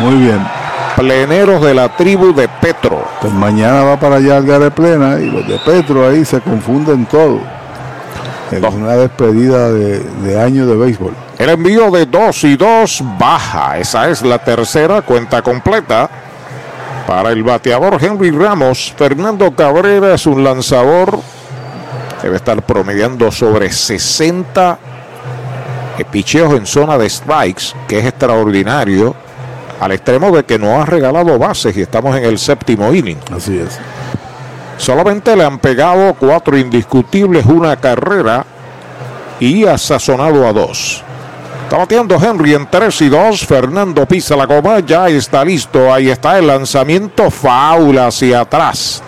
Muy 0.00 0.16
bien. 0.16 0.46
Pleneros 0.96 1.62
de 1.62 1.74
la 1.74 1.88
tribu 1.96 2.34
de 2.34 2.48
Petro. 2.60 3.02
Pues 3.20 3.32
mañana 3.32 3.82
va 3.82 3.98
para 3.98 4.16
allá 4.16 4.36
al 4.36 4.44
Gareplena 4.44 5.18
y 5.20 5.30
los 5.30 5.48
de 5.48 5.58
Petro 5.64 6.06
ahí 6.06 6.24
se 6.24 6.40
confunden 6.40 7.06
todo. 7.06 7.40
Es 8.50 8.62
una 8.62 8.92
despedida 8.96 9.70
de, 9.70 10.00
de 10.00 10.40
año 10.40 10.66
de 10.66 10.76
béisbol. 10.76 11.14
El 11.42 11.48
envío 11.48 11.90
de 11.90 12.06
2 12.06 12.44
y 12.44 12.56
2 12.56 13.02
baja. 13.18 13.76
Esa 13.76 14.08
es 14.08 14.22
la 14.22 14.38
tercera 14.38 15.02
cuenta 15.02 15.42
completa. 15.42 16.08
Para 17.04 17.30
el 17.30 17.42
bateador 17.42 17.98
Henry 18.00 18.30
Ramos, 18.30 18.94
Fernando 18.96 19.52
Cabrera 19.52 20.14
es 20.14 20.24
un 20.26 20.44
lanzador. 20.44 21.18
Debe 22.22 22.36
estar 22.36 22.62
promediando 22.62 23.32
sobre 23.32 23.72
60 23.72 24.78
picheos 26.12 26.54
en 26.54 26.64
zona 26.64 26.96
de 26.96 27.10
strikes, 27.10 27.74
que 27.88 27.98
es 27.98 28.06
extraordinario. 28.06 29.12
Al 29.80 29.90
extremo 29.90 30.30
de 30.30 30.44
que 30.44 30.60
no 30.60 30.80
ha 30.80 30.86
regalado 30.86 31.40
bases 31.40 31.76
y 31.76 31.82
estamos 31.82 32.16
en 32.16 32.24
el 32.24 32.38
séptimo 32.38 32.94
inning. 32.94 33.18
Así 33.36 33.58
es. 33.58 33.80
Solamente 34.76 35.34
le 35.34 35.44
han 35.44 35.58
pegado 35.58 36.14
cuatro 36.14 36.56
indiscutibles, 36.56 37.44
una 37.46 37.74
carrera 37.74 38.46
y 39.40 39.66
ha 39.66 39.76
sazonado 39.76 40.46
a 40.46 40.52
dos. 40.52 41.02
Está 41.72 41.80
bateando 41.80 42.18
Henry 42.22 42.52
en 42.52 42.68
3 42.70 43.00
y 43.00 43.08
2. 43.08 43.46
Fernando 43.46 44.04
pisa 44.04 44.36
la 44.36 44.44
goma. 44.44 44.80
Ya 44.80 45.08
está 45.08 45.42
listo. 45.42 45.90
Ahí 45.90 46.10
está 46.10 46.38
el 46.38 46.46
lanzamiento. 46.46 47.30
Faula 47.30 48.08
hacia 48.08 48.40
atrás. 48.40 49.02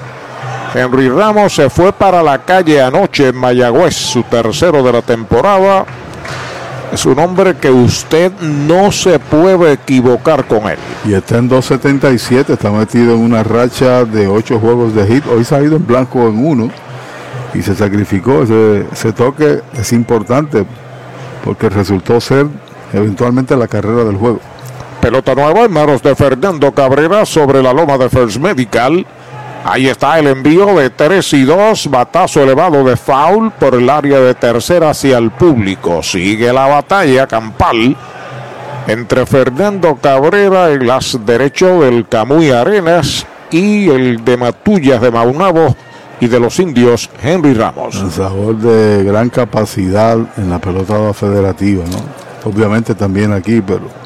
Henry 0.74 1.11
Ramos 1.11 1.55
se 1.55 1.69
fue 1.69 1.93
para 1.93 2.23
la 2.23 2.39
calle 2.39 2.81
anoche 2.81 3.28
en 3.28 3.36
Mayagüez. 3.36 3.95
Su 3.95 4.23
tercero 4.23 4.82
de 4.82 4.93
la 4.95 5.03
temporada. 5.03 5.85
Es 6.91 7.05
un 7.05 7.19
hombre 7.19 7.55
que 7.55 7.70
usted 7.70 8.32
no 8.41 8.91
se 8.91 9.19
puede 9.19 9.73
equivocar 9.73 10.47
con 10.47 10.66
él. 10.66 10.78
Y 11.05 11.12
está 11.12 11.36
en 11.36 11.51
2.77. 11.51 12.49
Está 12.49 12.70
metido 12.70 13.15
en 13.15 13.20
una 13.20 13.43
racha 13.43 14.07
de 14.07 14.27
8 14.27 14.59
juegos 14.59 14.95
de 14.95 15.07
hit. 15.07 15.27
Hoy 15.27 15.45
se 15.45 15.55
ha 15.55 15.61
ido 15.61 15.77
en 15.77 15.86
blanco 15.86 16.27
en 16.28 16.47
uno. 16.47 16.70
Y 17.53 17.61
se 17.61 17.74
sacrificó. 17.74 18.43
Ese, 18.43 18.86
ese 18.91 19.12
toque 19.12 19.61
es 19.78 19.93
importante 19.93 20.65
porque 21.44 21.68
resultó 21.68 22.20
ser 22.20 22.46
eventualmente 22.92 23.56
la 23.56 23.68
carrera 23.68 24.04
del 24.04 24.16
juego. 24.16 24.40
Pelota 25.00 25.34
nueva 25.34 25.64
en 25.64 25.72
manos 25.72 26.02
de 26.02 26.16
Fernando 26.16 26.72
Cabrera 26.72 27.26
sobre 27.26 27.62
la 27.62 27.74
loma 27.74 27.98
de 27.98 28.08
First 28.08 28.38
Medical. 28.38 29.06
Ahí 29.64 29.86
está 29.86 30.18
el 30.18 30.26
envío 30.26 30.66
de 30.74 30.90
3 30.90 31.32
y 31.34 31.44
2, 31.44 31.90
batazo 31.90 32.42
elevado 32.42 32.84
de 32.84 32.96
foul 32.96 33.50
por 33.52 33.74
el 33.74 33.88
área 33.90 34.18
de 34.20 34.34
tercera 34.34 34.90
hacia 34.90 35.18
el 35.18 35.30
público. 35.30 36.02
Sigue 36.02 36.52
la 36.52 36.66
batalla 36.66 37.26
campal 37.26 37.96
entre 38.86 39.26
Fernando 39.26 39.96
Cabrera, 39.96 40.70
el 40.70 40.86
las 40.86 41.18
derecho 41.24 41.80
del 41.80 42.06
Camuy 42.08 42.50
Arenas 42.50 43.26
y 43.50 43.88
el 43.88 44.24
de 44.24 44.36
Matullas 44.36 45.00
de 45.00 45.10
Maunabo 45.10 45.76
y 46.20 46.27
de 46.28 46.41
los 46.41 46.59
indios 46.59 47.11
Henry 47.23 47.55
Ramos. 47.55 47.97
Lanzador 47.97 48.57
de 48.57 49.05
gran 49.05 49.31
capacidad 49.31 50.16
en 50.36 50.51
la 50.51 50.59
pelota 50.59 51.12
federativa, 51.12 51.85
¿no? 51.85 52.51
Obviamente 52.51 52.95
también 52.95 53.32
aquí, 53.32 53.61
pero. 53.61 54.05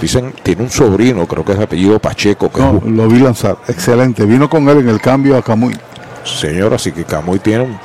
Dicen, 0.00 0.34
tiene 0.42 0.62
un 0.62 0.70
sobrino, 0.70 1.26
creo 1.26 1.44
que 1.44 1.52
es 1.52 1.58
apellido 1.58 1.98
Pacheco. 1.98 2.50
Que 2.50 2.60
no, 2.60 2.82
lo 2.84 3.08
vi 3.08 3.20
lanzar. 3.20 3.56
Excelente. 3.68 4.24
Vino 4.24 4.50
con 4.50 4.68
él 4.68 4.78
en 4.78 4.88
el 4.88 5.00
cambio 5.00 5.36
a 5.36 5.42
Camuy. 5.42 5.76
Señor, 6.24 6.74
así 6.74 6.92
que 6.92 7.04
Camuy 7.04 7.38
tiene 7.38 7.64
un 7.64 7.78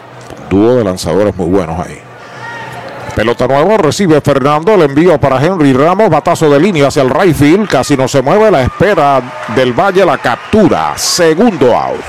dúo 0.49 0.75
de 0.75 0.83
lanzadores 0.83 1.35
muy 1.35 1.47
buenos 1.47 1.79
ahí. 1.79 2.08
Pelota 3.15 3.47
nueva, 3.47 3.77
recibe 3.77 4.21
Fernando, 4.21 4.73
el 4.73 4.83
envío 4.83 5.19
para 5.19 5.43
Henry 5.43 5.73
Ramos, 5.73 6.09
batazo 6.09 6.49
de 6.49 6.59
línea 6.59 6.87
hacia 6.87 7.01
el 7.01 7.09
right 7.09 7.35
field, 7.35 7.67
casi 7.67 7.97
no 7.97 8.07
se 8.07 8.21
mueve, 8.21 8.51
la 8.51 8.61
espera 8.61 9.21
del 9.55 9.73
Valle, 9.73 10.05
la 10.05 10.17
captura, 10.17 10.93
segundo 10.95 11.75
out. 11.75 11.99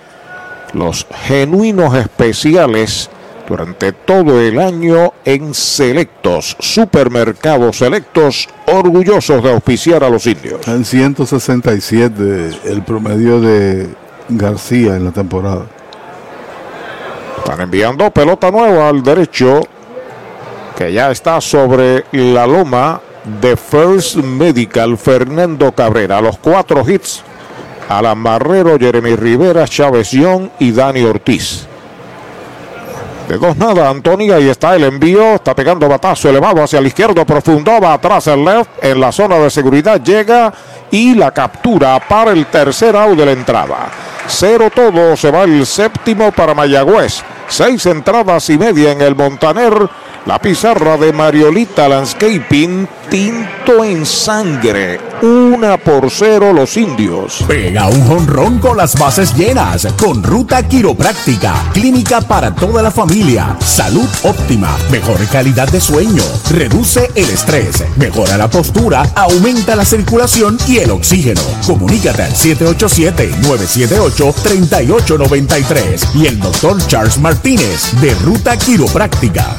los 0.73 1.07
genuinos 1.27 1.95
especiales 1.95 3.11
durante 3.49 3.93
todo 3.93 4.41
el 4.41 4.59
año 4.59 5.13
en 5.25 5.53
selectos, 5.53 6.57
supermercados 6.59 7.79
selectos, 7.79 8.49
orgullosos 8.67 9.43
de 9.43 9.53
auspiciar 9.53 10.05
a 10.05 10.09
los 10.09 10.27
indios. 10.27 10.67
En 10.67 10.85
167 10.85 12.51
el 12.65 12.83
promedio 12.83 13.41
de 13.41 13.89
García 14.29 14.97
en 14.97 15.05
la 15.05 15.11
temporada. 15.11 15.67
Están 17.39 17.61
enviando 17.61 18.11
pelota 18.11 18.51
nueva 18.51 18.89
al 18.89 19.03
derecho, 19.03 19.61
que 20.77 20.93
ya 20.93 21.11
está 21.11 21.41
sobre 21.41 22.05
la 22.13 22.47
loma 22.47 23.01
de 23.41 23.57
First 23.57 24.17
Medical 24.17 24.97
Fernando 24.97 25.73
Cabrera. 25.73 26.21
Los 26.21 26.39
cuatro 26.39 26.89
hits. 26.89 27.23
Alan 27.89 28.23
Barrero, 28.23 28.79
Jeremy 28.79 29.17
Rivera, 29.17 29.67
Chávez 29.67 30.11
Young 30.11 30.49
y 30.59 30.73
Dani 30.73 31.03
Ortiz. 31.03 31.67
De 33.29 33.39
dos 33.39 33.57
nada, 33.57 33.89
Antonio, 33.89 34.35
ahí 34.35 34.49
está 34.49 34.75
el 34.75 34.85
envío, 34.85 35.37
está 35.37 35.55
pegando 35.55 35.89
batazo 35.89 36.29
elevado 36.29 36.63
hacia 36.63 36.81
el 36.81 36.87
izquierdo, 36.87 37.25
profundo, 37.25 37.81
va 37.81 37.95
atrás 37.95 38.27
el 38.27 38.45
left, 38.45 38.71
en 38.83 39.01
la 39.01 39.13
zona 39.13 39.37
de 39.39 39.49
seguridad 39.49 40.03
llega 40.03 40.53
y 40.91 41.15
la 41.15 41.31
captura 41.31 42.01
para 42.01 42.33
el 42.33 42.47
tercer 42.47 42.97
out 42.97 43.17
de 43.17 43.27
la 43.27 43.33
entrada. 43.33 44.12
Cero 44.29 44.71
todo, 44.75 45.17
se 45.17 45.31
va 45.31 45.45
el 45.45 45.67
séptimo 45.67 46.33
para 46.33 46.55
Mayagüez. 46.55 47.23
Seis 47.49 47.85
entradas 47.87 48.49
y 48.51 48.57
media 48.57 48.93
en 48.93 49.03
el 49.03 49.15
Montaner. 49.15 49.89
La 50.25 50.39
pizarra 50.39 50.97
de 50.97 51.13
Mariolita 51.13 51.89
Landscaping, 51.89 52.89
tinto 53.11 53.85
en 53.85 54.07
sangre. 54.07 55.01
Una 55.21 55.77
por 55.77 56.11
cero 56.11 56.53
los 56.53 56.77
indios. 56.77 57.45
Pega 57.47 57.89
un 57.89 58.07
jonrón 58.07 58.59
con 58.59 58.77
las 58.77 58.99
bases 58.99 59.35
llenas. 59.35 59.87
Con 59.99 60.23
Ruta 60.23 60.67
Quiropráctica. 60.67 61.55
Clínica 61.73 62.21
para 62.21 62.55
toda 62.55 62.83
la 62.83 62.91
familia. 62.91 63.57
Salud 63.61 64.09
óptima. 64.23 64.77
Mejor 64.91 65.25
calidad 65.29 65.69
de 65.69 65.81
sueño. 65.81 66.23
Reduce 66.51 67.11
el 67.15 67.31
estrés. 67.31 67.85
Mejora 67.97 68.39
la 68.39 68.49
postura. 68.49 69.05
Aumenta 69.15 69.77
la 69.77 69.85
circulación 69.85 70.57
y 70.69 70.79
el 70.79 70.91
oxígeno. 70.91 71.41
Comunícate 71.67 72.23
al 72.23 72.33
787-978-3893. 74.17 76.15
Y 76.15 76.27
el 76.27 76.39
doctor 76.41 76.79
Charles 76.87 77.19
Martínez 77.19 77.93
de 78.01 78.15
Ruta 78.17 78.57
Quiropráctica. 78.57 79.59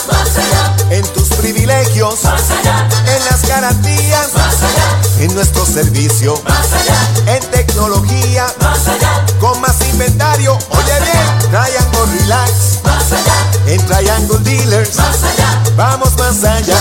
privilegios, 1.51 2.23
más 2.23 2.51
allá. 2.51 2.87
En 3.15 3.25
las 3.25 3.47
garantías, 3.47 4.33
más 4.33 4.63
allá. 4.63 5.23
En 5.23 5.33
nuestro 5.35 5.65
servicio, 5.65 6.41
más 6.47 6.71
allá. 6.73 7.35
En 7.35 7.43
tecnología, 7.51 8.45
más 8.61 8.87
allá. 8.87 9.25
Con 9.39 9.59
más 9.61 9.77
inventario, 9.91 10.57
oye 10.69 10.99
bien, 11.01 11.49
Triangle 11.49 12.19
Relax, 12.19 12.79
más 12.83 13.11
allá. 13.11 13.73
En 13.73 13.85
Triangle 13.85 14.39
Dealers, 14.39 14.95
más 14.95 15.23
allá. 15.23 15.63
Vamos 15.75 16.17
más 16.17 16.43
allá. 16.43 16.77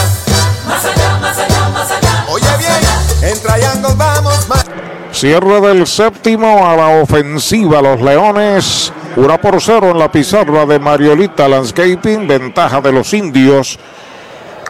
Más 0.67 0.85
allá, 0.85 1.19
más 1.21 1.39
allá, 1.39 1.69
más 1.71 1.91
allá. 1.91 2.27
Oye 2.29 2.57
bien, 2.59 3.33
en 3.33 3.41
Triangle 3.41 3.95
vamos 3.97 4.49
más 4.49 4.65
Cierre 5.13 5.61
del 5.61 5.87
séptimo 5.87 6.67
a 6.67 6.77
la 6.77 7.03
ofensiva. 7.03 7.83
Los 7.83 8.01
Leones, 8.01 8.93
1 9.17 9.41
por 9.41 9.61
0 9.61 9.91
en 9.91 9.99
la 9.99 10.11
pizarra 10.11 10.65
de 10.65 10.79
Mariolita 10.79 11.49
Landscaping. 11.49 12.29
Ventaja 12.29 12.81
de 12.81 12.93
los 12.93 13.13
indios. 13.13 13.79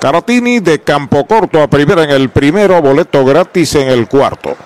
Caratini 0.00 0.60
de 0.60 0.80
campo 0.80 1.26
corto 1.26 1.62
a 1.62 1.68
primera 1.68 2.04
en 2.04 2.10
el 2.10 2.30
primero. 2.30 2.80
Boleto 2.80 3.24
gratis 3.24 3.74
en 3.74 3.88
el 3.88 4.08
cuarto. 4.08 4.56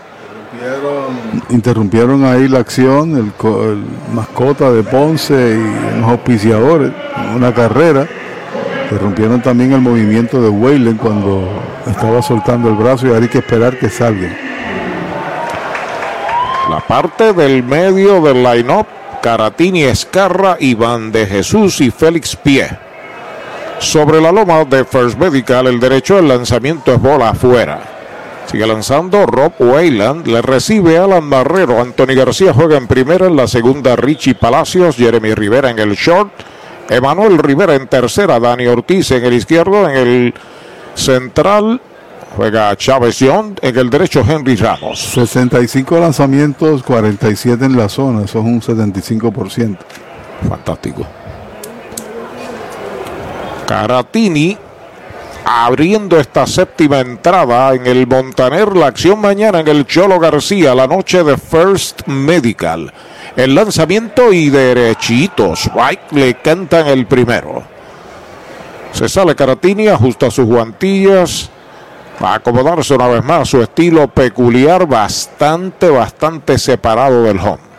Interrumpieron 1.50 2.24
ahí 2.24 2.48
la 2.48 2.60
acción, 2.60 3.16
el, 3.16 3.32
co- 3.32 3.64
el 3.64 3.84
mascota 4.12 4.70
de 4.70 4.82
Ponce 4.82 5.34
y 5.34 5.96
unos 5.98 6.10
auspiciadores, 6.10 6.92
una 7.34 7.52
carrera. 7.52 8.06
Interrumpieron 8.84 9.42
también 9.42 9.72
el 9.72 9.80
movimiento 9.80 10.40
de 10.40 10.48
Weyland 10.48 10.98
cuando 11.00 11.48
estaba 11.90 12.22
soltando 12.22 12.68
el 12.68 12.76
brazo 12.76 13.06
y 13.06 13.08
ahora 13.10 13.22
hay 13.22 13.28
que 13.28 13.38
esperar 13.38 13.78
que 13.78 13.90
salgan. 13.90 14.36
La 16.70 16.80
parte 16.80 17.32
del 17.32 17.62
medio 17.62 18.22
del 18.22 18.42
line-up. 18.42 18.86
Caratini, 19.20 19.84
Escarra, 19.84 20.56
Iván 20.60 21.10
de 21.10 21.26
Jesús 21.26 21.80
y 21.80 21.90
Félix 21.90 22.36
Pie. 22.36 22.68
Sobre 23.78 24.20
la 24.20 24.32
loma 24.32 24.64
de 24.64 24.84
First 24.84 25.18
Medical, 25.18 25.66
el 25.66 25.78
derecho 25.80 26.16
del 26.16 26.28
lanzamiento 26.28 26.94
es 26.94 27.00
bola 27.00 27.30
afuera. 27.30 27.82
Sigue 28.46 28.66
lanzando 28.66 29.26
Rob 29.26 29.52
Wayland, 29.58 30.26
le 30.26 30.42
recibe 30.42 30.98
Alan 30.98 31.28
Barrero, 31.28 31.80
Anthony 31.80 32.14
García 32.14 32.52
juega 32.54 32.76
en 32.76 32.86
primera, 32.86 33.26
en 33.26 33.36
la 33.36 33.48
segunda 33.48 33.96
Richie 33.96 34.34
Palacios, 34.34 34.96
Jeremy 34.96 35.34
Rivera 35.34 35.70
en 35.70 35.78
el 35.78 35.94
short, 35.94 36.30
Emanuel 36.88 37.38
Rivera 37.38 37.74
en 37.74 37.88
tercera, 37.88 38.38
Dani 38.38 38.66
Ortiz 38.66 39.10
en 39.10 39.24
el 39.24 39.34
izquierdo, 39.34 39.88
en 39.88 39.96
el 39.96 40.34
central 40.94 41.80
juega 42.36 42.76
Chávez 42.76 43.18
Young, 43.18 43.56
en 43.60 43.78
el 43.78 43.90
derecho 43.90 44.24
Henry 44.28 44.56
Ramos. 44.56 45.00
65 45.00 45.98
lanzamientos, 45.98 46.82
47 46.82 47.64
en 47.64 47.76
la 47.76 47.88
zona, 47.88 48.24
eso 48.24 48.38
es 48.40 48.44
un 48.44 48.60
75%. 48.60 49.76
Fantástico. 50.48 51.06
Caratini 53.66 54.56
abriendo 55.44 56.18
esta 56.18 56.46
séptima 56.46 57.00
entrada 57.00 57.74
en 57.74 57.86
el 57.86 58.06
Montaner. 58.06 58.76
La 58.76 58.86
acción 58.86 59.20
mañana 59.20 59.60
en 59.60 59.68
el 59.68 59.86
Cholo 59.86 60.18
García, 60.18 60.74
la 60.74 60.86
noche 60.86 61.22
de 61.22 61.36
First 61.36 62.06
Medical. 62.06 62.92
El 63.36 63.54
lanzamiento 63.54 64.32
y 64.32 64.50
derechitos. 64.50 65.70
Right 65.74 66.12
le 66.12 66.34
cantan 66.34 66.86
el 66.86 67.06
primero. 67.06 67.62
Se 68.92 69.08
sale 69.08 69.34
Caratini, 69.34 69.88
ajusta 69.88 70.30
sus 70.30 70.46
guantillas. 70.46 71.50
A 72.20 72.34
acomodarse 72.34 72.94
una 72.94 73.08
vez 73.08 73.24
más 73.24 73.48
su 73.48 73.60
estilo 73.60 74.06
peculiar, 74.06 74.86
bastante, 74.86 75.90
bastante 75.90 76.58
separado 76.58 77.24
del 77.24 77.40
home. 77.40 77.73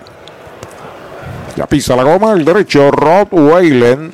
Ya 1.56 1.66
pisa 1.66 1.94
la 1.94 2.02
goma, 2.02 2.32
el 2.32 2.44
derecho, 2.44 2.90
Rob 2.90 3.28
Wayland. 3.30 4.12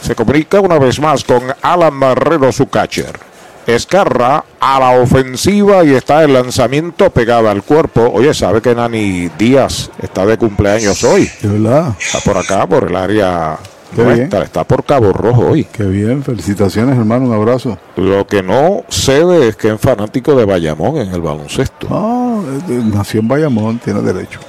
Se 0.00 0.14
comunica 0.14 0.60
una 0.60 0.78
vez 0.78 1.00
más 1.00 1.24
con 1.24 1.42
Alan 1.60 1.94
Marrero, 1.94 2.50
su 2.52 2.68
catcher. 2.68 3.18
Escarra 3.66 4.44
a 4.58 4.80
la 4.80 5.00
ofensiva 5.00 5.84
y 5.84 5.92
está 5.92 6.24
el 6.24 6.32
lanzamiento 6.32 7.10
pegado 7.10 7.50
al 7.50 7.62
cuerpo. 7.62 8.10
Oye, 8.14 8.32
¿sabe 8.32 8.62
que 8.62 8.74
Nani 8.74 9.28
Díaz 9.38 9.90
está 10.00 10.24
de 10.24 10.38
cumpleaños 10.38 11.04
hoy? 11.04 11.30
De 11.42 11.48
verdad. 11.48 11.94
Está 12.00 12.20
por 12.20 12.38
acá, 12.38 12.66
por 12.66 12.88
el 12.88 12.96
área 12.96 13.58
Qué 13.94 14.02
nuestra, 14.02 14.42
está 14.42 14.64
por 14.64 14.84
Cabo 14.84 15.12
Rojo 15.12 15.48
hoy. 15.48 15.64
Qué 15.64 15.84
bien, 15.84 16.22
felicitaciones 16.22 16.96
hermano, 16.96 17.26
un 17.26 17.34
abrazo. 17.34 17.78
Lo 17.96 18.26
que 18.26 18.42
no 18.42 18.84
cede 18.88 19.48
es 19.48 19.56
que 19.56 19.72
es 19.72 19.80
fanático 19.80 20.34
de 20.34 20.44
Bayamón 20.44 20.96
en 20.98 21.12
el 21.12 21.20
baloncesto. 21.20 21.86
Ah, 21.90 22.40
eh, 22.68 22.82
nació 22.84 23.20
en 23.20 23.28
Bayamón, 23.28 23.78
tiene 23.78 24.00
derecho. 24.00 24.40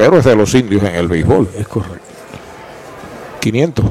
Pero 0.00 0.16
es 0.16 0.24
de 0.24 0.34
los 0.34 0.54
indios 0.54 0.82
en 0.82 0.94
el 0.94 1.08
béisbol. 1.08 1.50
Es 1.58 1.68
correcto. 1.68 2.00
500. 3.38 3.84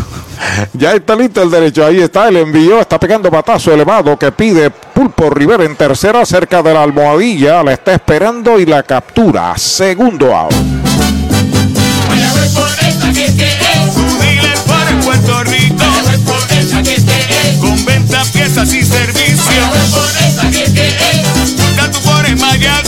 ya 0.72 0.94
está 0.94 1.14
listo 1.14 1.42
el 1.42 1.50
derecho. 1.50 1.84
Ahí 1.84 2.00
está 2.00 2.28
el 2.28 2.38
envío. 2.38 2.80
Está 2.80 2.98
pegando 2.98 3.30
batazo 3.30 3.70
elevado 3.70 4.18
que 4.18 4.32
pide 4.32 4.70
Pulpo 4.70 5.28
Rivera 5.28 5.64
en 5.64 5.76
tercera 5.76 6.24
cerca 6.24 6.62
de 6.62 6.72
la 6.72 6.82
almohadilla. 6.82 7.62
La 7.62 7.74
está 7.74 7.92
esperando 7.92 8.58
y 8.58 8.64
la 8.64 8.82
captura. 8.82 9.52
Segundo 9.58 10.34
out. 10.34 10.54
Puerto 15.04 15.44
Rico. 15.44 15.74
Mayagüez 15.76 16.20
por 16.20 16.56
esta 16.56 16.82
que 16.82 16.94
es 16.94 17.04
que 17.04 17.50
es. 17.50 17.56
Con 17.58 17.84
venta, 17.84 18.24
piezas 18.32 18.72
y 18.72 18.82
servicios. 18.82 19.44
Mayagüez 19.44 19.90
por 19.90 20.08
esta 20.26 20.50
que 20.50 20.64
es 20.64 20.70
que 20.70 20.86
es. 20.88 21.56
Busca 21.58 21.90
tu 21.90 22.00
por 22.00 22.24
en 22.24 22.40
Mayagüez. 22.40 22.86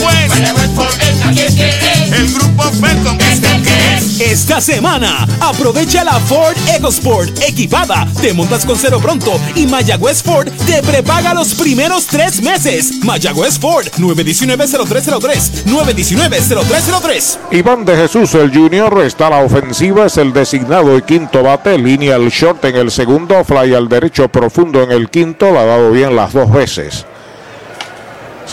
El 2.19 2.33
grupo 2.33 2.63
Felcom 2.63 3.17
es 3.21 3.41
el 3.43 3.63
que 3.63 3.95
es. 3.95 4.19
Esta 4.19 4.59
semana, 4.59 5.25
aprovecha 5.39 6.03
la 6.03 6.19
Ford 6.19 6.53
EcoSport 6.75 7.29
equipada. 7.47 8.05
Te 8.21 8.33
montas 8.33 8.65
con 8.65 8.75
cero 8.77 8.99
pronto 9.01 9.39
y 9.55 9.65
Mayagüez 9.65 10.21
Ford 10.21 10.49
te 10.65 10.83
prepaga 10.83 11.33
los 11.33 11.53
primeros 11.53 12.07
tres 12.07 12.41
meses. 12.41 13.05
Mayagüez 13.05 13.57
Ford 13.57 13.85
919-0303. 13.97 15.63
919-0303. 15.65 17.37
Iván 17.51 17.85
de 17.85 17.95
Jesús, 17.95 18.35
el 18.35 18.53
junior, 18.53 19.01
está 19.05 19.27
a 19.27 19.29
la 19.29 19.39
ofensiva, 19.45 20.07
es 20.07 20.17
el 20.17 20.33
designado 20.33 20.97
y 20.97 21.03
quinto 21.03 21.41
bate, 21.41 21.77
línea 21.77 22.15
al 22.15 22.27
short 22.27 22.65
en 22.65 22.75
el 22.75 22.91
segundo, 22.91 23.45
fly 23.45 23.73
al 23.73 23.87
derecho 23.87 24.27
profundo 24.27 24.83
en 24.83 24.91
el 24.91 25.09
quinto, 25.09 25.51
la 25.53 25.61
ha 25.61 25.65
dado 25.65 25.91
bien 25.91 26.17
las 26.17 26.33
dos 26.33 26.51
veces. 26.51 27.05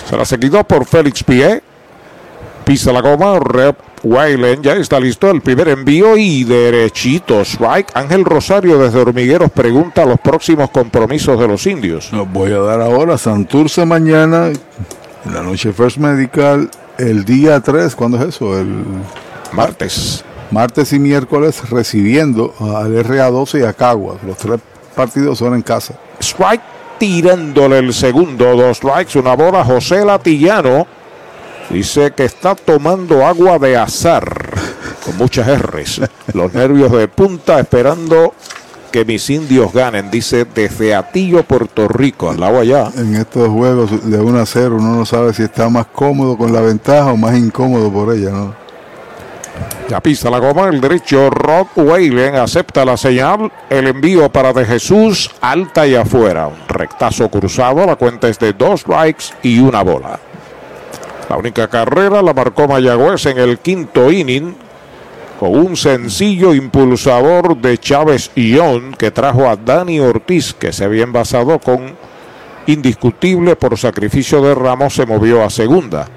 Será 0.09 0.25
seguido 0.25 0.63
por 0.63 0.87
Félix 0.87 1.25
Pie, 1.25 1.63
pisa 2.67 2.93
la 2.93 3.01
goma, 3.01 3.39
Rep 3.39 3.79
Weilen, 4.03 4.61
ya 4.61 4.73
está 4.75 4.99
listo 4.99 5.31
el 5.31 5.41
primer 5.41 5.69
envío 5.69 6.17
y 6.17 6.43
derechito, 6.43 7.41
strike. 7.43 7.93
Ángel 7.95 8.25
Rosario 8.25 8.77
desde 8.77 8.99
Hormigueros 8.99 9.53
pregunta 9.53 10.05
los 10.05 10.19
próximos 10.19 10.71
compromisos 10.71 11.39
de 11.39 11.47
los 11.47 11.65
indios. 11.69 12.13
Los 12.13 12.31
voy 12.31 12.51
a 12.51 12.59
dar 12.59 12.81
ahora. 12.81 13.19
Santurce 13.19 13.87
mañana, 13.87 14.49
en 14.49 15.33
la 15.33 15.43
noche 15.43 15.73
First 15.73 15.99
Medical, 15.99 16.69
el 16.99 17.25
día 17.25 17.61
3, 17.61 17.95
¿cuándo 17.95 18.19
es 18.19 18.35
eso? 18.35 18.59
El 18.59 18.85
martes. 19.53 20.25
Martes 20.51 20.93
y 20.93 20.99
miércoles 20.99 21.71
recibiendo 21.71 22.53
al 22.59 22.97
RA12 22.97 23.61
y 23.61 23.65
a 23.65 23.75
Caguas. 23.75 24.17
Los 24.27 24.39
tres 24.39 24.59
partidos 24.97 25.39
son 25.39 25.55
en 25.55 25.63
casa. 25.63 25.95
Strike 26.19 26.63
tirándole 26.99 27.79
el 27.79 27.95
segundo, 27.95 28.57
dos 28.57 28.79
strikes, 28.79 29.17
una 29.17 29.37
bola. 29.37 29.65
José 29.65 30.05
Latillano 30.05 30.96
dice 31.71 32.13
que 32.13 32.25
está 32.25 32.55
tomando 32.55 33.27
agua 33.27 33.59
de 33.59 33.77
azar, 33.77 34.55
con 35.05 35.17
muchas 35.17 35.47
R's. 35.61 36.01
Los 36.33 36.53
nervios 36.55 36.93
de 36.93 37.09
punta 37.09 37.61
esperando 37.61 38.35
que 38.91 39.05
mis 39.05 39.29
indios 39.31 39.73
ganen, 39.73 40.11
dice 40.11 40.47
desde 40.55 40.95
Atillo, 40.95 41.43
Puerto 41.43 41.87
Rico, 41.89 42.31
al 42.31 42.41
lado 42.41 42.61
allá. 42.61 42.91
En 42.97 43.15
estos 43.15 43.49
juegos 43.49 44.11
de 44.11 44.19
1 44.19 44.39
a 44.39 44.47
0 44.47 44.77
uno 44.79 44.95
no 44.95 45.05
sabe 45.05 45.35
si 45.35 45.43
está 45.43 45.69
más 45.69 45.87
cómodo 45.87 46.37
con 46.37 46.53
la 46.53 46.61
ventaja 46.61 47.13
o 47.13 47.17
más 47.17 47.37
incómodo 47.37 47.93
por 47.93 48.15
ella, 48.15 48.31
¿no? 48.31 48.67
Ya 49.89 50.01
pisa 50.01 50.31
la 50.31 50.39
goma, 50.39 50.69
el 50.69 50.81
derecho 50.81 51.31
Rod 51.31 51.69
Whalen 51.77 52.35
acepta 52.35 52.85
la 52.85 52.97
señal, 52.97 53.53
el 53.71 53.87
envío 53.87 54.31
para 54.33 54.53
de 54.53 54.65
Jesús, 54.65 55.31
alta 55.41 55.87
y 55.87 55.95
afuera. 55.95 56.49
Un 56.49 56.69
rectazo 56.69 57.29
cruzado, 57.29 57.87
la 57.87 57.97
cuenta 57.97 58.29
es 58.29 58.39
de 58.39 58.53
dos 58.53 58.81
strikes 58.81 59.27
y 59.43 59.61
una 59.61 59.83
bola. 59.83 60.19
La 61.29 61.37
única 61.37 61.69
carrera 61.69 62.23
la 62.23 62.33
marcó 62.33 62.69
Mayagüez 62.69 63.27
en 63.27 63.39
el 63.39 63.59
quinto 63.59 64.13
inning 64.13 64.55
con 65.41 65.57
un 65.57 65.77
sencillo 65.77 66.55
impulsador 66.55 67.57
de 67.57 67.79
Chávez 67.79 68.31
Ión 68.37 68.95
que 68.95 69.11
trajo 69.11 69.49
a 69.49 69.57
Dani 69.57 70.01
Ortiz 70.01 70.55
que 70.55 70.73
se 70.73 70.85
había 70.85 71.03
envasado 71.03 71.59
con 71.59 71.95
indiscutible 72.67 73.57
por 73.57 73.77
sacrificio 73.77 74.41
de 74.41 74.55
Ramos 74.55 74.95
se 74.95 75.07
movió 75.07 75.43
a 75.43 75.51
segunda. 75.51 76.09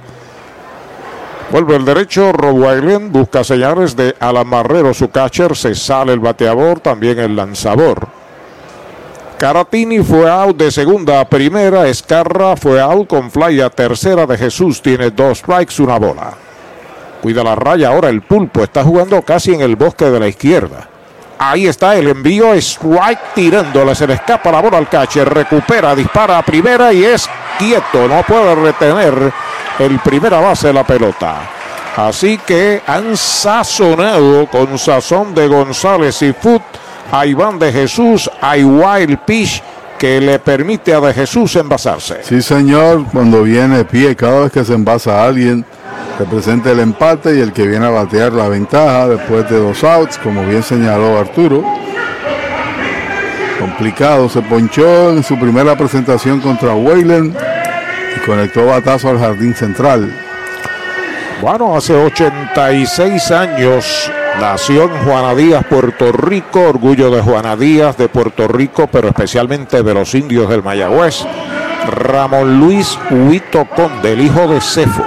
Vuelve 1.52 1.76
el 1.76 1.86
derecho, 1.86 2.32
Rob 2.32 2.56
Weilen 2.60 3.12
busca 3.12 3.44
señales 3.44 3.96
de 3.96 4.16
Alan 4.20 4.48
Marrero, 4.48 4.94
su 4.94 5.10
catcher, 5.10 5.56
se 5.56 5.74
sale 5.74 6.14
el 6.14 6.20
bateador, 6.20 6.80
también 6.80 7.18
el 7.18 7.36
lanzador. 7.36 8.19
Caratini 9.40 10.04
fue 10.04 10.30
out 10.30 10.58
de 10.58 10.70
segunda 10.70 11.22
a 11.22 11.26
primera. 11.26 11.88
Escarra 11.88 12.58
fue 12.58 12.82
out 12.82 13.08
con 13.08 13.32
fly 13.32 13.62
a 13.62 13.70
tercera 13.70 14.26
de 14.26 14.38
Jesús. 14.38 14.82
Tiene 14.82 15.12
dos 15.12 15.38
strikes, 15.38 15.82
una 15.82 15.98
bola. 15.98 16.34
Cuida 17.22 17.42
la 17.42 17.56
raya 17.56 17.88
ahora 17.88 18.10
el 18.10 18.22
pulpo. 18.22 18.64
Está 18.64 18.84
jugando 18.84 19.22
casi 19.22 19.54
en 19.54 19.62
el 19.62 19.78
bosque 19.78 20.10
de 20.10 20.20
la 20.20 20.28
izquierda. 20.28 20.90
Ahí 21.38 21.68
está 21.68 21.96
el 21.96 22.10
envío. 22.10 22.54
Strike 22.54 23.34
tirándole. 23.34 23.96
Se 23.96 24.06
le 24.06 24.16
escapa 24.16 24.52
la 24.52 24.62
bola 24.62 24.78
al 24.78 24.90
catcher. 24.90 25.34
Recupera, 25.34 25.96
dispara 25.96 26.38
a 26.38 26.44
primera 26.44 26.92
y 26.92 27.06
es 27.06 27.30
quieto. 27.58 28.10
No 28.10 28.22
puede 28.24 28.56
retener 28.56 29.32
el 29.80 30.00
primera 30.00 30.42
base 30.42 30.68
de 30.68 30.74
la 30.74 30.84
pelota. 30.84 31.38
Así 31.96 32.40
que 32.40 32.82
han 32.86 33.16
sazonado 33.16 34.48
con 34.48 34.78
sazón 34.78 35.34
de 35.34 35.48
González 35.48 36.22
y 36.24 36.34
Foot 36.34 36.62
a 37.12 37.26
Iván 37.26 37.60
de 37.60 37.72
Jesús, 37.72 38.30
hay 38.42 38.64
wild 38.64 39.20
pitch 39.26 39.62
que 39.98 40.22
le 40.22 40.40
permite 40.40 40.94
a 40.94 41.00
de 41.00 41.14
Jesús 41.14 41.56
envasarse. 41.56 42.20
Sí, 42.24 42.42
señor, 42.42 43.06
cuando 43.12 43.44
viene 43.44 43.84
pie, 43.84 44.16
cada 44.16 44.42
vez 44.42 44.52
que 44.52 44.64
se 44.64 44.74
envasa 44.74 45.20
a 45.22 45.26
alguien, 45.26 45.66
representa 46.18 46.72
el 46.72 46.80
empate 46.80 47.36
y 47.36 47.42
el 47.42 47.52
que 47.52 47.68
viene 47.68 47.86
a 47.86 47.90
batear 47.90 48.32
la 48.32 48.48
ventaja 48.48 49.08
después 49.10 49.50
de 49.50 49.60
dos 49.60 49.84
outs, 49.84 50.18
como 50.18 50.46
bien 50.46 50.64
señaló 50.64 51.20
Arturo. 51.20 51.64
Complicado, 53.60 54.30
se 54.30 54.42
ponchó 54.42 55.12
en 55.12 55.22
su 55.22 55.38
primera 55.38 55.78
presentación 55.78 56.40
contra 56.40 56.74
Wayland 56.74 57.36
y 58.16 58.26
conectó 58.26 58.66
batazo 58.68 59.10
al 59.10 59.20
jardín 59.20 59.54
central. 59.54 60.14
Bueno, 61.42 61.76
hace 61.76 61.94
86 61.94 63.32
años 63.32 64.12
nació 64.40 64.84
en 64.84 65.04
Juana 65.04 65.36
Díaz, 65.36 65.66
Puerto 65.70 66.12
Rico, 66.12 66.62
orgullo 66.62 67.12
de 67.12 67.22
Juana 67.22 67.56
Díaz, 67.56 67.98
de 67.98 68.08
Puerto 68.08 68.48
Rico, 68.48 68.88
pero 68.88 69.10
especialmente 69.10 69.84
de 69.84 69.94
los 69.94 70.16
indios 70.16 70.50
del 70.50 70.64
Mayagüez. 70.64 71.26
Ramón 71.88 72.60
Luis 72.60 72.98
Huito 73.10 73.66
Conde, 73.76 74.14
el 74.14 74.22
hijo 74.22 74.48
de 74.48 74.62
Cefo. 74.62 75.04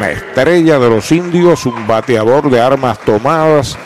La 0.00 0.10
estrella 0.10 0.78
de 0.78 0.90
los 0.90 1.10
indios, 1.12 1.66
un 1.66 1.86
bateador 1.86 2.50
de 2.50 2.60
armas 2.60 2.98
tomadas, 3.00 3.76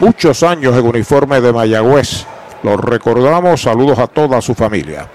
muchos 0.00 0.42
años 0.42 0.76
en 0.76 0.86
uniforme 0.86 1.40
de 1.40 1.52
Mayagüez. 1.52 2.26
Los 2.62 2.80
recordamos, 2.80 3.62
saludos 3.62 3.98
a 3.98 4.06
toda 4.06 4.40
su 4.40 4.54
familia. 4.54 5.08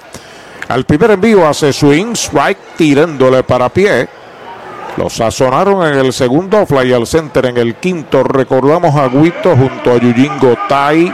Al 0.69 0.85
primer 0.85 1.11
envío 1.11 1.47
hace 1.47 1.73
swing, 1.73 2.13
strike, 2.13 2.75
tirándole 2.77 3.43
para 3.43 3.69
pie. 3.69 4.07
Lo 4.99 5.09
sazonaron 5.09 5.87
en 5.87 5.97
el 5.97 6.11
segundo, 6.11 6.65
fly 6.65 6.91
al 6.91 7.07
center 7.07 7.45
en 7.45 7.55
el 7.55 7.75
quinto. 7.75 8.21
Recordamos 8.21 8.93
a 8.97 9.07
Guito 9.07 9.55
junto 9.55 9.93
a 9.93 9.97
Yuyingo 9.97 10.57
Tai, 10.67 11.09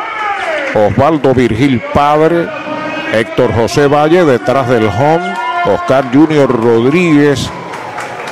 Osvaldo 0.74 1.36
Virgil 1.36 1.80
Padre, 1.94 2.48
Héctor 3.14 3.53
José 3.53 3.86
Valle 3.86 4.26
detrás 4.26 4.68
del 4.70 4.88
home, 4.88 5.32
Oscar 5.66 6.12
Junior 6.12 6.49
Rodríguez 6.49 7.48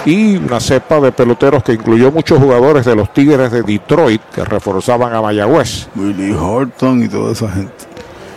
y 0.08 0.38
una 0.38 0.60
cepa 0.60 1.00
de 1.00 1.12
peloteros 1.12 1.62
que 1.62 1.74
incluyó 1.74 2.12
muchos 2.12 2.40
jugadores 2.40 2.84
de 2.84 2.96
los 2.96 3.14
Tigres 3.14 3.52
de 3.52 3.62
Detroit 3.62 4.24
que 4.34 4.44
reforzaban 4.44 5.14
a 5.14 5.22
Mayagüez. 5.22 5.88
Willie 5.96 6.34
Horton 6.34 7.04
y 7.04 7.10
toda 7.10 7.32
esa 7.32 7.48
gente. 7.52 7.93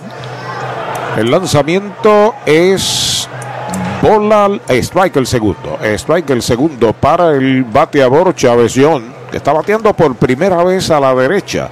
El 1.18 1.32
lanzamiento 1.32 2.36
es 2.46 3.28
bola, 4.04 4.60
strike 4.70 5.16
el 5.16 5.26
segundo, 5.26 5.80
strike 5.82 6.30
el 6.30 6.44
segundo 6.44 6.94
para 6.94 7.32
el 7.32 7.64
bateador 7.64 8.36
Chávez 8.36 8.74
John, 8.76 9.06
que 9.32 9.38
está 9.38 9.54
bateando 9.54 9.92
por 9.94 10.16
primera 10.16 10.64
vez 10.64 10.92
a 10.92 11.00
la 11.00 11.16
derecha. 11.16 11.70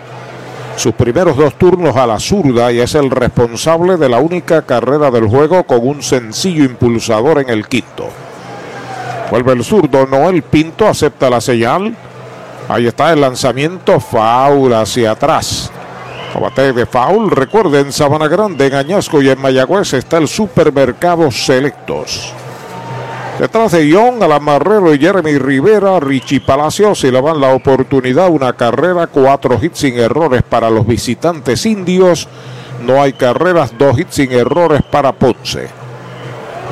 Sus 0.76 0.94
primeros 0.94 1.38
dos 1.38 1.58
turnos 1.58 1.96
a 1.96 2.08
la 2.08 2.20
zurda 2.20 2.72
y 2.72 2.80
es 2.80 2.96
el 2.96 3.12
responsable 3.12 3.98
de 3.98 4.10
la 4.10 4.20
única 4.20 4.64
carrera 4.64 5.12
del 5.12 5.28
juego 5.28 5.64
con 5.64 5.88
un 5.88 6.02
sencillo 6.02 6.64
impulsador 6.64 7.40
en 7.40 7.50
el 7.50 7.68
quinto. 7.68 8.10
Vuelve 9.30 9.54
el 9.54 9.64
zurdo, 9.64 10.06
Noel 10.08 10.42
Pinto 10.42 10.88
acepta 10.88 11.30
la 11.30 11.42
señal. 11.42 11.96
Ahí 12.68 12.88
está 12.88 13.14
el 13.14 13.22
lanzamiento, 13.22 14.00
foul 14.00 14.74
hacia 14.74 15.12
atrás. 15.12 15.72
Combate 16.34 16.74
de 16.74 16.86
foul. 16.88 17.30
Recuerden, 17.30 17.92
Sabana 17.92 18.28
Grande, 18.28 18.66
en 18.66 18.74
Añasco 18.74 19.22
y 19.22 19.30
en 19.30 19.40
Mayagüez 19.40 19.94
está 19.94 20.18
el 20.18 20.28
supermercado 20.28 21.30
Selectos. 21.32 22.34
Detrás 23.40 23.72
de 23.72 23.92
John, 23.92 24.22
Alamarrero 24.22 24.94
y 24.94 25.00
Jeremy 25.00 25.40
Rivera, 25.40 26.00
Richie 26.00 26.40
Palacios 26.40 27.00
se 27.00 27.12
le 27.12 27.20
van 27.20 27.42
la 27.42 27.54
oportunidad. 27.54 28.30
Una 28.30 28.54
carrera, 28.54 29.08
cuatro 29.08 29.58
hits 29.60 29.80
sin 29.80 29.98
errores 29.98 30.44
para 30.44 30.70
los 30.70 30.86
visitantes 30.86 31.66
indios. 31.66 32.28
No 32.86 33.02
hay 33.02 33.14
carreras, 33.14 33.74
dos 33.78 33.98
hits 33.98 34.16
sin 34.16 34.32
errores 34.32 34.82
para 34.84 35.12
Ponce. 35.14 35.68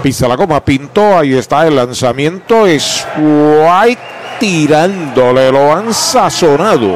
Pisa 0.04 0.28
la 0.28 0.36
goma, 0.36 0.64
pintó, 0.64 1.18
ahí 1.18 1.34
está 1.34 1.66
el 1.66 1.76
lanzamiento. 1.76 2.68
Es 2.68 3.08
White 3.18 4.02
tirándole, 4.40 5.52
lo 5.52 5.76
han 5.76 5.94
sazonado. 5.94 6.96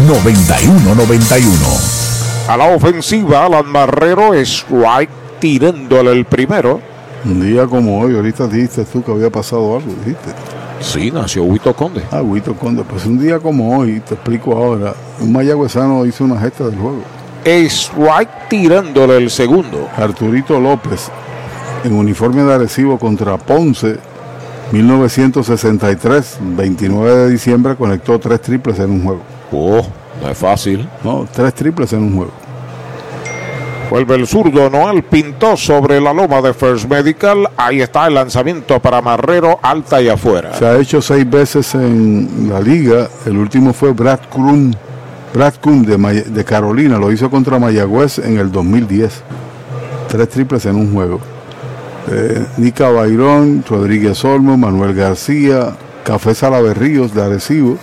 A 2.47 2.57
la 2.57 2.75
ofensiva, 2.75 3.45
Alan 3.45 3.67
Marrero 3.67 4.33
es 4.33 4.65
right 4.69 5.09
tirándole 5.39 6.11
el 6.11 6.25
primero. 6.25 6.81
Un 7.23 7.39
día 7.39 7.67
como 7.67 7.99
hoy, 7.99 8.15
ahorita 8.15 8.47
dijiste 8.47 8.83
tú 8.85 9.03
que 9.03 9.11
había 9.11 9.29
pasado 9.29 9.77
algo, 9.77 9.93
dijiste. 10.03 10.31
Sí, 10.79 11.11
nació 11.11 11.43
Huito 11.43 11.75
Conde. 11.75 12.01
Ah, 12.09 12.23
Huito 12.23 12.55
Conde. 12.55 12.83
Pues 12.83 13.05
un 13.05 13.19
día 13.19 13.37
como 13.37 13.77
hoy, 13.77 13.99
te 13.99 14.15
explico 14.15 14.53
ahora, 14.53 14.95
un 15.19 15.31
mayagüezano 15.31 16.03
hizo 16.07 16.23
una 16.23 16.39
gesta 16.39 16.65
del 16.65 16.79
juego. 16.79 17.03
strike 17.45 18.49
tirándole 18.49 19.17
el 19.17 19.29
segundo. 19.29 19.87
Arturito 19.95 20.59
López, 20.59 21.11
en 21.83 21.93
uniforme 21.93 22.41
de 22.43 22.53
Arecibo 22.55 22.97
contra 22.97 23.37
Ponce, 23.37 23.97
1963, 24.71 26.37
29 26.41 27.15
de 27.15 27.29
diciembre, 27.29 27.75
conectó 27.75 28.19
tres 28.19 28.41
triples 28.41 28.79
en 28.79 28.89
un 28.89 29.03
juego. 29.03 29.21
Oh, 29.51 29.85
no 30.21 30.29
es 30.29 30.37
fácil. 30.37 30.87
No, 31.03 31.27
tres 31.31 31.53
triples 31.53 31.91
en 31.93 32.03
un 32.03 32.15
juego. 32.15 32.31
Vuelve 33.89 34.15
el 34.15 34.25
zurdo, 34.25 34.69
Noel 34.69 35.03
pintó 35.03 35.57
sobre 35.57 35.99
la 35.99 36.13
loma 36.13 36.41
de 36.41 36.53
First 36.53 36.89
Medical. 36.89 37.49
Ahí 37.57 37.81
está 37.81 38.07
el 38.07 38.13
lanzamiento 38.13 38.79
para 38.79 39.01
Marrero, 39.01 39.59
alta 39.61 40.01
y 40.01 40.07
afuera. 40.07 40.53
Se 40.55 40.65
ha 40.65 40.77
hecho 40.77 41.01
seis 41.01 41.29
veces 41.29 41.75
en 41.75 42.47
la 42.49 42.61
liga. 42.61 43.09
El 43.25 43.37
último 43.37 43.73
fue 43.73 43.91
Brad 43.91 44.19
Krum, 44.31 44.71
Brad 45.33 45.55
Kuhn 45.61 45.83
de, 45.85 45.97
May- 45.97 46.21
de 46.21 46.45
Carolina. 46.45 46.97
Lo 46.97 47.11
hizo 47.11 47.29
contra 47.29 47.59
Mayagüez 47.59 48.19
en 48.19 48.37
el 48.37 48.49
2010. 48.49 49.23
Tres 50.07 50.29
triples 50.29 50.65
en 50.67 50.77
un 50.77 50.93
juego. 50.93 51.19
Eh, 52.09 52.45
Nica 52.57 52.89
Bayrón, 52.89 53.63
Rodríguez 53.69 54.23
Olmo, 54.23 54.55
Manuel 54.55 54.93
García, 54.93 55.73
Café 56.05 56.33
Salaverríos 56.33 57.13
de 57.13 57.23
Arecibo. 57.23 57.77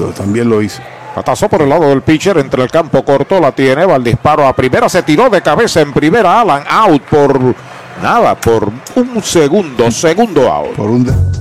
Lo- 0.00 0.06
también 0.06 0.48
lo 0.48 0.62
hizo. 0.62 0.80
Pasó 1.24 1.48
por 1.48 1.62
el 1.62 1.68
lado 1.68 1.88
del 1.88 2.02
pitcher 2.02 2.36
entre 2.38 2.62
el 2.62 2.70
campo 2.70 3.04
corto, 3.04 3.40
la 3.40 3.52
tiene, 3.52 3.84
va 3.84 3.94
al 3.94 4.04
disparo 4.04 4.46
a 4.46 4.54
primera, 4.54 4.88
se 4.88 5.02
tiró 5.02 5.30
de 5.30 5.42
cabeza 5.42 5.80
en 5.80 5.92
primera, 5.92 6.40
Alan 6.40 6.62
out 6.68 7.02
por 7.02 7.40
nada, 8.02 8.34
por 8.34 8.70
un 8.94 9.22
segundo, 9.22 9.90
segundo 9.90 10.52
out. 10.52 10.76
Por 10.76 10.90
un 10.90 11.04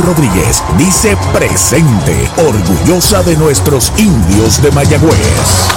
Rodríguez 0.00 0.62
dice 0.78 1.16
presente, 1.32 2.28
orgullosa 2.38 3.22
de 3.22 3.36
nuestros 3.36 3.92
indios 3.98 4.62
de 4.62 4.70
Mayagüez. 4.70 5.68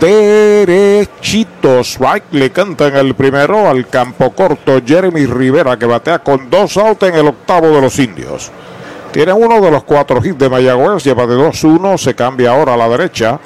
Derechito, 0.00 1.80
strike, 1.80 2.32
le 2.32 2.50
cantan 2.50 2.96
el 2.96 3.14
primero 3.14 3.68
al 3.68 3.86
campo 3.88 4.30
corto 4.32 4.80
Jeremy 4.84 5.26
Rivera 5.26 5.78
que 5.78 5.86
batea 5.86 6.18
con 6.18 6.50
dos 6.50 6.76
outs 6.76 7.04
en 7.04 7.14
el 7.14 7.28
octavo 7.28 7.68
de 7.68 7.80
los 7.80 7.98
indios. 7.98 8.50
Tiene 9.12 9.32
uno 9.32 9.60
de 9.60 9.70
los 9.70 9.84
cuatro 9.84 10.20
hits 10.24 10.38
de 10.38 10.48
Mayagüez, 10.48 11.04
lleva 11.04 11.26
de 11.26 11.36
2-1, 11.36 11.98
se 11.98 12.14
cambia 12.14 12.50
ahora 12.52 12.74
a 12.74 12.76
la 12.76 12.88
derecha. 12.88 13.38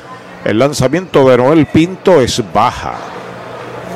El 0.45 0.59
lanzamiento 0.59 1.29
de 1.29 1.37
Noel 1.37 1.67
Pinto 1.67 2.21
es 2.21 2.43
baja. 2.55 2.95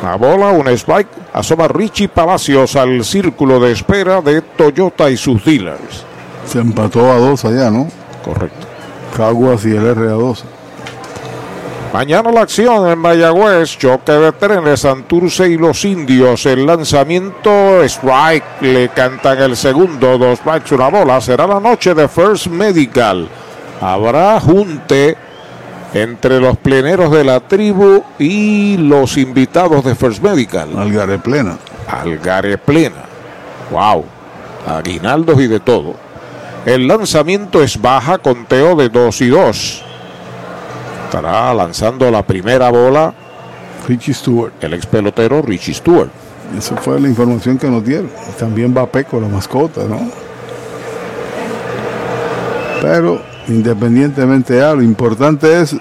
La 0.03 0.17
bola, 0.17 0.49
un 0.49 0.69
spike, 0.69 1.09
asoma 1.33 1.69
Richie 1.69 2.09
Palacios 2.09 2.77
al 2.77 3.05
círculo 3.05 3.61
de 3.61 3.73
espera 3.73 4.21
de 4.21 4.43
Toyota 4.43 5.09
y 5.11 5.17
sus 5.17 5.45
dealers. 5.45 6.10
Se 6.51 6.59
empató 6.59 7.13
a 7.13 7.17
dos 7.17 7.45
allá, 7.45 7.71
¿no? 7.71 7.87
Correcto. 8.25 8.67
Caguas 9.17 9.65
y 9.65 9.71
el 9.71 9.87
R 9.87 10.09
a 10.09 10.15
dos. 10.15 10.45
Mañana 11.93 12.33
la 12.33 12.43
acción 12.43 12.89
en 12.89 12.99
Mayagüez, 12.99 13.79
choque 13.79 14.13
de 14.13 14.33
trenes, 14.33 14.81
Santurce 14.81 15.49
y 15.49 15.57
los 15.57 15.85
indios. 15.85 16.47
El 16.47 16.67
lanzamiento, 16.67 17.83
strike, 17.85 18.63
le 18.63 18.89
cantan 18.89 19.39
el 19.39 19.57
segundo, 19.57 20.19
dos 20.19 20.39
strikes, 20.39 20.75
una 20.75 20.89
bola. 20.89 21.21
Será 21.21 21.47
la 21.47 21.61
noche 21.61 21.95
de 21.95 22.09
First 22.09 22.49
Medical. 22.49 23.29
Habrá 23.81 24.41
junte 24.41 25.17
entre 25.95 26.41
los 26.41 26.57
pleneros 26.59 27.13
de 27.13 27.25
la 27.25 27.41
tribu 27.41 28.03
y 28.19 28.77
los 28.77 29.17
invitados 29.17 29.85
de 29.85 29.95
First 29.95 30.21
Medical. 30.21 30.77
Algaré 30.77 31.19
plena. 31.19 31.59
Algaré 31.89 32.59
plena. 32.59 33.05
Wow. 33.71 34.05
Aguinaldos 34.67 35.41
y 35.41 35.47
de 35.47 35.61
todo. 35.61 36.10
El 36.67 36.87
lanzamiento 36.87 37.63
es 37.63 37.81
baja, 37.81 38.19
conteo 38.19 38.77
de 38.77 38.91
2 38.91 39.21
y 39.23 39.29
2. 39.29 39.85
Estará 41.07 41.55
lanzando 41.55 42.11
la 42.11 42.23
primera 42.23 42.71
bola 42.71 43.15
Richie 43.89 44.15
Stewart. 44.15 44.53
el 44.61 44.75
ex 44.75 44.87
pelotero 44.87 45.41
Richie 45.43 45.75
Stewart. 45.75 46.11
Esa 46.57 46.77
fue 46.77 47.01
la 47.01 47.09
información 47.09 47.59
que 47.59 47.69
nos 47.69 47.85
dieron. 47.85 48.11
También 48.39 48.75
va 48.77 48.87
Peco, 48.87 49.21
la 49.21 49.29
mascota, 49.29 49.85
¿no? 49.85 49.99
Pero 52.83 53.23
independientemente 53.49 54.55
de 54.55 54.77
lo 54.77 54.83
importante 54.83 55.61
es 55.61 55.77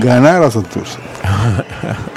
ganar 0.00 0.42
a 0.42 0.50
Santurce. 0.50 0.98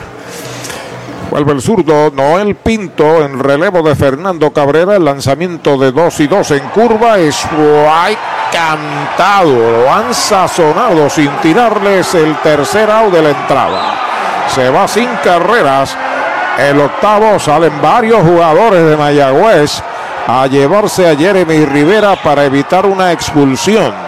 Vuelve 1.30 1.52
el 1.52 1.62
zurdo 1.62 2.10
Noel 2.12 2.56
Pinto 2.56 3.24
en 3.24 3.40
relevo 3.40 3.82
de 3.82 3.96
Fernando 3.96 4.52
Cabrera. 4.54 4.96
El 4.96 5.06
lanzamiento 5.06 5.78
de 5.78 5.92
2 5.92 6.20
y 6.22 6.28
2 6.28 6.52
en 6.52 6.70
curva. 6.70 7.18
Strike 7.18 8.20
cantado. 8.52 9.84
Lo 9.84 9.92
han 9.92 10.14
sazonado 10.14 11.10
sin 11.10 11.30
tirarles 11.42 12.16
el 12.16 12.36
tercer 12.38 12.90
out 12.90 13.12
de 13.12 13.22
la 13.22 13.30
entrada. 13.32 13.96
Se 14.54 14.70
va 14.70 14.88
sin 14.88 15.10
carreras. 15.24 15.98
El 16.58 16.80
octavo 16.80 17.38
salen 17.40 17.82
varios 17.82 18.22
jugadores 18.22 18.86
de 18.86 18.96
Mayagüez 18.96 19.84
a 20.28 20.48
llevarse 20.48 21.10
a 21.10 21.16
Jeremy 21.16 21.66
Rivera 21.66 22.16
para 22.16 22.46
evitar 22.46 22.86
una 22.86 23.12
expulsión. 23.12 24.07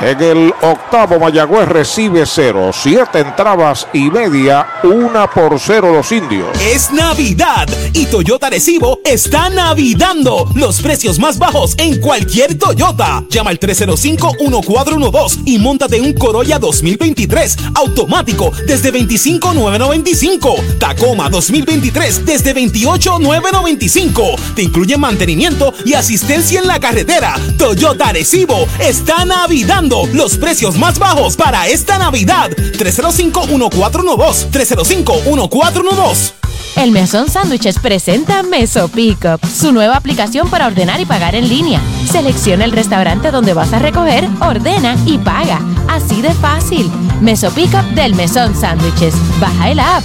En 0.00 0.22
el 0.22 0.54
octavo 0.62 1.18
Mayagüez 1.18 1.66
recibe 1.66 2.24
cero, 2.24 2.70
siete 2.72 3.18
entradas 3.18 3.88
y 3.92 4.08
media, 4.10 4.64
una 4.84 5.28
por 5.28 5.58
cero 5.58 5.92
los 5.92 6.12
indios. 6.12 6.46
Es 6.60 6.92
Navidad 6.92 7.68
y 7.92 8.06
Toyota 8.06 8.48
Recibo 8.48 9.00
está 9.04 9.48
navidando 9.48 10.48
los 10.54 10.80
precios 10.82 11.18
más 11.18 11.36
bajos 11.36 11.74
en 11.78 12.00
cualquier 12.00 12.56
Toyota. 12.56 13.24
Llama 13.28 13.50
al 13.50 13.58
305-1412 13.58 15.42
y 15.46 15.58
montate 15.58 16.00
un 16.00 16.12
Corolla 16.12 16.60
2023 16.60 17.56
automático 17.74 18.52
desde 18.68 18.92
25,995. 18.92 20.54
Tacoma 20.78 21.28
2023 21.28 22.24
desde 22.24 22.52
28,995. 22.52 24.36
Te 24.54 24.62
incluye 24.62 24.96
mantenimiento 24.96 25.74
y 25.84 25.94
asistencia 25.94 26.60
en 26.60 26.68
la 26.68 26.78
carretera. 26.78 27.34
Toyota 27.58 28.12
Recibo 28.12 28.64
está 28.78 29.24
navidando 29.24 29.87
los 29.88 30.36
precios 30.36 30.76
más 30.76 30.98
bajos 30.98 31.36
para 31.36 31.68
esta 31.68 31.98
Navidad. 31.98 32.50
305-1412. 32.50 34.50
305-1412. 34.50 36.32
El 36.76 36.92
Mesón 36.92 37.28
Sándwiches 37.28 37.78
presenta 37.80 38.42
Meso 38.42 38.88
Pickup, 38.88 39.44
su 39.44 39.72
nueva 39.72 39.96
aplicación 39.96 40.48
para 40.48 40.68
ordenar 40.68 41.00
y 41.00 41.06
pagar 41.06 41.34
en 41.34 41.48
línea. 41.48 41.80
Selecciona 42.10 42.64
el 42.64 42.72
restaurante 42.72 43.30
donde 43.30 43.52
vas 43.52 43.72
a 43.72 43.80
recoger, 43.80 44.28
ordena 44.40 44.96
y 45.04 45.18
paga. 45.18 45.60
Así 45.88 46.22
de 46.22 46.32
fácil. 46.34 46.90
Meso 47.20 47.50
Pickup 47.50 47.84
del 47.94 48.14
Mesón 48.14 48.54
Sándwiches. 48.54 49.14
Baja 49.40 49.70
el 49.70 49.80
app. 49.80 50.04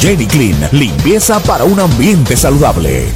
Jenny 0.00 0.26
Clean, 0.26 0.56
limpieza 0.72 1.40
para 1.40 1.64
un 1.64 1.78
ambiente 1.80 2.36
saludable. 2.36 3.06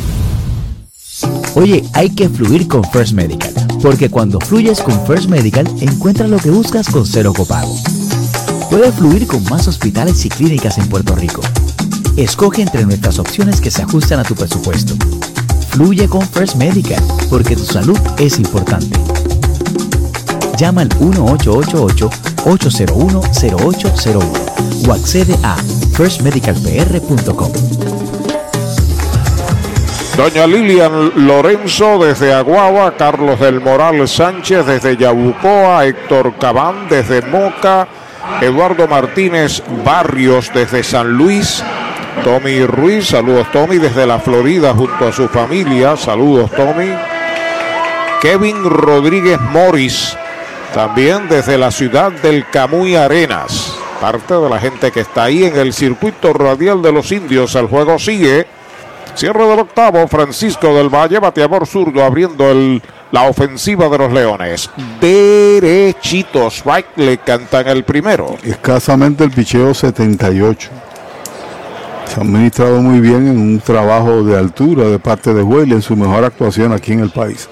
Oye, 1.54 1.84
hay 1.92 2.10
que 2.10 2.28
fluir 2.28 2.68
con 2.68 2.84
First 2.84 3.12
Medical, 3.12 3.52
porque 3.82 4.08
cuando 4.08 4.38
fluyes 4.40 4.80
con 4.80 5.04
First 5.06 5.28
Medical, 5.28 5.66
encuentras 5.80 6.30
lo 6.30 6.38
que 6.38 6.50
buscas 6.50 6.88
con 6.88 7.06
cero 7.06 7.32
copago. 7.36 7.74
Puedes 8.70 8.94
fluir 8.94 9.26
con 9.26 9.42
más 9.44 9.66
hospitales 9.66 10.24
y 10.24 10.28
clínicas 10.28 10.78
en 10.78 10.88
Puerto 10.88 11.14
Rico. 11.16 11.40
Escoge 12.16 12.62
entre 12.62 12.84
nuestras 12.84 13.18
opciones 13.18 13.60
que 13.60 13.70
se 13.70 13.82
ajustan 13.82 14.20
a 14.20 14.24
tu 14.24 14.34
presupuesto. 14.34 14.94
Fluye 15.70 16.08
con 16.08 16.22
First 16.22 16.56
Medical, 16.56 17.02
porque 17.30 17.56
tu 17.56 17.64
salud 17.64 17.98
es 18.18 18.38
importante. 18.38 18.98
Llama 20.58 20.80
al 20.80 20.88
1888 20.98 22.10
801 22.44 23.20
0801 23.30 24.18
o 24.88 24.92
accede 24.92 25.36
a 25.44 25.56
firstmedicalpr.com. 25.94 27.52
Doña 30.16 30.48
Lilian 30.48 31.26
Lorenzo 31.28 32.04
desde 32.04 32.34
Aguaba, 32.34 32.96
Carlos 32.96 33.38
del 33.38 33.60
Moral 33.60 34.08
Sánchez 34.08 34.66
desde 34.66 34.96
Yabucoa, 34.96 35.86
Héctor 35.86 36.34
Cabán 36.40 36.88
desde 36.88 37.22
Moca, 37.22 37.86
Eduardo 38.40 38.88
Martínez 38.88 39.62
Barrios 39.84 40.50
desde 40.52 40.82
San 40.82 41.12
Luis, 41.12 41.62
Tommy 42.24 42.66
Ruiz, 42.66 43.06
saludos 43.06 43.46
Tommy 43.52 43.78
desde 43.78 44.08
la 44.08 44.18
Florida 44.18 44.74
junto 44.74 45.06
a 45.06 45.12
su 45.12 45.28
familia, 45.28 45.96
saludos 45.96 46.50
Tommy. 46.50 46.90
Kevin 48.20 48.64
Rodríguez 48.64 49.40
Morris, 49.40 50.16
también 50.74 51.28
desde 51.28 51.58
la 51.58 51.70
ciudad 51.70 52.12
del 52.12 52.48
Camuy 52.50 52.94
Arenas, 52.94 53.74
parte 54.00 54.34
de 54.34 54.48
la 54.48 54.58
gente 54.58 54.90
que 54.90 55.00
está 55.00 55.24
ahí 55.24 55.44
en 55.44 55.56
el 55.56 55.72
circuito 55.72 56.32
radial 56.32 56.82
de 56.82 56.92
los 56.92 57.10
indios, 57.10 57.54
el 57.54 57.66
juego 57.66 57.98
sigue. 57.98 58.46
Cierre 59.14 59.46
del 59.48 59.58
octavo, 59.58 60.06
Francisco 60.06 60.72
del 60.74 60.88
Valle, 60.88 61.18
bateador 61.18 61.66
zurdo, 61.66 62.04
abriendo 62.04 62.50
el, 62.50 62.80
la 63.10 63.22
ofensiva 63.28 63.88
de 63.88 63.98
los 63.98 64.12
Leones. 64.12 64.70
Derechito, 65.00 66.46
strike 66.48 66.96
le 66.96 67.18
cantan 67.18 67.66
el 67.66 67.82
primero. 67.82 68.36
Escasamente 68.44 69.24
el 69.24 69.30
picheo 69.32 69.74
78. 69.74 70.70
Se 72.06 72.20
ha 72.20 72.22
administrado 72.22 72.80
muy 72.80 73.00
bien 73.00 73.26
en 73.26 73.38
un 73.38 73.60
trabajo 73.60 74.22
de 74.22 74.38
altura 74.38 74.84
de 74.84 74.98
parte 74.98 75.34
de 75.34 75.42
Whaley 75.42 75.72
en 75.72 75.82
su 75.82 75.96
mejor 75.96 76.24
actuación 76.24 76.72
aquí 76.72 76.92
en 76.92 77.00
el 77.00 77.10
país. 77.10 77.48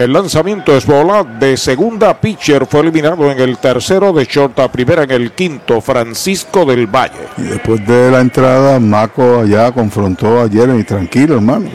El 0.00 0.14
lanzamiento 0.14 0.74
es 0.74 0.86
bola 0.86 1.24
de 1.24 1.58
segunda 1.58 2.18
pitcher. 2.18 2.64
Fue 2.64 2.80
eliminado 2.80 3.30
en 3.30 3.38
el 3.38 3.58
tercero 3.58 4.14
de 4.14 4.24
short 4.24 4.58
a 4.58 4.72
primera 4.72 5.02
en 5.02 5.10
el 5.10 5.32
quinto. 5.32 5.82
Francisco 5.82 6.64
del 6.64 6.86
Valle. 6.86 7.28
Y 7.36 7.42
después 7.42 7.86
de 7.86 8.10
la 8.10 8.20
entrada, 8.20 8.80
Maco 8.80 9.40
allá 9.40 9.70
confrontó 9.72 10.40
a 10.40 10.48
Jeremy. 10.48 10.84
Tranquilo, 10.84 11.34
hermano. 11.34 11.68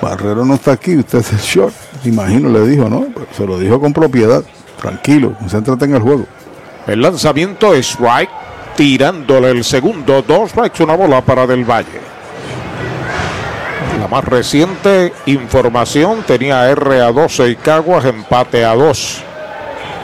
Barrero 0.00 0.46
no 0.46 0.54
está 0.54 0.72
aquí, 0.72 0.96
usted 0.96 1.18
es 1.18 1.32
el 1.34 1.40
short. 1.40 1.74
Imagino, 2.06 2.48
le 2.48 2.66
dijo, 2.66 2.88
¿no? 2.88 3.04
Pero 3.12 3.26
se 3.36 3.46
lo 3.46 3.58
dijo 3.58 3.78
con 3.78 3.92
propiedad. 3.92 4.42
Tranquilo, 4.80 5.34
concéntrate 5.38 5.84
en 5.84 5.96
el 5.96 6.00
juego. 6.00 6.24
El 6.86 7.02
lanzamiento 7.02 7.74
es 7.74 7.90
strike. 7.90 8.30
Tirándole 8.76 9.50
el 9.50 9.62
segundo. 9.62 10.22
Dos 10.22 10.52
strikes, 10.52 10.82
una 10.82 10.96
bola 10.96 11.20
para 11.20 11.46
Del 11.46 11.70
Valle. 11.70 12.09
La 13.98 14.08
más 14.08 14.24
reciente 14.24 15.12
información 15.26 16.22
tenía 16.26 16.68
R 16.70 17.00
a 17.00 17.12
12 17.12 17.50
y 17.50 17.56
Caguas 17.56 18.04
empate 18.04 18.64
a 18.64 18.74
2. 18.74 19.22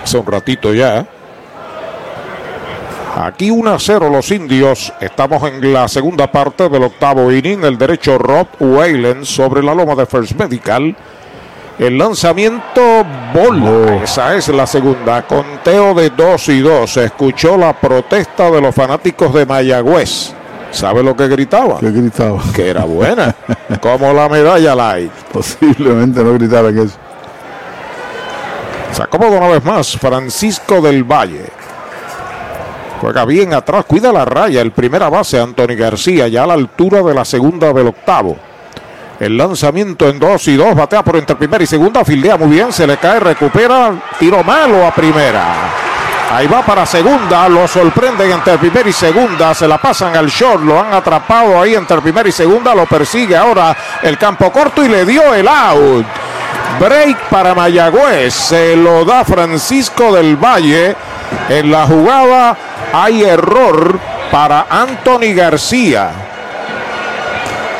Hace 0.03 0.19
un 0.19 0.27
ratito 0.27 0.75
ya. 0.75 1.07
Aquí 3.17 3.51
1 3.51 3.71
a 3.73 3.79
0 3.79 4.11
los 4.11 4.31
indios. 4.31 4.93
Estamos 5.01 5.43
en 5.45 5.73
la 5.73 5.89
segunda 5.89 6.31
parte 6.31 6.69
del 6.69 6.83
octavo 6.83 7.33
inning. 7.33 7.65
El 7.65 7.79
derecho 7.79 8.19
Rob 8.19 8.47
Whalen 8.61 9.25
sobre 9.25 9.63
la 9.63 9.75
loma 9.75 9.95
de 9.95 10.05
First 10.05 10.33
Medical. 10.33 10.95
El 11.79 11.97
lanzamiento 11.97 13.07
bola. 13.33 14.03
Esa 14.05 14.37
es 14.37 14.49
la 14.49 14.67
segunda. 14.67 15.27
Conteo 15.27 15.95
de 15.95 16.11
2 16.11 16.49
y 16.51 16.61
2. 16.61 16.93
Se 16.93 17.05
escuchó 17.07 17.57
la 17.57 17.73
protesta 17.73 18.51
de 18.51 18.61
los 18.61 18.75
fanáticos 18.75 19.33
de 19.33 19.47
Mayagüez. 19.47 20.36
¿Sabe 20.77 21.03
lo 21.03 21.17
que 21.17 21.27
gritaba? 21.27 21.79
¿Qué 21.81 21.91
gritaba? 21.91 22.39
Que 22.55 22.69
era 22.69 22.85
buena. 22.85 23.35
como 23.81 24.13
la 24.13 24.29
medalla 24.29 24.75
light. 24.75 25.11
Posiblemente 25.33 26.23
no 26.23 26.35
gritara 26.35 26.71
que 26.71 26.83
eso. 26.83 26.99
Se 28.93 29.03
acomoda 29.03 29.39
una 29.39 29.49
vez 29.49 29.65
más 29.65 29.97
Francisco 29.97 30.83
del 30.83 31.03
Valle. 31.03 31.47
Juega 33.01 33.25
bien 33.25 33.55
atrás, 33.55 33.87
cuida 33.87 34.13
la 34.13 34.27
raya. 34.27 34.61
El 34.61 34.73
primera 34.73 35.09
base, 35.09 35.41
Anthony 35.41 35.77
García, 35.79 36.29
ya 36.29 36.45
a 36.45 36.47
la 36.47 36.55
altura 36.55 37.03
de 37.03 37.15
la 37.15 37.25
segunda 37.25 37.73
del 37.73 37.87
octavo. 37.87 38.37
El 39.19 39.39
lanzamiento 39.39 40.11
en 40.11 40.19
dos 40.19 40.47
y 40.47 40.57
dos, 40.57 40.75
batea 40.75 41.03
por 41.03 41.17
entre 41.17 41.37
primera 41.37 41.65
y 41.65 41.67
segunda, 41.67 42.05
fildea 42.05 42.37
muy 42.37 42.49
bien, 42.49 42.71
se 42.71 42.87
le 42.87 42.99
cae, 42.99 43.19
recupera, 43.19 43.95
tiro 44.19 44.45
malo 44.45 44.87
a 44.87 44.95
primera. 44.95 45.96
Ahí 46.31 46.49
va 46.49 46.63
para 46.63 46.85
segunda, 46.85 47.49
lo 47.49 47.69
sorprenden 47.69 48.33
entre 48.33 48.59
primera 48.59 48.89
y 48.89 48.93
segunda, 48.93 49.55
se 49.55 49.69
la 49.69 49.79
pasan 49.79 50.17
al 50.17 50.27
short, 50.27 50.63
lo 50.63 50.79
han 50.79 50.93
atrapado 50.93 51.61
ahí 51.61 51.75
entre 51.75 52.01
primera 52.01 52.29
y 52.29 52.33
segunda, 52.33 52.75
lo 52.75 52.85
persigue 52.87 53.37
ahora 53.37 53.77
el 54.03 54.19
campo 54.19 54.51
corto 54.51 54.85
y 54.85 54.89
le 54.89 55.07
dio 55.07 55.33
el 55.33 55.47
out. 55.47 56.07
Break 56.81 57.29
para 57.31 57.55
Mayagüez, 57.55 58.35
se 58.35 58.77
lo 58.77 59.05
da 59.05 59.25
Francisco 59.25 60.13
del 60.13 60.37
Valle. 60.37 60.95
En 61.49 61.71
la 61.71 61.87
jugada 61.87 62.57
hay 62.93 63.23
error 63.23 63.99
para 64.31 64.67
Anthony 64.69 65.33
García. 65.35 66.11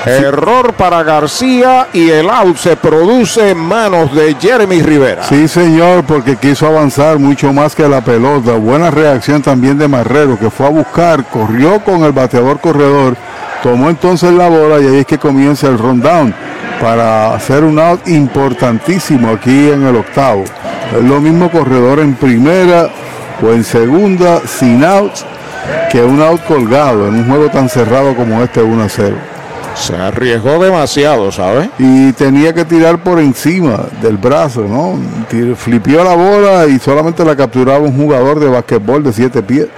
Error 0.07 0.73
para 0.75 1.03
García 1.03 1.89
y 1.93 2.11
el 2.11 2.31
out 2.31 2.57
se 2.57 2.77
produce 2.77 3.51
en 3.51 3.59
manos 3.59 4.15
de 4.15 4.37
Jeremy 4.41 4.81
Rivera. 4.81 5.25
Sí, 5.25 5.49
señor, 5.49 6.05
porque 6.05 6.37
quiso 6.37 6.69
avanzar 6.69 7.19
mucho 7.19 7.53
más 7.53 7.75
que 7.75 7.89
la 7.89 8.01
pelota. 8.03 8.53
Buena 8.53 8.91
reacción 8.93 9.43
también 9.43 9.77
de 9.79 9.89
Marrero, 9.89 10.39
que 10.39 10.49
fue 10.49 10.67
a 10.67 10.71
buscar, 10.71 11.25
corrió 11.25 11.83
con 11.83 12.05
el 12.05 12.13
bateador 12.13 12.61
corredor, 12.61 13.17
tomó 13.65 13.91
entonces 13.91 14.33
la 14.33 14.49
bola 14.49 14.81
y 14.81 14.87
ahí 14.87 14.97
es 14.99 15.07
que 15.07 15.19
comienza 15.19 15.67
el 15.67 15.79
rundown 15.79 16.33
para 16.81 17.35
hacer 17.35 17.65
un 17.65 17.79
out 17.81 18.07
importantísimo 18.07 19.31
aquí 19.31 19.71
en 19.71 19.87
el 19.87 19.97
octavo. 19.97 20.45
Es 20.97 21.03
lo 21.03 21.21
mismo 21.21 21.51
corredor 21.51 21.99
en 21.99 22.15
primera 22.15 22.89
o 23.43 23.51
en 23.51 23.65
segunda 23.65 24.41
sin 24.47 24.85
out 24.85 25.13
que 25.91 26.01
un 26.01 26.23
out 26.23 26.45
colgado 26.45 27.09
en 27.09 27.17
un 27.17 27.29
juego 27.29 27.49
tan 27.51 27.69
cerrado 27.69 28.15
como 28.15 28.41
este 28.43 28.63
1 28.63 28.83
a 28.85 28.89
0. 28.89 29.36
Se 29.77 29.95
arriesgó 29.95 30.59
demasiado, 30.59 31.31
¿sabes? 31.31 31.69
Y 31.79 32.13
tenía 32.13 32.53
que 32.53 32.65
tirar 32.65 33.03
por 33.03 33.19
encima 33.21 33.85
del 34.01 34.17
brazo, 34.17 34.63
¿no? 34.63 34.99
Flipió 35.57 36.03
la 36.03 36.15
bola 36.15 36.67
y 36.67 36.79
solamente 36.79 37.25
la 37.25 37.37
capturaba 37.37 37.81
un 37.81 37.97
jugador 37.97 38.41
de 38.41 38.49
basquetbol 38.49 39.05
de 39.05 39.13
7 39.13 39.43
pies. 39.43 39.69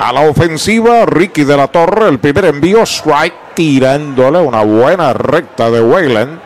A 0.00 0.12
la 0.12 0.22
ofensiva, 0.22 1.04
Ricky 1.04 1.44
de 1.44 1.56
la 1.56 1.68
Torre, 1.68 2.08
el 2.08 2.18
primer 2.18 2.46
envío, 2.46 2.82
strike, 2.82 3.34
tirándole 3.54 4.40
una 4.40 4.62
buena 4.62 5.12
recta 5.12 5.70
de 5.70 5.80
Wayland. 5.80 6.40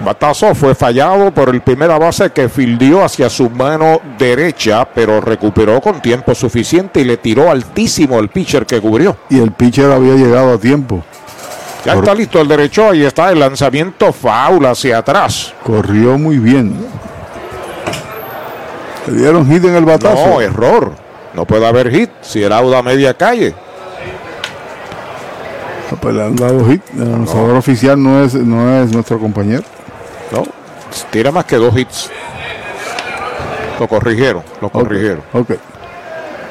Batazo 0.00 0.54
fue 0.54 0.74
fallado 0.74 1.30
por 1.32 1.48
el 1.48 1.60
primera 1.60 1.98
base 1.98 2.30
que 2.30 2.48
fildió 2.48 3.04
hacia 3.04 3.28
su 3.30 3.50
mano 3.50 4.00
derecha, 4.18 4.84
pero 4.92 5.20
recuperó 5.20 5.80
con 5.80 6.00
tiempo 6.00 6.34
suficiente 6.34 7.00
y 7.00 7.04
le 7.04 7.18
tiró 7.18 7.50
altísimo 7.50 8.18
el 8.18 8.28
pitcher 8.28 8.66
que 8.66 8.80
cubrió. 8.80 9.16
Y 9.30 9.38
el 9.38 9.52
pitcher 9.52 9.92
había 9.92 10.14
llegado 10.14 10.54
a 10.54 10.58
tiempo. 10.58 11.04
Ya 11.84 11.94
está 11.94 12.14
listo 12.14 12.40
el 12.40 12.46
derecho, 12.46 12.90
ahí 12.90 13.04
está 13.04 13.30
el 13.30 13.40
lanzamiento 13.40 14.12
foul 14.12 14.66
hacia 14.66 14.98
atrás. 14.98 15.52
Corrió 15.64 16.16
muy 16.16 16.38
bien. 16.38 16.76
Le 19.08 19.14
dieron 19.14 19.46
hit 19.50 19.64
en 19.64 19.74
el 19.74 19.84
batazo. 19.84 20.26
No, 20.28 20.40
error. 20.40 20.92
No 21.34 21.44
puede 21.44 21.66
haber 21.66 21.90
hit 21.90 22.10
si 22.20 22.42
el 22.42 22.52
auda 22.52 22.82
media 22.82 23.14
calle. 23.14 23.54
Ah, 25.90 25.96
pues 26.00 26.14
le 26.14 26.22
han 26.22 26.36
dado 26.36 26.64
hit. 26.66 26.82
El 26.96 27.10
lanzador 27.10 27.56
oficial 27.56 28.00
no 28.00 28.22
es, 28.22 28.34
no 28.34 28.82
es 28.82 28.92
nuestro 28.92 29.18
compañero. 29.18 29.64
No, 30.30 30.44
tira 31.10 31.32
más 31.32 31.46
que 31.46 31.56
dos 31.56 31.76
hits. 31.76 32.10
Lo 33.80 33.88
corrigieron, 33.88 34.44
lo 34.60 34.70
corrigieron. 34.70 35.22
Ok. 35.32 35.50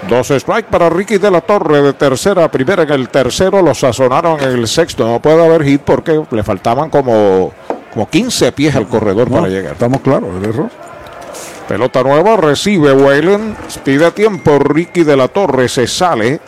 Dos 0.10 0.32
strike 0.32 0.68
para 0.68 0.90
Ricky 0.90 1.18
de 1.20 1.30
la 1.30 1.42
Torre 1.42 1.82
de 1.82 1.94
tercera 1.94 2.46
a 2.46 2.52
primera 2.52 2.84
en 2.84 2.92
el 2.92 3.10
tercero, 3.10 3.62
lo 3.62 3.76
sazonaron 3.76 4.40
en 4.40 4.50
el 4.50 4.68
sexto. 4.68 5.08
No 5.08 5.22
puede 5.22 5.46
haber 5.46 5.64
hit 5.64 5.82
porque 5.82 6.20
le 6.32 6.44
faltaban 6.44 6.90
como, 6.90 7.54
como 7.94 8.10
15 8.10 8.52
pies 8.52 8.76
al 8.76 8.88
corredor 8.88 9.30
No, 9.30 9.38
para 9.38 9.48
llegar. 9.48 9.74
Estamos 9.74 10.02
claros, 10.02 10.30
el 10.42 10.50
error. 10.50 10.70
Pelota 11.68 12.02
nueva, 12.04 12.36
recibe 12.36 12.92
Whalen, 12.92 13.56
pide 13.84 14.12
tiempo, 14.12 14.58
Ricky 14.58 15.04
de 15.04 15.16
la 15.16 15.28
Torre 15.28 15.70
se 15.70 15.86
sale. 15.88 16.40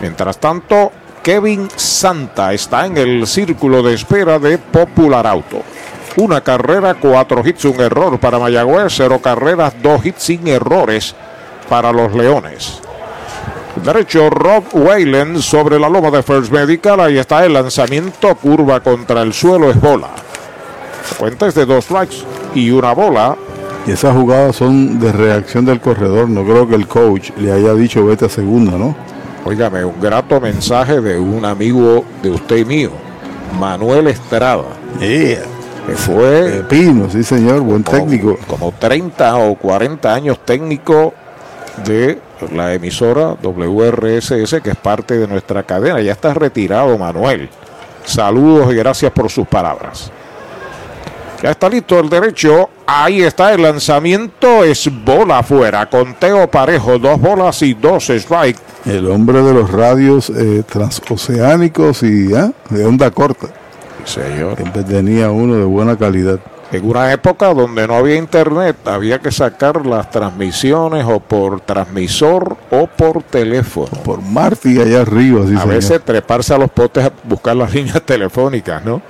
Mientras 0.00 0.38
tanto, 0.38 0.92
Kevin 1.22 1.68
Santa 1.74 2.52
está 2.52 2.86
en 2.86 2.96
el 2.96 3.26
círculo 3.26 3.82
de 3.82 3.94
espera 3.94 4.38
de 4.38 4.56
Popular 4.58 5.26
Auto. 5.26 5.62
Una 6.16 6.40
carrera, 6.42 6.94
cuatro 6.94 7.42
hits, 7.44 7.64
un 7.64 7.80
error 7.80 8.20
para 8.20 8.38
Mayagüez, 8.38 8.92
cero 8.96 9.18
carreras, 9.20 9.74
dos 9.82 10.06
hits 10.06 10.22
sin 10.22 10.46
errores 10.46 11.14
para 11.68 11.92
los 11.92 12.12
Leones. 12.14 12.80
Derecho 13.82 14.30
Rob 14.30 14.64
Whalen 14.72 15.42
sobre 15.42 15.78
la 15.78 15.88
loma 15.88 16.10
de 16.10 16.22
First 16.22 16.52
Medical. 16.52 17.00
Ahí 17.00 17.18
está 17.18 17.44
el 17.44 17.52
lanzamiento, 17.52 18.34
curva 18.36 18.80
contra 18.80 19.22
el 19.22 19.32
suelo, 19.32 19.70
es 19.70 19.80
bola. 19.80 20.10
Cuenta 21.18 21.46
es 21.46 21.54
de 21.54 21.66
dos 21.66 21.84
strikes 21.84 22.16
y 22.54 22.70
una 22.70 22.92
bola. 22.92 23.36
Y 23.86 23.90
esas 23.90 24.16
jugadas 24.16 24.56
son 24.56 24.98
de 25.00 25.12
reacción 25.12 25.64
del 25.64 25.80
corredor. 25.80 26.28
No 26.28 26.44
creo 26.44 26.66
que 26.68 26.76
el 26.76 26.86
coach 26.86 27.30
le 27.36 27.52
haya 27.52 27.74
dicho 27.74 28.04
vete 28.06 28.26
a 28.26 28.28
segunda, 28.28 28.78
¿no? 28.78 28.96
Óigame, 29.44 29.84
un 29.84 30.00
grato 30.00 30.40
mensaje 30.40 31.02
de 31.02 31.18
un 31.18 31.44
amigo 31.44 32.04
de 32.22 32.30
usted 32.30 32.56
y 32.56 32.64
mío, 32.64 32.90
Manuel 33.60 34.06
Estrada. 34.06 34.64
Que 34.98 35.38
fue 35.94 36.64
Pino, 36.66 37.10
sí 37.10 37.22
señor, 37.22 37.60
buen 37.60 37.84
técnico. 37.84 38.38
como 38.46 38.72
30 38.72 39.36
o 39.36 39.54
40 39.56 40.14
años 40.14 40.38
técnico 40.46 41.12
de 41.84 42.18
la 42.52 42.74
emisora 42.74 43.36
WRSS, 43.42 44.60
que 44.62 44.70
es 44.70 44.76
parte 44.76 45.18
de 45.18 45.26
nuestra 45.26 45.62
cadena. 45.62 46.00
Ya 46.00 46.12
está 46.12 46.34
retirado 46.34 46.96
Manuel. 46.98 47.48
Saludos 48.04 48.72
y 48.72 48.76
gracias 48.76 49.10
por 49.12 49.30
sus 49.30 49.46
palabras. 49.46 50.10
Ya 51.42 51.50
está 51.50 51.68
listo 51.68 51.98
el 51.98 52.08
derecho. 52.08 52.70
Ahí 52.86 53.22
está 53.22 53.52
el 53.52 53.62
lanzamiento. 53.62 54.64
Es 54.64 54.88
bola 55.04 55.40
afuera. 55.40 55.88
Conteo 55.90 56.50
parejo. 56.50 56.98
Dos 56.98 57.20
bolas 57.20 57.60
y 57.62 57.74
dos 57.74 58.08
strike. 58.08 58.58
El 58.86 59.10
hombre 59.10 59.42
de 59.42 59.52
los 59.52 59.70
radios 59.70 60.30
eh, 60.30 60.62
transoceánicos 60.66 62.02
y 62.02 62.32
¿eh? 62.32 62.50
de 62.70 62.86
onda 62.86 63.10
corta. 63.10 63.48
Señor. 64.04 64.56
Siempre 64.56 64.84
tenía 64.84 65.30
uno 65.30 65.56
de 65.56 65.64
buena 65.64 65.96
calidad. 65.96 66.38
En 66.74 66.84
una 66.90 67.12
época 67.12 67.54
donde 67.54 67.86
no 67.86 67.94
había 67.94 68.16
internet, 68.16 68.76
había 68.86 69.20
que 69.20 69.30
sacar 69.30 69.86
las 69.86 70.10
transmisiones 70.10 71.04
o 71.06 71.20
por 71.20 71.60
transmisor 71.60 72.56
o 72.68 72.88
por 72.88 73.22
teléfono. 73.22 73.92
Por 74.02 74.20
Marty 74.20 74.80
allá 74.80 75.02
arriba, 75.02 75.42
sí, 75.46 75.54
A 75.54 75.60
señor. 75.60 75.68
veces 75.68 76.04
treparse 76.04 76.52
a 76.52 76.58
los 76.58 76.68
potes 76.72 77.04
a 77.04 77.12
buscar 77.22 77.54
las 77.54 77.72
líneas 77.74 78.02
telefónicas, 78.02 78.84
¿no? 78.84 79.00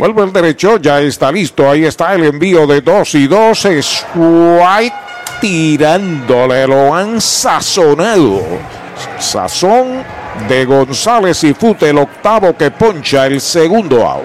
Vuelve 0.00 0.24
el 0.24 0.32
derecho, 0.32 0.78
ya 0.78 1.00
está 1.00 1.30
listo. 1.30 1.70
Ahí 1.70 1.84
está 1.84 2.12
el 2.12 2.24
envío 2.24 2.66
de 2.66 2.80
2 2.80 3.14
y 3.14 3.28
2. 3.28 3.64
Es 3.66 4.04
White 4.16 4.96
tirándole, 5.40 6.66
lo 6.66 6.92
han 6.92 7.20
sazonado. 7.20 8.42
Sazón 9.20 10.02
de 10.48 10.64
González 10.64 11.44
y 11.44 11.54
Fute, 11.54 11.90
el 11.90 11.98
octavo 11.98 12.56
que 12.56 12.72
poncha 12.72 13.26
el 13.26 13.40
segundo 13.40 14.04
out. 14.04 14.24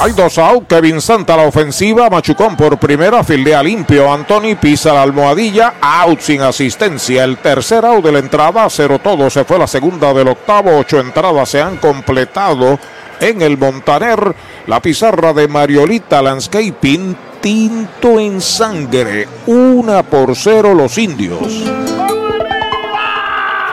Hay 0.00 0.12
dos 0.12 0.38
out. 0.38 0.68
Kevin 0.68 1.00
Santa 1.00 1.36
la 1.36 1.42
ofensiva. 1.42 2.08
Machucón 2.08 2.56
por 2.56 2.78
primera. 2.78 3.24
Fildea 3.24 3.62
limpio. 3.62 4.12
Anthony 4.12 4.54
pisa 4.60 4.94
la 4.94 5.02
almohadilla. 5.02 5.74
Out 5.80 6.20
sin 6.20 6.40
asistencia. 6.42 7.24
El 7.24 7.38
tercer 7.38 7.84
out 7.84 8.04
de 8.04 8.12
la 8.12 8.20
entrada. 8.20 8.68
Cero 8.70 9.00
todo. 9.02 9.28
Se 9.28 9.44
fue 9.44 9.58
la 9.58 9.66
segunda 9.66 10.14
del 10.14 10.28
octavo. 10.28 10.78
Ocho 10.78 11.00
entradas 11.00 11.48
se 11.48 11.60
han 11.60 11.78
completado 11.78 12.78
en 13.20 13.42
el 13.42 13.58
Montaner. 13.58 14.36
La 14.68 14.80
pizarra 14.80 15.32
de 15.32 15.48
Mariolita 15.48 16.22
Landscaping. 16.22 17.16
Tinto 17.40 18.20
en 18.20 18.40
sangre. 18.40 19.26
Una 19.46 20.04
por 20.04 20.36
cero 20.36 20.74
los 20.74 20.96
indios. 20.96 21.64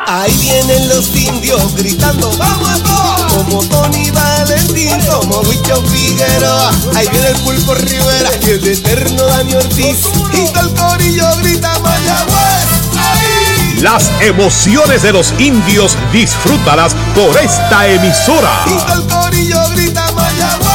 Ahí 0.07 0.33
vienen 0.39 0.87
los 0.89 1.15
indios 1.15 1.75
gritando, 1.75 2.31
vamos 2.37 2.83
todos. 2.83 2.94
Como 3.45 3.63
Tony 3.63 4.09
Valentín, 4.09 4.99
como 5.05 5.39
Wicho 5.41 5.81
Figueroa. 5.83 6.71
Ahí 6.95 7.07
viene 7.09 7.27
el 7.29 7.35
Pulpo 7.37 7.75
Rivera 7.75 8.31
y 8.41 8.49
el 8.49 8.67
eterno 8.67 9.23
Dani 9.23 9.53
Ortiz. 9.53 9.97
Y 10.33 10.51
todo 10.51 10.67
el 10.67 10.73
corillo 10.73 11.25
grita 11.37 11.79
Mayagüez. 11.79 12.65
Ahí. 12.97 13.79
Las 13.81 14.11
emociones 14.19 15.03
de 15.03 15.13
los 15.13 15.33
indios 15.37 15.95
disfrútalas 16.11 16.95
por 17.13 17.37
esta 17.37 17.87
emisora. 17.87 18.65
Y 18.65 18.83
todo 18.83 19.01
el 19.01 19.07
corillo 19.07 19.69
grita 19.69 20.11
Mayagüez. 20.13 20.74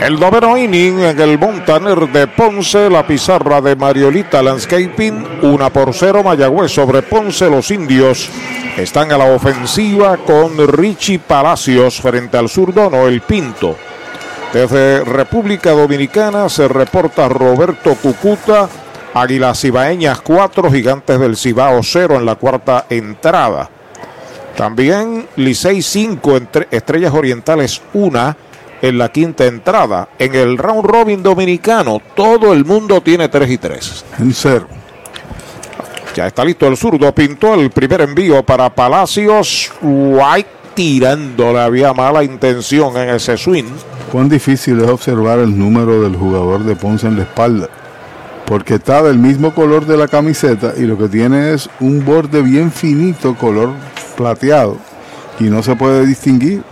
El 0.00 0.20
noveno 0.20 0.56
inning 0.56 1.00
en 1.00 1.20
el 1.20 1.38
Montaner 1.38 2.08
de 2.08 2.28
Ponce, 2.28 2.88
la 2.88 3.06
pizarra 3.06 3.60
de 3.60 3.74
Mariolita 3.74 4.42
Landscaping, 4.42 5.40
una 5.42 5.70
por 5.70 5.92
cero 5.92 6.22
Mayagüez 6.22 6.72
sobre 6.72 7.02
Ponce, 7.02 7.50
los 7.50 7.70
indios 7.72 8.30
están 8.76 9.10
a 9.10 9.18
la 9.18 9.24
ofensiva 9.24 10.16
con 10.18 10.56
Richie 10.68 11.18
Palacios 11.18 12.00
frente 12.00 12.38
al 12.38 12.48
zurdo 12.48 12.88
Noel 12.88 13.20
Pinto. 13.22 13.76
Desde 14.52 15.04
República 15.04 15.72
Dominicana 15.72 16.48
se 16.48 16.68
reporta 16.68 17.28
Roberto 17.28 17.96
Cucuta, 17.96 18.68
Águilas 19.14 19.60
Cibaeñas 19.60 20.20
4, 20.20 20.70
Gigantes 20.70 21.18
del 21.18 21.36
Cibao 21.36 21.82
0 21.82 22.16
en 22.16 22.24
la 22.24 22.36
cuarta 22.36 22.86
entrada. 22.88 23.68
También 24.56 25.26
Licey 25.36 25.82
5, 25.82 26.40
Estrellas 26.70 27.14
Orientales 27.14 27.82
1 27.94 28.47
en 28.82 28.98
la 28.98 29.10
quinta 29.10 29.46
entrada. 29.46 30.08
En 30.18 30.34
el 30.34 30.58
round 30.58 30.84
robin 30.84 31.22
dominicano, 31.22 32.00
todo 32.14 32.52
el 32.52 32.64
mundo 32.64 33.00
tiene 33.00 33.28
3 33.28 33.50
y 33.50 33.58
3. 33.58 34.04
En 34.20 34.32
cero. 34.32 34.68
Ya 36.14 36.26
está 36.26 36.44
listo 36.44 36.66
el 36.66 36.76
zurdo. 36.76 37.14
Pintó 37.14 37.54
el 37.54 37.70
primer 37.70 38.00
envío 38.00 38.42
para 38.42 38.74
Palacios. 38.74 39.70
White 39.80 40.48
tirándole. 40.74 41.60
Había 41.60 41.92
mala 41.92 42.24
intención 42.24 42.96
en 42.96 43.10
ese 43.10 43.36
swing. 43.36 43.66
Cuán 44.10 44.28
difícil 44.28 44.80
es 44.80 44.88
observar 44.88 45.38
el 45.38 45.56
número 45.56 46.02
del 46.02 46.16
jugador 46.16 46.64
de 46.64 46.74
Ponce 46.74 47.06
en 47.06 47.16
la 47.16 47.22
espalda. 47.22 47.68
Porque 48.46 48.74
está 48.74 49.02
del 49.02 49.18
mismo 49.18 49.54
color 49.54 49.86
de 49.86 49.96
la 49.96 50.08
camiseta 50.08 50.72
y 50.76 50.82
lo 50.82 50.96
que 50.96 51.08
tiene 51.08 51.52
es 51.52 51.68
un 51.80 52.04
borde 52.04 52.42
bien 52.42 52.72
finito, 52.72 53.34
color 53.34 53.70
plateado. 54.16 54.78
Y 55.38 55.44
no 55.44 55.62
se 55.62 55.76
puede 55.76 56.06
distinguir. 56.06 56.62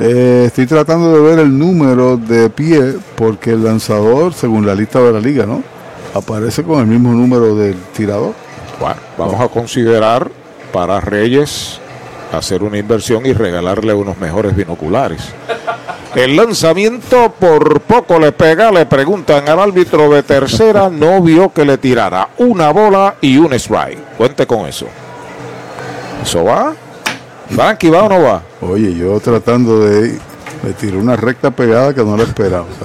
Eh, 0.00 0.44
estoy 0.46 0.66
tratando 0.66 1.12
de 1.12 1.20
ver 1.20 1.38
el 1.40 1.58
número 1.58 2.16
de 2.16 2.50
pie 2.50 2.94
porque 3.16 3.50
el 3.50 3.64
lanzador, 3.64 4.32
según 4.32 4.64
la 4.64 4.74
lista 4.74 5.00
de 5.00 5.12
la 5.12 5.20
liga, 5.20 5.44
¿no? 5.44 5.62
Aparece 6.14 6.62
con 6.62 6.80
el 6.80 6.86
mismo 6.86 7.12
número 7.12 7.56
del 7.56 7.76
tirador. 7.96 8.34
Bueno, 8.78 8.96
vamos 9.16 9.40
a 9.40 9.48
considerar 9.48 10.30
para 10.72 11.00
Reyes 11.00 11.80
hacer 12.32 12.62
una 12.62 12.78
inversión 12.78 13.26
y 13.26 13.32
regalarle 13.32 13.92
unos 13.92 14.18
mejores 14.18 14.54
binoculares. 14.54 15.20
El 16.14 16.36
lanzamiento 16.36 17.32
por 17.38 17.80
poco 17.80 18.18
le 18.18 18.32
pega, 18.32 18.70
le 18.70 18.86
preguntan 18.86 19.48
al 19.48 19.58
árbitro 19.58 20.10
de 20.10 20.22
tercera, 20.22 20.88
no 20.90 21.20
vio 21.20 21.52
que 21.52 21.64
le 21.64 21.76
tirara 21.78 22.30
una 22.38 22.70
bola 22.70 23.16
y 23.20 23.36
un 23.36 23.52
strike. 23.54 24.16
Cuente 24.16 24.46
con 24.46 24.66
eso. 24.66 24.86
¿Eso 26.22 26.44
va? 26.44 26.74
Frankie, 27.50 27.90
¿va 27.90 28.04
o 28.04 28.08
no 28.08 28.22
va? 28.22 28.42
Oye, 28.60 28.94
yo 28.94 29.18
tratando 29.20 29.80
de, 29.80 30.18
de 30.62 30.72
tirar 30.78 30.96
una 30.96 31.16
recta 31.16 31.50
pegada 31.50 31.94
que 31.94 32.04
no 32.04 32.16
la 32.16 32.24
esperaba. 32.24 32.66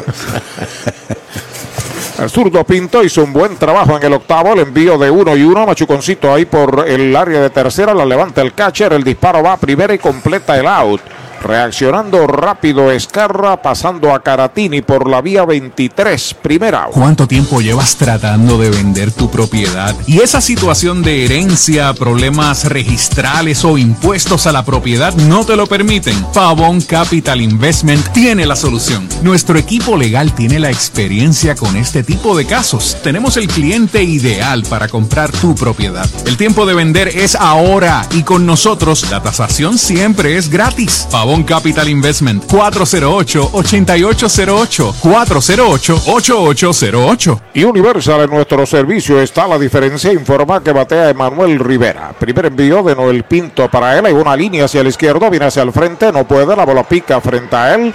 El 2.20 2.30
zurdo 2.30 2.64
Pinto 2.64 3.04
hizo 3.04 3.24
un 3.24 3.34
buen 3.34 3.58
trabajo 3.58 3.98
en 3.98 4.04
el 4.04 4.14
octavo, 4.14 4.54
el 4.54 4.60
envío 4.60 4.98
de 4.98 5.10
uno 5.10 5.36
y 5.36 5.44
uno, 5.44 5.66
Machuconcito 5.66 6.34
ahí 6.34 6.46
por 6.46 6.86
el 6.88 7.14
área 7.16 7.42
de 7.42 7.50
tercera, 7.50 7.94
la 7.94 8.06
levanta 8.06 8.42
el 8.42 8.54
catcher, 8.54 8.94
el 8.94 9.04
disparo 9.04 9.42
va 9.44 9.54
a 9.54 9.58
primera 9.58 9.94
y 9.94 9.98
completa 9.98 10.58
el 10.58 10.68
out. 10.68 11.02
Reaccionando 11.44 12.26
rápido 12.26 12.90
Escarra, 12.90 13.62
pasando 13.62 14.16
a 14.16 14.24
Caratini 14.24 14.82
por 14.82 15.10
la 15.10 15.20
vía 15.20 15.44
23, 15.44 16.36
primera. 16.36 16.88
¿Cuánto 16.90 17.28
tiempo 17.28 17.60
llevas 17.60 17.98
tratando 17.98 18.58
de 18.58 18.70
vender 18.70 19.12
tu 19.12 19.30
propiedad? 19.30 19.94
Y 20.08 20.22
esa 20.22 20.40
situación 20.40 21.02
de 21.02 21.26
herencia, 21.26 21.94
problemas 21.96 22.70
registrales 22.70 23.66
o 23.66 23.78
impuestos 23.78 24.48
a 24.48 24.54
la 24.54 24.64
propiedad 24.64 25.14
no 25.16 25.46
te 25.46 25.58
lo 25.58 25.68
permiten. 25.68 26.16
Pavón 26.34 26.80
Capital 26.80 27.42
Investment 27.42 28.08
tiene 28.14 28.46
la 28.46 28.56
solución. 28.56 29.10
Nuestro 29.22 29.60
equipo 29.60 29.98
legal 29.98 30.34
tiene 30.34 30.60
la 30.60 30.72
experiencia 30.72 31.56
con 31.56 31.76
este 31.76 32.04
tipo 32.04 32.38
de 32.38 32.46
casos. 32.46 32.96
Tenemos 33.04 33.36
el 33.36 33.50
cliente 33.50 34.02
ideal 34.02 34.64
para 34.70 34.88
comprar 34.88 35.30
tu 35.32 35.56
propiedad. 35.56 36.10
El 36.26 36.38
tiempo 36.38 36.66
de 36.66 36.74
vender 36.74 37.10
es 37.10 37.36
ahora 37.36 38.08
y 38.12 38.24
con 38.24 38.46
nosotros 38.46 39.12
la 39.12 39.22
tasación 39.22 39.78
siempre 39.78 40.38
es 40.38 40.50
gratis. 40.50 41.06
Pavón 41.12 41.33
Capital 41.42 41.90
Investment 41.90 42.46
408-8808 42.46 44.94
408-8808 45.02 47.40
Y 47.56 47.64
Universal 47.64 48.22
en 48.22 48.30
nuestro 48.30 48.64
servicio 48.68 49.20
está 49.20 49.48
la 49.48 49.58
diferencia. 49.58 50.14
Informa 50.14 50.62
que 50.62 50.72
batea 50.72 51.10
Emanuel 51.10 51.58
Rivera. 51.58 52.14
Primer 52.20 52.46
envío 52.46 52.84
de 52.84 52.96
Noel 52.96 53.24
Pinto 53.24 53.72
para 53.72 53.98
él. 53.98 54.06
Hay 54.06 54.14
una 54.14 54.36
línea 54.36 54.66
hacia 54.66 54.82
el 54.82 54.88
izquierdo, 54.88 55.32
viene 55.32 55.46
hacia 55.46 55.64
el 55.64 55.72
frente, 55.72 56.12
no 56.12 56.28
puede, 56.28 56.56
la 56.56 56.66
bola 56.66 56.84
pica 56.84 57.20
frente 57.20 57.56
a 57.56 57.74
él. 57.74 57.92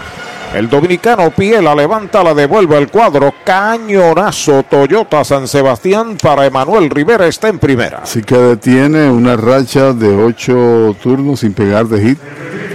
El 0.55 0.71
dominicano 0.71 1.31
pie 1.31 1.61
la 1.61 1.75
levanta, 1.75 2.25
la 2.25 2.33
devuelve 2.33 2.77
al 2.77 2.91
cuadro. 2.91 3.35
Cañonazo 3.45 4.63
Toyota 4.63 5.23
San 5.23 5.47
Sebastián 5.47 6.17
para 6.21 6.47
Emanuel 6.47 6.89
Rivera. 6.89 7.27
Está 7.27 7.49
en 7.49 7.59
primera. 7.59 8.01
Así 8.05 8.23
que 8.23 8.35
detiene 8.35 9.11
una 9.11 9.37
racha 9.37 9.93
de 9.93 10.09
ocho 10.09 10.97
turnos 11.03 11.41
sin 11.41 11.53
pegar 11.53 11.87
de 11.87 12.03
hit. 12.03 12.19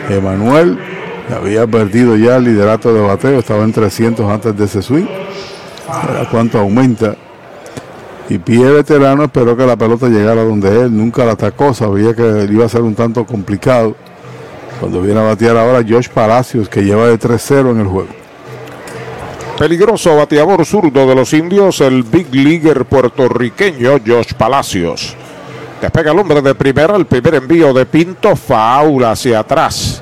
Emanuel 0.10 0.78
había 1.34 1.66
perdido 1.68 2.16
ya 2.16 2.38
el 2.38 2.46
liderato 2.46 2.94
de 2.94 3.02
bateo, 3.02 3.40
estaba 3.40 3.64
en 3.64 3.72
300 3.72 4.30
antes 4.30 4.58
de 4.58 4.66
ese 4.66 4.82
swing. 4.82 5.06
Ahora 5.88 6.28
cuánto 6.30 6.60
aumenta. 6.60 7.16
Y 8.30 8.38
pie 8.38 8.66
veterano 8.66 9.26
esperó 9.26 9.56
que 9.58 9.66
la 9.66 9.76
pelota 9.76 10.08
llegara 10.08 10.44
donde 10.44 10.82
él, 10.82 10.96
nunca 10.96 11.26
la 11.26 11.34
atacó, 11.34 11.74
sabía 11.74 12.14
que 12.14 12.48
iba 12.50 12.66
a 12.66 12.70
ser 12.70 12.82
un 12.82 12.96
tanto 12.96 13.26
complicado. 13.26 13.96
Cuando 14.80 15.02
viene 15.02 15.20
a 15.20 15.24
batear 15.24 15.58
ahora 15.58 15.86
Josh 15.88 16.10
Palacios, 16.10 16.68
que 16.70 16.84
lleva 16.84 17.08
de 17.08 17.20
3-0 17.20 17.72
en 17.72 17.80
el 17.80 17.88
juego. 17.88 18.10
Peligroso 19.58 20.16
bateador 20.16 20.66
zurdo 20.66 21.06
de 21.06 21.16
los 21.16 21.32
indios, 21.34 21.80
el 21.82 22.04
big 22.04 22.34
leaguer 22.34 22.86
puertorriqueño 22.86 24.00
Josh 24.06 24.34
Palacios. 24.34 25.16
Despega 25.84 26.14
el 26.14 26.20
hombre 26.20 26.42
de 26.42 26.56
primera, 26.56 26.96
el 26.96 27.06
primer 27.06 27.36
envío 27.36 27.74
de 27.74 27.86
Pinto, 27.86 28.38
faula 28.38 29.12
hacia 29.12 29.40
atrás. 29.40 30.02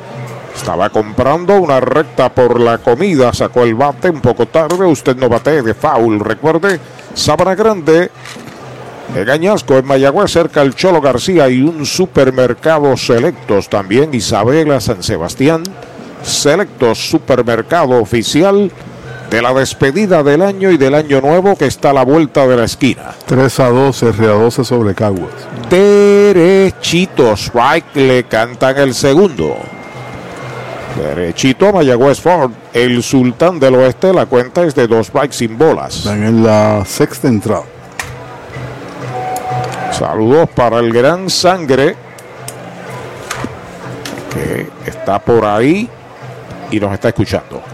Estaba 0.56 0.92
comprando 0.92 1.60
una 1.60 1.80
recta 1.80 2.32
por 2.32 2.60
la 2.60 2.78
comida, 2.78 3.34
sacó 3.34 3.64
el 3.64 3.74
bate 3.74 4.12
un 4.12 4.22
poco 4.22 4.46
tarde, 4.46 4.86
usted 4.86 5.16
no 5.16 5.28
bate 5.28 5.64
de 5.64 5.74
foul, 5.74 6.20
recuerde, 6.20 6.80
Sabana 7.16 7.56
Grande, 7.56 8.12
de 9.12 9.26
Gañasco 9.26 9.80
en 9.80 9.88
Mayagüez, 9.88 10.32
cerca 10.32 10.62
el 10.62 10.76
Cholo 10.76 11.02
García 11.02 11.50
y 11.50 11.64
un 11.64 11.84
supermercado 11.84 12.96
selectos 12.96 13.68
también, 13.68 14.14
Isabela 14.14 14.80
San 14.80 15.02
Sebastián, 15.02 15.64
selectos 16.22 17.10
supermercado 17.10 18.00
oficial 18.00 18.72
de 19.32 19.42
la 19.42 19.52
despedida 19.52 20.22
del 20.22 20.44
año 20.44 20.70
y 20.70 20.78
del 20.78 20.94
año 20.94 21.22
nuevo 21.22 21.56
que 21.56 21.66
está 21.66 21.90
a 21.90 21.94
la 21.94 22.04
vuelta 22.04 22.46
de 22.46 22.58
la 22.58 22.66
esquina. 22.66 23.16
3 23.26 23.60
a 23.62 23.70
12, 23.70 24.10
R 24.10 24.26
a 24.28 24.34
12 24.34 24.64
sobre 24.64 24.94
Caguas. 24.94 25.51
Derechito, 25.72 27.32
strike, 27.38 27.96
le 27.96 28.26
cantan 28.26 28.78
el 28.78 28.94
segundo. 28.94 29.56
Derechito 30.98 31.72
Mayagüez 31.72 32.20
Ford, 32.20 32.52
el 32.74 33.02
sultán 33.02 33.58
del 33.58 33.76
oeste, 33.76 34.12
la 34.12 34.26
cuenta 34.26 34.64
es 34.64 34.76
de 34.76 34.86
dos 34.86 35.14
bikes 35.14 35.38
sin 35.38 35.58
bolas. 35.58 35.96
Están 35.96 36.24
en 36.24 36.44
la 36.44 36.84
sexta 36.86 37.30
entrada. 37.30 37.64
Saludos 39.94 40.50
para 40.50 40.80
el 40.80 40.92
gran 40.92 41.30
sangre 41.30 41.96
que 44.34 44.68
está 44.86 45.20
por 45.20 45.46
ahí 45.46 45.88
y 46.70 46.80
nos 46.82 46.94
está 46.94 47.08
escuchando. 47.08 47.71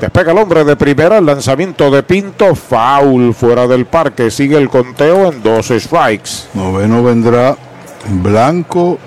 Despega 0.00 0.32
el 0.32 0.38
hombre 0.38 0.62
de 0.64 0.76
primera, 0.76 1.18
el 1.18 1.26
lanzamiento 1.26 1.90
de 1.90 2.02
Pinto, 2.02 2.54
foul 2.54 3.32
fuera 3.32 3.66
del 3.66 3.86
parque, 3.86 4.30
sigue 4.30 4.58
el 4.58 4.68
conteo 4.68 5.32
en 5.32 5.42
dos 5.42 5.68
strikes. 5.68 6.30
Noveno 6.52 7.02
vendrá 7.02 7.56
Blanco, 8.06 8.98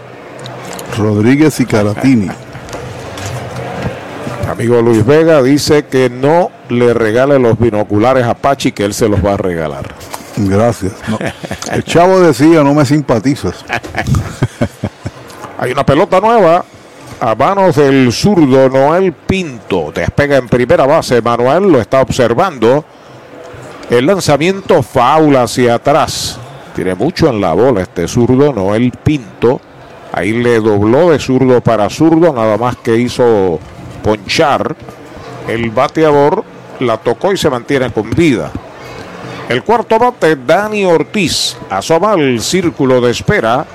Rodríguez 0.98 1.60
y 1.60 1.66
Caratini. 1.66 2.30
Amigo 4.50 4.82
Luis 4.82 5.06
Vega 5.06 5.44
dice 5.44 5.86
que 5.86 6.10
no 6.10 6.50
le 6.70 6.96
regale 6.96 7.38
los 7.38 7.60
binoculares 7.60 8.26
a 8.26 8.34
Pachi, 8.34 8.72
que 8.72 8.84
él 8.84 8.96
se 8.96 9.08
los 9.08 9.24
va 9.24 9.36
a 9.36 9.38
regalar. 9.38 9.94
Gracias. 10.38 10.94
No. 11.08 11.20
El 11.72 11.84
chavo 11.84 12.20
decía, 12.20 12.64
no 12.64 12.74
me 12.74 12.84
simpatizas. 12.84 13.64
Hay 15.60 15.72
una 15.72 15.86
pelota 15.86 16.20
nueva 16.20 16.66
a 17.22 17.36
manos 17.36 17.76
del 17.76 18.12
zurdo 18.14 18.70
Noel 18.70 19.12
Pinto. 19.14 19.92
Despega 19.94 20.38
en 20.38 20.48
primera 20.48 20.86
base. 20.86 21.22
Manuel 21.22 21.72
lo 21.72 21.82
está 21.82 22.02
observando. 22.02 22.86
El 23.90 24.06
lanzamiento 24.06 24.82
faula 24.82 25.44
hacia 25.44 25.76
atrás. 25.76 26.40
Tiene 26.76 26.96
mucho 26.96 27.28
en 27.30 27.42
la 27.42 27.54
bola 27.54 27.82
este 27.82 28.08
zurdo 28.08 28.54
Noel 28.54 28.92
Pinto. 28.92 29.60
Ahí 30.14 30.32
le 30.32 30.60
dobló 30.60 31.10
de 31.12 31.20
zurdo 31.20 31.62
para 31.62 31.90
zurdo. 31.90 32.32
Nada 32.34 32.58
más 32.58 32.78
que 32.78 32.96
hizo 32.96 33.60
ponchar. 34.02 34.76
El 35.48 35.72
bateador 35.72 36.44
la 36.80 36.98
tocó 36.98 37.34
y 37.34 37.38
se 37.38 37.50
mantiene 37.50 37.92
con 37.92 38.10
vida. 38.12 38.52
El 39.50 39.64
cuarto 39.64 39.98
bate, 39.98 40.36
Dani 40.36 40.86
Ortiz, 40.86 41.58
asoma 41.72 42.14
el 42.14 42.40
círculo 42.40 43.02
de 43.02 43.12
espera 43.12 43.66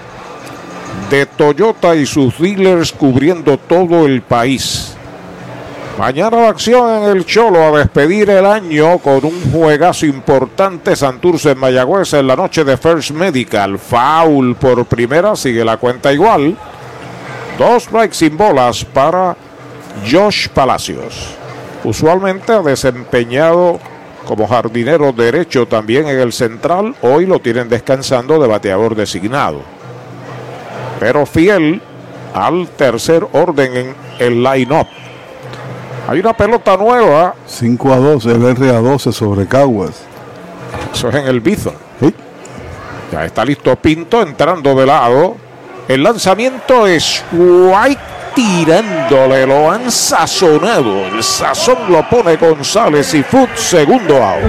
de 1.11 1.27
Toyota 1.27 1.95
y 1.95 2.07
sus 2.07 2.39
dealers 2.39 2.93
cubriendo 2.93 3.57
todo 3.59 4.07
el 4.07 4.23
país. 4.23 4.95
Mañana 5.99 6.41
la 6.41 6.49
acción 6.49 7.05
en 7.05 7.17
el 7.17 7.25
Cholo 7.25 7.63
a 7.63 7.79
despedir 7.79 8.29
el 8.29 8.45
año 8.45 8.99
con 8.99 9.25
un 9.25 9.53
juegazo 9.53 10.07
importante 10.07 10.97
Santurce 10.97 11.53
en 11.53 11.59
Mayagüez 11.59 12.15
en 12.15 12.27
la 12.27 12.35
noche 12.35 12.65
de 12.65 12.77
First 12.77 13.13
Medical. 13.13 13.79
Foul 13.79 14.57
por 14.57 14.85
primera, 14.87 15.37
sigue 15.37 15.65
la 15.65 15.77
cuenta 15.77 16.13
igual. 16.13 16.57
Dos 17.57 17.85
strikes 17.85 18.17
sin 18.17 18.37
bolas 18.37 18.85
para 18.85 19.37
Josh 20.11 20.49
Palacios. 20.49 21.37
Usualmente 21.85 22.53
ha 22.53 22.63
desempeñado 22.63 23.79
como 24.27 24.49
jardinero 24.49 25.13
derecho 25.13 25.67
también 25.67 26.09
en 26.09 26.19
el 26.19 26.33
central. 26.33 26.97
Hoy 27.03 27.27
lo 27.27 27.39
tienen 27.39 27.69
descansando 27.69 28.41
de 28.41 28.49
bateador 28.49 28.97
designado. 28.97 29.61
Pero 31.01 31.27
fiel 31.27 31.81
al 32.35 32.69
tercer 32.69 33.27
orden 33.33 33.77
en 33.77 33.95
el 34.19 34.43
line-up. 34.43 34.87
Hay 36.09 36.21
una 36.21 36.37
pelota 36.37 36.77
nueva. 36.77 37.35
5 37.47 37.93
a 37.93 37.97
2, 37.97 38.27
el 38.27 38.45
R 38.45 38.71
a 38.71 38.81
12 38.81 39.13
sobre 39.13 39.47
Caguas. 39.47 40.03
Eso 40.93 41.09
es 41.09 41.15
en 41.15 41.27
el 41.27 41.41
Bison. 41.41 41.75
Ya 43.13 43.25
está 43.25 43.45
listo 43.45 43.77
Pinto 43.77 44.23
entrando 44.23 44.75
de 44.75 44.87
lado. 44.87 45.37
El 45.87 46.03
lanzamiento 46.03 46.87
es 46.87 47.23
White 47.33 48.01
tirándole, 48.35 49.47
lo 49.47 49.71
han 49.71 49.91
sazonado. 49.91 51.07
El 51.07 51.23
sazón 51.23 51.77
lo 51.91 52.09
pone 52.09 52.37
González 52.37 53.15
y 53.15 53.23
Foot, 53.23 53.55
segundo 53.55 54.17
out. 54.23 54.43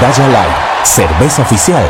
Medalla 0.00 0.28
Light, 0.28 0.86
cerveza 0.86 1.42
oficial 1.42 1.84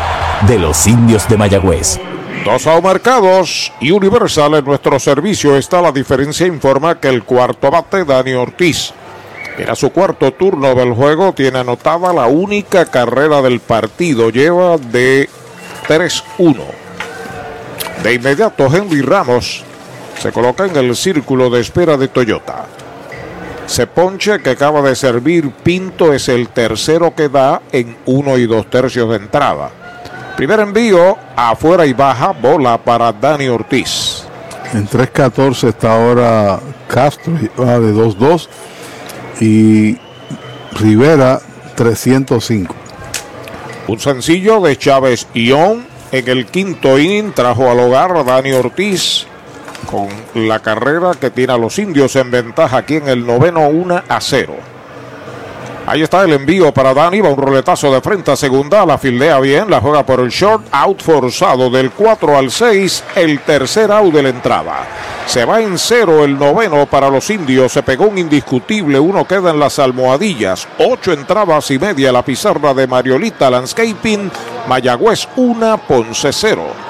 de 0.49 0.59
los 0.59 0.85
indios 0.89 1.29
de 1.29 1.37
Mayagüez. 1.37 2.01
Dos 2.45 2.67
out 2.67 2.83
marcados 2.83 3.73
y 3.81 3.93
Universal 3.93 4.55
en 4.55 4.65
nuestro 4.65 4.99
servicio 4.99 5.57
está 5.57 5.81
la 5.81 5.93
diferencia. 5.93 6.45
Informa 6.45 6.99
que 6.99 7.07
el 7.07 7.23
cuarto 7.23 7.71
bate, 7.71 8.05
Dani 8.05 8.33
Ortiz. 8.33 8.93
Era 9.57 9.77
su 9.77 9.93
cuarto 9.93 10.33
turno 10.33 10.75
del 10.75 10.93
juego. 10.93 11.33
Tiene 11.33 11.61
anotada 11.61 12.13
la 12.13 12.27
única 12.27 12.85
carrera 12.87 13.43
del 13.43 13.61
partido. 13.61 14.31
Lleva 14.31 14.77
de 14.77 15.29
3-1. 15.87 16.65
De 18.03 18.15
inmediato, 18.15 18.67
Henry 18.75 19.03
Ramos 19.03 19.63
se 20.19 20.33
coloca 20.33 20.65
en 20.65 20.75
el 20.75 20.97
círculo 20.97 21.49
de 21.49 21.61
espera 21.61 21.97
de 21.97 22.09
Toyota. 22.09 22.67
Se 23.71 23.87
ponche 23.87 24.41
que 24.41 24.51
acaba 24.51 24.83
de 24.83 24.97
servir 24.97 25.49
Pinto 25.63 26.13
es 26.13 26.29
el 26.29 26.49
tercero 26.49 27.15
que 27.15 27.29
da 27.29 27.63
en 27.71 27.97
uno 28.05 28.37
y 28.37 28.45
dos 28.45 28.69
tercios 28.69 29.09
de 29.11 29.15
entrada. 29.15 29.71
Primer 30.37 30.59
envío, 30.59 31.17
afuera 31.37 31.87
y 31.87 31.93
baja, 31.93 32.33
bola 32.33 32.79
para 32.79 33.13
Dani 33.13 33.47
Ortiz. 33.47 34.25
En 34.73 34.89
3.14 34.89 35.69
está 35.69 35.93
ahora 35.93 36.59
Castro, 36.89 37.33
va 37.61 37.79
de 37.79 37.95
2-2. 37.95 38.49
Y 39.39 39.97
Rivera 40.73 41.41
305. 41.77 42.75
Un 43.87 44.01
sencillo 44.01 44.61
de 44.63 44.77
Chávez 44.77 45.29
Ión 45.33 45.87
en 46.11 46.29
el 46.29 46.47
quinto 46.47 46.99
inning 46.99 47.31
trajo 47.33 47.71
al 47.71 47.79
hogar 47.79 48.17
a 48.17 48.25
Dani 48.25 48.51
Ortiz 48.51 49.29
con 49.89 50.09
la 50.35 50.61
carrera 50.61 51.13
que 51.21 51.31
tiene 51.31 51.53
a 51.53 51.59
los 51.59 51.79
indios 51.79 52.17
en 52.17 52.31
ventaja 52.31 52.79
aquí 52.79 52.97
en 52.97 53.09
el 53.09 53.27
noveno 53.27 53.69
1 53.69 54.03
a 54.09 54.21
0. 54.21 54.55
Ahí 55.87 56.03
está 56.03 56.23
el 56.23 56.33
envío 56.33 56.73
para 56.73 56.95
Dani, 56.95 57.21
va 57.21 57.31
un 57.31 57.37
roletazo 57.37 57.93
de 57.93 58.01
frente 58.01 58.31
a 58.31 58.37
segunda, 58.37 58.87
la 58.87 58.97
fildea 58.97 59.41
bien, 59.41 59.69
la 59.69 59.81
juega 59.81 60.07
por 60.07 60.21
el 60.21 60.29
short, 60.29 60.67
out 60.71 61.03
forzado 61.03 61.69
del 61.69 61.91
4 61.91 62.39
al 62.39 62.51
6, 62.51 63.05
el 63.17 63.41
tercer 63.41 63.91
out 63.91 64.15
de 64.15 64.23
la 64.23 64.29
entrada. 64.29 64.87
Se 65.27 65.45
va 65.45 65.61
en 65.61 65.79
cero 65.79 66.25
el 66.25 66.39
noveno 66.39 66.87
para 66.87 67.11
los 67.11 67.29
indios, 67.31 67.73
se 67.73 67.83
pegó 67.83 68.07
un 68.07 68.19
indiscutible, 68.19 69.01
uno 69.01 69.27
queda 69.27 69.51
en 69.51 69.59
las 69.59 69.79
almohadillas, 69.79 70.69
ocho 70.79 71.13
entradas 71.13 71.71
y 71.73 71.79
media 71.79 72.13
la 72.13 72.25
pizarra 72.25 72.73
de 72.73 72.87
Mariolita 72.87 73.51
Landscaping, 73.51 74.31
Mayagüez 74.69 75.29
1, 75.35 75.81
Ponce 75.89 76.33
0. 76.33 76.90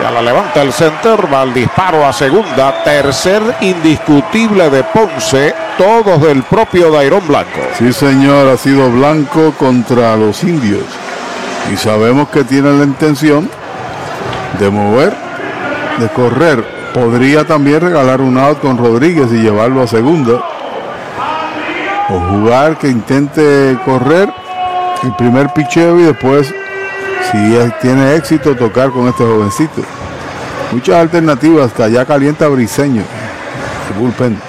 Ya 0.00 0.10
la 0.12 0.22
levanta 0.22 0.62
el 0.62 0.72
center. 0.72 1.32
Va 1.32 1.42
el 1.42 1.52
disparo 1.52 2.06
a 2.06 2.12
segunda. 2.12 2.82
Tercer 2.84 3.42
indiscutible 3.60 4.70
de 4.70 4.84
Ponce. 4.84 5.52
Todos 5.76 6.22
del 6.22 6.44
propio 6.44 6.92
Dairon 6.92 7.26
Blanco. 7.26 7.60
Sí, 7.76 7.92
señor. 7.92 8.48
Ha 8.48 8.56
sido 8.56 8.88
Blanco 8.90 9.52
contra 9.58 10.16
los 10.16 10.44
indios. 10.44 10.84
Y 11.72 11.76
sabemos 11.76 12.28
que 12.28 12.44
tiene 12.44 12.72
la 12.72 12.84
intención 12.84 13.50
de 14.58 14.70
mover, 14.70 15.14
de 15.98 16.08
correr. 16.08 16.64
Podría 16.94 17.46
también 17.46 17.80
regalar 17.80 18.20
un 18.20 18.38
out 18.38 18.60
con 18.60 18.78
Rodríguez 18.78 19.30
y 19.32 19.42
llevarlo 19.42 19.82
a 19.82 19.86
segunda. 19.86 20.42
O 22.08 22.18
jugar 22.18 22.78
que 22.78 22.88
intente 22.88 23.78
correr 23.84 24.32
el 25.02 25.14
primer 25.16 25.52
picheo 25.52 26.00
y 26.00 26.04
después, 26.04 26.52
si 27.30 27.70
tiene 27.80 28.14
éxito, 28.16 28.56
tocar 28.56 28.90
con 28.90 29.06
este 29.08 29.24
jovencito. 29.24 29.82
Muchas 30.72 30.96
alternativas, 30.96 31.72
que 31.72 31.82
allá 31.82 32.04
calienta 32.04 32.48
Briseño, 32.48 33.02
el 33.90 33.98
bullpen. 34.00 34.40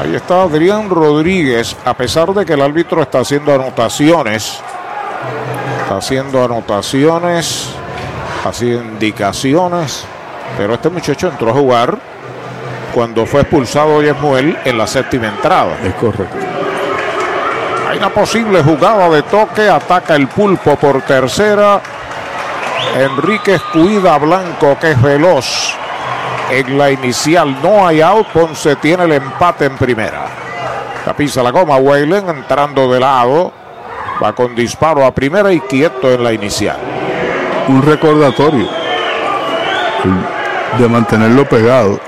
Ahí 0.00 0.14
está 0.14 0.42
Adrián 0.42 0.88
Rodríguez, 0.88 1.76
a 1.84 1.94
pesar 1.94 2.32
de 2.32 2.46
que 2.46 2.52
el 2.52 2.62
árbitro 2.62 3.02
está 3.02 3.20
haciendo 3.20 3.54
anotaciones. 3.54 4.60
Está 5.82 5.96
haciendo 5.96 6.44
anotaciones 6.44 7.70
así 8.48 8.66
indicaciones. 8.66 10.04
Pero 10.56 10.74
este 10.74 10.88
muchacho 10.88 11.28
entró 11.28 11.50
a 11.50 11.54
jugar 11.54 11.98
cuando 12.94 13.26
fue 13.26 13.42
expulsado 13.42 14.02
Yemuel 14.02 14.58
en 14.64 14.78
la 14.78 14.86
séptima 14.86 15.28
entrada. 15.28 15.76
Es 15.84 15.94
correcto. 15.94 16.36
Hay 17.88 17.98
una 17.98 18.10
posible 18.10 18.62
jugada 18.62 19.08
de 19.10 19.22
toque. 19.22 19.68
Ataca 19.68 20.16
el 20.16 20.28
pulpo 20.28 20.76
por 20.76 21.02
tercera. 21.02 21.80
Enríquez 22.96 23.60
cuida 23.72 24.14
a 24.14 24.18
Blanco 24.18 24.76
que 24.80 24.92
es 24.92 25.02
veloz. 25.02 25.74
En 26.50 26.78
la 26.78 26.90
inicial 26.90 27.56
no 27.62 27.86
hay 27.86 28.00
out. 28.00 28.26
Ponce 28.28 28.76
tiene 28.76 29.04
el 29.04 29.12
empate 29.12 29.66
en 29.66 29.76
primera. 29.76 30.26
La 31.06 31.14
pisa 31.14 31.42
la 31.42 31.50
goma. 31.50 31.76
Weylen 31.76 32.28
entrando 32.28 32.90
de 32.90 33.00
lado. 33.00 33.52
Va 34.22 34.32
con 34.32 34.54
disparo 34.54 35.04
a 35.04 35.14
primera 35.14 35.52
y 35.52 35.60
quieto 35.60 36.10
en 36.12 36.24
la 36.24 36.32
inicial 36.32 36.97
un 37.68 37.82
recordatorio 37.82 38.68
de 40.78 40.88
mantenerlo 40.88 41.48
pegado. 41.48 42.00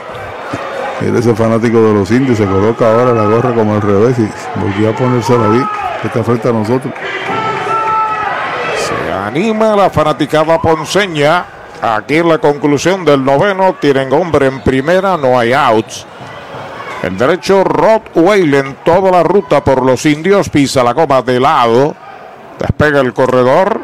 Ese 1.00 1.34
fanático 1.34 1.80
de 1.80 1.94
los 1.94 2.10
indios 2.10 2.36
se 2.36 2.44
coloca 2.44 2.90
ahora 2.90 3.12
la 3.12 3.24
gorra 3.24 3.54
como 3.54 3.74
al 3.74 3.80
revés 3.80 4.18
y 4.18 4.28
volvió 4.60 4.90
a 4.90 4.92
ponérsela 4.92 5.44
ahí. 5.46 5.64
Esta 6.04 6.22
frente 6.22 6.48
a 6.48 6.52
nosotros. 6.52 6.92
Se 8.76 9.12
anima 9.12 9.76
la 9.76 9.90
fanaticada 9.90 10.60
ponceña. 10.60 11.44
Aquí 11.80 12.16
en 12.16 12.28
la 12.28 12.38
conclusión 12.38 13.04
del 13.06 13.24
noveno 13.24 13.76
tienen 13.80 14.12
hombre 14.12 14.46
en 14.46 14.60
primera, 14.60 15.16
no 15.16 15.38
hay 15.38 15.54
outs. 15.54 16.06
El 17.02 17.16
derecho 17.16 17.64
Rod 17.64 18.02
Weylen, 18.14 18.76
toda 18.84 19.10
la 19.10 19.22
ruta 19.22 19.64
por 19.64 19.82
los 19.82 20.04
indios, 20.04 20.50
pisa 20.50 20.84
la 20.84 20.92
goma 20.92 21.22
de 21.22 21.40
lado, 21.40 21.96
despega 22.58 23.00
el 23.00 23.14
corredor, 23.14 23.80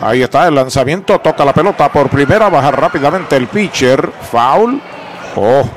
Ahí 0.00 0.22
está 0.22 0.46
el 0.46 0.54
lanzamiento, 0.54 1.18
toca 1.18 1.44
la 1.44 1.52
pelota 1.52 1.88
por 1.90 2.08
primera, 2.08 2.48
baja 2.48 2.70
rápidamente 2.70 3.36
el 3.36 3.48
pitcher, 3.48 4.10
foul. 4.30 4.80
Oh, 5.34 5.68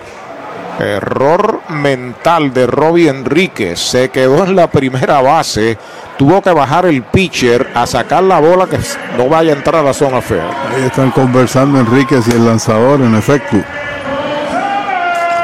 error 0.80 1.62
mental 1.70 2.54
de 2.54 2.68
Robbie 2.68 3.10
Enríquez. 3.10 3.80
Se 3.80 4.10
quedó 4.10 4.44
en 4.44 4.56
la 4.56 4.68
primera 4.68 5.22
base, 5.22 5.78
tuvo 6.18 6.42
que 6.42 6.52
bajar 6.52 6.86
el 6.86 7.02
pitcher 7.02 7.72
a 7.74 7.88
sacar 7.88 8.24
la 8.24 8.40
bola 8.40 8.68
que 8.68 8.78
no 9.18 9.28
vaya 9.28 9.54
a 9.54 9.56
entrar 9.56 9.78
a 9.78 9.84
la 9.84 9.94
zona 9.94 10.22
fea. 10.22 10.50
Ahí 10.76 10.84
están 10.84 11.12
conversando 11.12 11.80
Enríquez 11.80 12.28
y 12.28 12.32
el 12.32 12.46
lanzador, 12.46 13.02
en 13.02 13.16
efecto. 13.16 13.58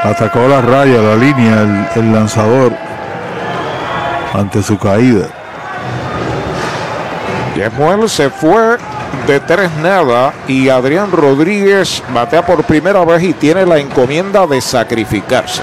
Atacó 0.04 0.46
la 0.46 0.60
raya, 0.60 1.00
la 1.00 1.16
línea, 1.16 1.62
el, 1.94 2.02
el 2.02 2.12
lanzador 2.12 2.72
ante 4.32 4.62
su 4.62 4.78
caída. 4.78 5.26
Yemuel 7.58 8.08
se 8.08 8.30
fue 8.30 8.76
de 9.26 9.40
tres 9.40 9.68
nada 9.82 10.32
y 10.46 10.68
Adrián 10.68 11.10
Rodríguez 11.10 12.04
batea 12.14 12.46
por 12.46 12.62
primera 12.62 13.04
vez 13.04 13.20
y 13.24 13.32
tiene 13.32 13.66
la 13.66 13.78
encomienda 13.78 14.46
de 14.46 14.60
sacrificarse. 14.60 15.60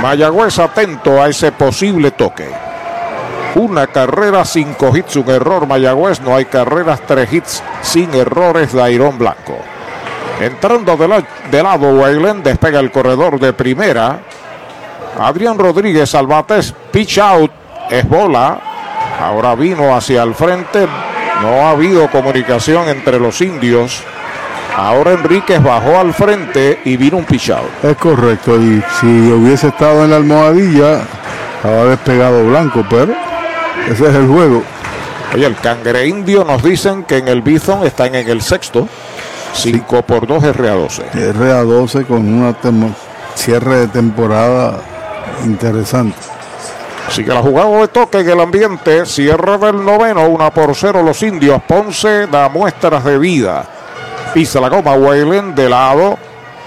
Mayagüez 0.00 0.58
atento 0.58 1.20
a 1.20 1.28
ese 1.28 1.52
posible 1.52 2.12
toque. 2.12 2.48
Una 3.56 3.86
carrera, 3.86 4.44
cinco 4.46 4.96
hits, 4.96 5.16
un 5.16 5.28
error. 5.28 5.66
Mayagüez 5.66 6.20
no 6.22 6.34
hay 6.34 6.46
carreras, 6.46 7.02
tres 7.06 7.30
hits 7.30 7.62
sin 7.82 8.14
errores. 8.14 8.72
Dairón 8.72 9.18
Blanco. 9.18 9.58
Entrando 10.40 10.96
de, 10.96 11.08
la, 11.08 11.22
de 11.50 11.62
lado, 11.62 11.90
Wayland 11.94 12.42
despega 12.42 12.80
el 12.80 12.90
corredor 12.90 13.38
de 13.38 13.52
primera. 13.52 14.20
Adrián 15.18 15.58
Rodríguez 15.58 16.14
al 16.14 16.26
pitch 16.90 17.18
out, 17.18 17.50
es 17.90 18.08
bola. 18.08 18.65
Ahora 19.20 19.54
vino 19.54 19.96
hacia 19.96 20.22
el 20.22 20.34
frente. 20.34 20.86
No 21.42 21.66
ha 21.66 21.70
habido 21.70 22.10
comunicación 22.10 22.88
entre 22.88 23.18
los 23.18 23.40
indios. 23.40 24.02
Ahora 24.76 25.12
Enríquez 25.12 25.62
bajó 25.62 25.98
al 25.98 26.12
frente 26.12 26.80
y 26.84 26.96
vino 26.96 27.16
un 27.16 27.24
pitch 27.24 27.50
out. 27.50 27.82
Es 27.82 27.96
correcto, 27.96 28.56
y 28.60 28.82
si 29.00 29.06
hubiese 29.06 29.68
estado 29.68 30.04
en 30.04 30.10
la 30.10 30.16
almohadilla, 30.16 31.00
estaba 31.56 31.84
despegado 31.84 32.46
blanco, 32.46 32.84
pero 32.88 33.14
ese 33.90 34.06
es 34.06 34.14
el 34.14 34.28
juego. 34.28 34.62
Oye, 35.34 35.46
el 35.46 35.56
cangre 35.56 36.06
indio 36.06 36.44
nos 36.44 36.62
dicen 36.62 37.04
que 37.04 37.18
en 37.18 37.28
el 37.28 37.40
Bison 37.40 37.86
están 37.86 38.14
en 38.14 38.28
el 38.28 38.42
sexto. 38.42 38.86
5 39.54 40.02
por 40.02 40.26
2 40.26 40.44
RA12. 40.44 41.32
RA12 41.32 42.06
con 42.06 42.32
una 42.32 42.54
cierre 43.34 43.76
de 43.80 43.88
temporada 43.88 44.78
interesante. 45.44 46.18
Así 47.06 47.24
que 47.24 47.32
la 47.32 47.40
jugada 47.40 47.80
de 47.80 47.88
toque 47.88 48.18
en 48.18 48.30
el 48.30 48.40
ambiente, 48.40 49.06
cierre 49.06 49.58
del 49.58 49.84
noveno, 49.84 50.28
1 50.28 50.50
por 50.52 50.74
0 50.74 51.02
los 51.02 51.22
indios. 51.22 51.62
Ponce 51.62 52.26
da 52.26 52.48
muestras 52.48 53.04
de 53.04 53.18
vida. 53.18 53.64
Pisa 54.34 54.60
la 54.60 54.68
goma 54.68 54.94
Wayland 54.94 55.54
de 55.54 55.68
lado. 55.68 56.18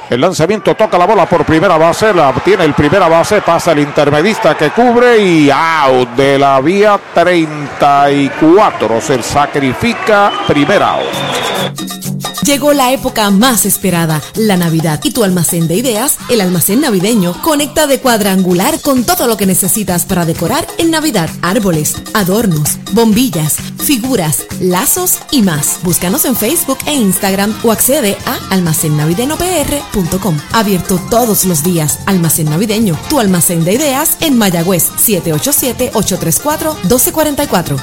El 0.09 0.21
lanzamiento 0.21 0.75
toca 0.75 0.97
la 0.97 1.05
bola 1.05 1.29
por 1.29 1.45
primera 1.45 1.77
base, 1.77 2.11
la 2.13 2.33
tiene 2.43 2.65
el 2.65 2.73
primera 2.73 3.07
base, 3.07 3.41
pasa 3.41 3.73
el 3.73 3.79
intermedista 3.79 4.57
que 4.57 4.71
cubre 4.71 5.19
y 5.19 5.51
out 5.51 6.09
de 6.15 6.39
la 6.39 6.59
vía 6.61 6.99
34. 7.13 9.01
Se 9.01 9.21
sacrifica 9.21 10.31
primera 10.47 10.93
out. 10.93 11.89
Llegó 12.49 12.73
la 12.73 12.91
época 12.91 13.29
más 13.29 13.67
esperada, 13.67 14.19
la 14.35 14.57
Navidad. 14.57 14.99
Y 15.03 15.11
tu 15.11 15.23
almacén 15.23 15.67
de 15.67 15.75
ideas, 15.75 16.17
el 16.29 16.41
almacén 16.41 16.81
navideño, 16.81 17.39
conecta 17.43 17.85
de 17.85 17.99
cuadrangular 17.99 18.81
con 18.81 19.03
todo 19.03 19.27
lo 19.27 19.37
que 19.37 19.45
necesitas 19.45 20.05
para 20.05 20.25
decorar 20.25 20.65
en 20.79 20.89
Navidad. 20.89 21.29
Árboles, 21.43 22.01
adornos, 22.15 22.79
bombillas, 22.93 23.57
figuras, 23.77 24.45
lazos 24.59 25.19
y 25.29 25.43
más. 25.43 25.79
Búscanos 25.83 26.25
en 26.25 26.35
Facebook 26.35 26.79
e 26.87 26.95
Instagram 26.95 27.53
o 27.61 27.71
accede 27.71 28.17
a 28.25 28.55
Abierto 30.53 30.99
todos 31.09 31.43
los 31.45 31.63
días. 31.63 31.99
Almacén 32.05 32.47
navideño, 32.49 32.95
tu 33.09 33.19
almacén 33.19 33.65
de 33.65 33.73
ideas 33.73 34.17
en 34.21 34.37
Mayagüez 34.37 34.91
787-834-1244. 34.97 37.75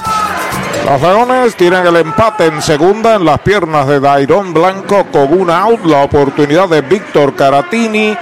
Los 0.84 1.02
Leones 1.02 1.56
tienen 1.56 1.84
el 1.86 1.96
empate 1.96 2.46
en 2.46 2.62
segunda 2.62 3.16
en 3.16 3.24
las 3.24 3.40
piernas 3.40 3.88
de 3.88 3.98
Dairón 4.00 4.54
Blanco 4.54 5.04
con 5.12 5.38
un 5.38 5.50
out. 5.50 5.84
La 5.84 6.04
oportunidad 6.04 6.68
de 6.68 6.80
Víctor 6.80 7.34
Caratini 7.34 8.16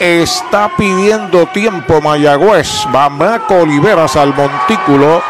está 0.00 0.72
pidiendo 0.76 1.46
tiempo 1.46 2.00
Mayagüez. 2.00 2.68
Bamaco 2.92 3.60
Oliveras 3.60 4.16
al 4.16 4.34
montículo. 4.34 5.22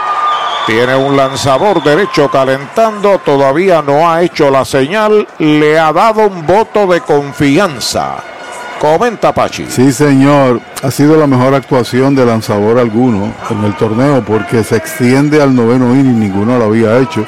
Tiene 0.69 0.95
un 0.95 1.17
lanzador 1.17 1.83
derecho 1.83 2.31
calentando. 2.31 3.19
Todavía 3.21 3.81
no 3.81 4.07
ha 4.07 4.21
hecho 4.21 4.51
la 4.51 4.67
señal. 4.67 5.27
Le 5.39 5.79
ha 5.79 5.95
dado 5.95 6.27
un 6.27 6.47
voto 6.47 6.87
de 6.87 7.01
confianza. 7.01 8.17
Comenta 8.79 9.33
Pachi. 9.33 9.65
Sí, 9.71 9.91
señor. 9.91 10.61
Ha 10.83 10.91
sido 10.91 11.17
la 11.17 11.27
mejor 11.27 11.55
actuación 11.55 12.15
de 12.15 12.27
lanzador 12.27 12.79
alguno 12.79 13.33
en 13.49 13.65
el 13.65 13.75
torneo 13.77 14.23
porque 14.23 14.63
se 14.63 14.77
extiende 14.77 15.41
al 15.41 15.55
noveno 15.55 15.97
inning. 15.97 16.21
Ninguno 16.21 16.59
lo 16.59 16.67
había 16.67 16.99
hecho. 16.99 17.25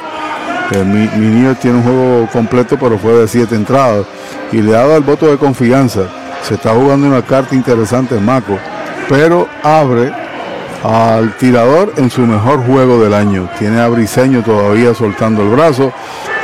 Eh, 0.69 0.83
mi, 0.83 1.07
mi 1.17 1.55
tiene 1.55 1.77
un 1.77 1.83
juego 1.83 2.27
completo, 2.31 2.77
pero 2.79 2.99
fue 2.99 3.13
de 3.13 3.27
siete 3.27 3.55
entradas. 3.55 4.05
Y 4.51 4.57
le 4.57 4.75
ha 4.75 4.81
dado 4.81 4.97
el 4.97 5.03
voto 5.03 5.25
de 5.25 5.39
confianza. 5.39 6.01
Se 6.43 6.53
está 6.53 6.75
jugando 6.75 7.07
una 7.07 7.23
carta 7.23 7.55
interesante 7.55 8.19
Maco. 8.19 8.59
Pero 9.09 9.47
abre 9.63 10.20
al 10.83 11.37
tirador 11.37 11.93
en 11.97 12.09
su 12.09 12.21
mejor 12.21 12.65
juego 12.65 12.99
del 12.99 13.13
año. 13.13 13.49
Tiene 13.59 13.81
a 13.81 13.87
Briseño 13.87 14.43
todavía 14.43 14.93
soltando 14.93 15.41
el 15.43 15.49
brazo. 15.49 15.91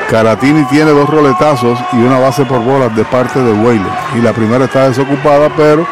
Caratini 0.10 0.64
tiene 0.66 0.92
dos 0.92 1.10
roletazos 1.10 1.78
y 1.94 1.98
una 1.98 2.20
base 2.20 2.46
por 2.46 2.62
bolas 2.62 2.96
de 2.96 3.04
parte 3.06 3.40
de 3.40 3.52
Weyler. 3.52 3.92
Y 4.16 4.22
la 4.22 4.34
primera 4.34 4.66
está 4.66 4.88
desocupada, 4.88 5.50
pero 5.56 5.86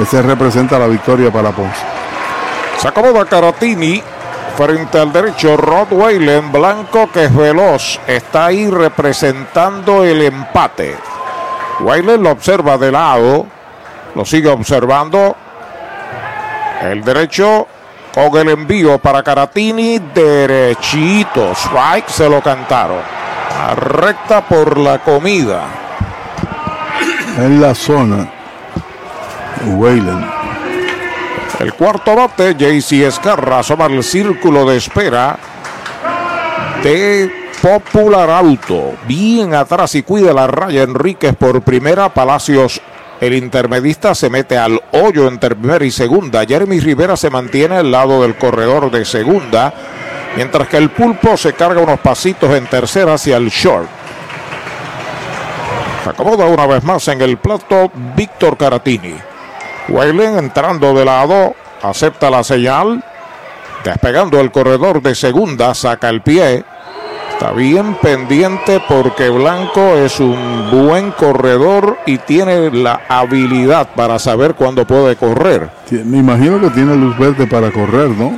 ese 0.00 0.22
representa 0.22 0.78
la 0.78 0.86
victoria 0.86 1.30
para 1.30 1.50
Ponce. 1.50 1.80
Se 2.78 2.88
acomoda 2.88 3.24
Caratini 3.24 4.02
frente 4.56 4.98
al 4.98 5.12
derecho 5.12 5.56
Rod 5.56 5.92
Weyland, 5.92 6.50
blanco 6.50 7.08
que 7.12 7.24
es 7.24 7.34
veloz, 7.36 8.00
está 8.06 8.46
ahí 8.46 8.68
representando 8.68 10.02
el 10.02 10.22
empate. 10.22 10.96
Weyland 11.80 12.22
lo 12.22 12.30
observa 12.30 12.78
de 12.78 12.90
lado, 12.90 13.46
lo 14.14 14.24
sigue 14.24 14.48
observando. 14.48 15.36
El 16.82 17.02
derecho 17.04 17.66
con 18.14 18.36
el 18.36 18.48
envío 18.48 18.98
para 18.98 19.22
Caratini, 19.22 19.98
derechito, 20.14 21.52
strike 21.52 22.08
se 22.08 22.28
lo 22.28 22.40
cantaron. 22.40 23.00
A 23.60 23.74
recta 23.74 24.40
por 24.46 24.78
la 24.78 24.98
comida. 24.98 25.64
En 27.38 27.60
la 27.60 27.74
zona, 27.74 28.28
Weyland. 29.64 30.38
El 31.60 31.74
cuarto 31.74 32.14
bate, 32.14 32.54
JC 32.54 33.04
Escarra, 33.06 33.60
asoma 33.60 33.86
el 33.86 34.04
círculo 34.04 34.64
de 34.64 34.76
espera 34.76 35.38
de 36.82 37.50
Popular 37.60 38.30
Auto. 38.30 38.94
Bien 39.06 39.54
atrás 39.54 39.94
y 39.96 40.02
cuida 40.02 40.32
la 40.32 40.46
raya 40.46 40.82
Enríquez 40.82 41.34
por 41.34 41.62
primera. 41.62 42.08
Palacios, 42.08 42.80
el 43.20 43.34
intermedista, 43.34 44.14
se 44.14 44.30
mete 44.30 44.56
al 44.56 44.80
hoyo 44.92 45.26
entre 45.26 45.56
primera 45.56 45.84
y 45.84 45.90
segunda. 45.90 46.44
Jeremy 46.44 46.80
Rivera 46.80 47.16
se 47.16 47.30
mantiene 47.30 47.76
al 47.76 47.90
lado 47.90 48.22
del 48.22 48.36
corredor 48.36 48.90
de 48.90 49.04
segunda. 49.04 49.72
Mientras 50.36 50.68
que 50.68 50.76
el 50.76 50.90
pulpo 50.90 51.36
se 51.36 51.52
carga 51.52 51.80
unos 51.80 51.98
pasitos 52.00 52.54
en 52.54 52.66
tercera 52.66 53.14
hacia 53.14 53.36
el 53.36 53.48
short. 53.48 53.88
Se 56.04 56.10
acomoda 56.10 56.46
una 56.46 56.66
vez 56.66 56.84
más 56.84 57.08
en 57.08 57.20
el 57.20 57.38
plato 57.38 57.90
Víctor 58.14 58.56
Caratini. 58.56 59.16
Weyland 59.88 60.38
entrando 60.38 60.94
de 60.94 61.04
lado, 61.04 61.56
acepta 61.82 62.30
la 62.30 62.44
señal. 62.44 63.02
Despegando 63.84 64.38
el 64.40 64.52
corredor 64.52 65.02
de 65.02 65.14
segunda, 65.14 65.74
saca 65.74 66.08
el 66.08 66.20
pie. 66.20 66.64
Está 67.38 67.52
bien 67.52 67.94
pendiente 67.94 68.82
porque 68.88 69.30
Blanco 69.30 69.94
es 69.94 70.18
un 70.18 70.72
buen 70.72 71.12
corredor 71.12 71.96
y 72.04 72.18
tiene 72.18 72.68
la 72.72 73.02
habilidad 73.08 73.90
para 73.94 74.18
saber 74.18 74.54
cuándo 74.54 74.84
puede 74.84 75.14
correr. 75.14 75.70
Me 76.04 76.18
imagino 76.18 76.60
que 76.60 76.70
tiene 76.70 76.96
luz 76.96 77.16
verde 77.16 77.46
para 77.46 77.70
correr, 77.70 78.08
¿no? 78.08 78.36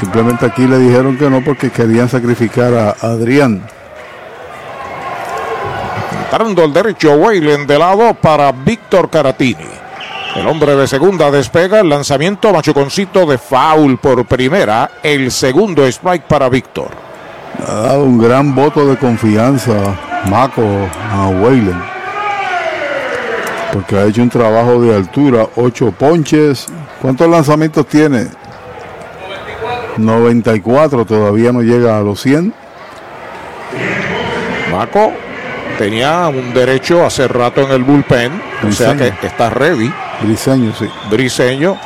Simplemente 0.00 0.46
aquí 0.46 0.66
le 0.66 0.78
dijeron 0.78 1.18
que 1.18 1.28
no 1.28 1.44
porque 1.44 1.68
querían 1.68 2.08
sacrificar 2.08 2.72
a 2.72 2.96
Adrián. 3.06 3.62
Entrando 6.24 6.64
el 6.64 6.72
derecho 6.72 7.12
Weyland 7.12 7.66
de 7.66 7.78
lado 7.78 8.14
para 8.14 8.52
Víctor 8.52 9.10
Caratini. 9.10 9.68
El 10.34 10.48
hombre 10.48 10.76
de 10.76 10.88
segunda 10.88 11.30
despega 11.30 11.80
el 11.80 11.90
lanzamiento 11.90 12.54
machuconcito 12.54 13.26
de 13.26 13.36
foul 13.36 13.98
por 13.98 14.24
primera. 14.24 14.92
El 15.02 15.30
segundo 15.30 15.86
strike 15.86 16.24
para 16.24 16.48
Víctor. 16.48 17.11
Ha 17.66 17.74
dado 17.74 18.04
un 18.04 18.18
gran 18.18 18.54
voto 18.54 18.86
de 18.86 18.96
confianza 18.96 19.72
Maco 20.30 20.62
a 21.10 21.28
Weyland. 21.28 21.82
Porque 23.72 23.96
ha 23.96 24.04
hecho 24.04 24.22
un 24.22 24.28
trabajo 24.28 24.80
de 24.80 24.94
altura. 24.94 25.46
Ocho 25.56 25.92
ponches. 25.92 26.66
¿Cuántos 27.00 27.28
lanzamientos 27.28 27.86
tiene? 27.86 28.28
94, 29.96 31.04
todavía 31.04 31.52
no 31.52 31.62
llega 31.62 31.98
a 31.98 32.02
los 32.02 32.20
100. 32.20 32.52
Maco 34.70 35.12
tenía 35.78 36.28
un 36.28 36.54
derecho 36.54 37.04
hace 37.04 37.28
rato 37.28 37.62
en 37.62 37.72
el 37.72 37.82
bullpen, 37.82 38.32
o 38.66 38.72
sea 38.72 38.96
que 38.96 39.12
está 39.22 39.50
ready. 39.50 39.92
Briseño, 40.22 40.72
sí. 40.74 40.88
Briseño 41.10 41.76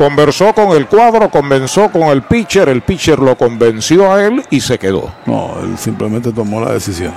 conversó 0.00 0.54
con 0.54 0.70
el 0.70 0.86
cuadro, 0.86 1.28
convenció 1.28 1.92
con 1.92 2.04
el 2.04 2.22
pitcher, 2.22 2.70
el 2.70 2.80
pitcher 2.80 3.18
lo 3.18 3.36
convenció 3.36 4.10
a 4.10 4.24
él 4.24 4.42
y 4.48 4.58
se 4.62 4.78
quedó. 4.78 5.12
No, 5.26 5.58
él 5.62 5.76
simplemente 5.76 6.32
tomó 6.32 6.58
la 6.58 6.72
decisión. 6.72 7.12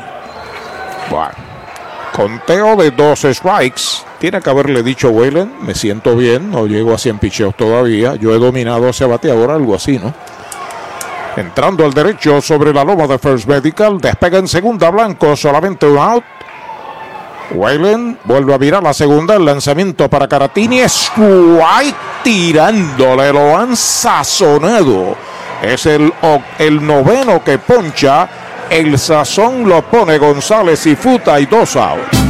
Bueno, 1.10 1.32
conteo 2.14 2.76
de 2.76 2.92
dos 2.92 3.22
strikes. 3.22 4.04
Tiene 4.20 4.42
que 4.42 4.50
haberle 4.50 4.84
dicho 4.84 5.12
Whalen, 5.12 5.50
me 5.62 5.76
siento 5.76 6.18
bien, 6.18 6.52
no 6.52 6.68
llego 6.68 6.94
a 6.94 6.98
100 6.98 7.20
picheos 7.20 7.56
todavía. 7.56 8.16
Yo 8.16 8.36
he 8.36 8.38
dominado 8.38 8.90
ese 8.90 9.06
bateador, 9.06 9.52
algo 9.52 9.76
así, 9.76 9.98
¿no? 9.98 10.14
Entrando 11.38 11.86
al 11.86 11.94
derecho 11.94 12.42
sobre 12.42 12.74
la 12.74 12.84
loma 12.84 13.08
de 13.08 13.18
First 13.18 13.48
Medical, 13.48 14.02
despega 14.02 14.40
en 14.40 14.48
segunda 14.50 14.90
blanco, 14.90 15.38
solamente 15.38 15.86
un 15.86 16.00
out. 16.00 16.26
Whalen 17.54 18.18
vuelve 18.24 18.54
a 18.54 18.58
virar 18.58 18.84
la 18.84 18.94
segunda, 18.94 19.36
el 19.36 19.46
lanzamiento 19.46 20.10
para 20.10 20.28
Caratini, 20.28 20.80
strike 20.82 21.96
tirándole, 22.24 23.32
lo 23.32 23.58
han 23.58 23.76
sazonado. 23.76 25.16
Es 25.62 25.86
el, 25.86 26.12
el 26.60 26.86
noveno 26.86 27.44
que 27.44 27.58
poncha, 27.60 28.28
el 28.70 28.98
sazón 28.98 29.68
lo 29.68 29.82
pone 29.84 30.18
González 30.18 30.86
y 30.88 30.96
Futa 30.96 31.40
y 31.40 31.46
dos 31.46 31.76
outs. 31.76 32.24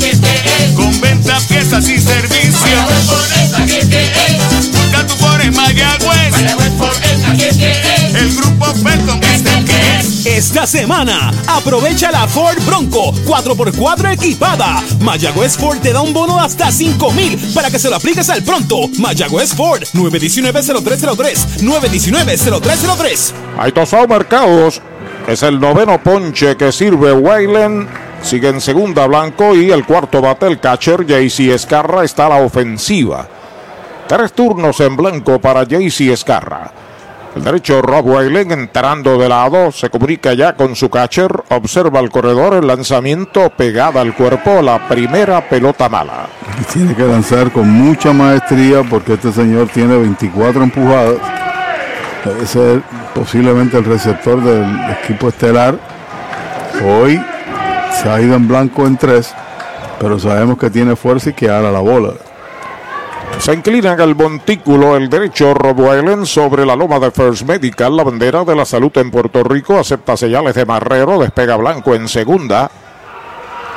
Es. 3.68 3.98
Es. 6.80 6.95
El 8.16 8.34
grupo 8.34 8.64
Felton 8.66 9.22
es 9.22 9.44
el 9.44 9.64
que 9.64 9.98
es. 9.98 10.26
Esta 10.26 10.66
semana, 10.66 11.32
aprovecha 11.48 12.10
la 12.10 12.26
Ford 12.26 12.56
Bronco 12.64 13.12
4x4 13.12 14.14
equipada. 14.14 14.82
Mayagüez 15.00 15.58
Ford 15.58 15.78
te 15.80 15.92
da 15.92 16.00
un 16.00 16.14
bono 16.14 16.36
de 16.36 16.40
hasta 16.40 16.72
5 16.72 17.12
mil 17.12 17.38
para 17.54 17.70
que 17.70 17.78
se 17.78 17.90
lo 17.90 17.96
apliques 17.96 18.30
al 18.30 18.42
pronto. 18.42 18.88
Mayagüez 18.98 19.52
Ford 19.54 19.82
919-0303. 19.92 21.60
919-0303. 21.60 23.32
Hay 23.58 23.72
out 23.76 24.08
marcados. 24.08 24.80
Es 25.28 25.42
el 25.42 25.60
noveno 25.60 26.02
ponche 26.02 26.56
que 26.56 26.72
sirve 26.72 27.12
Waylen. 27.12 27.86
Sigue 28.22 28.48
en 28.48 28.62
segunda 28.62 29.06
Blanco 29.06 29.54
y 29.54 29.70
el 29.70 29.84
cuarto 29.84 30.22
bate 30.22 30.46
el 30.46 30.58
catcher 30.58 31.04
JC 31.04 31.52
Escarra 31.52 32.02
está 32.02 32.26
a 32.26 32.30
la 32.30 32.36
ofensiva. 32.36 33.28
Tres 34.08 34.32
turnos 34.32 34.80
en 34.80 34.96
blanco 34.96 35.38
para 35.38 35.64
JC 35.64 36.12
Escarra. 36.12 36.85
El 37.36 37.44
derecho 37.44 37.82
Rob 37.82 38.06
Waylen 38.06 38.50
entrando 38.50 39.18
de 39.18 39.28
lado, 39.28 39.70
se 39.70 39.90
comunica 39.90 40.32
ya 40.32 40.54
con 40.54 40.74
su 40.74 40.88
catcher, 40.88 41.30
observa 41.50 42.00
el 42.00 42.08
corredor, 42.08 42.54
el 42.54 42.66
lanzamiento 42.66 43.50
pegada 43.50 44.00
al 44.00 44.14
cuerpo, 44.14 44.62
la 44.62 44.88
primera 44.88 45.46
pelota 45.46 45.90
mala. 45.90 46.28
Tiene 46.72 46.94
que 46.94 47.04
lanzar 47.04 47.52
con 47.52 47.68
mucha 47.68 48.14
maestría 48.14 48.82
porque 48.88 49.12
este 49.12 49.32
señor 49.32 49.68
tiene 49.68 49.98
24 49.98 50.62
empujadas. 50.62 51.16
Debe 52.24 52.46
ser 52.46 52.82
posiblemente 53.14 53.76
el 53.76 53.84
receptor 53.84 54.42
del 54.42 54.64
equipo 55.02 55.28
estelar. 55.28 55.78
Hoy 56.82 57.22
se 58.00 58.08
ha 58.08 58.18
ido 58.18 58.34
en 58.34 58.48
blanco 58.48 58.86
en 58.86 58.96
tres, 58.96 59.34
pero 60.00 60.18
sabemos 60.18 60.56
que 60.56 60.70
tiene 60.70 60.96
fuerza 60.96 61.28
y 61.28 61.34
que 61.34 61.50
ala 61.50 61.70
la 61.70 61.80
bola. 61.80 62.14
Se 63.38 63.52
inclina 63.52 63.92
en 63.92 64.00
el 64.00 64.16
montículo 64.16 64.96
el 64.96 65.08
derecho 65.08 65.54
Rob 65.54 66.26
sobre 66.26 66.66
la 66.66 66.74
loma 66.74 66.98
de 66.98 67.10
First 67.10 67.42
Medical, 67.42 67.96
la 67.96 68.02
bandera 68.02 68.44
de 68.44 68.56
la 68.56 68.64
salud 68.64 68.90
en 68.96 69.10
Puerto 69.10 69.44
Rico, 69.44 69.78
acepta 69.78 70.16
señales 70.16 70.54
de 70.54 70.64
Marrero, 70.64 71.20
despega 71.20 71.56
Blanco 71.56 71.94
en 71.94 72.08
segunda. 72.08 72.70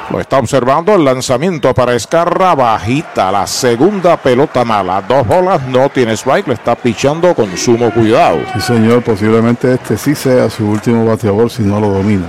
Lo 0.10 0.20
está 0.20 0.40
observando 0.40 0.96
el 0.96 1.06
lanzamiento 1.06 1.72
para 1.76 1.94
Escarra, 1.94 2.56
bajita, 2.56 3.32
la 3.32 3.46
segunda 3.46 4.18
pelota 4.18 4.66
mala. 4.66 5.04
Dos 5.04 5.28
bolas, 5.28 5.62
no 5.68 5.90
tiene 5.90 6.14
strike, 6.14 6.48
le 6.48 6.54
está 6.56 6.74
pichando 6.74 7.36
con 7.36 7.56
sumo 7.56 7.92
cuidado. 7.92 8.40
Sí, 8.54 8.62
señor, 8.62 9.04
posiblemente 9.04 9.76
este 9.76 9.98
sí 9.98 10.16
sea 10.16 10.50
su 10.50 10.68
último 10.68 11.06
bateador 11.06 11.52
si 11.52 11.62
no 11.62 11.80
lo 11.80 11.90
domina. 11.90 12.26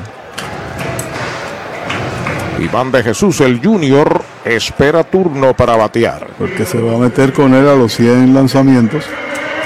Iván 2.59 2.93
de 2.93 3.03
Jesús, 3.03 3.41
el 3.41 3.65
junior, 3.65 4.23
espera 4.45 5.05
turno 5.05 5.55
para 5.55 5.77
batear. 5.77 6.29
Porque 6.39 6.65
se 6.65 6.81
va 6.81 6.95
a 6.95 6.99
meter 6.99 7.33
con 7.33 7.55
él 7.55 7.69
a 7.69 7.75
los 7.75 7.95
100 7.95 8.35
lanzamientos 8.35 9.05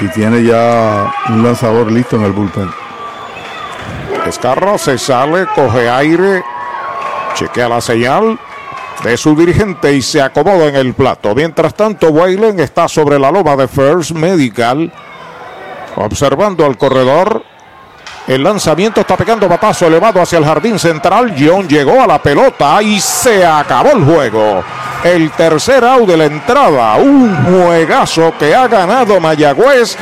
y 0.01 0.07
tiene 0.09 0.43
ya 0.43 1.13
un 1.29 1.43
lanzador 1.43 1.91
listo 1.91 2.15
en 2.15 2.23
el 2.23 2.31
bullpen. 2.31 2.69
Escarra 4.25 4.77
se 4.77 4.97
sale, 4.97 5.45
coge 5.53 5.89
aire, 5.89 6.43
chequea 7.35 7.69
la 7.69 7.81
señal 7.81 8.39
de 9.03 9.17
su 9.17 9.35
dirigente 9.35 9.93
y 9.93 10.01
se 10.01 10.21
acomoda 10.21 10.67
en 10.67 10.75
el 10.75 10.93
plato. 10.93 11.35
Mientras 11.35 11.75
tanto, 11.75 12.09
Waylen 12.09 12.59
está 12.59 12.87
sobre 12.87 13.19
la 13.19 13.31
loma 13.31 13.55
de 13.55 13.67
First 13.67 14.11
Medical, 14.11 14.91
observando 15.95 16.65
al 16.65 16.77
corredor. 16.77 17.43
El 18.27 18.43
lanzamiento 18.43 19.01
está 19.01 19.15
pegando 19.15 19.47
batazo 19.47 19.85
elevado 19.85 20.19
hacia 20.19 20.39
el 20.39 20.45
jardín 20.45 20.79
central. 20.79 21.35
John 21.37 21.67
llegó 21.67 22.01
a 22.01 22.07
la 22.07 22.21
pelota 22.21 22.81
y 22.81 22.99
se 22.99 23.45
acabó 23.45 23.91
el 23.91 24.03
juego. 24.03 24.63
El 25.03 25.29
tercer 25.31 25.85
out 25.85 26.09
de 26.09 26.17
la 26.17 26.25
entrada. 26.25 26.95
Un 26.95 27.35
juegazo 27.45 28.33
que 28.39 28.55
ha 28.55 28.67
ganado 28.67 29.19
Mayagüez. 29.19 29.95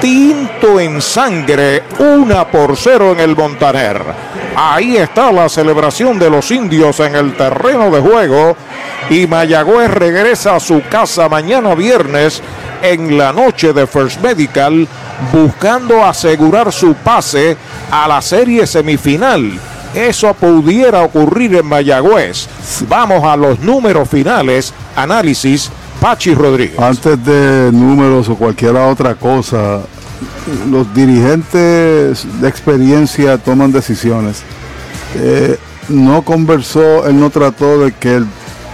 Tinto 0.00 0.80
en 0.80 1.00
sangre. 1.00 1.84
Una 2.00 2.48
por 2.48 2.76
cero 2.76 3.12
en 3.12 3.20
el 3.20 3.36
Montaner. 3.36 4.02
Ahí 4.56 4.96
está 4.96 5.30
la 5.30 5.48
celebración 5.48 6.18
de 6.18 6.30
los 6.30 6.50
indios 6.50 6.98
en 6.98 7.14
el 7.14 7.36
terreno 7.36 7.92
de 7.92 8.00
juego. 8.00 8.56
Y 9.10 9.26
Mayagüez 9.26 9.90
regresa 9.90 10.56
a 10.56 10.60
su 10.60 10.82
casa 10.90 11.28
mañana 11.28 11.74
viernes 11.74 12.42
en 12.82 13.16
la 13.16 13.32
noche 13.32 13.72
de 13.72 13.86
First 13.86 14.20
Medical 14.20 14.86
buscando 15.32 16.04
asegurar 16.04 16.72
su 16.72 16.94
pase 16.94 17.56
a 17.90 18.06
la 18.06 18.20
serie 18.20 18.66
semifinal. 18.66 19.58
Eso 19.94 20.34
pudiera 20.34 21.02
ocurrir 21.02 21.54
en 21.56 21.66
Mayagüez. 21.66 22.46
Vamos 22.88 23.24
a 23.24 23.36
los 23.36 23.58
números 23.60 24.08
finales. 24.08 24.74
Análisis, 24.94 25.70
Pachi 26.00 26.34
Rodríguez. 26.34 26.78
Antes 26.78 27.24
de 27.24 27.70
números 27.72 28.28
o 28.28 28.36
cualquier 28.36 28.76
otra 28.76 29.14
cosa, 29.14 29.80
los 30.70 30.94
dirigentes 30.94 32.26
de 32.40 32.48
experiencia 32.48 33.38
toman 33.38 33.72
decisiones. 33.72 34.42
Eh, 35.16 35.58
no 35.88 36.20
conversó, 36.22 37.06
él 37.06 37.18
no 37.18 37.30
trató 37.30 37.78
de 37.78 37.92
que 37.92 38.16
el 38.16 38.26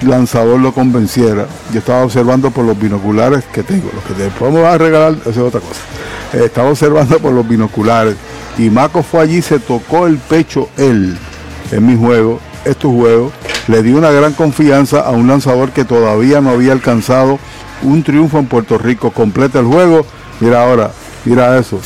lanzador 0.05 0.61
lo 0.61 0.73
convenciera. 0.73 1.47
Yo 1.73 1.79
estaba 1.79 2.05
observando 2.05 2.51
por 2.51 2.65
los 2.65 2.79
binoculares 2.79 3.45
que 3.53 3.63
tengo, 3.63 3.91
los 3.95 4.05
que 4.05 4.15
después 4.15 4.53
me 4.53 4.65
a 4.65 4.79
regalar, 4.79 5.15
eso 5.23 5.31
es 5.31 5.39
otra 5.39 5.61
cosa. 5.61 5.81
Eh, 6.33 6.45
estaba 6.45 6.71
observando 6.71 7.19
por 7.19 7.33
los 7.33 7.47
binoculares 7.47 8.17
y 8.59 8.71
Maco 8.71 9.03
fue 9.03 9.23
allí, 9.23 9.43
se 9.43 9.59
tocó 9.59 10.07
el 10.07 10.19
pecho 10.19 10.69
él 10.77 11.17
en 11.71 11.87
mi 11.87 11.97
juego, 11.97 12.41
estos 12.65 12.93
juegos, 12.93 13.33
le 13.69 13.83
dio 13.83 13.97
una 13.97 14.11
gran 14.11 14.33
confianza 14.33 15.01
a 15.01 15.11
un 15.11 15.27
lanzador 15.27 15.71
que 15.71 15.85
todavía 15.85 16.41
no 16.41 16.51
había 16.51 16.73
alcanzado 16.73 17.39
un 17.83 18.03
triunfo 18.03 18.39
en 18.39 18.47
Puerto 18.47 18.79
Rico. 18.79 19.11
Completa 19.11 19.61
el 19.61 19.67
juego. 19.67 20.05
Mira 20.41 20.65
ahora, 20.65 20.91
mira 21.25 21.59
eso. 21.59 21.81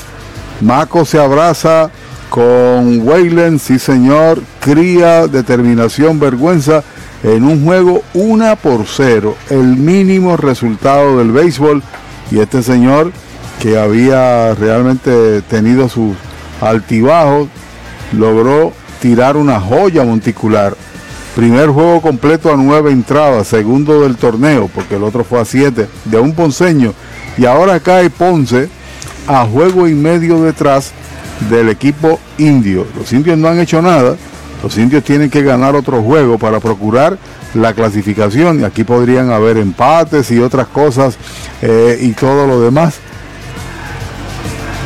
Maco 0.60 1.04
se 1.04 1.20
abraza 1.20 1.90
con 2.30 3.06
Wayland, 3.06 3.58
sí 3.60 3.78
señor, 3.78 4.42
cría, 4.60 5.26
determinación, 5.26 6.18
vergüenza 6.20 6.82
en 7.22 7.44
un 7.44 7.64
juego 7.64 8.02
una 8.14 8.56
por 8.56 8.86
cero, 8.86 9.36
el 9.50 9.76
mínimo 9.76 10.36
resultado 10.36 11.18
del 11.18 11.32
béisbol 11.32 11.82
y 12.30 12.38
este 12.38 12.62
señor 12.62 13.12
que 13.60 13.78
había 13.78 14.54
realmente 14.54 15.42
tenido 15.42 15.88
sus 15.88 16.16
altibajos 16.60 17.48
logró 18.12 18.72
tirar 19.00 19.36
una 19.36 19.60
joya 19.60 20.04
monticular. 20.04 20.76
Primer 21.34 21.68
juego 21.68 22.00
completo 22.00 22.52
a 22.52 22.56
nueve 22.56 22.90
entradas, 22.90 23.46
segundo 23.46 24.02
del 24.02 24.16
torneo, 24.16 24.68
porque 24.74 24.96
el 24.96 25.04
otro 25.04 25.24
fue 25.24 25.40
a 25.40 25.44
siete, 25.44 25.86
de 26.04 26.18
un 26.18 26.32
ponceño. 26.32 26.94
Y 27.36 27.46
ahora 27.46 27.78
cae 27.78 28.10
Ponce 28.10 28.68
a 29.28 29.44
juego 29.44 29.86
y 29.86 29.94
medio 29.94 30.42
detrás 30.42 30.92
del 31.48 31.68
equipo 31.68 32.18
indio. 32.38 32.86
Los 32.96 33.12
indios 33.12 33.38
no 33.38 33.48
han 33.48 33.60
hecho 33.60 33.80
nada. 33.80 34.16
Los 34.62 34.76
indios 34.76 35.04
tienen 35.04 35.30
que 35.30 35.42
ganar 35.42 35.76
otro 35.76 36.02
juego 36.02 36.38
para 36.38 36.60
procurar 36.60 37.16
la 37.54 37.72
clasificación. 37.74 38.60
Y 38.60 38.64
aquí 38.64 38.84
podrían 38.84 39.30
haber 39.30 39.56
empates 39.56 40.30
y 40.30 40.40
otras 40.40 40.66
cosas 40.68 41.16
eh, 41.62 41.98
y 42.00 42.12
todo 42.12 42.46
lo 42.46 42.60
demás. 42.60 42.96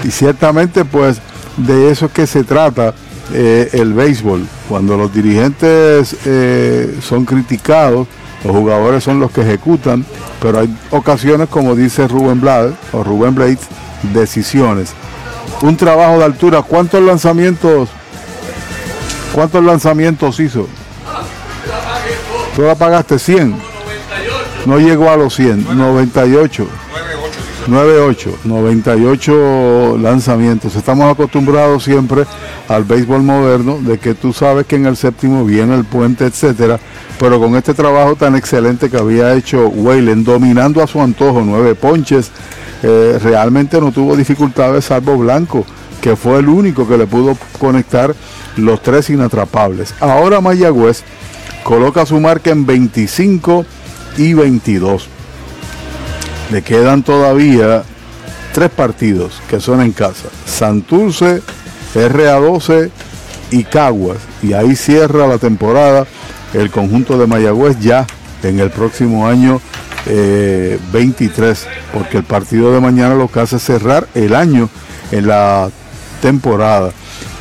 Y 0.05 0.11
ciertamente 0.11 0.85
pues 0.85 1.21
de 1.57 1.91
eso 1.91 2.07
es 2.07 2.13
que 2.13 2.27
se 2.27 2.45
trata 2.45 2.95
eh, 3.33 3.71
el 3.73 3.95
béisbol. 3.95 4.47
Cuando 4.69 4.97
los 4.97 5.13
dirigentes 5.13 6.17
eh, 6.25 6.99
son 7.03 7.25
criticados, 7.25 8.07
los 8.45 8.55
jugadores 8.55 9.05
son 9.05 9.21
los 9.21 9.31
que 9.31 9.43
ejecutan, 9.43 10.05
pero 10.41 10.61
hay 10.61 10.77
ocasiones 10.91 11.49
como 11.49 11.77
dice 11.77 12.09
Rubén 12.09 12.41
Blades 12.41 12.75
o 12.93 13.05
Rubén 13.05 13.35
Blades, 13.35 13.61
decisiones. 14.13 14.93
Un 15.63 15.77
trabajo 15.77 16.19
de 16.19 16.25
altura. 16.25 16.63
¿Cuántos 16.63 17.03
lanzamientos? 17.03 17.89
¿Cuántos 19.35 19.65
lanzamientos 19.65 20.39
hizo? 20.41 20.69
Tú 22.55 22.63
la 22.63 22.75
pagaste 22.75 23.19
100. 23.19 23.55
No 24.67 24.79
llegó 24.79 25.11
a 25.11 25.17
los 25.17 25.35
100, 25.35 25.77
98. 25.77 26.67
98, 27.67 28.39
98 28.45 29.97
lanzamientos. 30.01 30.75
Estamos 30.75 31.11
acostumbrados 31.11 31.85
siempre 31.85 32.25
al 32.69 32.85
béisbol 32.85 33.23
moderno, 33.23 33.79
de 33.81 33.99
que 33.99 34.15
tú 34.15 34.33
sabes 34.33 34.67
que 34.67 34.77
en 34.77 34.87
el 34.87 34.97
séptimo 34.97 35.45
viene 35.45 35.75
el 35.77 35.85
puente, 35.85 36.27
etcétera. 36.27 36.79
Pero 37.19 37.39
con 37.39 37.57
este 37.57 37.73
trabajo 37.73 38.17
tan 38.17 38.35
excelente 38.37 38.91
que 38.91 38.99
había 38.99 39.35
hecho 39.35 39.69
Waylen, 39.69 40.25
dominando 40.25 40.83
a 40.83 40.87
su 40.87 41.01
antojo 41.01 41.43
nueve 41.45 41.75
ponches, 41.75 42.31
eh, 42.83 43.19
realmente 43.23 43.81
no 43.81 43.93
tuvo 43.93 44.17
dificultades 44.17 44.87
salvo 44.87 45.17
Blanco, 45.17 45.65
que 46.03 46.17
fue 46.17 46.41
el 46.41 46.49
único 46.49 46.87
que 46.87 46.99
le 46.99 47.07
pudo 47.07 47.39
conectar 47.59 48.15
los 48.57 48.83
tres 48.83 49.09
inatrapables. 49.09 49.95
Ahora 50.01 50.43
Mayagüez 50.43 51.05
coloca 51.63 52.05
su 52.05 52.21
marca 52.21 52.51
en 52.51 52.67
25 52.67 53.65
y 54.19 54.35
22. 54.35 55.09
Le 56.51 56.61
quedan 56.63 57.05
todavía 57.05 57.85
tres 58.53 58.69
partidos 58.71 59.41
que 59.49 59.61
son 59.61 59.81
en 59.81 59.93
casa. 59.93 60.29
Santurce, 60.45 61.41
RA12 61.95 62.91
y 63.53 63.65
Caguas. 63.65 64.19
Y 64.43 64.55
ahí 64.55 64.75
cierra 64.75 65.29
la 65.29 65.39
temporada 65.39 66.07
el 66.53 66.71
conjunto 66.71 67.17
de 67.17 67.29
Mayagüez 67.29 67.79
ya 67.79 68.07
en 68.43 68.59
el 68.59 68.71
próximo 68.71 69.29
año 69.29 69.61
23, 70.05 71.67
porque 71.95 72.19
el 72.19 72.25
partido 72.25 72.73
de 72.75 72.81
mañana 72.81 73.15
lo 73.15 73.31
que 73.31 73.39
hace 73.39 73.57
es 73.57 73.63
cerrar 73.63 74.09
el 74.15 74.35
año 74.35 74.69
en 75.13 75.29
la 75.29 75.71
temporada. 76.23 76.93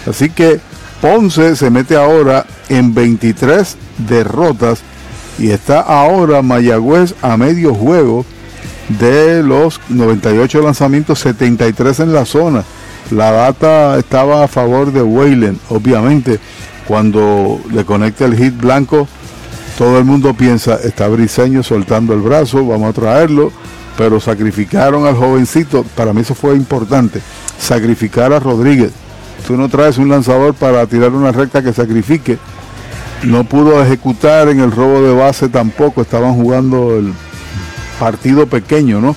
Así 0.06 0.30
que 0.30 0.60
Ponce 1.00 1.56
se 1.56 1.70
mete 1.70 1.96
ahora 1.96 2.46
en 2.68 2.94
23 2.94 3.78
derrotas 4.10 4.82
y 5.40 5.52
está 5.52 5.80
ahora 5.80 6.42
Mayagüez 6.42 7.16
a 7.22 7.38
medio 7.38 7.74
juego 7.74 8.26
de 9.00 9.42
los 9.42 9.80
98 9.88 10.62
lanzamientos, 10.62 11.20
73 11.20 12.02
en 12.02 12.14
la 12.14 12.26
zona. 12.26 12.64
La 13.10 13.32
data 13.32 13.98
estaba 13.98 14.44
a 14.44 14.48
favor 14.48 14.92
de 14.92 15.02
Wayland, 15.02 15.60
obviamente. 15.70 16.40
Cuando 16.88 17.62
le 17.72 17.86
conecta 17.86 18.26
el 18.26 18.36
hit 18.36 18.58
blanco, 18.58 19.08
todo 19.78 19.98
el 19.98 20.04
mundo 20.04 20.34
piensa, 20.34 20.76
está 20.84 21.08
Briseño 21.08 21.64
soltando 21.64 22.14
el 22.14 22.22
brazo, 22.22 22.66
vamos 22.66 22.90
a 22.90 22.94
traerlo, 22.94 23.52
pero 23.98 24.20
sacrificaron 24.20 25.06
al 25.06 25.16
jovencito, 25.16 25.84
para 25.96 26.14
mí 26.14 26.22
eso 26.22 26.36
fue 26.36 26.56
importante, 26.56 27.22
sacrificar 27.62 28.34
a 28.34 28.40
Rodríguez. 28.40 28.92
Tú 29.48 29.56
no 29.56 29.70
traes 29.70 29.98
un 29.98 30.10
lanzador 30.10 30.54
para 30.54 30.86
tirar 30.88 31.12
una 31.12 31.32
recta 31.32 31.64
que 31.64 31.74
sacrifique. 31.74 32.38
No 33.24 33.44
pudo 33.44 33.82
ejecutar 33.84 34.50
en 34.50 34.60
el 34.60 34.72
robo 34.72 35.02
de 35.02 35.14
base 35.14 35.48
tampoco, 35.48 36.02
estaban 36.02 36.34
jugando 36.34 36.98
el 36.98 37.14
partido 38.00 38.48
pequeño, 38.48 39.00
¿no? 39.00 39.16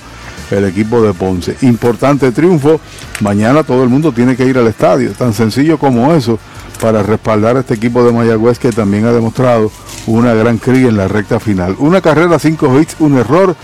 El 0.51 0.65
equipo 0.65 1.01
de 1.01 1.11
Ponce. 1.13 1.57
Importante 1.61 2.31
triunfo. 2.31 2.79
Mañana 3.21 3.63
todo 3.63 3.83
el 3.83 3.89
mundo 3.89 4.11
tiene 4.11 4.35
que 4.35 4.45
ir 4.45 4.59
al 4.59 4.67
estadio. 4.67 5.11
Tan 5.13 5.33
sencillo 5.33 5.79
como 5.79 6.13
eso 6.13 6.37
para 6.79 7.01
respaldar 7.01 7.57
a 7.57 7.61
este 7.61 7.73
equipo 7.73 8.03
de 8.03 8.11
Mayagüez 8.11 8.59
que 8.59 8.71
también 8.71 9.05
ha 9.05 9.11
demostrado 9.11 9.71
una 10.05 10.35
gran 10.35 10.59
cría 10.59 10.89
en 10.89 10.97
la 10.97 11.07
recta 11.07 11.39
final. 11.39 11.75
Una 11.79 11.99
carrera, 11.99 12.37
cinco 12.37 12.79
hits, 12.79 12.95
un 12.99 13.17
error 13.17 13.55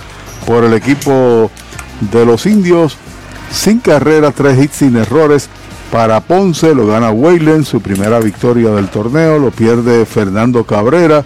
por 0.48 0.64
el 0.64 0.74
equipo 0.74 1.52
de 2.12 2.26
los 2.26 2.48
indios. 2.48 2.98
Sin 3.52 3.80
carreras, 3.80 4.34
tres 4.34 4.58
hits 4.58 4.78
sin 4.78 4.96
errores. 4.96 5.50
Para 5.92 6.22
Ponce 6.22 6.74
lo 6.74 6.88
gana 6.88 7.12
Weyland, 7.12 7.66
su 7.66 7.82
primera 7.82 8.20
victoria 8.20 8.70
del 8.70 8.88
torneo. 8.88 9.40
Lo 9.40 9.52
pierde 9.52 10.06
Fernando 10.06 10.64
Cabrera, 10.64 11.24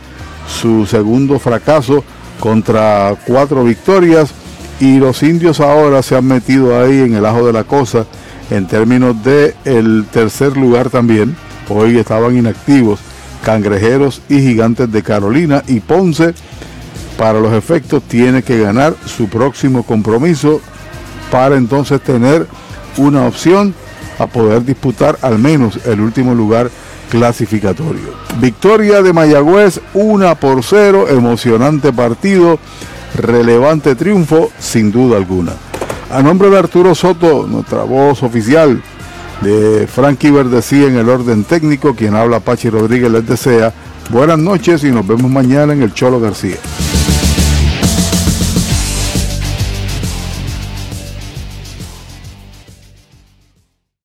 su 0.47 0.85
segundo 0.85 1.39
fracaso 1.39 2.03
contra 2.39 3.15
cuatro 3.25 3.63
victorias 3.63 4.31
y 4.79 4.97
los 4.97 5.23
indios 5.23 5.59
ahora 5.59 6.01
se 6.01 6.15
han 6.15 6.25
metido 6.25 6.81
ahí 6.81 6.99
en 6.99 7.13
el 7.15 7.25
ajo 7.25 7.45
de 7.45 7.53
la 7.53 7.63
cosa 7.63 8.05
en 8.49 8.67
términos 8.67 9.23
de 9.23 9.55
el 9.63 10.05
tercer 10.11 10.57
lugar 10.57 10.89
también. 10.89 11.35
Hoy 11.69 11.97
estaban 11.97 12.37
inactivos 12.37 12.99
Cangrejeros 13.43 14.21
y 14.27 14.39
Gigantes 14.39 14.91
de 14.91 15.03
Carolina 15.03 15.63
y 15.67 15.79
Ponce 15.79 16.33
para 17.17 17.39
los 17.39 17.53
efectos 17.53 18.03
tiene 18.03 18.43
que 18.43 18.59
ganar 18.59 18.95
su 19.05 19.29
próximo 19.29 19.83
compromiso 19.83 20.59
para 21.31 21.55
entonces 21.55 22.01
tener 22.01 22.47
una 22.97 23.25
opción 23.25 23.73
a 24.19 24.27
poder 24.27 24.63
disputar 24.63 25.17
al 25.21 25.39
menos 25.39 25.79
el 25.85 25.99
último 25.99 26.33
lugar 26.33 26.69
clasificatorio. 27.09 28.13
Victoria 28.39 29.01
de 29.01 29.13
Mayagüez, 29.13 29.81
1 29.93 30.35
por 30.35 30.63
0, 30.63 31.07
emocionante 31.09 31.93
partido, 31.93 32.59
relevante 33.15 33.95
triunfo, 33.95 34.51
sin 34.59 34.91
duda 34.91 35.17
alguna. 35.17 35.53
A 36.11 36.21
nombre 36.21 36.49
de 36.49 36.57
Arturo 36.57 36.95
Soto, 36.95 37.47
nuestra 37.47 37.83
voz 37.83 38.23
oficial, 38.23 38.81
de 39.41 39.87
Frankie 39.87 40.31
Verdecía 40.31 40.87
en 40.87 40.97
el 40.97 41.09
orden 41.09 41.43
técnico, 41.43 41.95
quien 41.95 42.15
habla 42.15 42.39
Pachi 42.39 42.69
Rodríguez 42.69 43.11
les 43.11 43.27
desea 43.27 43.73
buenas 44.09 44.39
noches 44.39 44.83
y 44.83 44.91
nos 44.91 45.05
vemos 45.05 45.29
mañana 45.29 45.73
en 45.73 45.81
el 45.81 45.93
Cholo 45.93 46.19
García. 46.19 46.57